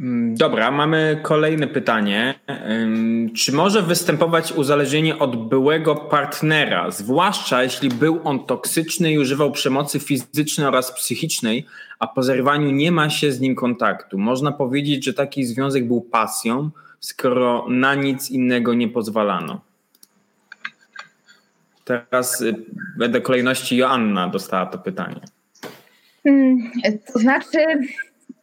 Mm, 0.00 0.34
dobra, 0.34 0.70
mamy 0.70 1.20
kolejne 1.22 1.66
pytanie. 1.66 2.34
Czy 3.36 3.52
może 3.52 3.82
występować 3.82 4.52
uzależnienie 4.52 5.18
od 5.18 5.48
byłego 5.48 5.94
partnera, 5.96 6.90
zwłaszcza 6.90 7.62
jeśli 7.62 7.88
był 7.88 8.20
on 8.24 8.46
toksyczny 8.46 9.12
i 9.12 9.18
używał 9.18 9.52
przemocy 9.52 10.00
fizycznej 10.00 10.66
oraz 10.66 10.92
psychicznej, 10.92 11.66
a 11.98 12.06
po 12.06 12.22
zerwaniu 12.22 12.70
nie 12.70 12.92
ma 12.92 13.10
się 13.10 13.32
z 13.32 13.40
nim 13.40 13.54
kontaktu? 13.54 14.18
Można 14.18 14.52
powiedzieć, 14.52 15.04
że 15.04 15.14
taki 15.14 15.44
związek 15.44 15.86
był 15.86 16.00
pasją, 16.00 16.70
skoro 17.00 17.66
na 17.68 17.94
nic 17.94 18.30
innego 18.30 18.74
nie 18.74 18.88
pozwalano. 18.88 19.60
Teraz 21.84 22.40
y, 22.40 22.54
wedle 22.98 23.20
kolejności 23.20 23.76
Joanna 23.76 24.28
dostała 24.28 24.66
to 24.66 24.78
pytanie. 24.78 25.20
Hmm, 26.22 26.70
to 27.12 27.18
znaczy, 27.18 27.58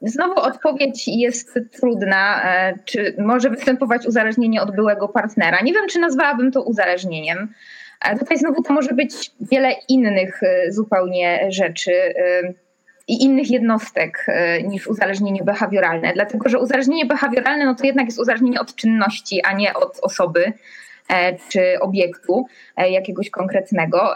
Znowu 0.02 0.40
odpowiedź 0.40 1.08
jest 1.08 1.60
trudna. 1.72 2.44
E, 2.44 2.74
czy 2.86 3.16
może 3.18 3.50
występować 3.50 4.06
uzależnienie 4.06 4.62
od 4.62 4.76
byłego 4.76 5.08
partnera? 5.08 5.62
Nie 5.62 5.74
wiem, 5.74 5.88
czy 5.90 6.00
nazwałabym 6.00 6.52
to 6.52 6.64
uzależnieniem. 6.64 7.54
E, 8.02 8.20
tutaj 8.20 8.38
znowu 8.38 8.64
to 8.64 8.74
może 8.74 8.94
być 8.94 9.32
wiele 9.42 9.72
innych 9.90 10.44
e, 10.44 10.72
zupełnie 10.72 11.48
rzeczy 11.50 11.92
i 13.08 13.24
innych 13.24 13.52
jednostek 13.52 14.26
niż 14.68 14.88
uzależnienie 14.88 15.44
behawioralne, 15.44 16.14
dlatego 16.14 16.50
że 16.50 16.60
uzależnienie 16.60 17.06
behawioralne 17.06 17.66
no 17.66 17.76
to 17.76 17.86
jednak 17.86 18.06
jest 18.06 18.20
uzależnienie 18.20 18.62
od 18.62 18.76
czynności, 18.76 19.42
a 19.44 19.54
nie 19.54 19.74
od 19.74 20.00
osoby 20.02 20.54
czy 21.50 21.80
obiektu 21.80 22.46
jakiegoś 22.78 23.30
konkretnego 23.30 24.14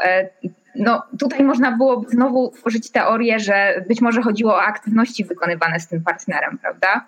no 0.76 1.04
tutaj 1.20 1.44
można 1.44 1.78
byłoby 1.78 2.10
znowu 2.10 2.52
tworzyć 2.52 2.92
teorię, 2.92 3.40
że 3.40 3.84
być 3.88 4.02
może 4.02 4.22
chodziło 4.22 4.54
o 4.54 4.62
aktywności 4.62 5.26
wykonywane 5.26 5.80
z 5.80 5.88
tym 5.88 6.04
partnerem, 6.04 6.58
prawda? 6.58 7.06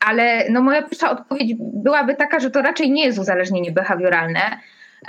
Ale 0.00 0.50
no 0.50 0.62
moja 0.62 0.82
pierwsza 0.82 1.10
odpowiedź 1.10 1.54
byłaby 1.58 2.14
taka, 2.14 2.40
że 2.40 2.50
to 2.50 2.62
raczej 2.62 2.90
nie 2.90 3.04
jest 3.04 3.18
uzależnienie 3.18 3.72
behawioralne. 3.72 4.40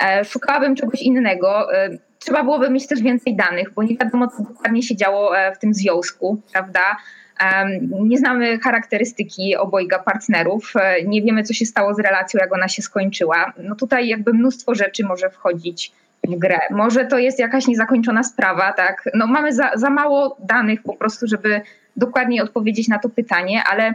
E, 0.00 0.24
szukałabym 0.24 0.76
czegoś 0.76 1.02
innego. 1.02 1.74
E, 1.74 1.90
trzeba 2.18 2.42
byłoby 2.42 2.70
mieć 2.70 2.86
też 2.86 3.02
więcej 3.02 3.36
danych, 3.36 3.74
bo 3.74 3.82
nie 3.82 3.96
wiadomo, 3.96 4.28
co 4.28 4.42
dokładnie 4.42 4.82
się 4.82 4.96
działo 4.96 5.38
e, 5.38 5.54
w 5.54 5.58
tym 5.58 5.74
związku, 5.74 6.40
prawda? 6.52 6.80
Nie 8.00 8.18
znamy 8.18 8.58
charakterystyki 8.58 9.56
obojga 9.56 9.98
partnerów, 9.98 10.72
nie 11.06 11.22
wiemy, 11.22 11.42
co 11.42 11.54
się 11.54 11.66
stało 11.66 11.94
z 11.94 11.98
relacją, 11.98 12.40
jak 12.40 12.54
ona 12.54 12.68
się 12.68 12.82
skończyła. 12.82 13.52
No 13.58 13.74
tutaj 13.74 14.08
jakby 14.08 14.32
mnóstwo 14.32 14.74
rzeczy 14.74 15.04
może 15.04 15.30
wchodzić 15.30 15.92
w 16.28 16.38
grę. 16.38 16.58
Może 16.70 17.04
to 17.04 17.18
jest 17.18 17.38
jakaś 17.38 17.66
niezakończona 17.66 18.22
sprawa, 18.22 18.72
tak? 18.72 19.08
No 19.14 19.26
mamy 19.26 19.52
za, 19.52 19.70
za 19.74 19.90
mało 19.90 20.36
danych 20.40 20.82
po 20.82 20.96
prostu, 20.96 21.26
żeby 21.26 21.60
dokładnie 21.96 22.42
odpowiedzieć 22.42 22.88
na 22.88 22.98
to 22.98 23.08
pytanie, 23.08 23.62
ale 23.70 23.94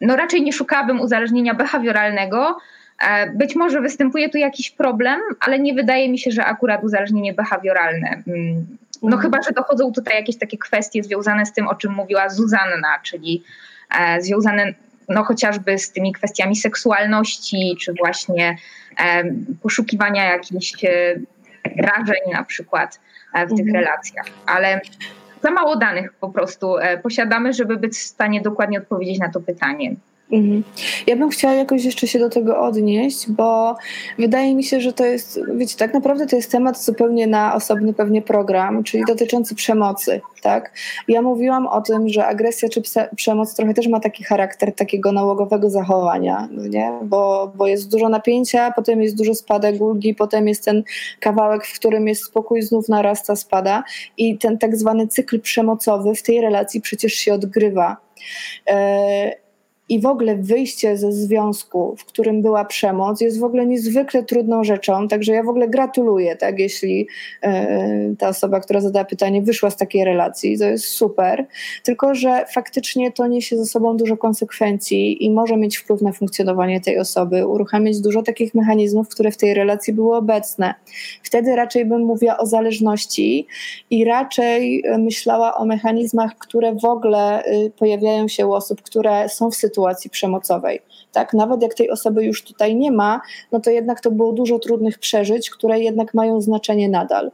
no 0.00 0.16
raczej 0.16 0.42
nie 0.42 0.52
szukałabym 0.52 1.00
uzależnienia 1.00 1.54
behawioralnego. 1.54 2.56
E, 3.00 3.30
być 3.30 3.56
może 3.56 3.80
występuje 3.80 4.28
tu 4.28 4.38
jakiś 4.38 4.70
problem, 4.70 5.20
ale 5.40 5.58
nie 5.58 5.74
wydaje 5.74 6.08
mi 6.08 6.18
się, 6.18 6.30
że 6.30 6.44
akurat 6.44 6.84
uzależnienie 6.84 7.34
behawioralne. 7.34 8.22
Mm, 8.26 8.66
no 9.02 9.16
mhm. 9.16 9.22
chyba, 9.22 9.42
że 9.42 9.52
dochodzą 9.52 9.92
tutaj 9.92 10.14
jakieś 10.14 10.38
takie 10.38 10.58
kwestie 10.58 11.02
związane 11.02 11.46
z 11.46 11.52
tym, 11.52 11.68
o 11.68 11.74
czym 11.74 11.92
mówiła 11.92 12.28
Zuzanna, 12.28 12.98
czyli 13.02 13.42
e, 14.00 14.22
związane 14.22 14.74
no 15.08 15.24
chociażby 15.24 15.78
z 15.78 15.92
tymi 15.92 16.12
kwestiami 16.12 16.56
seksualności, 16.56 17.76
czy 17.80 17.92
właśnie 17.92 18.56
e, 19.00 19.24
poszukiwania 19.62 20.24
jakichś 20.24 20.72
wrażeń 21.76 22.32
na 22.32 22.44
przykład 22.44 23.00
w 23.34 23.48
tych 23.48 23.66
mhm. 23.66 23.76
relacjach, 23.76 24.26
ale 24.46 24.80
za 25.42 25.50
mało 25.50 25.76
danych 25.76 26.12
po 26.12 26.28
prostu 26.28 26.74
posiadamy, 27.02 27.52
żeby 27.52 27.76
być 27.76 27.92
w 27.92 28.02
stanie 28.02 28.40
dokładnie 28.40 28.78
odpowiedzieć 28.78 29.18
na 29.18 29.28
to 29.28 29.40
pytanie. 29.40 29.94
Mhm. 30.32 30.64
Ja 31.06 31.16
bym 31.16 31.30
chciała 31.30 31.54
jakoś 31.54 31.84
jeszcze 31.84 32.06
się 32.06 32.18
do 32.18 32.30
tego 32.30 32.60
odnieść, 32.60 33.30
bo 33.30 33.76
wydaje 34.18 34.54
mi 34.54 34.64
się, 34.64 34.80
że 34.80 34.92
to 34.92 35.04
jest, 35.04 35.40
wiecie, 35.54 35.76
tak 35.76 35.94
naprawdę 35.94 36.26
to 36.26 36.36
jest 36.36 36.52
temat 36.52 36.82
zupełnie 36.82 37.26
na 37.26 37.54
osobny 37.54 37.94
pewnie 37.94 38.22
program, 38.22 38.84
czyli 38.84 39.04
dotyczący 39.08 39.54
przemocy, 39.54 40.20
tak? 40.42 40.72
Ja 41.08 41.22
mówiłam 41.22 41.66
o 41.66 41.80
tym, 41.80 42.08
że 42.08 42.26
agresja 42.26 42.68
czy 42.68 42.82
przemoc 43.16 43.54
trochę 43.54 43.74
też 43.74 43.88
ma 43.88 44.00
taki 44.00 44.24
charakter 44.24 44.74
takiego 44.74 45.12
nałogowego 45.12 45.70
zachowania, 45.70 46.48
no 46.50 46.66
nie? 46.66 46.92
Bo, 47.02 47.52
bo 47.56 47.66
jest 47.66 47.90
dużo 47.90 48.08
napięcia, 48.08 48.72
potem 48.76 49.02
jest 49.02 49.16
dużo 49.16 49.34
spadek 49.34 49.80
ulgi, 49.80 50.14
potem 50.14 50.48
jest 50.48 50.64
ten 50.64 50.82
kawałek, 51.20 51.66
w 51.66 51.78
którym 51.78 52.08
jest 52.08 52.24
spokój, 52.24 52.62
znów 52.62 52.88
narasta, 52.88 53.36
spada 53.36 53.82
i 54.16 54.38
ten 54.38 54.58
tak 54.58 54.76
zwany 54.76 55.08
cykl 55.08 55.40
przemocowy 55.40 56.14
w 56.14 56.22
tej 56.22 56.40
relacji 56.40 56.80
przecież 56.80 57.14
się 57.14 57.34
odgrywa. 57.34 57.96
E, 58.70 59.49
i 59.90 60.00
w 60.00 60.06
ogóle 60.06 60.36
wyjście 60.36 60.96
ze 60.96 61.12
związku, 61.12 61.94
w 61.98 62.04
którym 62.04 62.42
była 62.42 62.64
przemoc, 62.64 63.20
jest 63.20 63.40
w 63.40 63.44
ogóle 63.44 63.66
niezwykle 63.66 64.22
trudną 64.22 64.64
rzeczą. 64.64 65.08
Także 65.08 65.32
ja 65.32 65.42
w 65.42 65.48
ogóle 65.48 65.68
gratuluję, 65.68 66.36
tak, 66.36 66.58
jeśli 66.58 67.08
y, 67.44 68.16
ta 68.18 68.28
osoba, 68.28 68.60
która 68.60 68.80
zadała 68.80 69.04
pytanie, 69.04 69.42
wyszła 69.42 69.70
z 69.70 69.76
takiej 69.76 70.04
relacji. 70.04 70.58
To 70.58 70.64
jest 70.64 70.84
super. 70.84 71.46
Tylko, 71.84 72.14
że 72.14 72.44
faktycznie 72.54 73.12
to 73.12 73.26
niesie 73.26 73.56
ze 73.56 73.66
sobą 73.66 73.96
dużo 73.96 74.16
konsekwencji 74.16 75.24
i 75.24 75.30
może 75.30 75.56
mieć 75.56 75.76
wpływ 75.76 76.02
na 76.02 76.12
funkcjonowanie 76.12 76.80
tej 76.80 76.98
osoby, 76.98 77.46
uruchamiać 77.46 78.00
dużo 78.00 78.22
takich 78.22 78.54
mechanizmów, 78.54 79.08
które 79.08 79.30
w 79.30 79.36
tej 79.36 79.54
relacji 79.54 79.92
były 79.92 80.16
obecne. 80.16 80.74
Wtedy 81.22 81.56
raczej 81.56 81.84
bym 81.84 82.02
mówiła 82.02 82.38
o 82.38 82.46
zależności 82.46 83.46
i 83.90 84.04
raczej 84.04 84.82
e, 84.86 84.98
myślała 84.98 85.54
o 85.54 85.64
mechanizmach, 85.64 86.38
które 86.38 86.74
w 86.74 86.84
ogóle 86.84 87.44
y, 87.44 87.72
pojawiają 87.78 88.28
się 88.28 88.46
u 88.46 88.52
osób, 88.52 88.82
które 88.82 89.28
są 89.28 89.50
w 89.50 89.54
sytuacji, 89.54 89.79
sytuacji 89.80 90.10
przemocowej. 90.10 90.80
Tak, 91.12 91.34
nawet 91.34 91.62
jak 91.62 91.74
tej 91.74 91.90
osoby 91.90 92.24
już 92.24 92.44
tutaj 92.44 92.76
nie 92.76 92.92
ma, 92.92 93.20
no 93.52 93.60
to 93.60 93.70
jednak 93.70 94.00
to 94.00 94.10
było 94.10 94.32
dużo 94.32 94.58
trudnych 94.58 94.98
przeżyć, 94.98 95.50
które 95.50 95.80
jednak 95.80 96.14
mają 96.14 96.40
znaczenie 96.40 96.88
nadal. 96.88 97.30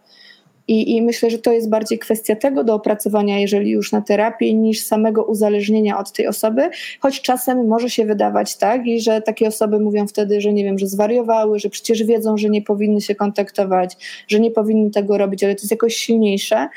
I, 0.68 0.96
I, 0.96 1.02
myślę, 1.02 1.30
że 1.30 1.38
to 1.38 1.52
jest 1.52 1.68
bardziej 1.68 1.98
kwestia 1.98 2.36
tego 2.36 2.64
do 2.64 2.74
opracowania, 2.74 3.38
jeżeli 3.38 3.70
już 3.70 3.92
na 3.92 4.00
terapię, 4.00 4.54
niż 4.54 4.84
samego 4.84 5.24
uzależnienia 5.24 5.98
od 5.98 6.12
tej 6.12 6.26
osoby, 6.26 6.70
choć 7.00 7.20
czasem 7.20 7.66
może 7.66 7.90
się 7.90 8.06
wydawać 8.06 8.56
tak, 8.56 8.86
i 8.86 9.00
że 9.00 9.22
takie 9.22 9.48
osoby 9.48 9.80
mówią 9.80 10.06
wtedy, 10.06 10.40
że 10.40 10.52
nie 10.52 10.64
wiem, 10.64 10.78
że 10.78 10.86
zwariowały, 10.86 11.58
że 11.58 11.70
przecież 11.70 12.02
wiedzą, 12.02 12.36
że 12.36 12.48
nie 12.48 12.62
powinny 12.62 13.00
się 13.00 13.14
kontaktować, 13.14 13.96
że 14.28 14.40
nie 14.40 14.50
powinny 14.50 14.90
tego 14.90 15.18
robić, 15.18 15.44
ale 15.44 15.54
to 15.54 15.60
jest 15.60 15.70
jakoś 15.70 15.96
silniejsze, 15.96 16.68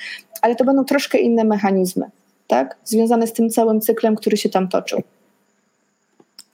ale 0.42 0.56
to 0.56 0.66
będą 0.66 0.86
troszkę 0.86 1.18
inne 1.18 1.44
mechanizmy, 1.44 2.06
tak, 2.48 2.78
związane 2.84 3.28
z 3.28 3.34
tym 3.34 3.50
całym 3.50 3.82
cyklem, 3.82 4.16
który 4.16 4.38
się 4.38 4.50
tam 4.50 4.68
toczył. 4.68 5.02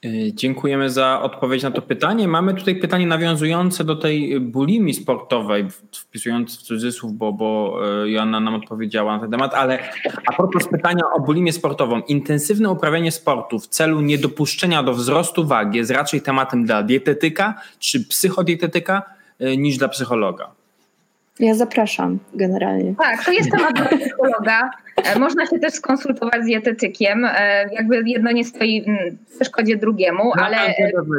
E, 0.06 0.32
dziękujemy 0.32 0.90
za 0.90 1.22
odpowiedź 1.22 1.62
na 1.62 1.70
to 1.70 1.82
pytanie. 1.82 2.28
Mamy 2.28 2.54
tutaj 2.54 2.76
pytanie 2.76 3.06
nawiązujące 3.06 3.84
do 3.84 3.96
tej 3.96 4.40
bulimii 4.40 4.94
sportowej, 4.94 5.66
wpisując 5.94 6.58
w 6.58 6.62
cudzysłów, 6.62 7.12
bo, 7.12 7.32
bo 7.32 7.80
e, 8.02 8.10
Joanna 8.10 8.40
nam 8.40 8.54
odpowiedziała 8.54 9.14
na 9.14 9.20
ten 9.20 9.30
temat, 9.30 9.54
ale 9.54 9.78
a 10.26 10.32
propos 10.32 10.68
pytania 10.68 11.02
o 11.14 11.20
bulimię 11.20 11.52
sportową. 11.52 12.00
Intensywne 12.00 12.70
uprawianie 12.70 13.12
sportu 13.12 13.58
w 13.58 13.66
celu 13.66 14.00
niedopuszczenia 14.00 14.82
do 14.82 14.94
wzrostu 14.94 15.46
wagi 15.46 15.78
jest 15.78 15.90
raczej 15.90 16.22
tematem 16.22 16.64
dla 16.64 16.82
dietetyka 16.82 17.54
czy 17.78 18.08
psychodietetyka 18.08 19.02
e, 19.38 19.56
niż 19.56 19.76
dla 19.76 19.88
psychologa? 19.88 20.55
Ja 21.40 21.54
zapraszam 21.54 22.18
generalnie. 22.34 22.94
Tak, 22.98 23.24
to 23.24 23.32
jest 23.32 23.50
temat 23.50 23.74
dla 23.80 23.98
psychologa. 23.98 24.70
E, 25.04 25.18
można 25.18 25.46
się 25.46 25.58
też 25.58 25.74
skonsultować 25.74 26.42
z 26.42 26.46
dietetykiem. 26.46 27.24
E, 27.24 27.64
jakby 27.72 28.02
jedno 28.06 28.32
nie 28.32 28.44
stoi 28.44 28.84
w 29.26 29.34
przeszkodzie 29.34 29.76
drugiemu, 29.76 30.32
no, 30.36 30.44
ale 30.44 30.74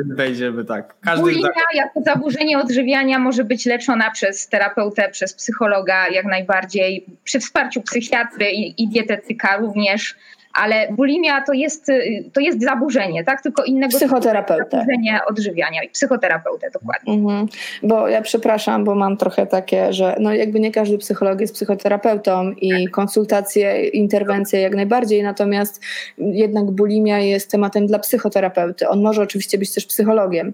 wejdziemy 0.06 0.65
tak. 0.65 0.95
Każdy 1.02 1.22
bulimia 1.22 1.49
jako 1.73 2.02
zaburzenie 2.02 2.60
odżywiania 2.60 3.19
może 3.19 3.44
być 3.44 3.65
leczona 3.65 4.11
przez 4.11 4.48
terapeutę, 4.48 5.10
przez 5.10 5.34
psychologa 5.34 6.07
jak 6.07 6.26
najbardziej, 6.26 7.06
przy 7.23 7.39
wsparciu 7.39 7.81
psychiatry 7.81 8.52
i, 8.52 8.84
i 8.84 8.89
dietetyka 8.89 9.57
również 9.57 10.15
ale 10.57 10.88
bulimia 10.91 11.41
to 11.41 11.53
jest, 11.53 11.91
to 12.34 12.41
jest 12.41 12.61
zaburzenie, 12.61 13.23
tak? 13.23 13.41
Tylko 13.41 13.63
innego 13.63 13.97
psychoterapeutę. 13.97 14.69
zaburzenie 14.71 15.19
odżywiania 15.27 15.84
i 15.84 15.89
psychoterapeutę, 15.89 16.69
dokładnie. 16.73 17.13
Mhm. 17.13 17.47
Bo 17.84 18.07
ja 18.07 18.21
przepraszam, 18.21 18.84
bo 18.84 18.95
mam 18.95 19.17
trochę 19.17 19.47
takie, 19.47 19.93
że 19.93 20.15
no 20.19 20.34
jakby 20.34 20.59
nie 20.59 20.71
każdy 20.71 20.97
psycholog 20.97 21.41
jest 21.41 21.53
psychoterapeutą 21.53 22.51
i 22.51 22.88
konsultacje, 22.88 23.88
interwencje 23.88 24.61
jak 24.61 24.75
najbardziej, 24.75 25.23
natomiast 25.23 25.81
jednak 26.17 26.65
bulimia 26.65 27.19
jest 27.19 27.51
tematem 27.51 27.88
dla 27.88 27.99
psychoterapeuty. 27.99 28.89
On 28.89 29.01
może 29.01 29.21
oczywiście 29.21 29.57
być 29.57 29.73
też 29.73 29.85
psychologiem. 29.85 30.53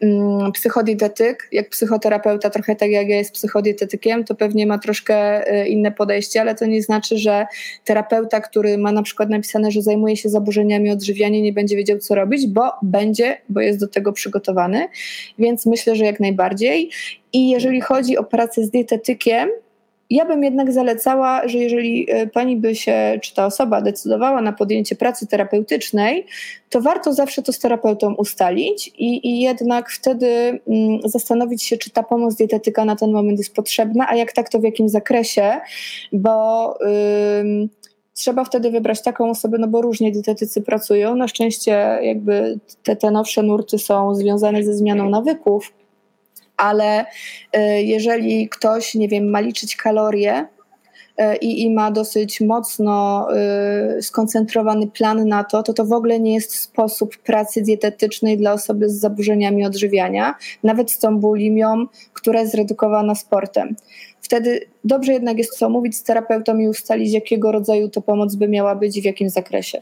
Mm, 0.00 0.52
psychodietetyk, 0.52 1.48
jak 1.52 1.68
psychoterapeuta, 1.68 2.50
trochę 2.50 2.76
tak 2.76 2.90
jak 2.90 3.08
ja 3.08 3.16
jest 3.16 3.32
psychodietetykiem, 3.32 4.24
to 4.24 4.34
pewnie 4.34 4.66
ma 4.66 4.78
troszkę 4.78 5.48
y, 5.52 5.68
inne 5.68 5.92
podejście, 5.92 6.40
ale 6.40 6.54
to 6.54 6.66
nie 6.66 6.82
znaczy, 6.82 7.18
że 7.18 7.46
terapeuta, 7.84 8.40
który 8.40 8.78
ma 8.78 8.92
na 8.92 9.02
przykład 9.02 9.30
na 9.30 9.43
napisane, 9.44 9.70
że 9.70 9.82
zajmuje 9.82 10.16
się 10.16 10.28
zaburzeniami 10.28 10.90
odżywiania, 10.90 11.40
nie 11.40 11.52
będzie 11.52 11.76
wiedział, 11.76 11.98
co 11.98 12.14
robić, 12.14 12.46
bo 12.46 12.70
będzie, 12.82 13.36
bo 13.48 13.60
jest 13.60 13.80
do 13.80 13.88
tego 13.88 14.12
przygotowany. 14.12 14.88
Więc 15.38 15.66
myślę, 15.66 15.96
że 15.96 16.04
jak 16.04 16.20
najbardziej. 16.20 16.90
I 17.32 17.50
jeżeli 17.50 17.80
chodzi 17.80 18.16
o 18.18 18.24
pracę 18.24 18.64
z 18.64 18.70
dietetykiem, 18.70 19.48
ja 20.10 20.24
bym 20.24 20.44
jednak 20.44 20.72
zalecała, 20.72 21.48
że 21.48 21.58
jeżeli 21.58 22.06
e, 22.10 22.26
pani 22.26 22.56
by 22.56 22.74
się, 22.74 23.18
czy 23.22 23.34
ta 23.34 23.46
osoba 23.46 23.80
decydowała 23.80 24.42
na 24.42 24.52
podjęcie 24.52 24.96
pracy 24.96 25.26
terapeutycznej, 25.26 26.26
to 26.70 26.80
warto 26.80 27.12
zawsze 27.12 27.42
to 27.42 27.52
z 27.52 27.58
terapeutą 27.58 28.14
ustalić 28.14 28.88
i, 28.98 29.28
i 29.28 29.40
jednak 29.40 29.90
wtedy 29.90 30.26
mm, 30.26 31.00
zastanowić 31.04 31.62
się, 31.62 31.76
czy 31.76 31.90
ta 31.90 32.02
pomoc 32.02 32.34
dietetyka 32.34 32.84
na 32.84 32.96
ten 32.96 33.12
moment 33.12 33.38
jest 33.38 33.54
potrzebna, 33.54 34.08
a 34.08 34.16
jak 34.16 34.32
tak, 34.32 34.48
to 34.48 34.60
w 34.60 34.64
jakim 34.64 34.88
zakresie, 34.88 35.60
bo. 36.12 36.78
Yy, 36.80 37.68
trzeba 38.14 38.44
wtedy 38.44 38.70
wybrać 38.70 39.02
taką 39.02 39.30
osobę, 39.30 39.58
no 39.58 39.68
bo 39.68 39.82
różnie 39.82 40.12
dietetycy 40.12 40.62
pracują. 40.62 41.16
Na 41.16 41.28
szczęście 41.28 41.98
jakby 42.02 42.58
te, 42.82 42.96
te 42.96 43.10
nowsze 43.10 43.42
nurty 43.42 43.78
są 43.78 44.14
związane 44.14 44.64
ze 44.64 44.74
zmianą 44.74 45.10
nawyków, 45.10 45.72
ale 46.56 47.04
y, 47.56 47.60
jeżeli 47.82 48.48
ktoś, 48.48 48.94
nie 48.94 49.08
wiem, 49.08 49.30
ma 49.30 49.40
liczyć 49.40 49.76
kalorie, 49.76 50.46
y, 51.20 51.36
i, 51.36 51.62
i, 51.62 51.74
ma 51.74 51.90
dosyć 51.90 52.40
mocno 52.40 53.28
y, 53.98 54.02
skoncentrowany 54.02 54.86
plan 54.86 55.28
na 55.28 55.44
to, 55.44 55.62
to 55.62 55.72
to 55.72 55.84
w 55.84 55.92
ogóle 55.92 56.20
nie 56.20 56.34
jest 56.34 56.54
sposób 56.54 57.16
pracy 57.16 57.62
dietetycznej 57.62 58.38
dla 58.38 58.52
osoby 58.52 58.88
z 58.88 59.00
zaburzeniami 59.00 59.66
odżywiania, 59.66 60.34
nawet 60.62 60.90
z 60.90 60.98
tą 60.98 61.18
bulimią, 61.18 61.86
która 62.12 62.40
jest 62.40 62.52
zredukowana 62.52 63.14
sportem. 63.14 63.76
Wtedy 64.24 64.60
dobrze 64.84 65.12
jednak 65.12 65.38
jest 65.38 65.58
co 65.58 65.68
mówić 65.68 65.96
z 65.96 66.02
terapeutą 66.02 66.58
i 66.58 66.68
ustalić, 66.68 67.12
jakiego 67.12 67.52
rodzaju 67.52 67.88
to 67.88 68.02
pomoc 68.02 68.34
by 68.34 68.48
miała 68.48 68.74
być 68.74 68.96
i 68.96 69.02
w 69.02 69.04
jakim 69.04 69.30
zakresie. 69.30 69.80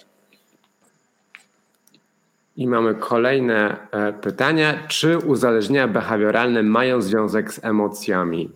I 2.56 2.66
mamy 2.66 2.94
kolejne 2.94 3.76
e, 3.92 4.12
pytania. 4.12 4.74
Czy 4.88 5.18
uzależnienia 5.18 5.88
behawioralne 5.88 6.62
mają 6.62 7.00
związek 7.00 7.52
z 7.52 7.64
emocjami? 7.64 8.50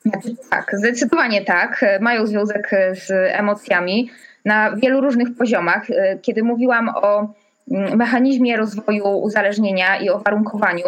Znaczy, 0.00 0.36
tak, 0.50 0.70
zdecydowanie 0.72 1.44
tak. 1.44 1.84
Mają 2.00 2.26
związek 2.26 2.70
z 2.92 3.10
emocjami 3.10 4.10
na 4.44 4.76
wielu 4.76 5.00
różnych 5.00 5.36
poziomach. 5.36 5.90
E, 5.90 6.18
kiedy 6.22 6.42
mówiłam 6.42 6.88
o 6.88 7.34
mechanizmie 7.70 8.56
rozwoju 8.56 9.08
uzależnienia 9.08 10.00
i 10.00 10.10
o 10.10 10.18
warunkowaniu, 10.18 10.84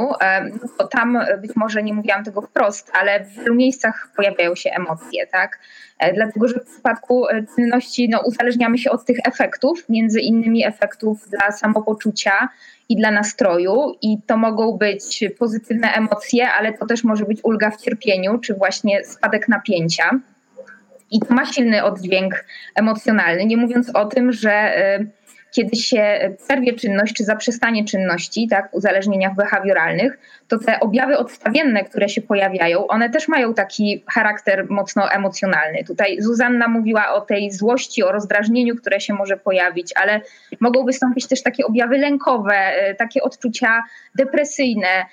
to 0.79 0.87
tam 0.87 1.19
być 1.43 1.57
może 1.57 1.83
nie 1.83 1.95
mówiłam 1.95 2.25
tego 2.25 2.43
wprost, 2.43 2.93
ale 3.01 3.25
w 3.25 3.35
wielu 3.35 3.55
miejscach 3.55 4.09
pojawiają 4.17 4.55
się 4.55 4.71
emocje, 4.71 5.27
tak? 5.27 5.59
E, 6.01 6.13
dlatego, 6.13 6.49
że 6.49 6.61
w 6.61 6.73
przypadku 6.73 7.29
e, 7.29 7.45
czynności 7.55 8.09
no, 8.09 8.21
uzależniamy 8.21 8.79
się 8.79 8.91
od 8.91 9.05
tych 9.05 9.19
efektów, 9.25 9.89
między 9.89 10.21
innymi 10.21 10.67
efektów 10.67 11.29
dla 11.29 11.53
samopoczucia 11.53 12.49
i 12.89 12.97
dla 12.97 13.11
nastroju 13.11 13.95
i 14.03 14.19
to 14.27 14.37
mogą 14.37 14.73
być 14.73 15.25
pozytywne 15.39 15.93
emocje, 15.93 16.49
ale 16.51 16.73
to 16.73 16.87
też 16.87 17.05
może 17.05 17.25
być 17.25 17.41
ulga 17.43 17.71
w 17.71 17.77
cierpieniu, 17.77 18.39
czy 18.39 18.55
właśnie 18.55 19.05
spadek 19.05 19.49
napięcia. 19.49 20.11
I 21.11 21.21
to 21.21 21.35
ma 21.35 21.47
silny 21.47 21.85
oddźwięk 21.85 22.45
emocjonalny, 22.75 23.47
nie 23.47 23.57
mówiąc 23.57 23.91
o 23.95 24.05
tym, 24.05 24.33
że 24.33 24.53
e, 24.53 25.07
kiedy 25.51 25.77
się 25.77 26.35
przerwie 26.45 26.73
czynność 26.73 27.15
czy 27.15 27.25
zaprzestanie 27.25 27.85
czynności, 27.85 28.49
tak, 28.49 28.71
w 28.71 28.75
uzależnieniach 28.75 29.35
behawioralnych, 29.35 30.19
to 30.49 30.59
te 30.59 30.81
objawy 30.81 31.19
odstawienne, 31.19 31.85
które 31.85 32.09
się 32.09 32.23
pojawiają, 32.23 32.87
one 32.87 33.11
też 33.11 33.29
mają 33.29 33.55
taki 33.55 34.05
charakter 34.09 34.67
mocno 34.71 35.13
emocjonalny. 35.13 35.85
Tutaj 35.85 36.17
Zuzanna 36.21 36.69
mówiła 36.69 37.13
o 37.13 37.21
tej 37.21 37.53
złości, 37.53 38.03
o 38.03 38.13
rozdrażnieniu, 38.13 38.77
które 38.77 39.01
się 39.01 39.15
może 39.15 39.37
pojawić, 39.37 39.93
ale 39.97 40.21
mogą 40.61 40.85
wystąpić 40.85 41.29
też 41.29 41.43
takie 41.43 41.67
objawy 41.67 41.99
lękowe, 41.99 42.55
e, 42.55 42.95
takie 42.95 43.23
odczucia 43.23 43.83
depresyjne, 44.15 45.07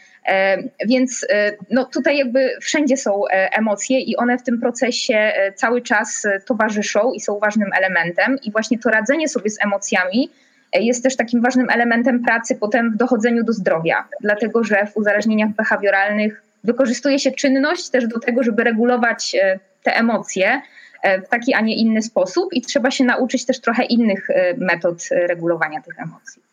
więc 0.85 1.25
e, 1.29 1.53
no, 1.71 1.85
tutaj 1.85 2.17
jakby 2.17 2.49
wszędzie 2.61 2.97
są 2.97 3.21
emocje 3.31 3.99
i 3.99 4.17
one 4.17 4.37
w 4.37 4.43
tym 4.43 4.59
procesie 4.59 5.31
cały 5.55 5.81
czas 5.81 6.27
towarzyszą 6.45 7.11
i 7.13 7.19
są 7.19 7.39
ważnym 7.39 7.69
elementem. 7.77 8.37
I 8.43 8.51
właśnie 8.51 8.79
to 8.79 8.89
radzenie 8.89 9.29
sobie 9.29 9.49
z 9.49 9.65
emocjami 9.65 10.29
jest 10.73 11.03
też 11.03 11.15
takim 11.15 11.41
ważnym 11.41 11.69
elementem 11.69 12.23
pracy 12.23 12.55
potem 12.55 12.91
w 12.91 12.97
dochodzeniu 12.97 13.43
do 13.43 13.53
zdrowia, 13.53 14.07
dlatego 14.21 14.63
że 14.63 14.85
w 14.85 14.97
uzależnieniach 14.97 15.49
behawioralnych 15.49 16.43
wykorzystuje 16.63 17.19
się 17.19 17.31
czynność 17.31 17.89
też 17.89 18.07
do 18.07 18.19
tego, 18.19 18.43
żeby 18.43 18.63
regulować 18.63 19.35
e, 19.35 19.59
te 19.83 19.95
emocje 19.95 20.61
e, 21.03 21.21
w 21.21 21.29
taki, 21.29 21.53
a 21.53 21.61
nie 21.61 21.75
inny 21.75 22.01
sposób 22.01 22.53
i 22.53 22.61
trzeba 22.61 22.91
się 22.91 23.03
nauczyć 23.03 23.45
też 23.45 23.61
trochę 23.61 23.83
innych 23.83 24.29
e, 24.29 24.53
metod 24.57 25.09
regulowania 25.11 25.81
tych 25.81 25.99
emocji. 25.99 26.46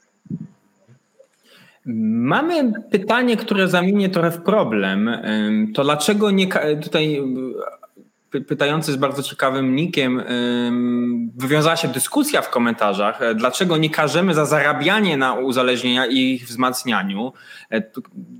Mamy 1.86 2.72
pytanie, 2.90 3.36
które 3.36 3.68
zamienię 3.68 4.08
trochę 4.08 4.30
w 4.30 4.42
problem. 4.42 5.10
To 5.74 5.84
dlaczego 5.84 6.30
nie 6.30 6.46
tutaj 6.82 7.22
pytający 8.40 8.92
z 8.92 8.96
bardzo 8.96 9.22
ciekawym 9.22 9.76
nikiem, 9.76 10.22
wywiązała 11.36 11.76
się 11.76 11.88
dyskusja 11.88 12.42
w 12.42 12.50
komentarzach, 12.50 13.22
e, 13.22 13.34
dlaczego 13.34 13.76
nie 13.76 13.90
karzemy 13.90 14.34
za 14.34 14.46
zarabianie 14.46 15.16
na 15.16 15.34
uzależnienia 15.34 16.06
i 16.06 16.18
ich 16.18 16.46
wzmacnianiu. 16.46 17.32
E, 17.70 17.82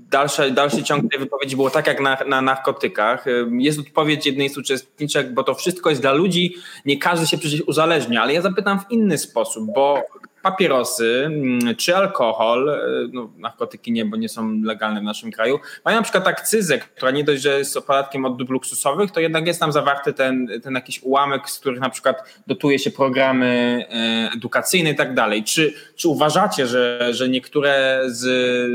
dalszy, 0.09 0.51
dalszy 0.51 0.83
ciąg 0.83 1.11
tej 1.11 1.19
wypowiedzi 1.19 1.55
było 1.55 1.69
tak 1.69 1.87
jak 1.87 2.01
na, 2.01 2.17
na 2.27 2.41
narkotykach. 2.41 3.25
Jest 3.51 3.79
odpowiedź 3.79 4.25
jednej 4.25 4.49
z 4.49 4.57
uczestniczek, 4.57 5.33
bo 5.33 5.43
to 5.43 5.53
wszystko 5.53 5.89
jest 5.89 6.01
dla 6.01 6.13
ludzi, 6.13 6.55
nie 6.85 6.97
każdy 6.97 7.27
się 7.27 7.37
przecież 7.37 7.61
uzależnia, 7.61 8.21
ale 8.21 8.33
ja 8.33 8.41
zapytam 8.41 8.79
w 8.79 8.91
inny 8.91 9.17
sposób, 9.17 9.73
bo 9.75 10.03
papierosy 10.45 11.23
mm, 11.25 11.75
czy 11.75 11.95
alkohol, 11.95 12.69
e, 12.69 12.79
no, 13.13 13.29
narkotyki 13.37 13.91
nie, 13.91 14.05
bo 14.05 14.17
nie 14.17 14.29
są 14.29 14.61
legalne 14.61 14.99
w 14.99 15.03
naszym 15.03 15.31
kraju, 15.31 15.59
mają 15.85 15.97
na 15.97 16.03
przykład 16.03 16.27
akcyzę, 16.27 16.77
która 16.77 17.11
nie 17.11 17.23
dość, 17.23 17.41
że 17.41 17.57
jest 17.57 17.79
podatkiem 17.87 18.25
od 18.25 18.37
dóbr 18.37 18.53
luksusowych, 18.53 19.11
to 19.11 19.19
jednak 19.19 19.47
jest 19.47 19.59
tam 19.59 19.71
zawarty 19.71 20.13
ten, 20.13 20.47
ten 20.63 20.75
jakiś 20.75 21.03
ułamek, 21.03 21.49
z 21.49 21.59
których 21.59 21.79
na 21.79 21.89
przykład 21.89 22.41
dotuje 22.47 22.79
się 22.79 22.91
programy 22.91 23.85
e, 23.89 24.29
edukacyjne 24.35 24.89
i 24.89 24.95
tak 24.95 25.13
dalej. 25.13 25.43
Czy, 25.43 25.73
czy 25.95 26.09
uważacie, 26.09 26.67
że, 26.67 27.09
że 27.11 27.29
niektóre 27.29 28.01
z, 28.05 28.21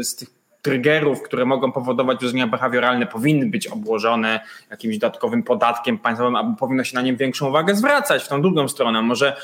z 0.07 0.17
tych 0.17 0.40
triggerów, 0.63 1.23
które 1.23 1.45
mogą 1.45 1.73
powodować 1.73 2.17
uzależnienia 2.17 2.47
behawioralne, 2.47 3.07
powinny 3.07 3.47
być 3.47 3.67
obłożone 3.67 4.41
jakimś 4.71 4.99
dodatkowym 4.99 5.43
podatkiem 5.43 5.99
państwowym, 5.99 6.37
albo 6.37 6.57
powinno 6.57 6.85
się 6.85 6.97
na 6.97 7.03
nim 7.03 7.17
większą 7.17 7.49
uwagę 7.49 7.75
zwracać 7.75 8.23
w 8.23 8.29
tą 8.29 8.43
drugą 8.43 8.69
stronę. 8.69 9.03
Może 9.03 9.37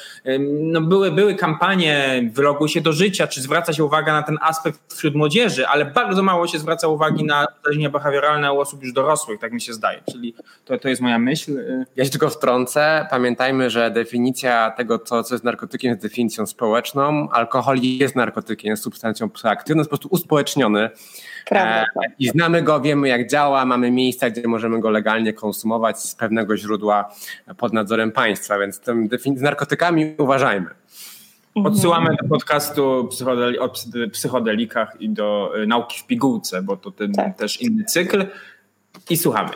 no, 0.48 0.80
były, 0.80 1.12
były 1.12 1.34
kampanie 1.34 2.22
wyloguj 2.32 2.68
się 2.68 2.80
do 2.80 2.93
życia, 2.93 3.26
czy 3.26 3.40
zwraca 3.40 3.72
się 3.72 3.84
uwaga 3.84 4.12
na 4.12 4.22
ten 4.22 4.38
aspekt 4.40 4.94
wśród 4.94 5.14
młodzieży, 5.14 5.68
ale 5.68 5.84
bardzo 5.84 6.22
mało 6.22 6.47
się 6.47 6.59
zwraca 6.59 6.88
uwagi 6.88 7.24
na 7.24 7.47
uzależnienia 7.60 7.90
behawioralne 7.90 8.52
u 8.52 8.60
osób 8.60 8.82
już 8.82 8.93
dorosłych, 8.93 9.40
tak 9.40 9.52
mi 9.52 9.60
się 9.60 9.72
zdaje. 9.72 10.02
Czyli 10.12 10.34
to, 10.64 10.78
to 10.78 10.88
jest 10.88 11.02
moja 11.02 11.18
myśl. 11.18 11.59
Ja 11.97 12.05
się 12.05 12.10
tylko 12.10 12.30
wtrącę. 12.30 13.06
Pamiętajmy, 13.10 13.70
że 13.70 13.90
definicja 13.90 14.70
tego, 14.70 14.98
co, 14.98 15.22
co 15.22 15.34
jest 15.34 15.44
narkotykiem, 15.44 15.88
jest 15.88 16.02
definicją 16.02 16.47
społeczną. 16.47 17.28
Alkohol 17.30 17.78
jest 17.82 18.16
narkotykiem, 18.16 18.70
jest 18.70 18.82
substancją 18.82 19.30
psychoaktywną, 19.30 19.80
jest 19.80 19.90
po 19.90 19.97
prostu 19.97 20.09
uspołeczniony. 20.10 20.90
Prawda, 21.49 21.83
e, 21.83 22.12
I 22.19 22.28
znamy 22.28 22.62
go, 22.62 22.81
wiemy 22.81 23.09
jak 23.09 23.31
działa, 23.31 23.65
mamy 23.65 23.91
miejsca, 23.91 24.31
gdzie 24.31 24.49
możemy 24.49 24.81
go 24.81 24.91
legalnie 24.91 25.33
konsumować 25.33 26.01
z 26.01 26.15
pewnego 26.15 26.57
źródła 26.57 27.15
pod 27.57 27.73
nadzorem 27.73 28.12
państwa, 28.12 28.59
więc 28.59 28.81
tym, 28.81 29.09
z 29.37 29.41
narkotykami 29.41 30.15
uważajmy. 30.19 30.70
Mhm. 31.57 31.74
Odsyłamy 31.74 32.16
do 32.23 32.28
podcastu 32.28 33.09
o 33.61 33.69
psychodelikach 34.12 34.97
i 35.01 35.09
do 35.09 35.53
y, 35.62 35.66
nauki 35.66 36.01
w 36.01 36.07
pigułce, 36.07 36.62
bo 36.62 36.77
to 36.77 36.91
ten 36.91 37.12
tak. 37.12 37.37
też 37.37 37.62
inny 37.62 37.85
cykl. 37.85 38.27
I 39.11 39.16
słuchamy. 39.16 39.51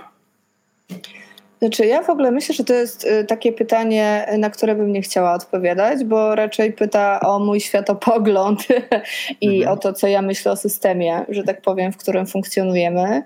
Znaczy, 1.61 1.87
ja 1.87 2.03
w 2.03 2.11
ogóle 2.11 2.31
myślę, 2.31 2.55
że 2.55 2.65
to 2.65 2.75
jest 2.75 3.05
y, 3.05 3.25
takie 3.25 3.53
pytanie, 3.53 4.27
na 4.39 4.51
które 4.51 4.75
bym 4.75 4.93
nie 4.93 5.03
chciała 5.03 5.35
odpowiadać, 5.35 6.05
bo 6.05 6.35
raczej 6.35 6.73
pyta 6.73 7.21
o 7.21 7.39
mój 7.39 7.61
światopogląd 7.61 8.67
i 9.41 9.59
mhm. 9.59 9.73
o 9.73 9.77
to, 9.77 9.93
co 9.93 10.07
ja 10.07 10.23
myślę 10.23 10.53
o 10.53 10.57
systemie, 10.57 11.25
że 11.29 11.43
tak 11.43 11.63
powiem, 11.63 11.93
w 11.93 11.97
którym 11.97 12.27
funkcjonujemy. 12.27 13.23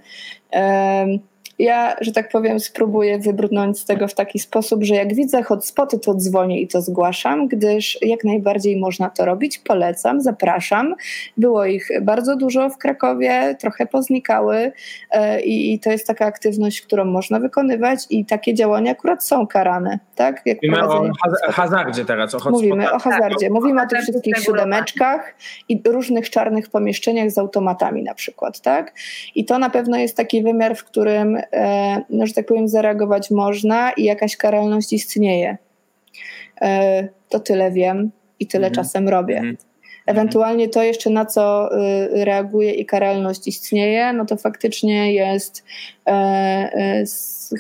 Um, 0.52 1.19
ja, 1.59 1.97
że 2.01 2.13
tak 2.13 2.29
powiem, 2.29 2.61
spróbuję 2.61 3.19
wybrnąć 3.19 3.79
z 3.79 3.85
tego 3.85 4.09
w 4.09 4.15
taki 4.15 4.39
sposób, 4.39 4.85
że 4.85 4.95
jak 4.95 5.15
widzę 5.15 5.43
hotspoty, 5.43 5.99
to 5.99 6.15
dzwonię 6.15 6.61
i 6.61 6.69
to 6.69 6.81
zgłaszam, 6.81 7.49
gdyż 7.49 7.99
jak 8.03 8.25
najbardziej 8.25 8.77
można 8.77 9.11
to 9.11 9.25
robić. 9.25 9.59
Polecam, 9.59 10.21
zapraszam. 10.21 10.95
Było 11.37 11.65
ich 11.65 11.89
bardzo 12.03 12.37
dużo 12.37 12.71
w 12.71 12.79
Krakowie, 12.79 13.57
trochę 13.61 13.87
poznikały 13.87 14.73
e, 15.11 15.41
i, 15.41 15.81
to 15.81 15.91
jest 15.91 16.07
taka 16.07 16.27
aktywność, 16.27 16.81
którą 16.81 17.05
można 17.05 17.41
wykonywać 17.41 18.07
i 18.11 18.25
takie 18.25 18.55
działania 18.55 18.93
akurat 18.93 19.25
są 19.25 19.47
karane. 19.47 19.99
Tak? 20.15 20.43
Jak 20.47 20.59
Mówimy 20.63 20.89
o 20.89 21.11
hazardzie 21.53 22.05
teraz, 22.05 22.35
o 22.35 22.39
hotspotach. 22.39 22.61
Mówimy 22.61 22.93
o 22.93 22.99
hazardzie. 22.99 23.51
Mówimy 23.51 23.83
o 23.83 23.87
tych 23.87 24.01
wszystkich 24.01 24.37
siódemeczkach 24.39 25.35
i 25.69 25.83
różnych 25.87 26.31
czarnych 26.31 26.71
pomieszczeniach 26.71 27.31
z 27.31 27.39
automatami 27.39 28.03
na 28.03 28.15
przykład. 28.15 28.61
Tak? 28.61 28.95
I 29.35 29.45
to 29.45 29.59
na 29.59 29.71
pewno 29.71 29.97
jest 29.97 30.17
taki 30.17 30.43
wymiar, 30.43 30.77
w 30.77 30.85
którym 30.85 31.39
no, 32.11 32.27
że 32.27 32.35
tak 32.35 32.47
powiem, 32.47 32.69
zareagować 32.69 33.31
można 33.31 33.93
i 33.93 34.05
jakaś 34.05 34.37
karalność 34.37 34.93
istnieje. 34.93 35.57
E, 36.61 37.09
to 37.29 37.41
tyle 37.41 37.71
wiem 37.71 38.11
i 38.41 38.47
tyle 38.47 38.66
mhm. 38.66 38.85
czasem 38.85 39.09
robię. 39.09 39.37
Mhm. 39.37 39.57
Ewentualnie 40.07 40.69
to 40.69 40.83
jeszcze 40.83 41.11
na 41.11 41.25
co 41.25 41.71
y, 42.12 42.25
reaguje 42.25 42.73
i 42.73 42.87
karalność 42.87 43.49
istnieje, 43.49 44.12
no 44.12 44.25
to 44.25 44.37
faktycznie 44.37 45.15
jest 45.15 45.65
e, 46.07 47.05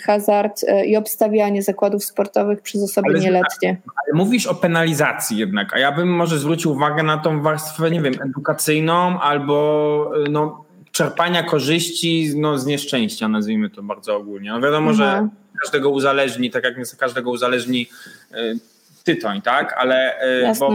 hazard 0.06 0.64
i 0.86 0.96
obstawianie 0.96 1.62
zakładów 1.62 2.04
sportowych 2.04 2.60
przez 2.60 2.82
osoby 2.82 3.08
ale, 3.08 3.20
nieletnie. 3.20 3.68
Ale 3.86 4.24
mówisz 4.24 4.46
o 4.46 4.54
penalizacji 4.54 5.38
jednak, 5.38 5.74
a 5.74 5.78
ja 5.78 5.92
bym 5.92 6.08
może 6.08 6.38
zwrócił 6.38 6.72
uwagę 6.72 7.02
na 7.02 7.18
tą 7.18 7.42
warstwę, 7.42 7.90
nie 7.90 8.00
wiem, 8.00 8.14
edukacyjną 8.24 9.20
albo 9.20 10.10
no, 10.30 10.64
czerpania 10.94 11.42
korzyści 11.42 12.32
no, 12.36 12.58
z 12.58 12.66
nieszczęścia, 12.66 13.28
nazwijmy 13.28 13.70
to 13.70 13.82
bardzo 13.82 14.16
ogólnie. 14.16 14.50
No 14.50 14.60
wiadomo, 14.60 14.90
mhm. 14.90 14.96
że 14.96 15.28
każdego 15.60 15.90
uzależni, 15.90 16.50
tak 16.50 16.64
jak 16.64 16.74
każdego 16.98 17.30
uzależni 17.30 17.86
y, 18.32 18.58
tytoń, 19.04 19.42
tak? 19.42 19.72
Ale 19.72 20.24
y, 20.50 20.58
bo 20.58 20.72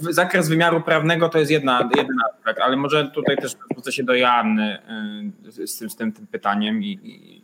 zakres 0.00 0.48
wymiaru 0.48 0.80
prawnego 0.80 1.28
to 1.28 1.38
jest 1.38 1.50
jedna, 1.50 1.90
jeden 1.96 2.16
aspekt, 2.30 2.60
ale 2.60 2.76
może 2.76 3.10
tutaj 3.10 3.36
też 3.36 3.56
wrócę 3.72 3.92
się 3.92 4.02
do 4.02 4.14
Joanny 4.14 4.78
y, 5.58 5.66
z, 5.66 5.78
tym, 5.78 5.90
z 5.90 5.96
tym, 5.96 6.12
tym 6.12 6.26
pytaniem 6.26 6.82
i, 6.82 6.98
i 7.02 7.41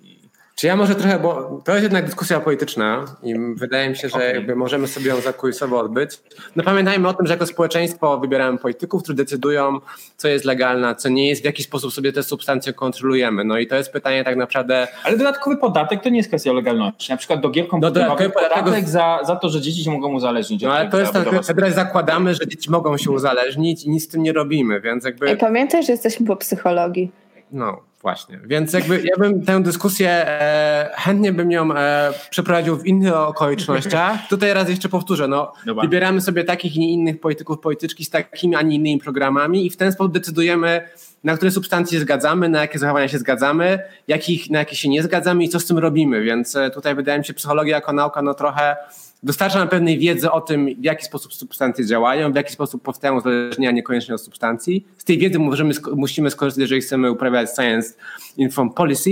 czy 0.59 0.67
ja 0.67 0.77
może 0.77 0.95
trochę, 0.95 1.19
bo 1.19 1.61
to 1.65 1.73
jest 1.73 1.83
jednak 1.83 2.05
dyskusja 2.05 2.41
polityczna 2.41 3.05
i 3.23 3.35
wydaje 3.55 3.91
mi 3.91 3.97
się, 3.97 4.09
że 4.09 4.33
jakby 4.35 4.57
możemy 4.57 4.89
sobie 4.89 5.09
ją 5.09 5.21
zakulisowo 5.21 5.81
odbyć. 5.81 6.21
No 6.57 6.63
pamiętajmy 6.63 7.09
o 7.09 7.15
tym, 7.15 7.27
że 7.27 7.33
jako 7.33 7.47
społeczeństwo 7.47 8.19
wybieramy 8.19 8.59
polityków, 8.59 9.03
którzy 9.03 9.17
decydują, 9.17 9.81
co 10.17 10.29
jest 10.29 10.45
legalne, 10.45 10.95
co 10.95 11.09
nie 11.09 11.29
jest, 11.29 11.43
w 11.43 11.45
jaki 11.45 11.63
sposób 11.63 11.93
sobie 11.93 12.13
te 12.13 12.23
substancje 12.23 12.73
kontrolujemy. 12.73 13.45
No 13.45 13.59
i 13.59 13.67
to 13.67 13.77
jest 13.77 13.93
pytanie 13.93 14.25
tak 14.25 14.37
naprawdę... 14.37 14.89
Ale 15.05 15.17
dodatkowy 15.17 15.57
podatek 15.57 16.03
to 16.03 16.09
nie 16.09 16.17
jest 16.17 16.29
kwestia 16.29 16.53
legalności. 16.53 17.13
Na 17.13 17.17
przykład 17.17 17.41
do 17.41 17.51
gier 17.51 17.69
komputerowych 17.69 18.29
no, 18.29 18.43
podatek 18.43 18.75
tego... 18.75 18.89
za, 18.89 19.19
za 19.27 19.37
to, 19.37 19.49
że 19.49 19.61
dzieci 19.61 19.85
się 19.85 19.91
mogą 19.91 20.13
uzależnić. 20.13 20.63
No 20.63 20.73
ale 20.73 20.91
to 20.91 21.01
jest 21.01 21.13
tak, 21.13 21.47
teraz 21.47 21.75
zakładamy, 21.75 22.35
że 22.35 22.47
dzieci 22.47 22.71
mogą 22.71 22.97
się 22.97 23.11
uzależnić 23.11 23.85
i 23.85 23.91
nic 23.91 24.05
z 24.05 24.09
tym 24.09 24.23
nie 24.23 24.33
robimy, 24.33 24.81
więc 24.81 25.05
jakby... 25.05 25.31
I 25.33 25.37
pamiętaj, 25.37 25.83
że 25.85 25.93
jesteśmy 25.93 26.27
po 26.27 26.37
psychologii. 26.37 27.13
No, 27.53 27.88
Właśnie, 28.03 28.41
więc 28.45 28.73
jakby 28.73 29.03
ja 29.05 29.17
bym 29.19 29.43
tę 29.43 29.63
dyskusję 29.63 30.11
e, 30.11 30.91
chętnie 30.95 31.33
bym 31.33 31.53
ją 31.53 31.73
e, 31.73 32.13
przeprowadził 32.31 32.77
w 32.77 32.87
innych 32.87 33.15
okolicznościach. 33.15 34.29
Tutaj 34.29 34.55
raz 34.55 34.69
jeszcze 34.69 34.89
powtórzę, 34.89 35.29
no, 35.29 35.53
wybieramy 35.81 36.21
sobie 36.21 36.45
takich 36.45 36.77
i 36.77 36.93
innych 36.93 37.21
polityków, 37.21 37.61
polityczki 37.61 38.05
z 38.05 38.11
takimi, 38.11 38.57
a 38.57 38.63
nie 38.63 38.77
innymi 38.77 39.01
programami 39.01 39.67
i 39.67 39.71
w 39.71 39.77
ten 39.77 39.93
sposób 39.93 40.13
decydujemy, 40.13 40.89
na 41.25 41.37
które 41.37 41.51
substancje 41.51 42.01
zgadzamy, 42.01 42.49
na 42.49 42.61
jakie 42.61 42.79
zachowania 42.79 43.09
się 43.09 43.19
zgadzamy, 43.19 43.83
jakich, 44.09 44.51
na 44.51 44.59
jakie 44.59 44.77
się 44.77 44.89
nie 44.89 45.03
zgadzamy 45.03 45.45
i 45.45 45.49
co 45.49 45.61
z 45.61 45.67
tym 45.67 45.79
robimy. 45.79 46.23
Więc 46.23 46.57
e, 46.57 46.71
tutaj 46.71 46.95
wydaje 46.95 47.19
mi 47.19 47.25
się 47.25 47.35
psychologia 47.35 47.77
jako 47.77 47.93
nauka 47.93 48.23
no 48.23 48.35
trochę 48.35 48.77
dostarcza 49.23 49.59
nam 49.59 49.69
pewnej 49.69 49.99
wiedzy 49.99 50.31
o 50.31 50.41
tym, 50.41 50.67
w 50.81 50.85
jaki 50.85 51.05
sposób 51.05 51.35
substancje 51.35 51.87
działają, 51.87 52.33
w 52.33 52.35
jaki 52.35 52.53
sposób 52.53 52.83
powstają 52.83 53.17
uzależnienia 53.17 53.71
niekoniecznie 53.71 54.15
od 54.15 54.21
substancji. 54.21 54.87
Z 54.99 55.05
tej 55.05 55.19
wiedzy 55.19 55.39
możemy, 55.39 55.75
musimy 55.97 56.31
skorzystać, 56.31 56.61
jeżeli 56.61 56.81
chcemy 56.81 57.11
uprawiać 57.11 57.51
science 57.55 57.95
inform 58.37 58.71
policy. 58.71 59.11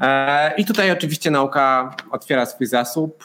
E, 0.00 0.54
I 0.56 0.64
tutaj 0.64 0.90
oczywiście 0.90 1.30
nauka 1.30 1.96
otwiera 2.10 2.46
swój 2.46 2.66
zasób. 2.66 3.24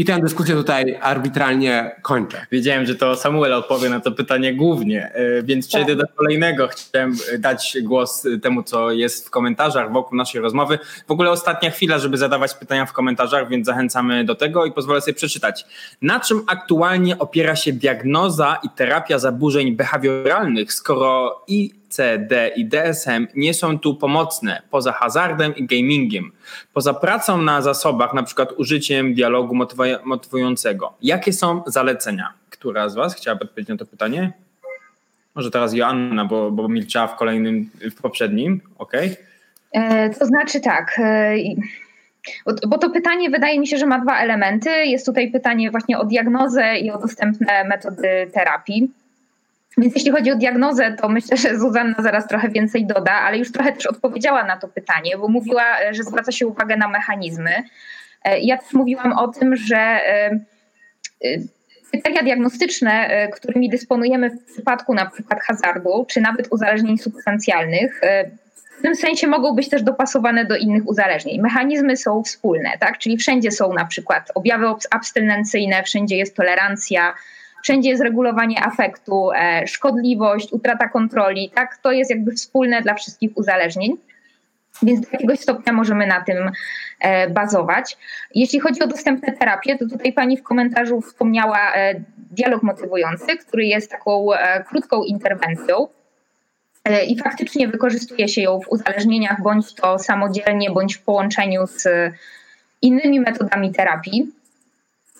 E, 0.00 0.02
i 0.02 0.04
tę 0.04 0.20
dyskusję 0.20 0.54
tutaj 0.54 0.98
arbitralnie 1.00 1.96
kończę. 2.02 2.46
Wiedziałem, 2.52 2.86
że 2.86 2.94
to 2.94 3.16
Samuel 3.16 3.54
odpowie 3.54 3.88
na 3.88 4.00
to 4.00 4.12
pytanie 4.12 4.54
głównie, 4.54 5.12
e, 5.14 5.42
więc 5.42 5.64
tak. 5.64 5.68
przejdę 5.68 6.02
do 6.02 6.08
kolejnego. 6.16 6.68
Chciałem 6.68 7.16
dać 7.38 7.76
głos 7.82 8.26
temu, 8.42 8.62
co 8.62 8.90
jest 8.90 9.26
w 9.26 9.30
komentarzach 9.30 9.92
wokół 9.92 10.16
naszej 10.16 10.40
rozmowy. 10.40 10.78
W 11.08 11.10
ogóle 11.10 11.30
ostatnia 11.30 11.70
chwila, 11.70 11.98
żeby 11.98 12.18
zadawać 12.18 12.54
pytania 12.54 12.86
w 12.86 12.92
komentarzach, 12.92 13.48
więc 13.48 13.66
zachęcamy 13.66 14.24
do 14.24 14.34
tego 14.34 14.64
i 14.64 14.72
pozwolę 14.72 15.00
sobie 15.00 15.14
przeczytać. 15.14 15.66
Na 16.02 16.20
czym 16.20 16.42
aktualnie 16.46 17.18
opiera 17.18 17.56
się 17.56 17.72
diagnoza 17.72 18.58
i 18.62 18.68
terapia 18.76 19.18
zaburzeń 19.18 19.76
behawioralnych, 19.76 20.72
skoro 20.72 21.44
i 21.48 21.79
CD 21.90 22.48
i 22.56 22.66
DSM 22.66 23.26
nie 23.34 23.54
są 23.54 23.78
tu 23.78 23.94
pomocne 23.94 24.62
poza 24.70 24.92
hazardem 24.92 25.56
i 25.56 25.66
gamingiem, 25.66 26.32
poza 26.74 26.94
pracą 26.94 27.42
na 27.42 27.62
zasobach, 27.62 28.14
na 28.14 28.22
przykład 28.22 28.52
użyciem 28.52 29.14
dialogu 29.14 29.56
motywującego. 30.04 30.92
Jakie 31.02 31.32
są 31.32 31.62
zalecenia? 31.66 32.32
Która 32.50 32.88
z 32.88 32.94
Was 32.94 33.14
chciałaby 33.14 33.44
odpowiedzieć 33.44 33.68
na 33.68 33.76
to 33.76 33.86
pytanie? 33.86 34.32
Może 35.34 35.50
teraz 35.50 35.74
Joanna, 35.74 36.24
bo, 36.24 36.50
bo 36.50 36.68
milczała 36.68 37.06
w 37.06 37.16
kolejnym, 37.16 37.70
w 37.96 38.02
poprzednim. 38.02 38.60
Ok. 38.78 38.92
E, 39.72 40.10
to 40.10 40.26
znaczy 40.26 40.60
tak. 40.60 40.98
E, 40.98 41.34
bo 42.68 42.78
to 42.78 42.90
pytanie 42.90 43.30
wydaje 43.30 43.60
mi 43.60 43.66
się, 43.66 43.76
że 43.76 43.86
ma 43.86 43.98
dwa 43.98 44.18
elementy. 44.18 44.70
Jest 44.70 45.06
tutaj 45.06 45.30
pytanie 45.30 45.70
właśnie 45.70 45.98
o 45.98 46.04
diagnozę 46.04 46.78
i 46.78 46.90
o 46.90 46.98
dostępne 46.98 47.64
metody 47.64 48.30
terapii. 48.32 48.90
Więc 49.78 49.94
jeśli 49.94 50.10
chodzi 50.10 50.32
o 50.32 50.36
diagnozę, 50.36 50.96
to 51.00 51.08
myślę, 51.08 51.36
że 51.36 51.58
Zuzanna 51.58 51.94
zaraz 51.98 52.26
trochę 52.26 52.48
więcej 52.48 52.86
doda, 52.86 53.12
ale 53.12 53.38
już 53.38 53.52
trochę 53.52 53.72
też 53.72 53.86
odpowiedziała 53.86 54.44
na 54.44 54.56
to 54.56 54.68
pytanie, 54.68 55.18
bo 55.18 55.28
mówiła, 55.28 55.64
że 55.90 56.02
zwraca 56.02 56.32
się 56.32 56.46
uwagę 56.46 56.76
na 56.76 56.88
mechanizmy. 56.88 57.62
E, 58.24 58.40
ja 58.40 58.58
też 58.58 58.72
mówiłam 58.72 59.12
o 59.12 59.28
tym, 59.28 59.56
że 59.56 59.76
e, 59.76 60.40
e, 61.24 61.38
kryteria 61.90 62.22
diagnostyczne, 62.22 63.28
którymi 63.32 63.70
dysponujemy 63.70 64.30
w 64.30 64.44
przypadku 64.52 64.94
na 64.94 65.10
przykład 65.10 65.40
hazardu, 65.42 66.06
czy 66.08 66.20
nawet 66.20 66.48
uzależnień 66.50 66.98
substancjalnych, 66.98 68.00
w 68.78 68.82
tym 68.82 68.96
sensie 68.96 69.26
mogą 69.26 69.54
być 69.54 69.68
też 69.68 69.82
dopasowane 69.82 70.44
do 70.44 70.56
innych 70.56 70.88
uzależnień. 70.88 71.40
Mechanizmy 71.40 71.96
są 71.96 72.22
wspólne, 72.22 72.70
tak? 72.80 72.98
czyli 72.98 73.16
wszędzie 73.16 73.50
są 73.50 73.72
na 73.72 73.84
przykład 73.84 74.32
objawy 74.34 74.66
abstynencyjne, 74.90 75.82
wszędzie 75.82 76.16
jest 76.16 76.36
tolerancja, 76.36 77.14
wszędzie 77.62 77.90
jest 77.90 78.02
regulowanie 78.02 78.64
afektu, 78.64 79.30
e, 79.32 79.66
szkodliwość, 79.66 80.52
utrata 80.52 80.88
kontroli, 80.88 81.50
tak? 81.54 81.76
To 81.76 81.92
jest 81.92 82.10
jakby 82.10 82.32
wspólne 82.32 82.82
dla 82.82 82.94
wszystkich 82.94 83.30
uzależnień. 83.34 83.96
Więc 84.82 85.00
do 85.00 85.08
jakiegoś 85.12 85.40
stopnia 85.40 85.72
możemy 85.72 86.06
na 86.06 86.20
tym 86.20 86.50
e, 87.00 87.30
bazować. 87.30 87.96
Jeśli 88.34 88.60
chodzi 88.60 88.82
o 88.82 88.86
dostępne 88.86 89.32
terapie, 89.32 89.78
to 89.78 89.86
tutaj 89.88 90.12
pani 90.12 90.36
w 90.36 90.42
komentarzu 90.42 91.00
wspomniała 91.00 91.74
e, 91.74 91.94
dialog 92.16 92.62
motywujący, 92.62 93.36
który 93.36 93.64
jest 93.64 93.90
taką 93.90 94.26
krótką 94.68 95.04
interwencją. 95.04 95.88
I 97.06 97.18
faktycznie 97.18 97.68
wykorzystuje 97.68 98.28
się 98.28 98.42
ją 98.42 98.60
w 98.60 98.68
uzależnieniach, 98.68 99.42
bądź 99.42 99.74
to 99.74 99.98
samodzielnie, 99.98 100.70
bądź 100.70 100.96
w 100.96 101.02
połączeniu 101.02 101.66
z 101.66 101.88
innymi 102.82 103.20
metodami 103.20 103.72
terapii. 103.72 104.32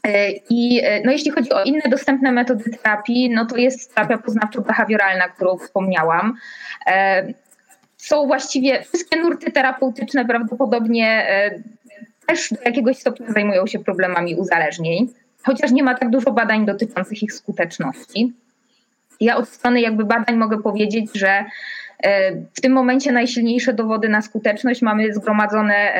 E, 0.05 0.31
I 0.51 0.81
e, 0.85 1.01
no, 1.05 1.13
jeśli 1.13 1.31
chodzi 1.31 1.53
o 1.53 1.63
inne 1.63 1.83
dostępne 1.91 2.33
metody 2.33 2.65
terapii, 2.71 3.31
no 3.31 3.47
to 3.47 3.57
jest 3.57 3.95
terapia 3.95 4.19
poznawczo-behawioralna, 4.19 5.29
którą 5.35 5.59
wspomniałam. 5.59 6.35
E, 6.87 7.27
są 7.97 8.27
właściwie 8.27 8.83
wszystkie 8.83 9.21
nurty 9.21 9.53
terapeutyczne 9.53 10.25
prawdopodobnie 10.25 11.27
też 12.27 12.51
do 12.51 12.63
jakiegoś 12.65 12.99
stopnia 12.99 13.33
zajmują 13.33 13.67
się 13.67 13.79
problemami 13.79 14.35
uzależnień, 14.35 15.09
chociaż 15.43 15.71
nie 15.71 15.83
ma 15.83 15.95
tak 15.95 16.11
dużo 16.11 16.33
badań 16.33 16.67
dotyczących 16.67 17.23
ich 17.23 17.33
skuteczności. 17.33 18.33
Ja 19.21 19.37
od 19.37 19.49
strony 19.49 19.81
jakby 19.81 20.05
badań 20.05 20.37
mogę 20.37 20.63
powiedzieć, 20.63 21.11
że 21.15 21.45
w 22.55 22.61
tym 22.61 22.73
momencie 22.73 23.13
najsilniejsze 23.13 23.73
dowody 23.73 24.09
na 24.09 24.23
skuteczność 24.23 24.83
mamy 24.83 25.13
zgromadzone 25.13 25.93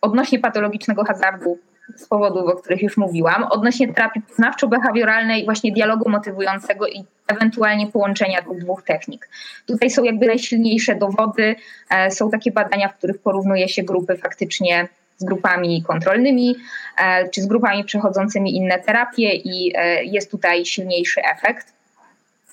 odnośnie 0.00 0.38
patologicznego 0.38 1.04
hazardu 1.04 1.58
z 1.96 2.06
powodów, 2.06 2.48
o 2.48 2.56
których 2.56 2.82
już 2.82 2.96
mówiłam. 2.96 3.44
Odnośnie 3.44 3.94
terapii 3.94 4.22
poznawczo-behawioralnej, 4.22 5.44
właśnie 5.44 5.72
dialogu 5.72 6.10
motywującego 6.10 6.88
i 6.88 7.04
ewentualnie 7.26 7.86
połączenia 7.86 8.42
tych 8.42 8.58
dwóch 8.58 8.82
technik. 8.82 9.28
Tutaj 9.66 9.90
są 9.90 10.04
jakby 10.04 10.26
najsilniejsze 10.26 10.94
dowody. 10.94 11.56
E, 11.90 12.10
są 12.10 12.30
takie 12.30 12.52
badania, 12.52 12.88
w 12.88 12.96
których 12.96 13.18
porównuje 13.18 13.68
się 13.68 13.82
grupy 13.82 14.16
faktycznie 14.16 14.88
z 15.16 15.24
grupami 15.24 15.82
kontrolnymi, 15.82 16.56
e, 16.98 17.28
czy 17.28 17.42
z 17.42 17.46
grupami 17.46 17.84
przechodzącymi 17.84 18.56
inne 18.56 18.78
terapie 18.78 19.34
i 19.34 19.72
e, 19.76 20.04
jest 20.04 20.30
tutaj 20.30 20.66
silniejszy 20.66 21.20
efekt. 21.34 21.74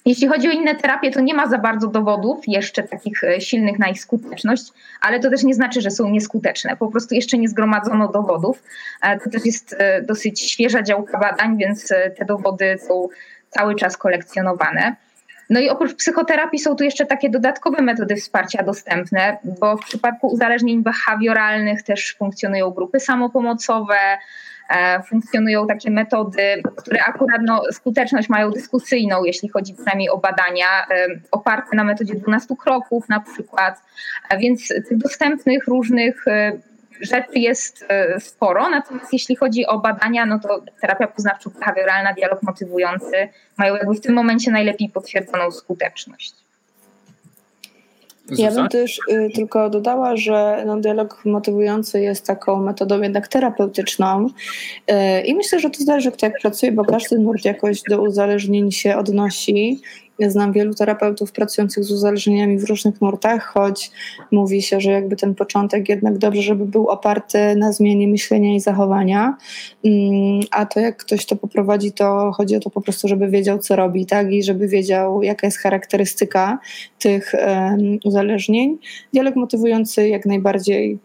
Jeśli 0.05 0.27
chodzi 0.27 0.47
o 0.47 0.51
inne 0.51 0.75
terapie, 0.75 1.11
to 1.11 1.21
nie 1.21 1.33
ma 1.33 1.47
za 1.47 1.57
bardzo 1.57 1.87
dowodów 1.87 2.39
jeszcze 2.47 2.83
takich 2.83 3.23
e, 3.23 3.41
silnych 3.41 3.79
na 3.79 3.87
ich 3.87 4.01
skuteczność, 4.01 4.63
ale 5.01 5.19
to 5.19 5.29
też 5.29 5.43
nie 5.43 5.53
znaczy, 5.53 5.81
że 5.81 5.91
są 5.91 6.09
nieskuteczne. 6.09 6.77
Po 6.77 6.87
prostu 6.87 7.15
jeszcze 7.15 7.37
nie 7.37 7.49
zgromadzono 7.49 8.07
dowodów. 8.07 8.63
To 9.23 9.29
też 9.29 9.45
jest 9.45 9.75
dosyć 10.07 10.51
świeża 10.51 10.83
działka 10.83 11.19
badań, 11.19 11.57
więc 11.57 11.87
te 12.17 12.25
dowody 12.25 12.77
są 12.87 13.07
cały 13.49 13.75
czas 13.75 13.97
kolekcjonowane. 13.97 14.95
No 15.51 15.59
i 15.59 15.69
oprócz 15.69 15.95
psychoterapii 15.95 16.59
są 16.59 16.75
tu 16.75 16.83
jeszcze 16.83 17.05
takie 17.05 17.29
dodatkowe 17.29 17.81
metody 17.81 18.15
wsparcia 18.15 18.63
dostępne, 18.63 19.37
bo 19.59 19.77
w 19.77 19.85
przypadku 19.85 20.27
uzależnień 20.27 20.83
behawioralnych 20.83 21.83
też 21.83 22.15
funkcjonują 22.19 22.69
grupy 22.69 22.99
samopomocowe, 22.99 23.95
e, 23.95 24.17
funkcjonują 25.09 25.67
takie 25.67 25.91
metody, 25.91 26.63
które 26.77 27.03
akurat 27.03 27.41
no, 27.45 27.63
skuteczność 27.71 28.29
mają 28.29 28.51
dyskusyjną, 28.51 29.23
jeśli 29.23 29.49
chodzi 29.49 29.73
przynajmniej 29.73 30.09
o 30.09 30.17
badania, 30.17 30.87
e, 30.89 31.07
oparte 31.31 31.77
na 31.77 31.83
metodzie 31.83 32.15
12 32.15 32.55
kroków 32.55 33.09
na 33.09 33.19
przykład. 33.19 33.81
Więc 34.39 34.67
tych 34.67 34.97
dostępnych 34.97 35.67
różnych 35.67 36.27
e, 36.27 36.51
rzeczy 37.01 37.39
jest 37.39 37.85
e, 37.89 38.19
sporo, 38.19 38.69
natomiast 38.69 39.13
jeśli 39.13 39.35
chodzi 39.35 39.65
o 39.65 39.79
badania, 39.79 40.25
no 40.25 40.39
to 40.39 40.63
terapia 40.81 41.07
poznawczo-behawioralna, 41.07 42.15
dialog 42.15 42.43
motywujący 42.43 43.29
mają 43.57 43.75
jakby 43.75 43.93
w 43.93 44.01
tym 44.01 44.15
momencie 44.15 44.51
najlepiej 44.51 44.89
potwierdzoną 44.89 45.51
skuteczność. 45.51 46.40
Ja 48.29 48.51
bym 48.51 48.67
też 48.67 48.99
y, 49.11 49.29
tylko 49.35 49.69
dodała, 49.69 50.17
że 50.17 50.63
no, 50.65 50.77
dialog 50.77 51.25
motywujący 51.25 52.01
jest 52.01 52.27
taką 52.27 52.63
metodą 52.63 53.01
jednak 53.01 53.27
terapeutyczną. 53.27 54.27
Y, 54.27 55.21
i 55.21 55.35
myślę, 55.35 55.59
że 55.59 55.69
to 55.69 55.83
zależy 55.83 56.11
kto 56.11 56.25
jak 56.25 56.41
pracuje, 56.41 56.71
bo 56.71 56.85
każdy 56.85 57.19
nurt 57.19 57.45
jakoś 57.45 57.81
do 57.89 58.01
uzależnień 58.01 58.71
się 58.71 58.97
odnosi 58.97 59.81
znam 60.29 60.53
wielu 60.53 60.73
terapeutów 60.73 61.31
pracujących 61.31 61.83
z 61.83 61.91
uzależnieniami 61.91 62.59
w 62.59 62.63
różnych 62.63 63.01
nurtach, 63.01 63.43
choć 63.43 63.91
mówi 64.31 64.61
się, 64.61 64.81
że 64.81 64.91
jakby 64.91 65.15
ten 65.15 65.35
początek 65.35 65.89
jednak 65.89 66.17
dobrze, 66.17 66.41
żeby 66.41 66.65
był 66.65 66.87
oparty 66.87 67.55
na 67.55 67.71
zmianie 67.71 68.07
myślenia 68.07 68.55
i 68.55 68.59
zachowania, 68.59 69.37
mm, 69.85 70.39
a 70.51 70.65
to 70.65 70.79
jak 70.79 70.97
ktoś 70.97 71.25
to 71.25 71.35
poprowadzi, 71.35 71.91
to 71.91 72.31
chodzi 72.31 72.55
o 72.55 72.59
to 72.59 72.69
po 72.69 72.81
prostu, 72.81 73.07
żeby 73.07 73.27
wiedział, 73.27 73.59
co 73.59 73.75
robi, 73.75 74.05
tak? 74.05 74.31
I 74.31 74.43
żeby 74.43 74.67
wiedział, 74.67 75.23
jaka 75.23 75.47
jest 75.47 75.57
charakterystyka 75.57 76.59
tych 76.99 77.35
uzależnień. 78.03 78.77
Dialog 79.13 79.35
motywujący 79.35 80.07
jak 80.07 80.25
najbardziej 80.25 80.99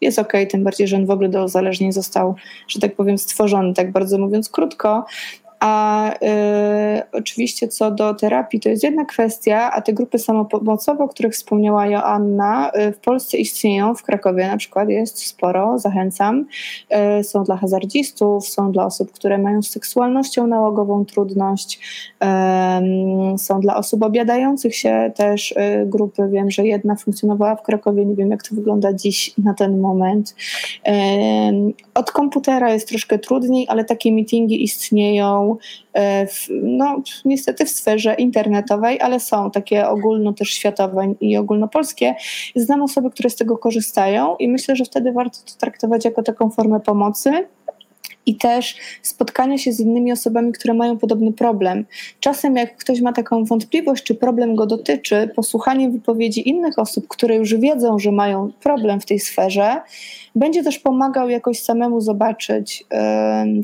jest 0.00 0.18
ok, 0.18 0.32
tym 0.50 0.64
bardziej, 0.64 0.88
że 0.88 0.96
on 0.96 1.06
w 1.06 1.10
ogóle 1.10 1.28
do 1.28 1.44
uzależnień 1.44 1.92
został, 1.92 2.34
że 2.68 2.80
tak 2.80 2.96
powiem, 2.96 3.18
stworzony, 3.18 3.74
tak 3.74 3.92
bardzo 3.92 4.18
mówiąc 4.18 4.48
krótko. 4.48 5.04
A 5.60 6.10
y, 6.12 7.02
oczywiście 7.12 7.68
co 7.68 7.90
do 7.90 8.14
terapii, 8.14 8.60
to 8.60 8.68
jest 8.68 8.84
jedna 8.84 9.04
kwestia, 9.04 9.70
a 9.72 9.80
te 9.80 9.92
grupy 9.92 10.18
samopomocowe, 10.18 11.04
o 11.04 11.08
których 11.08 11.32
wspomniała 11.32 11.86
Joanna, 11.86 12.70
y, 12.70 12.92
w 12.92 12.98
Polsce 12.98 13.38
istnieją, 13.38 13.94
w 13.94 14.02
Krakowie 14.02 14.48
na 14.48 14.56
przykład 14.56 14.88
jest 14.88 15.26
sporo, 15.26 15.78
zachęcam. 15.78 16.46
Y, 17.20 17.24
są 17.24 17.44
dla 17.44 17.56
hazardzistów, 17.56 18.48
są 18.48 18.72
dla 18.72 18.86
osób, 18.86 19.12
które 19.12 19.38
mają 19.38 19.62
z 19.62 19.70
seksualnością 19.70 20.46
nałogową 20.46 21.04
trudność, 21.04 21.80
są 23.36 23.60
dla 23.60 23.76
osób 23.76 24.02
obiadających 24.02 24.76
się 24.76 25.12
też 25.14 25.52
y, 25.52 25.56
grupy. 25.86 26.28
Wiem, 26.28 26.50
że 26.50 26.66
jedna 26.66 26.96
funkcjonowała 26.96 27.56
w 27.56 27.62
Krakowie, 27.62 28.06
nie 28.06 28.14
wiem 28.14 28.30
jak 28.30 28.42
to 28.42 28.54
wygląda 28.54 28.92
dziś 28.92 29.34
na 29.38 29.54
ten 29.54 29.80
moment. 29.80 30.34
Od 31.94 32.10
komputera 32.10 32.72
jest 32.72 32.88
troszkę 32.88 33.18
trudniej, 33.18 33.66
ale 33.68 33.84
takie 33.84 34.12
meetingi 34.12 34.64
istnieją 34.64 35.49
E, 35.92 36.26
w, 36.26 36.46
no, 36.62 37.02
niestety 37.24 37.64
w 37.64 37.70
sferze 37.70 38.14
internetowej, 38.14 39.00
ale 39.00 39.20
są 39.20 39.50
takie 39.50 39.88
ogólno 39.88 40.32
też 40.32 40.50
światowe 40.50 41.14
i 41.20 41.36
ogólnopolskie. 41.36 42.14
Znam 42.56 42.82
osoby, 42.82 43.10
które 43.10 43.30
z 43.30 43.36
tego 43.36 43.58
korzystają 43.58 44.36
i 44.36 44.48
myślę, 44.48 44.76
że 44.76 44.84
wtedy 44.84 45.12
warto 45.12 45.38
to 45.38 45.58
traktować 45.58 46.04
jako 46.04 46.22
taką 46.22 46.50
formę 46.50 46.80
pomocy 46.80 47.46
i 48.26 48.36
też 48.36 48.76
spotkania 49.02 49.58
się 49.58 49.72
z 49.72 49.80
innymi 49.80 50.12
osobami, 50.12 50.52
które 50.52 50.74
mają 50.74 50.98
podobny 50.98 51.32
problem. 51.32 51.84
Czasem, 52.20 52.56
jak 52.56 52.76
ktoś 52.76 53.00
ma 53.00 53.12
taką 53.12 53.44
wątpliwość, 53.44 54.04
czy 54.04 54.14
problem 54.14 54.54
go 54.54 54.66
dotyczy, 54.66 55.30
posłuchanie 55.36 55.90
wypowiedzi 55.90 56.48
innych 56.48 56.78
osób, 56.78 57.08
które 57.08 57.36
już 57.36 57.54
wiedzą, 57.54 57.98
że 57.98 58.12
mają 58.12 58.52
problem 58.62 59.00
w 59.00 59.06
tej 59.06 59.20
sferze, 59.20 59.80
będzie 60.34 60.62
też 60.62 60.78
pomagał 60.78 61.30
jakoś 61.30 61.62
samemu 61.62 62.00
zobaczyć, 62.00 62.84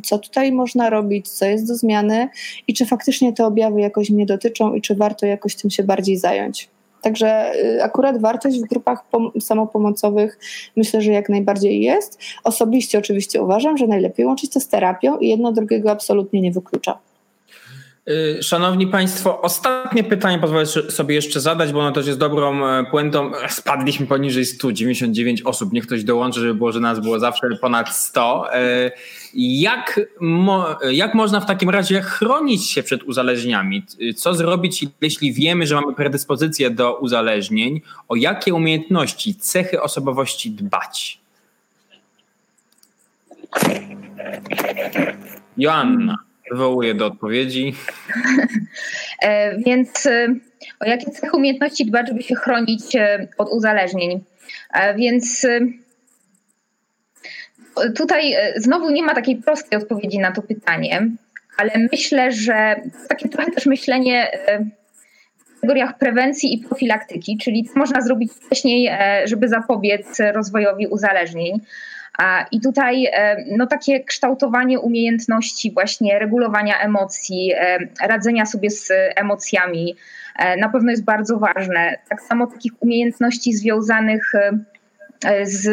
co 0.04 0.18
tutaj 0.18 0.52
można 0.52 0.90
robić, 0.90 1.28
co 1.28 1.44
jest 1.44 1.68
do 1.68 1.74
zmiany 1.74 2.28
i 2.68 2.74
czy 2.74 2.86
faktycznie 2.86 3.32
te 3.32 3.46
objawy 3.46 3.80
jakoś 3.80 4.10
mnie 4.10 4.26
dotyczą 4.26 4.74
i 4.74 4.80
czy 4.80 4.94
warto 4.94 5.26
jakoś 5.26 5.56
tym 5.56 5.70
się 5.70 5.82
bardziej 5.82 6.16
zająć. 6.16 6.75
Także 7.02 7.54
y, 7.54 7.82
akurat 7.82 8.20
wartość 8.20 8.60
w 8.60 8.68
grupach 8.68 9.04
samopomocowych 9.40 10.38
myślę, 10.76 11.02
że 11.02 11.12
jak 11.12 11.28
najbardziej 11.28 11.82
jest. 11.82 12.18
Osobiście 12.44 12.98
oczywiście 12.98 13.42
uważam, 13.42 13.76
że 13.76 13.86
najlepiej 13.86 14.26
łączyć 14.26 14.50
to 14.50 14.60
z 14.60 14.68
terapią 14.68 15.18
i 15.18 15.28
jedno 15.28 15.52
drugiego 15.52 15.90
absolutnie 15.90 16.40
nie 16.40 16.52
wyklucza. 16.52 16.98
Y, 18.10 18.42
szanowni 18.42 18.86
Państwo, 18.86 19.40
ostatnie 19.40 20.04
pytanie 20.04 20.38
pozwolę 20.38 20.66
sobie 20.66 21.14
jeszcze 21.14 21.40
zadać, 21.40 21.72
bo 21.72 21.80
ono 21.80 21.92
też 21.92 22.06
jest 22.06 22.18
dobrą 22.18 22.66
e, 22.66 22.84
puentą. 22.84 23.32
Spadliśmy 23.48 24.06
poniżej 24.06 24.46
199 24.46 25.42
osób. 25.42 25.72
Niech 25.72 25.86
ktoś 25.86 26.04
dołączy, 26.04 26.40
żeby 26.40 26.54
było, 26.54 26.72
że 26.72 26.80
nas 26.80 27.00
było 27.00 27.18
zawsze 27.18 27.48
ponad 27.60 27.94
100. 27.96 28.54
E, 28.54 28.90
jak, 29.34 30.00
mo 30.20 30.78
jak 30.90 31.14
można 31.14 31.40
w 31.40 31.46
takim 31.46 31.70
razie 31.70 32.00
chronić 32.00 32.70
się 32.70 32.82
przed 32.82 33.02
uzależnieniami? 33.02 33.82
Co 34.16 34.34
zrobić, 34.34 34.86
jeśli 35.00 35.32
wiemy, 35.32 35.66
że 35.66 35.74
mamy 35.74 35.94
predyspozycję 35.94 36.70
do 36.70 36.98
uzależnień? 36.98 37.80
O 38.08 38.16
jakie 38.16 38.54
umiejętności, 38.54 39.34
cechy 39.34 39.82
osobowości 39.82 40.50
dbać? 40.50 41.20
Joanna 45.56 46.25
wywołuje 46.50 46.94
do 46.94 47.06
odpowiedzi. 47.06 47.74
E, 49.22 49.58
więc 49.58 50.06
e, 50.06 50.34
o 50.80 50.84
jakie 50.84 51.10
cechy 51.10 51.36
umiejętności 51.36 51.86
dbać, 51.86 52.08
żeby 52.08 52.22
się 52.22 52.34
chronić 52.34 52.96
e, 52.96 53.28
od 53.38 53.48
uzależnień? 53.48 54.24
Więc 54.96 55.46
tutaj 57.96 58.34
znowu 58.56 58.90
nie 58.90 59.02
ma 59.02 59.14
takiej 59.14 59.36
prostej 59.36 59.78
odpowiedzi 59.78 60.18
na 60.18 60.32
to 60.32 60.42
pytanie, 60.42 61.08
ale 61.56 61.70
myślę, 61.92 62.32
że 62.32 62.76
takie 63.08 63.28
trochę 63.28 63.50
też 63.50 63.66
myślenie 63.66 64.30
w 65.38 65.54
kategoriach 65.54 65.98
prewencji 65.98 66.54
i 66.54 66.58
profilaktyki, 66.58 67.38
czyli 67.38 67.64
co 67.64 67.78
można 67.78 68.00
zrobić 68.00 68.32
wcześniej, 68.32 68.90
żeby 69.24 69.48
zapobiec 69.48 70.18
rozwojowi 70.34 70.86
uzależnień. 70.86 71.60
I 72.50 72.60
tutaj 72.60 73.06
e, 73.06 73.44
no, 73.56 73.66
takie 73.66 74.04
kształtowanie 74.04 74.80
umiejętności 74.80 75.72
właśnie 75.72 76.18
regulowania 76.18 76.78
emocji, 76.80 77.52
e, 77.54 77.78
radzenia 78.06 78.46
sobie 78.46 78.70
z 78.70 78.92
emocjami 79.16 79.96
e, 80.38 80.56
na 80.56 80.68
pewno 80.68 80.90
jest 80.90 81.04
bardzo 81.04 81.38
ważne. 81.38 81.98
Tak 82.08 82.22
samo 82.22 82.46
takich 82.46 82.72
umiejętności 82.80 83.52
związanych 83.52 84.32
z 85.42 85.68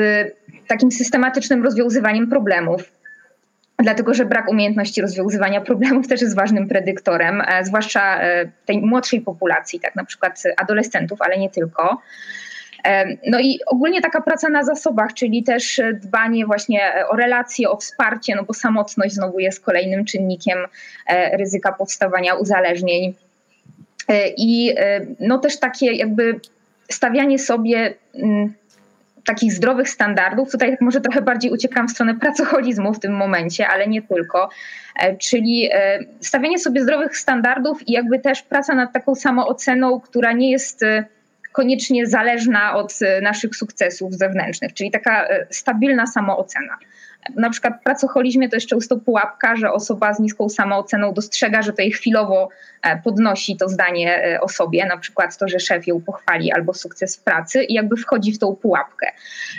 takim 0.68 0.92
systematycznym 0.92 1.64
rozwiązywaniem 1.64 2.30
problemów. 2.30 2.92
Dlatego, 3.80 4.14
że 4.14 4.26
brak 4.26 4.50
umiejętności 4.50 5.02
rozwiązywania 5.02 5.62
problemów 5.62 6.08
też 6.08 6.22
jest 6.22 6.36
ważnym 6.36 6.68
predyktorem, 6.68 7.44
zwłaszcza 7.64 8.20
tej 8.66 8.82
młodszej 8.82 9.22
populacji, 9.22 9.80
tak 9.80 9.96
na 9.96 10.06
przykład 10.06 10.44
adolescentów, 10.58 11.22
ale 11.22 11.38
nie 11.38 11.50
tylko. 11.50 12.02
No 13.28 13.40
i 13.40 13.60
ogólnie 13.66 14.02
taka 14.02 14.22
praca 14.22 14.50
na 14.50 14.64
zasobach, 14.64 15.14
czyli 15.14 15.44
też 15.44 15.82
dbanie 15.94 16.46
właśnie 16.46 16.94
o 17.10 17.16
relacje, 17.16 17.70
o 17.70 17.78
wsparcie, 17.78 18.36
no 18.36 18.44
bo 18.44 18.54
samotność 18.54 19.14
znowu 19.14 19.40
jest 19.40 19.66
kolejnym 19.66 20.06
czynnikiem 20.06 20.58
e, 21.08 21.38
ryzyka 21.38 21.72
powstawania 21.72 22.36
uzależnień. 22.36 23.14
E, 24.08 24.28
I 24.38 24.76
e, 24.78 25.06
no 25.20 25.38
też 25.38 25.60
takie 25.60 25.92
jakby 25.92 26.40
stawianie 26.90 27.40
sobie 27.40 27.94
mm, 28.16 28.54
takich 29.26 29.54
zdrowych 29.54 29.90
standardów. 29.90 30.52
Tutaj 30.52 30.72
tak 30.72 30.82
może 30.82 31.02
trochę 31.02 31.22
bardziej 31.22 31.52
uciekam 31.52 31.88
w 31.88 31.92
stronę 31.92 32.16
pracoholizmu 32.16 32.94
w 32.94 33.00
tym 33.00 33.14
momencie, 33.16 33.68
ale 33.68 33.88
nie 33.88 34.02
tylko. 34.02 34.50
Czyli 35.20 35.70
stawianie 36.20 36.60
sobie 36.60 36.84
zdrowych 36.84 37.18
standardów 37.18 37.88
i 37.88 37.92
jakby 37.92 38.20
też 38.20 38.42
praca 38.42 38.76
nad 38.76 38.94
taką 38.94 39.16
samooceną, 39.16 40.00
która 40.00 40.32
nie 40.32 40.52
jest 40.52 40.86
koniecznie 41.54 42.08
zależna 42.08 42.76
od 42.76 43.00
e, 43.02 43.22
naszych 43.22 43.56
sukcesów 43.56 44.14
zewnętrznych, 44.14 44.74
czyli 44.74 44.92
taka 44.92 45.28
e, 45.28 45.48
stabilna 45.50 46.08
samoocena. 46.08 46.78
Na 47.36 47.50
przykład 47.50 47.74
w 47.80 47.84
pracocholizmie 47.84 48.50
to 48.50 48.56
jest 48.56 48.68
często 48.68 48.98
pułapka, 48.98 49.56
że 49.56 49.72
osoba 49.72 50.14
z 50.14 50.20
niską 50.20 50.50
samooceną 50.50 51.14
dostrzega, 51.14 51.62
że 51.62 51.74
to 51.74 51.82
jej 51.82 51.92
chwilowo 51.92 52.50
e, 52.84 53.02
podnosi 53.02 53.58
to 53.58 53.70
zdanie 53.70 54.24
e, 54.24 54.42
o 54.42 54.50
sobie, 54.50 54.86
na 54.86 54.98
przykład 54.98 55.38
to, 55.38 55.48
że 55.48 55.60
szef 55.60 55.88
ją 55.88 56.02
pochwali 56.02 56.52
albo 56.52 56.74
sukces 56.74 57.18
w 57.18 57.24
pracy 57.24 57.64
i 57.64 57.74
jakby 57.74 57.98
wchodzi 57.98 58.34
w 58.34 58.40
tą 58.40 58.56
pułapkę. 58.56 59.08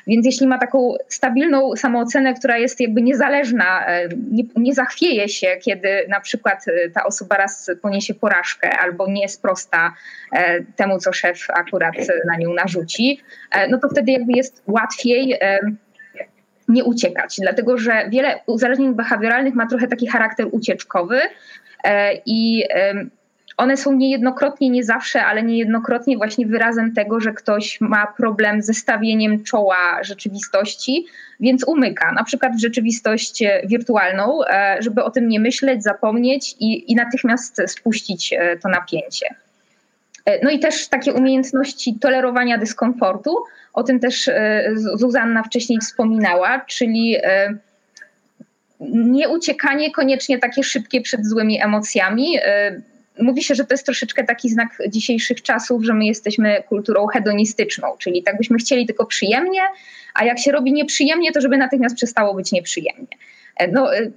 Więc 0.06 0.26
jeśli 0.26 0.46
ma 0.46 0.58
taką 0.58 0.94
stabilną 1.08 1.76
samoocenę, 1.76 2.34
która 2.34 2.58
jest 2.58 2.80
jakby 2.80 3.02
niezależna, 3.02 3.86
e, 3.86 4.08
nie, 4.30 4.44
nie 4.56 4.74
zachwieje 4.74 5.28
się, 5.28 5.56
kiedy 5.62 5.88
na 6.08 6.20
przykład 6.20 6.64
ta 6.94 7.04
osoba 7.04 7.36
raz 7.36 7.70
poniesie 7.82 8.14
porażkę 8.14 8.78
albo 8.78 9.10
nie 9.10 9.28
sprosta 9.28 9.94
temu, 10.76 10.98
co 10.98 11.12
szef 11.12 11.46
akurat 11.50 11.94
na 12.26 12.36
nią 12.36 12.54
narzuci, 12.54 13.20
no 13.68 13.78
to 13.78 13.88
wtedy 13.88 14.12
jakby 14.12 14.32
jest 14.32 14.62
łatwiej 14.66 15.38
nie 16.68 16.84
uciekać, 16.84 17.36
dlatego 17.40 17.78
że 17.78 18.08
wiele 18.08 18.40
uzależnień 18.46 18.94
behawioralnych 18.94 19.54
ma 19.54 19.66
trochę 19.66 19.88
taki 19.88 20.06
charakter 20.06 20.46
ucieczkowy 20.50 21.20
e, 21.84 22.14
i 22.26 22.64
one 23.56 23.76
są 23.76 23.92
niejednokrotnie, 23.92 24.70
nie 24.70 24.84
zawsze, 24.84 25.24
ale 25.24 25.42
niejednokrotnie 25.42 26.16
właśnie 26.16 26.46
wyrazem 26.46 26.94
tego, 26.94 27.20
że 27.20 27.32
ktoś 27.32 27.80
ma 27.80 28.06
problem 28.06 28.62
ze 28.62 28.74
stawieniem 28.74 29.44
czoła 29.44 30.02
rzeczywistości, 30.02 31.06
więc 31.40 31.64
umyka, 31.68 32.12
na 32.12 32.24
przykład 32.24 32.56
w 32.56 32.60
rzeczywistość 32.60 33.42
wirtualną, 33.64 34.44
e, 34.44 34.76
żeby 34.80 35.04
o 35.04 35.10
tym 35.10 35.28
nie 35.28 35.40
myśleć, 35.40 35.82
zapomnieć 35.82 36.54
i, 36.60 36.92
i 36.92 36.94
natychmiast 36.94 37.60
spuścić 37.66 38.32
e, 38.32 38.56
to 38.56 38.68
napięcie. 38.68 39.26
No 40.42 40.50
i 40.50 40.58
też 40.58 40.88
takie 40.88 41.12
umiejętności 41.12 41.98
tolerowania 42.00 42.58
dyskomfortu, 42.58 43.36
o 43.72 43.82
tym 43.82 44.00
też 44.00 44.28
e, 44.28 44.70
Zuzanna 44.74 45.42
wcześniej 45.42 45.78
wspominała, 45.78 46.60
czyli 46.60 47.16
e, 47.22 47.58
nie 48.90 49.28
uciekanie 49.28 49.92
koniecznie 49.92 50.38
takie 50.38 50.62
szybkie 50.62 51.00
przed 51.00 51.26
złymi 51.26 51.62
emocjami. 51.62 52.38
E, 52.42 52.80
mówi 53.18 53.42
się, 53.42 53.54
że 53.54 53.64
to 53.64 53.74
jest 53.74 53.84
troszeczkę 53.84 54.24
taki 54.24 54.48
znak 54.48 54.68
dzisiejszych 54.88 55.42
czasów, 55.42 55.84
że 55.84 55.94
my 55.94 56.04
jesteśmy 56.04 56.62
kulturą 56.68 57.06
hedonistyczną, 57.06 57.96
czyli 57.98 58.22
tak 58.22 58.36
byśmy 58.38 58.58
chcieli 58.58 58.86
tylko 58.86 59.06
przyjemnie, 59.06 59.60
a 60.14 60.24
jak 60.24 60.38
się 60.38 60.52
robi 60.52 60.72
nieprzyjemnie, 60.72 61.32
to 61.32 61.40
żeby 61.40 61.56
natychmiast 61.56 61.96
przestało 61.96 62.34
być 62.34 62.52
nieprzyjemnie. 62.52 63.06
E, 63.56 63.68
no, 63.68 63.96
e, 63.96 64.10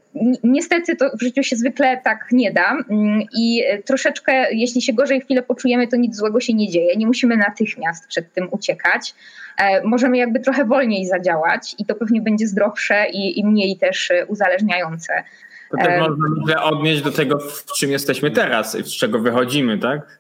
niestety 0.44 0.96
to 0.96 1.10
w 1.18 1.22
życiu 1.22 1.44
się 1.44 1.56
zwykle 1.56 2.02
tak 2.04 2.28
nie 2.32 2.52
da 2.52 2.78
mm, 2.90 3.22
i 3.38 3.64
troszeczkę, 3.86 4.54
jeśli 4.54 4.82
się 4.82 4.94
gorzej 4.94 5.22
chwilę 5.22 5.42
poczujemy, 5.42 5.88
to 5.88 5.98
nic 5.98 6.16
złego 6.16 6.40
się 6.40 6.54
nie 6.54 6.70
dzieje. 6.70 6.96
Nie 6.96 7.08
musimy 7.08 7.38
natychmiast 7.38 8.08
przed 8.08 8.34
tym 8.34 8.48
uciekać. 8.52 9.16
E, 9.58 9.84
możemy 9.84 10.18
jakby 10.18 10.40
trochę 10.40 10.66
wolniej 10.66 11.06
zadziałać 11.06 11.76
i 11.80 11.86
to 11.86 11.96
pewnie 11.96 12.22
będzie 12.22 12.48
zdrowsze 12.48 13.06
i, 13.14 13.40
i 13.40 13.46
mniej 13.46 13.78
też 13.78 14.12
uzależniające. 14.28 15.24
To 15.72 15.78
też 15.78 16.00
można 16.00 16.64
odnieść 16.64 17.02
do 17.02 17.12
tego, 17.12 17.40
w 17.40 17.74
czym 17.80 17.92
jesteśmy 17.92 18.32
teraz, 18.32 18.78
z 18.78 18.98
czego 18.98 19.20
wychodzimy, 19.20 19.78
tak? 19.78 20.20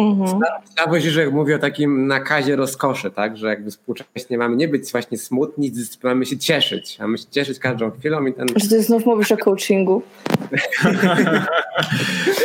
Mhm. 0.00 0.40
Sławoj 0.76 1.00
Żyżek 1.00 1.32
mówi 1.32 1.54
o 1.54 1.58
takim 1.58 2.06
nakazie 2.06 2.56
rozkoszy, 2.56 3.10
tak? 3.10 3.36
że 3.36 3.48
jakby 3.48 3.70
współcześnie 3.70 4.38
mamy 4.38 4.56
nie 4.56 4.68
być 4.68 4.92
właśnie 4.92 5.18
smutni, 5.18 5.72
mamy 6.02 6.26
się 6.26 6.38
cieszyć, 6.38 6.98
mamy 6.98 7.18
się 7.18 7.24
cieszyć 7.30 7.58
każdą 7.58 7.90
chwilą. 7.90 8.26
I 8.26 8.32
ten... 8.34 8.46
Że 8.56 8.68
ty 8.68 8.82
znów 8.82 9.06
mówisz 9.06 9.32
o 9.32 9.36
coachingu. 9.36 10.02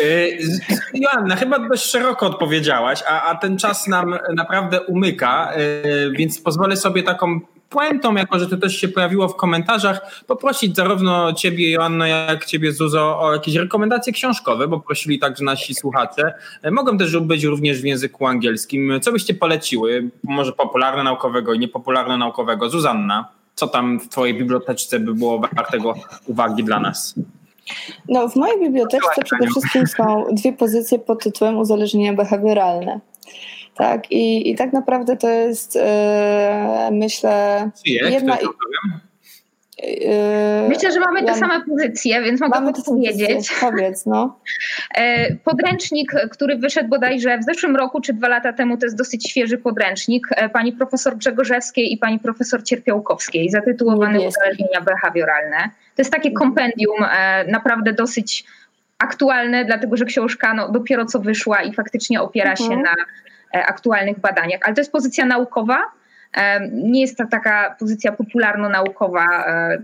Y, 0.04 0.38
Joanna, 0.94 1.36
chyba 1.36 1.60
dość 1.60 1.86
szeroko 1.86 2.28
odpowiedziałaś, 2.28 3.04
a, 3.08 3.24
a 3.24 3.36
ten 3.36 3.58
czas 3.58 3.88
nam 3.88 4.16
naprawdę 4.36 4.82
umyka, 4.82 5.54
y, 5.58 6.12
więc 6.12 6.42
pozwolę 6.42 6.78
sobie 6.78 7.04
taką 7.04 7.40
puentą, 7.76 8.16
jako 8.16 8.40
że 8.40 8.48
to 8.48 8.58
też 8.58 8.78
się 8.78 8.88
pojawiło 8.88 9.28
w 9.28 9.36
komentarzach, 9.36 10.24
poprosić 10.28 10.76
zarówno 10.76 11.34
ciebie, 11.34 11.72
Joanna, 11.72 12.08
jak 12.08 12.46
ciebie, 12.46 12.72
Zuzo, 12.72 13.20
o 13.20 13.34
jakieś 13.34 13.56
rekomendacje 13.56 14.14
książkowe, 14.14 14.68
bo 14.68 14.80
prosili 14.80 15.20
także 15.20 15.44
nasi 15.44 15.76
słuchacze. 15.76 16.34
E, 16.62 16.72
mogą 16.72 16.98
też 16.98 17.18
być 17.18 17.44
również 17.44 17.82
w 17.82 17.86
języku 17.86 18.28
angielskim. 18.28 19.00
Co 19.02 19.12
byście 19.12 19.34
poleciły? 19.34 20.10
Może 20.24 20.52
popularno-naukowego 20.52 21.54
i 21.54 21.60
niepopularno-naukowego? 21.60 22.70
Zuzanna, 22.70 23.28
co 23.56 23.68
tam 23.68 24.00
w 24.00 24.10
twojej 24.10 24.38
biblioteczce 24.38 25.00
by 25.00 25.14
było 25.14 25.40
wartego 25.40 25.94
uwagi 26.26 26.64
dla 26.64 26.80
nas? 26.80 27.16
No, 28.10 28.28
w 28.28 28.36
mojej 28.36 28.60
bibliotece 28.60 29.24
przede 29.24 29.48
wszystkim 29.48 29.88
są 29.88 30.26
dwie 30.32 30.54
pozycje 30.54 31.00
pod 31.00 31.24
tytułem 31.24 31.58
uzależnienia 31.58 32.14
behawioralne. 32.14 33.00
Tak, 33.76 34.12
i, 34.12 34.52
i 34.52 34.56
tak 34.56 34.74
naprawdę 34.74 35.18
to 35.18 35.30
jest, 35.30 35.76
yy, 35.76 35.82
myślę, 36.92 37.70
jedna... 37.86 38.38
Yy, 39.84 40.70
myślę, 40.70 40.92
że 40.92 41.00
mamy 41.00 41.24
te 41.24 41.36
same 41.36 41.62
pozycje, 41.66 42.22
więc 42.24 42.42
mogę 42.42 42.60
mamy 42.60 42.74
powiedzieć. 42.86 43.54
Powiedz, 43.60 44.06
no. 44.06 44.40
Yy, 44.98 45.38
podręcznik, 45.44 46.12
który 46.32 46.58
wyszedł 46.58 46.90
bodajże 46.90 47.38
w 47.38 47.44
zeszłym 47.44 47.76
roku 47.76 48.02
czy 48.02 48.14
dwa 48.14 48.28
lata 48.28 48.54
temu, 48.54 48.78
to 48.78 48.86
jest 48.86 48.98
dosyć 48.98 49.30
świeży 49.30 49.58
podręcznik 49.58 50.28
pani 50.54 50.74
profesor 50.74 51.18
Grzegorzewskiej 51.18 51.94
i 51.94 51.98
pani 51.98 52.20
profesor 52.20 52.64
Cierpiałkowskiej, 52.64 53.50
zatytułowany 53.50 54.22
Uzależnienia 54.28 54.82
behawioralne. 54.82 55.58
To 55.96 56.02
jest 56.02 56.12
takie 56.12 56.32
kompendium 56.32 56.98
naprawdę 57.48 57.94
dosyć 57.94 58.46
aktualne, 58.98 59.66
dlatego 59.66 59.98
że 59.98 60.06
książka 60.06 60.54
no, 60.54 60.72
dopiero 60.72 61.06
co 61.06 61.20
wyszła 61.20 61.62
i 61.62 61.74
faktycznie 61.74 62.22
opiera 62.22 62.52
mhm. 62.52 62.70
się 62.70 62.78
na 62.78 62.92
E, 62.92 63.25
aktualnych 63.64 64.20
badaniach. 64.20 64.60
Ale 64.64 64.76
to 64.76 64.82
jest 64.82 64.92
pozycja 64.92 65.26
naukowa, 65.26 65.78
e, 66.34 66.70
nie 66.70 67.02
jest 67.02 67.18
to 67.18 67.24
taka 67.32 67.76
pozycja 67.80 68.12
popularno-naukowa, 68.12 69.26
e, 69.48 69.78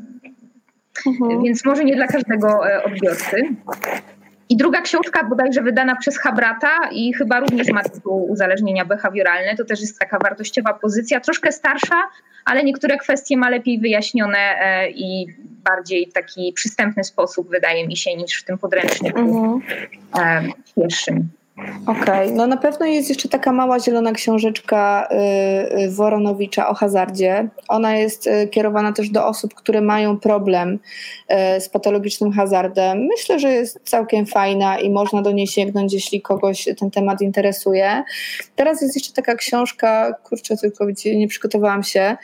mhm. 1.07 1.43
więc 1.43 1.65
może 1.65 1.84
nie 1.84 1.95
dla 1.95 2.07
każdego 2.07 2.60
odbiorcy. 2.85 3.43
I 4.49 4.57
druga 4.57 4.81
książka, 4.81 5.23
bodajże 5.23 5.61
wydana 5.61 5.95
przez 5.95 6.19
Habrata 6.19 6.89
i 6.91 7.14
chyba 7.14 7.39
również 7.39 7.68
ma 7.68 7.84
tytuł 7.84 8.31
Uzależnienia 8.31 8.85
behawioralne. 8.85 9.56
To 9.56 9.65
też 9.65 9.81
jest 9.81 9.99
taka 9.99 10.19
wartościowa 10.19 10.73
pozycja, 10.73 11.19
troszkę 11.19 11.52
starsza, 11.52 12.02
ale 12.45 12.64
niektóre 12.64 12.98
kwestie 12.98 13.38
ma 13.38 13.49
lepiej 13.49 13.80
wyjaśnione 13.80 14.38
i 14.95 15.27
bardziej 15.64 16.10
w 16.10 16.14
taki 16.14 16.53
przystępny 16.53 17.03
sposób, 17.03 17.49
wydaje 17.49 17.88
mi 17.88 17.98
się, 17.98 18.15
niż 18.15 18.41
w 18.41 18.45
tym 18.45 18.57
podręczniku 18.57 19.19
mhm. 19.19 20.53
pierwszym. 20.76 21.30
Okej, 21.57 22.03
okay. 22.03 22.32
no 22.32 22.48
na 22.48 22.57
pewno 22.57 22.86
jest 22.86 23.10
jeszcze 23.10 23.30
taka 23.30 23.52
mała 23.52 23.80
zielona 23.80 24.11
książeczka 24.11 25.07
y, 25.11 25.80
y, 25.80 25.91
Woronowicza 25.91 26.69
o 26.69 26.73
hazardzie. 26.73 27.49
Ona 27.68 27.95
jest 27.95 28.28
y, 28.28 28.48
kierowana 28.48 28.94
też 28.94 29.10
do 29.10 29.28
osób, 29.28 29.53
które 29.53 29.82
mają 29.82 30.19
problem 30.19 30.80
z 31.60 31.69
patologicznym 31.69 32.32
hazardem. 32.32 33.06
Myślę, 33.06 33.40
że 33.40 33.52
jest 33.52 33.80
całkiem 33.84 34.26
fajna 34.26 34.80
i 34.80 34.90
można 34.90 35.22
do 35.22 35.32
niej 35.32 35.48
sięgnąć, 35.48 35.94
jeśli 35.94 36.22
kogoś 36.22 36.69
ten 36.80 36.91
temat 36.91 37.22
interesuje. 37.22 38.03
Teraz 38.56 38.82
jest 38.82 38.95
jeszcze 38.95 39.14
taka 39.14 39.36
książka, 39.36 40.14
kurczę, 40.23 40.57
tylko 40.57 40.86
nie 41.06 41.28
przygotowałam 41.28 41.84
się, 41.84 42.18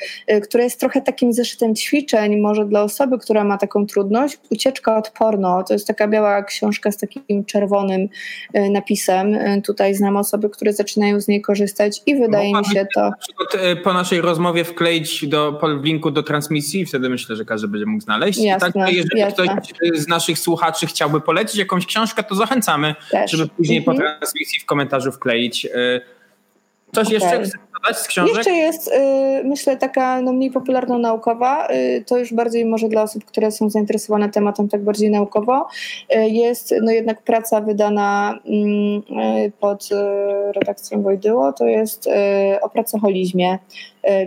która 0.43 0.63
jest 0.63 0.79
trochę 0.79 1.01
takim 1.01 1.33
zeszytem 1.33 1.75
ćwiczeń, 1.75 2.39
może 2.39 2.65
dla 2.65 2.83
osoby, 2.83 3.17
która 3.19 3.43
ma 3.43 3.57
taką 3.57 3.85
trudność. 3.85 4.39
Ucieczka 4.51 4.97
od 4.97 5.09
porno. 5.09 5.63
To 5.63 5.73
jest 5.73 5.87
taka 5.87 6.07
biała 6.07 6.43
książka 6.43 6.91
z 6.91 6.97
takim 6.97 7.45
czerwonym 7.45 8.09
napisem 8.53 9.16
E, 9.21 9.61
tutaj 9.61 9.95
znam 9.95 10.17
osoby, 10.17 10.49
które 10.49 10.73
zaczynają 10.73 11.21
z 11.21 11.27
niej 11.27 11.41
korzystać 11.41 12.01
i 12.05 12.15
wydaje 12.15 12.53
mi 12.53 12.65
się 12.65 12.87
to. 12.95 13.01
Na 13.01 13.17
przykład 13.17 13.63
e, 13.65 13.75
po 13.75 13.93
naszej 13.93 14.21
rozmowie 14.21 14.63
wkleić 14.63 15.27
do, 15.27 15.61
linku 15.83 16.11
do 16.11 16.23
transmisji, 16.23 16.85
wtedy 16.85 17.09
myślę, 17.09 17.35
że 17.35 17.45
każdy 17.45 17.67
będzie 17.67 17.85
mógł 17.85 18.03
znaleźć. 18.03 18.39
Jasne, 18.39 18.69
I 18.69 18.73
tak, 18.73 18.93
jeżeli 18.93 19.19
jasne. 19.19 19.45
ktoś 19.57 19.99
z 19.99 20.07
naszych 20.07 20.39
słuchaczy 20.39 20.87
chciałby 20.87 21.21
polecić 21.21 21.55
jakąś 21.55 21.85
książkę, 21.85 22.23
to 22.23 22.35
zachęcamy, 22.35 22.95
Też. 23.11 23.31
żeby 23.31 23.47
później 23.47 23.77
mhm. 23.77 23.97
po 23.97 24.03
transmisji 24.03 24.59
w 24.59 24.65
komentarzu 24.65 25.11
wkleić. 25.11 25.67
Coś 26.97 27.07
okay. 27.07 27.13
jeszcze 27.13 27.59
dodać 27.73 27.97
z 27.97 28.07
książek? 28.07 28.35
Jeszcze 28.35 28.51
jest, 28.51 28.87
y, 28.87 28.91
myślę, 29.43 29.77
taka 29.77 30.21
no, 30.21 30.33
mniej 30.33 30.51
popularno-naukowa. 30.51 31.67
Y, 31.71 32.03
to 32.07 32.17
już 32.17 32.33
bardziej 32.33 32.65
może 32.65 32.89
dla 32.89 33.01
osób, 33.01 33.25
które 33.25 33.51
są 33.51 33.69
zainteresowane 33.69 34.29
tematem 34.29 34.69
tak 34.69 34.83
bardziej 34.83 35.11
naukowo. 35.11 35.67
Y, 36.15 36.29
jest 36.29 36.73
no, 36.81 36.91
jednak 36.91 37.21
praca 37.21 37.61
wydana 37.61 38.39
mm, 38.45 39.01
pod 39.59 39.89
redakcją 40.55 41.01
Wojdyło. 41.01 41.53
To 41.53 41.65
jest 41.65 42.09
o 42.61 42.69
pracoholizmie, 42.69 43.57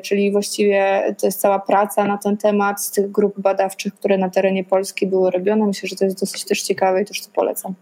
czyli 0.02 0.32
właściwie 0.32 1.02
to 1.20 1.26
jest 1.26 1.40
cała 1.40 1.58
praca 1.58 2.04
na 2.04 2.18
ten 2.18 2.36
temat 2.36 2.82
z 2.82 2.90
tych 2.90 3.10
grup 3.10 3.40
badawczych, 3.40 3.94
które 3.94 4.18
na 4.18 4.30
terenie 4.30 4.64
Polski 4.64 5.06
były 5.06 5.30
robione. 5.30 5.66
Myślę, 5.66 5.88
że 5.88 5.96
to 5.96 6.04
jest 6.04 6.20
dosyć 6.20 6.44
też 6.44 6.62
ciekawe 6.62 7.02
i 7.02 7.04
też 7.04 7.20
to 7.22 7.28
polecam. 7.34 7.74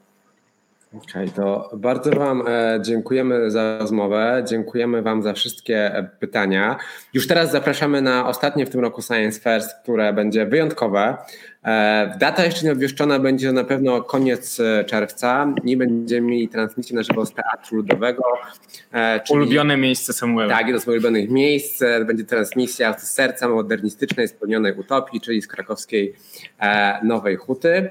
Okej, 0.95 1.25
okay, 1.25 1.29
to 1.29 1.71
bardzo 1.77 2.11
Wam 2.11 2.43
e, 2.47 2.79
dziękujemy 2.83 3.51
za 3.51 3.79
rozmowę, 3.79 4.45
dziękujemy 4.49 5.03
Wam 5.03 5.23
za 5.23 5.33
wszystkie 5.33 5.95
e, 5.95 6.05
pytania. 6.05 6.77
Już 7.15 7.27
teraz 7.27 7.51
zapraszamy 7.51 8.03
na 8.03 8.29
ostatnie 8.29 8.67
w 8.67 8.71
tym 8.71 8.81
roku 8.81 9.03
Science 9.03 9.41
First, 9.41 9.77
które 9.83 10.13
będzie 10.13 10.47
wyjątkowe. 10.47 11.17
E, 11.69 12.17
data 12.19 12.45
jeszcze 12.45 12.67
nie 12.67 12.73
obwieszczona, 12.73 13.19
będzie 13.19 13.53
na 13.53 13.65
pewno 13.65 14.03
koniec 14.03 14.61
e, 14.61 14.85
czerwca. 14.85 15.55
Nie 15.65 15.77
będziemy 15.77 16.27
mieli 16.27 16.49
transmisji 16.49 16.97
na 16.97 17.03
żywo 17.03 17.27
z 17.27 17.35
Teatru 17.35 17.77
Ludowego. 17.77 18.23
E, 18.93 19.21
czyli, 19.21 19.39
Ulubione 19.39 19.77
miejsce 19.77 20.13
Samuela. 20.13 20.57
Tak, 20.57 20.67
jedno 20.67 20.81
z 20.81 20.87
moich 20.87 20.97
ulubionych 20.97 21.31
miejsc. 21.31 21.83
Będzie 22.07 22.25
transmisja 22.25 22.99
z 22.99 23.11
serca 23.11 23.49
modernistycznej, 23.49 24.29
spełnionej 24.29 24.73
utopii, 24.73 25.21
czyli 25.21 25.43
z 25.43 25.49
krakowskiej 25.49 26.15
Nowej 27.03 27.37
Huty. 27.37 27.91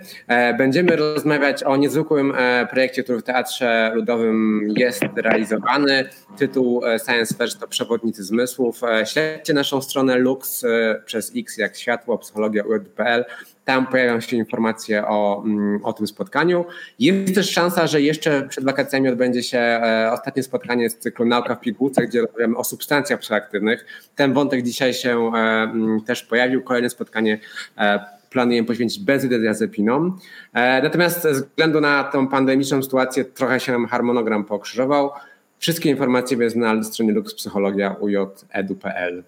Będziemy 0.57 0.95
rozmawiać 0.95 1.63
o 1.63 1.75
niezwykłym 1.75 2.33
projekcie, 2.69 3.03
który 3.03 3.19
w 3.19 3.23
Teatrze 3.23 3.91
Ludowym 3.95 4.61
jest 4.77 5.03
realizowany. 5.15 6.09
Tytuł 6.37 6.81
Science 7.05 7.35
First 7.35 7.59
to 7.59 7.67
Przewodnicy 7.67 8.23
Zmysłów. 8.23 8.81
Śledźcie 9.05 9.53
naszą 9.53 9.81
stronę 9.81 10.15
Lux 10.15 10.65
przez 11.05 11.31
X 11.35 11.57
jak 11.57 11.77
światło, 11.77 12.17
psychologia 12.17 12.63
UED.pl. 12.63 13.25
Tam 13.67 13.87
pojawią 13.87 14.19
się 14.19 14.37
informacje 14.37 15.07
o, 15.07 15.43
mm, 15.45 15.85
o 15.85 15.93
tym 15.93 16.07
spotkaniu. 16.07 16.65
Jest 16.99 17.35
też 17.35 17.51
szansa, 17.51 17.87
że 17.87 18.01
jeszcze 18.01 18.47
przed 18.49 18.63
wakacjami 18.63 19.09
odbędzie 19.09 19.43
się 19.43 19.59
e, 19.59 20.09
ostatnie 20.11 20.43
spotkanie 20.43 20.89
z 20.89 20.97
cyklu 20.97 21.25
Nauka 21.25 21.55
w 21.55 21.59
pigułce, 21.59 22.07
gdzie 22.07 22.21
rozmawiamy 22.21 22.57
o 22.57 22.63
substancjach 22.63 23.19
psychoaktywnych. 23.19 23.85
Ten 24.15 24.33
wątek 24.33 24.61
dzisiaj 24.61 24.93
się 24.93 25.09
e, 25.09 25.37
mm, 25.37 26.01
też 26.01 26.23
pojawił. 26.23 26.63
Kolejne 26.63 26.89
spotkanie 26.89 27.39
e, 27.77 28.05
planujemy 28.29 28.67
poświęcić 28.67 29.03
benzodiazepinom. 29.03 30.19
Natomiast 30.53 31.21
ze 31.21 31.31
względu 31.31 31.81
na 31.81 32.03
tą 32.03 32.27
pandemiczną 32.27 32.83
sytuację 32.83 33.25
trochę 33.25 33.59
się 33.59 33.71
nam 33.71 33.87
harmonogram 33.87 34.45
pokrzyżował. 34.45 35.11
Wszystkie 35.59 35.89
informacje 35.89 36.37
będzie 36.37 36.59
na 36.59 36.83
stronie 36.83 37.11
luxpsychologia.uj.edu.pl. 37.11 39.23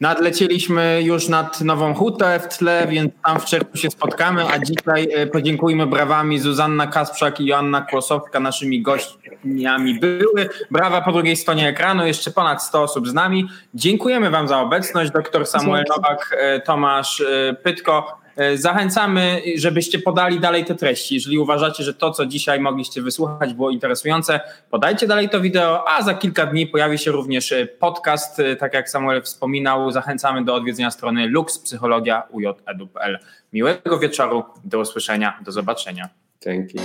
Nadlecieliśmy 0.00 1.02
już 1.02 1.28
nad 1.28 1.60
Nową 1.60 1.94
Hutę 1.94 2.40
w 2.40 2.58
tle, 2.58 2.86
więc 2.90 3.12
tam 3.24 3.40
w 3.40 3.44
czerwcu 3.44 3.76
się 3.76 3.90
spotkamy, 3.90 4.48
a 4.48 4.58
dzisiaj 4.58 5.08
e, 5.14 5.26
podziękujmy 5.26 5.86
brawami 5.86 6.38
Zuzanna 6.38 6.86
Kasprzak 6.86 7.40
i 7.40 7.46
Joanna 7.46 7.80
Kłosowska 7.80 8.40
naszymi 8.40 8.82
gościniami 8.82 10.00
były. 10.00 10.48
Brawa 10.70 11.00
po 11.00 11.12
drugiej 11.12 11.36
stronie 11.36 11.68
ekranu, 11.68 12.06
jeszcze 12.06 12.30
ponad 12.30 12.62
100 12.62 12.82
osób 12.82 13.08
z 13.08 13.14
nami. 13.14 13.48
Dziękujemy 13.74 14.30
Wam 14.30 14.48
za 14.48 14.60
obecność. 14.60 15.10
Doktor 15.10 15.46
Samuel 15.46 15.84
Nowak, 15.88 16.36
e, 16.38 16.60
Tomasz 16.60 17.20
e, 17.20 17.54
Pytko, 17.62 18.25
zachęcamy, 18.54 19.42
żebyście 19.56 19.98
podali 19.98 20.40
dalej 20.40 20.64
te 20.64 20.74
treści. 20.74 21.14
Jeżeli 21.14 21.38
uważacie, 21.38 21.84
że 21.84 21.94
to, 21.94 22.10
co 22.10 22.26
dzisiaj 22.26 22.60
mogliście 22.60 23.02
wysłuchać, 23.02 23.54
było 23.54 23.70
interesujące, 23.70 24.40
podajcie 24.70 25.06
dalej 25.06 25.28
to 25.28 25.40
wideo, 25.40 25.88
a 25.88 26.02
za 26.02 26.14
kilka 26.14 26.46
dni 26.46 26.66
pojawi 26.66 26.98
się 26.98 27.12
również 27.12 27.52
e, 27.52 27.66
podcast. 27.66 28.40
E, 28.40 28.56
tak 28.56 28.74
jak 28.74 28.90
Samuel 28.90 29.22
wspominał, 29.22 29.90
zachęcamy 29.90 30.44
do 30.44 30.54
odwiedzenia 30.54 30.90
strony 30.90 31.28
luxpsychologia.uj.edu.pl. 31.28 33.18
Miłego 33.52 33.98
wieczoru, 33.98 34.44
do 34.64 34.78
usłyszenia, 34.80 35.40
do 35.44 35.52
zobaczenia. 35.52 36.08
Dzięki. 36.44 36.78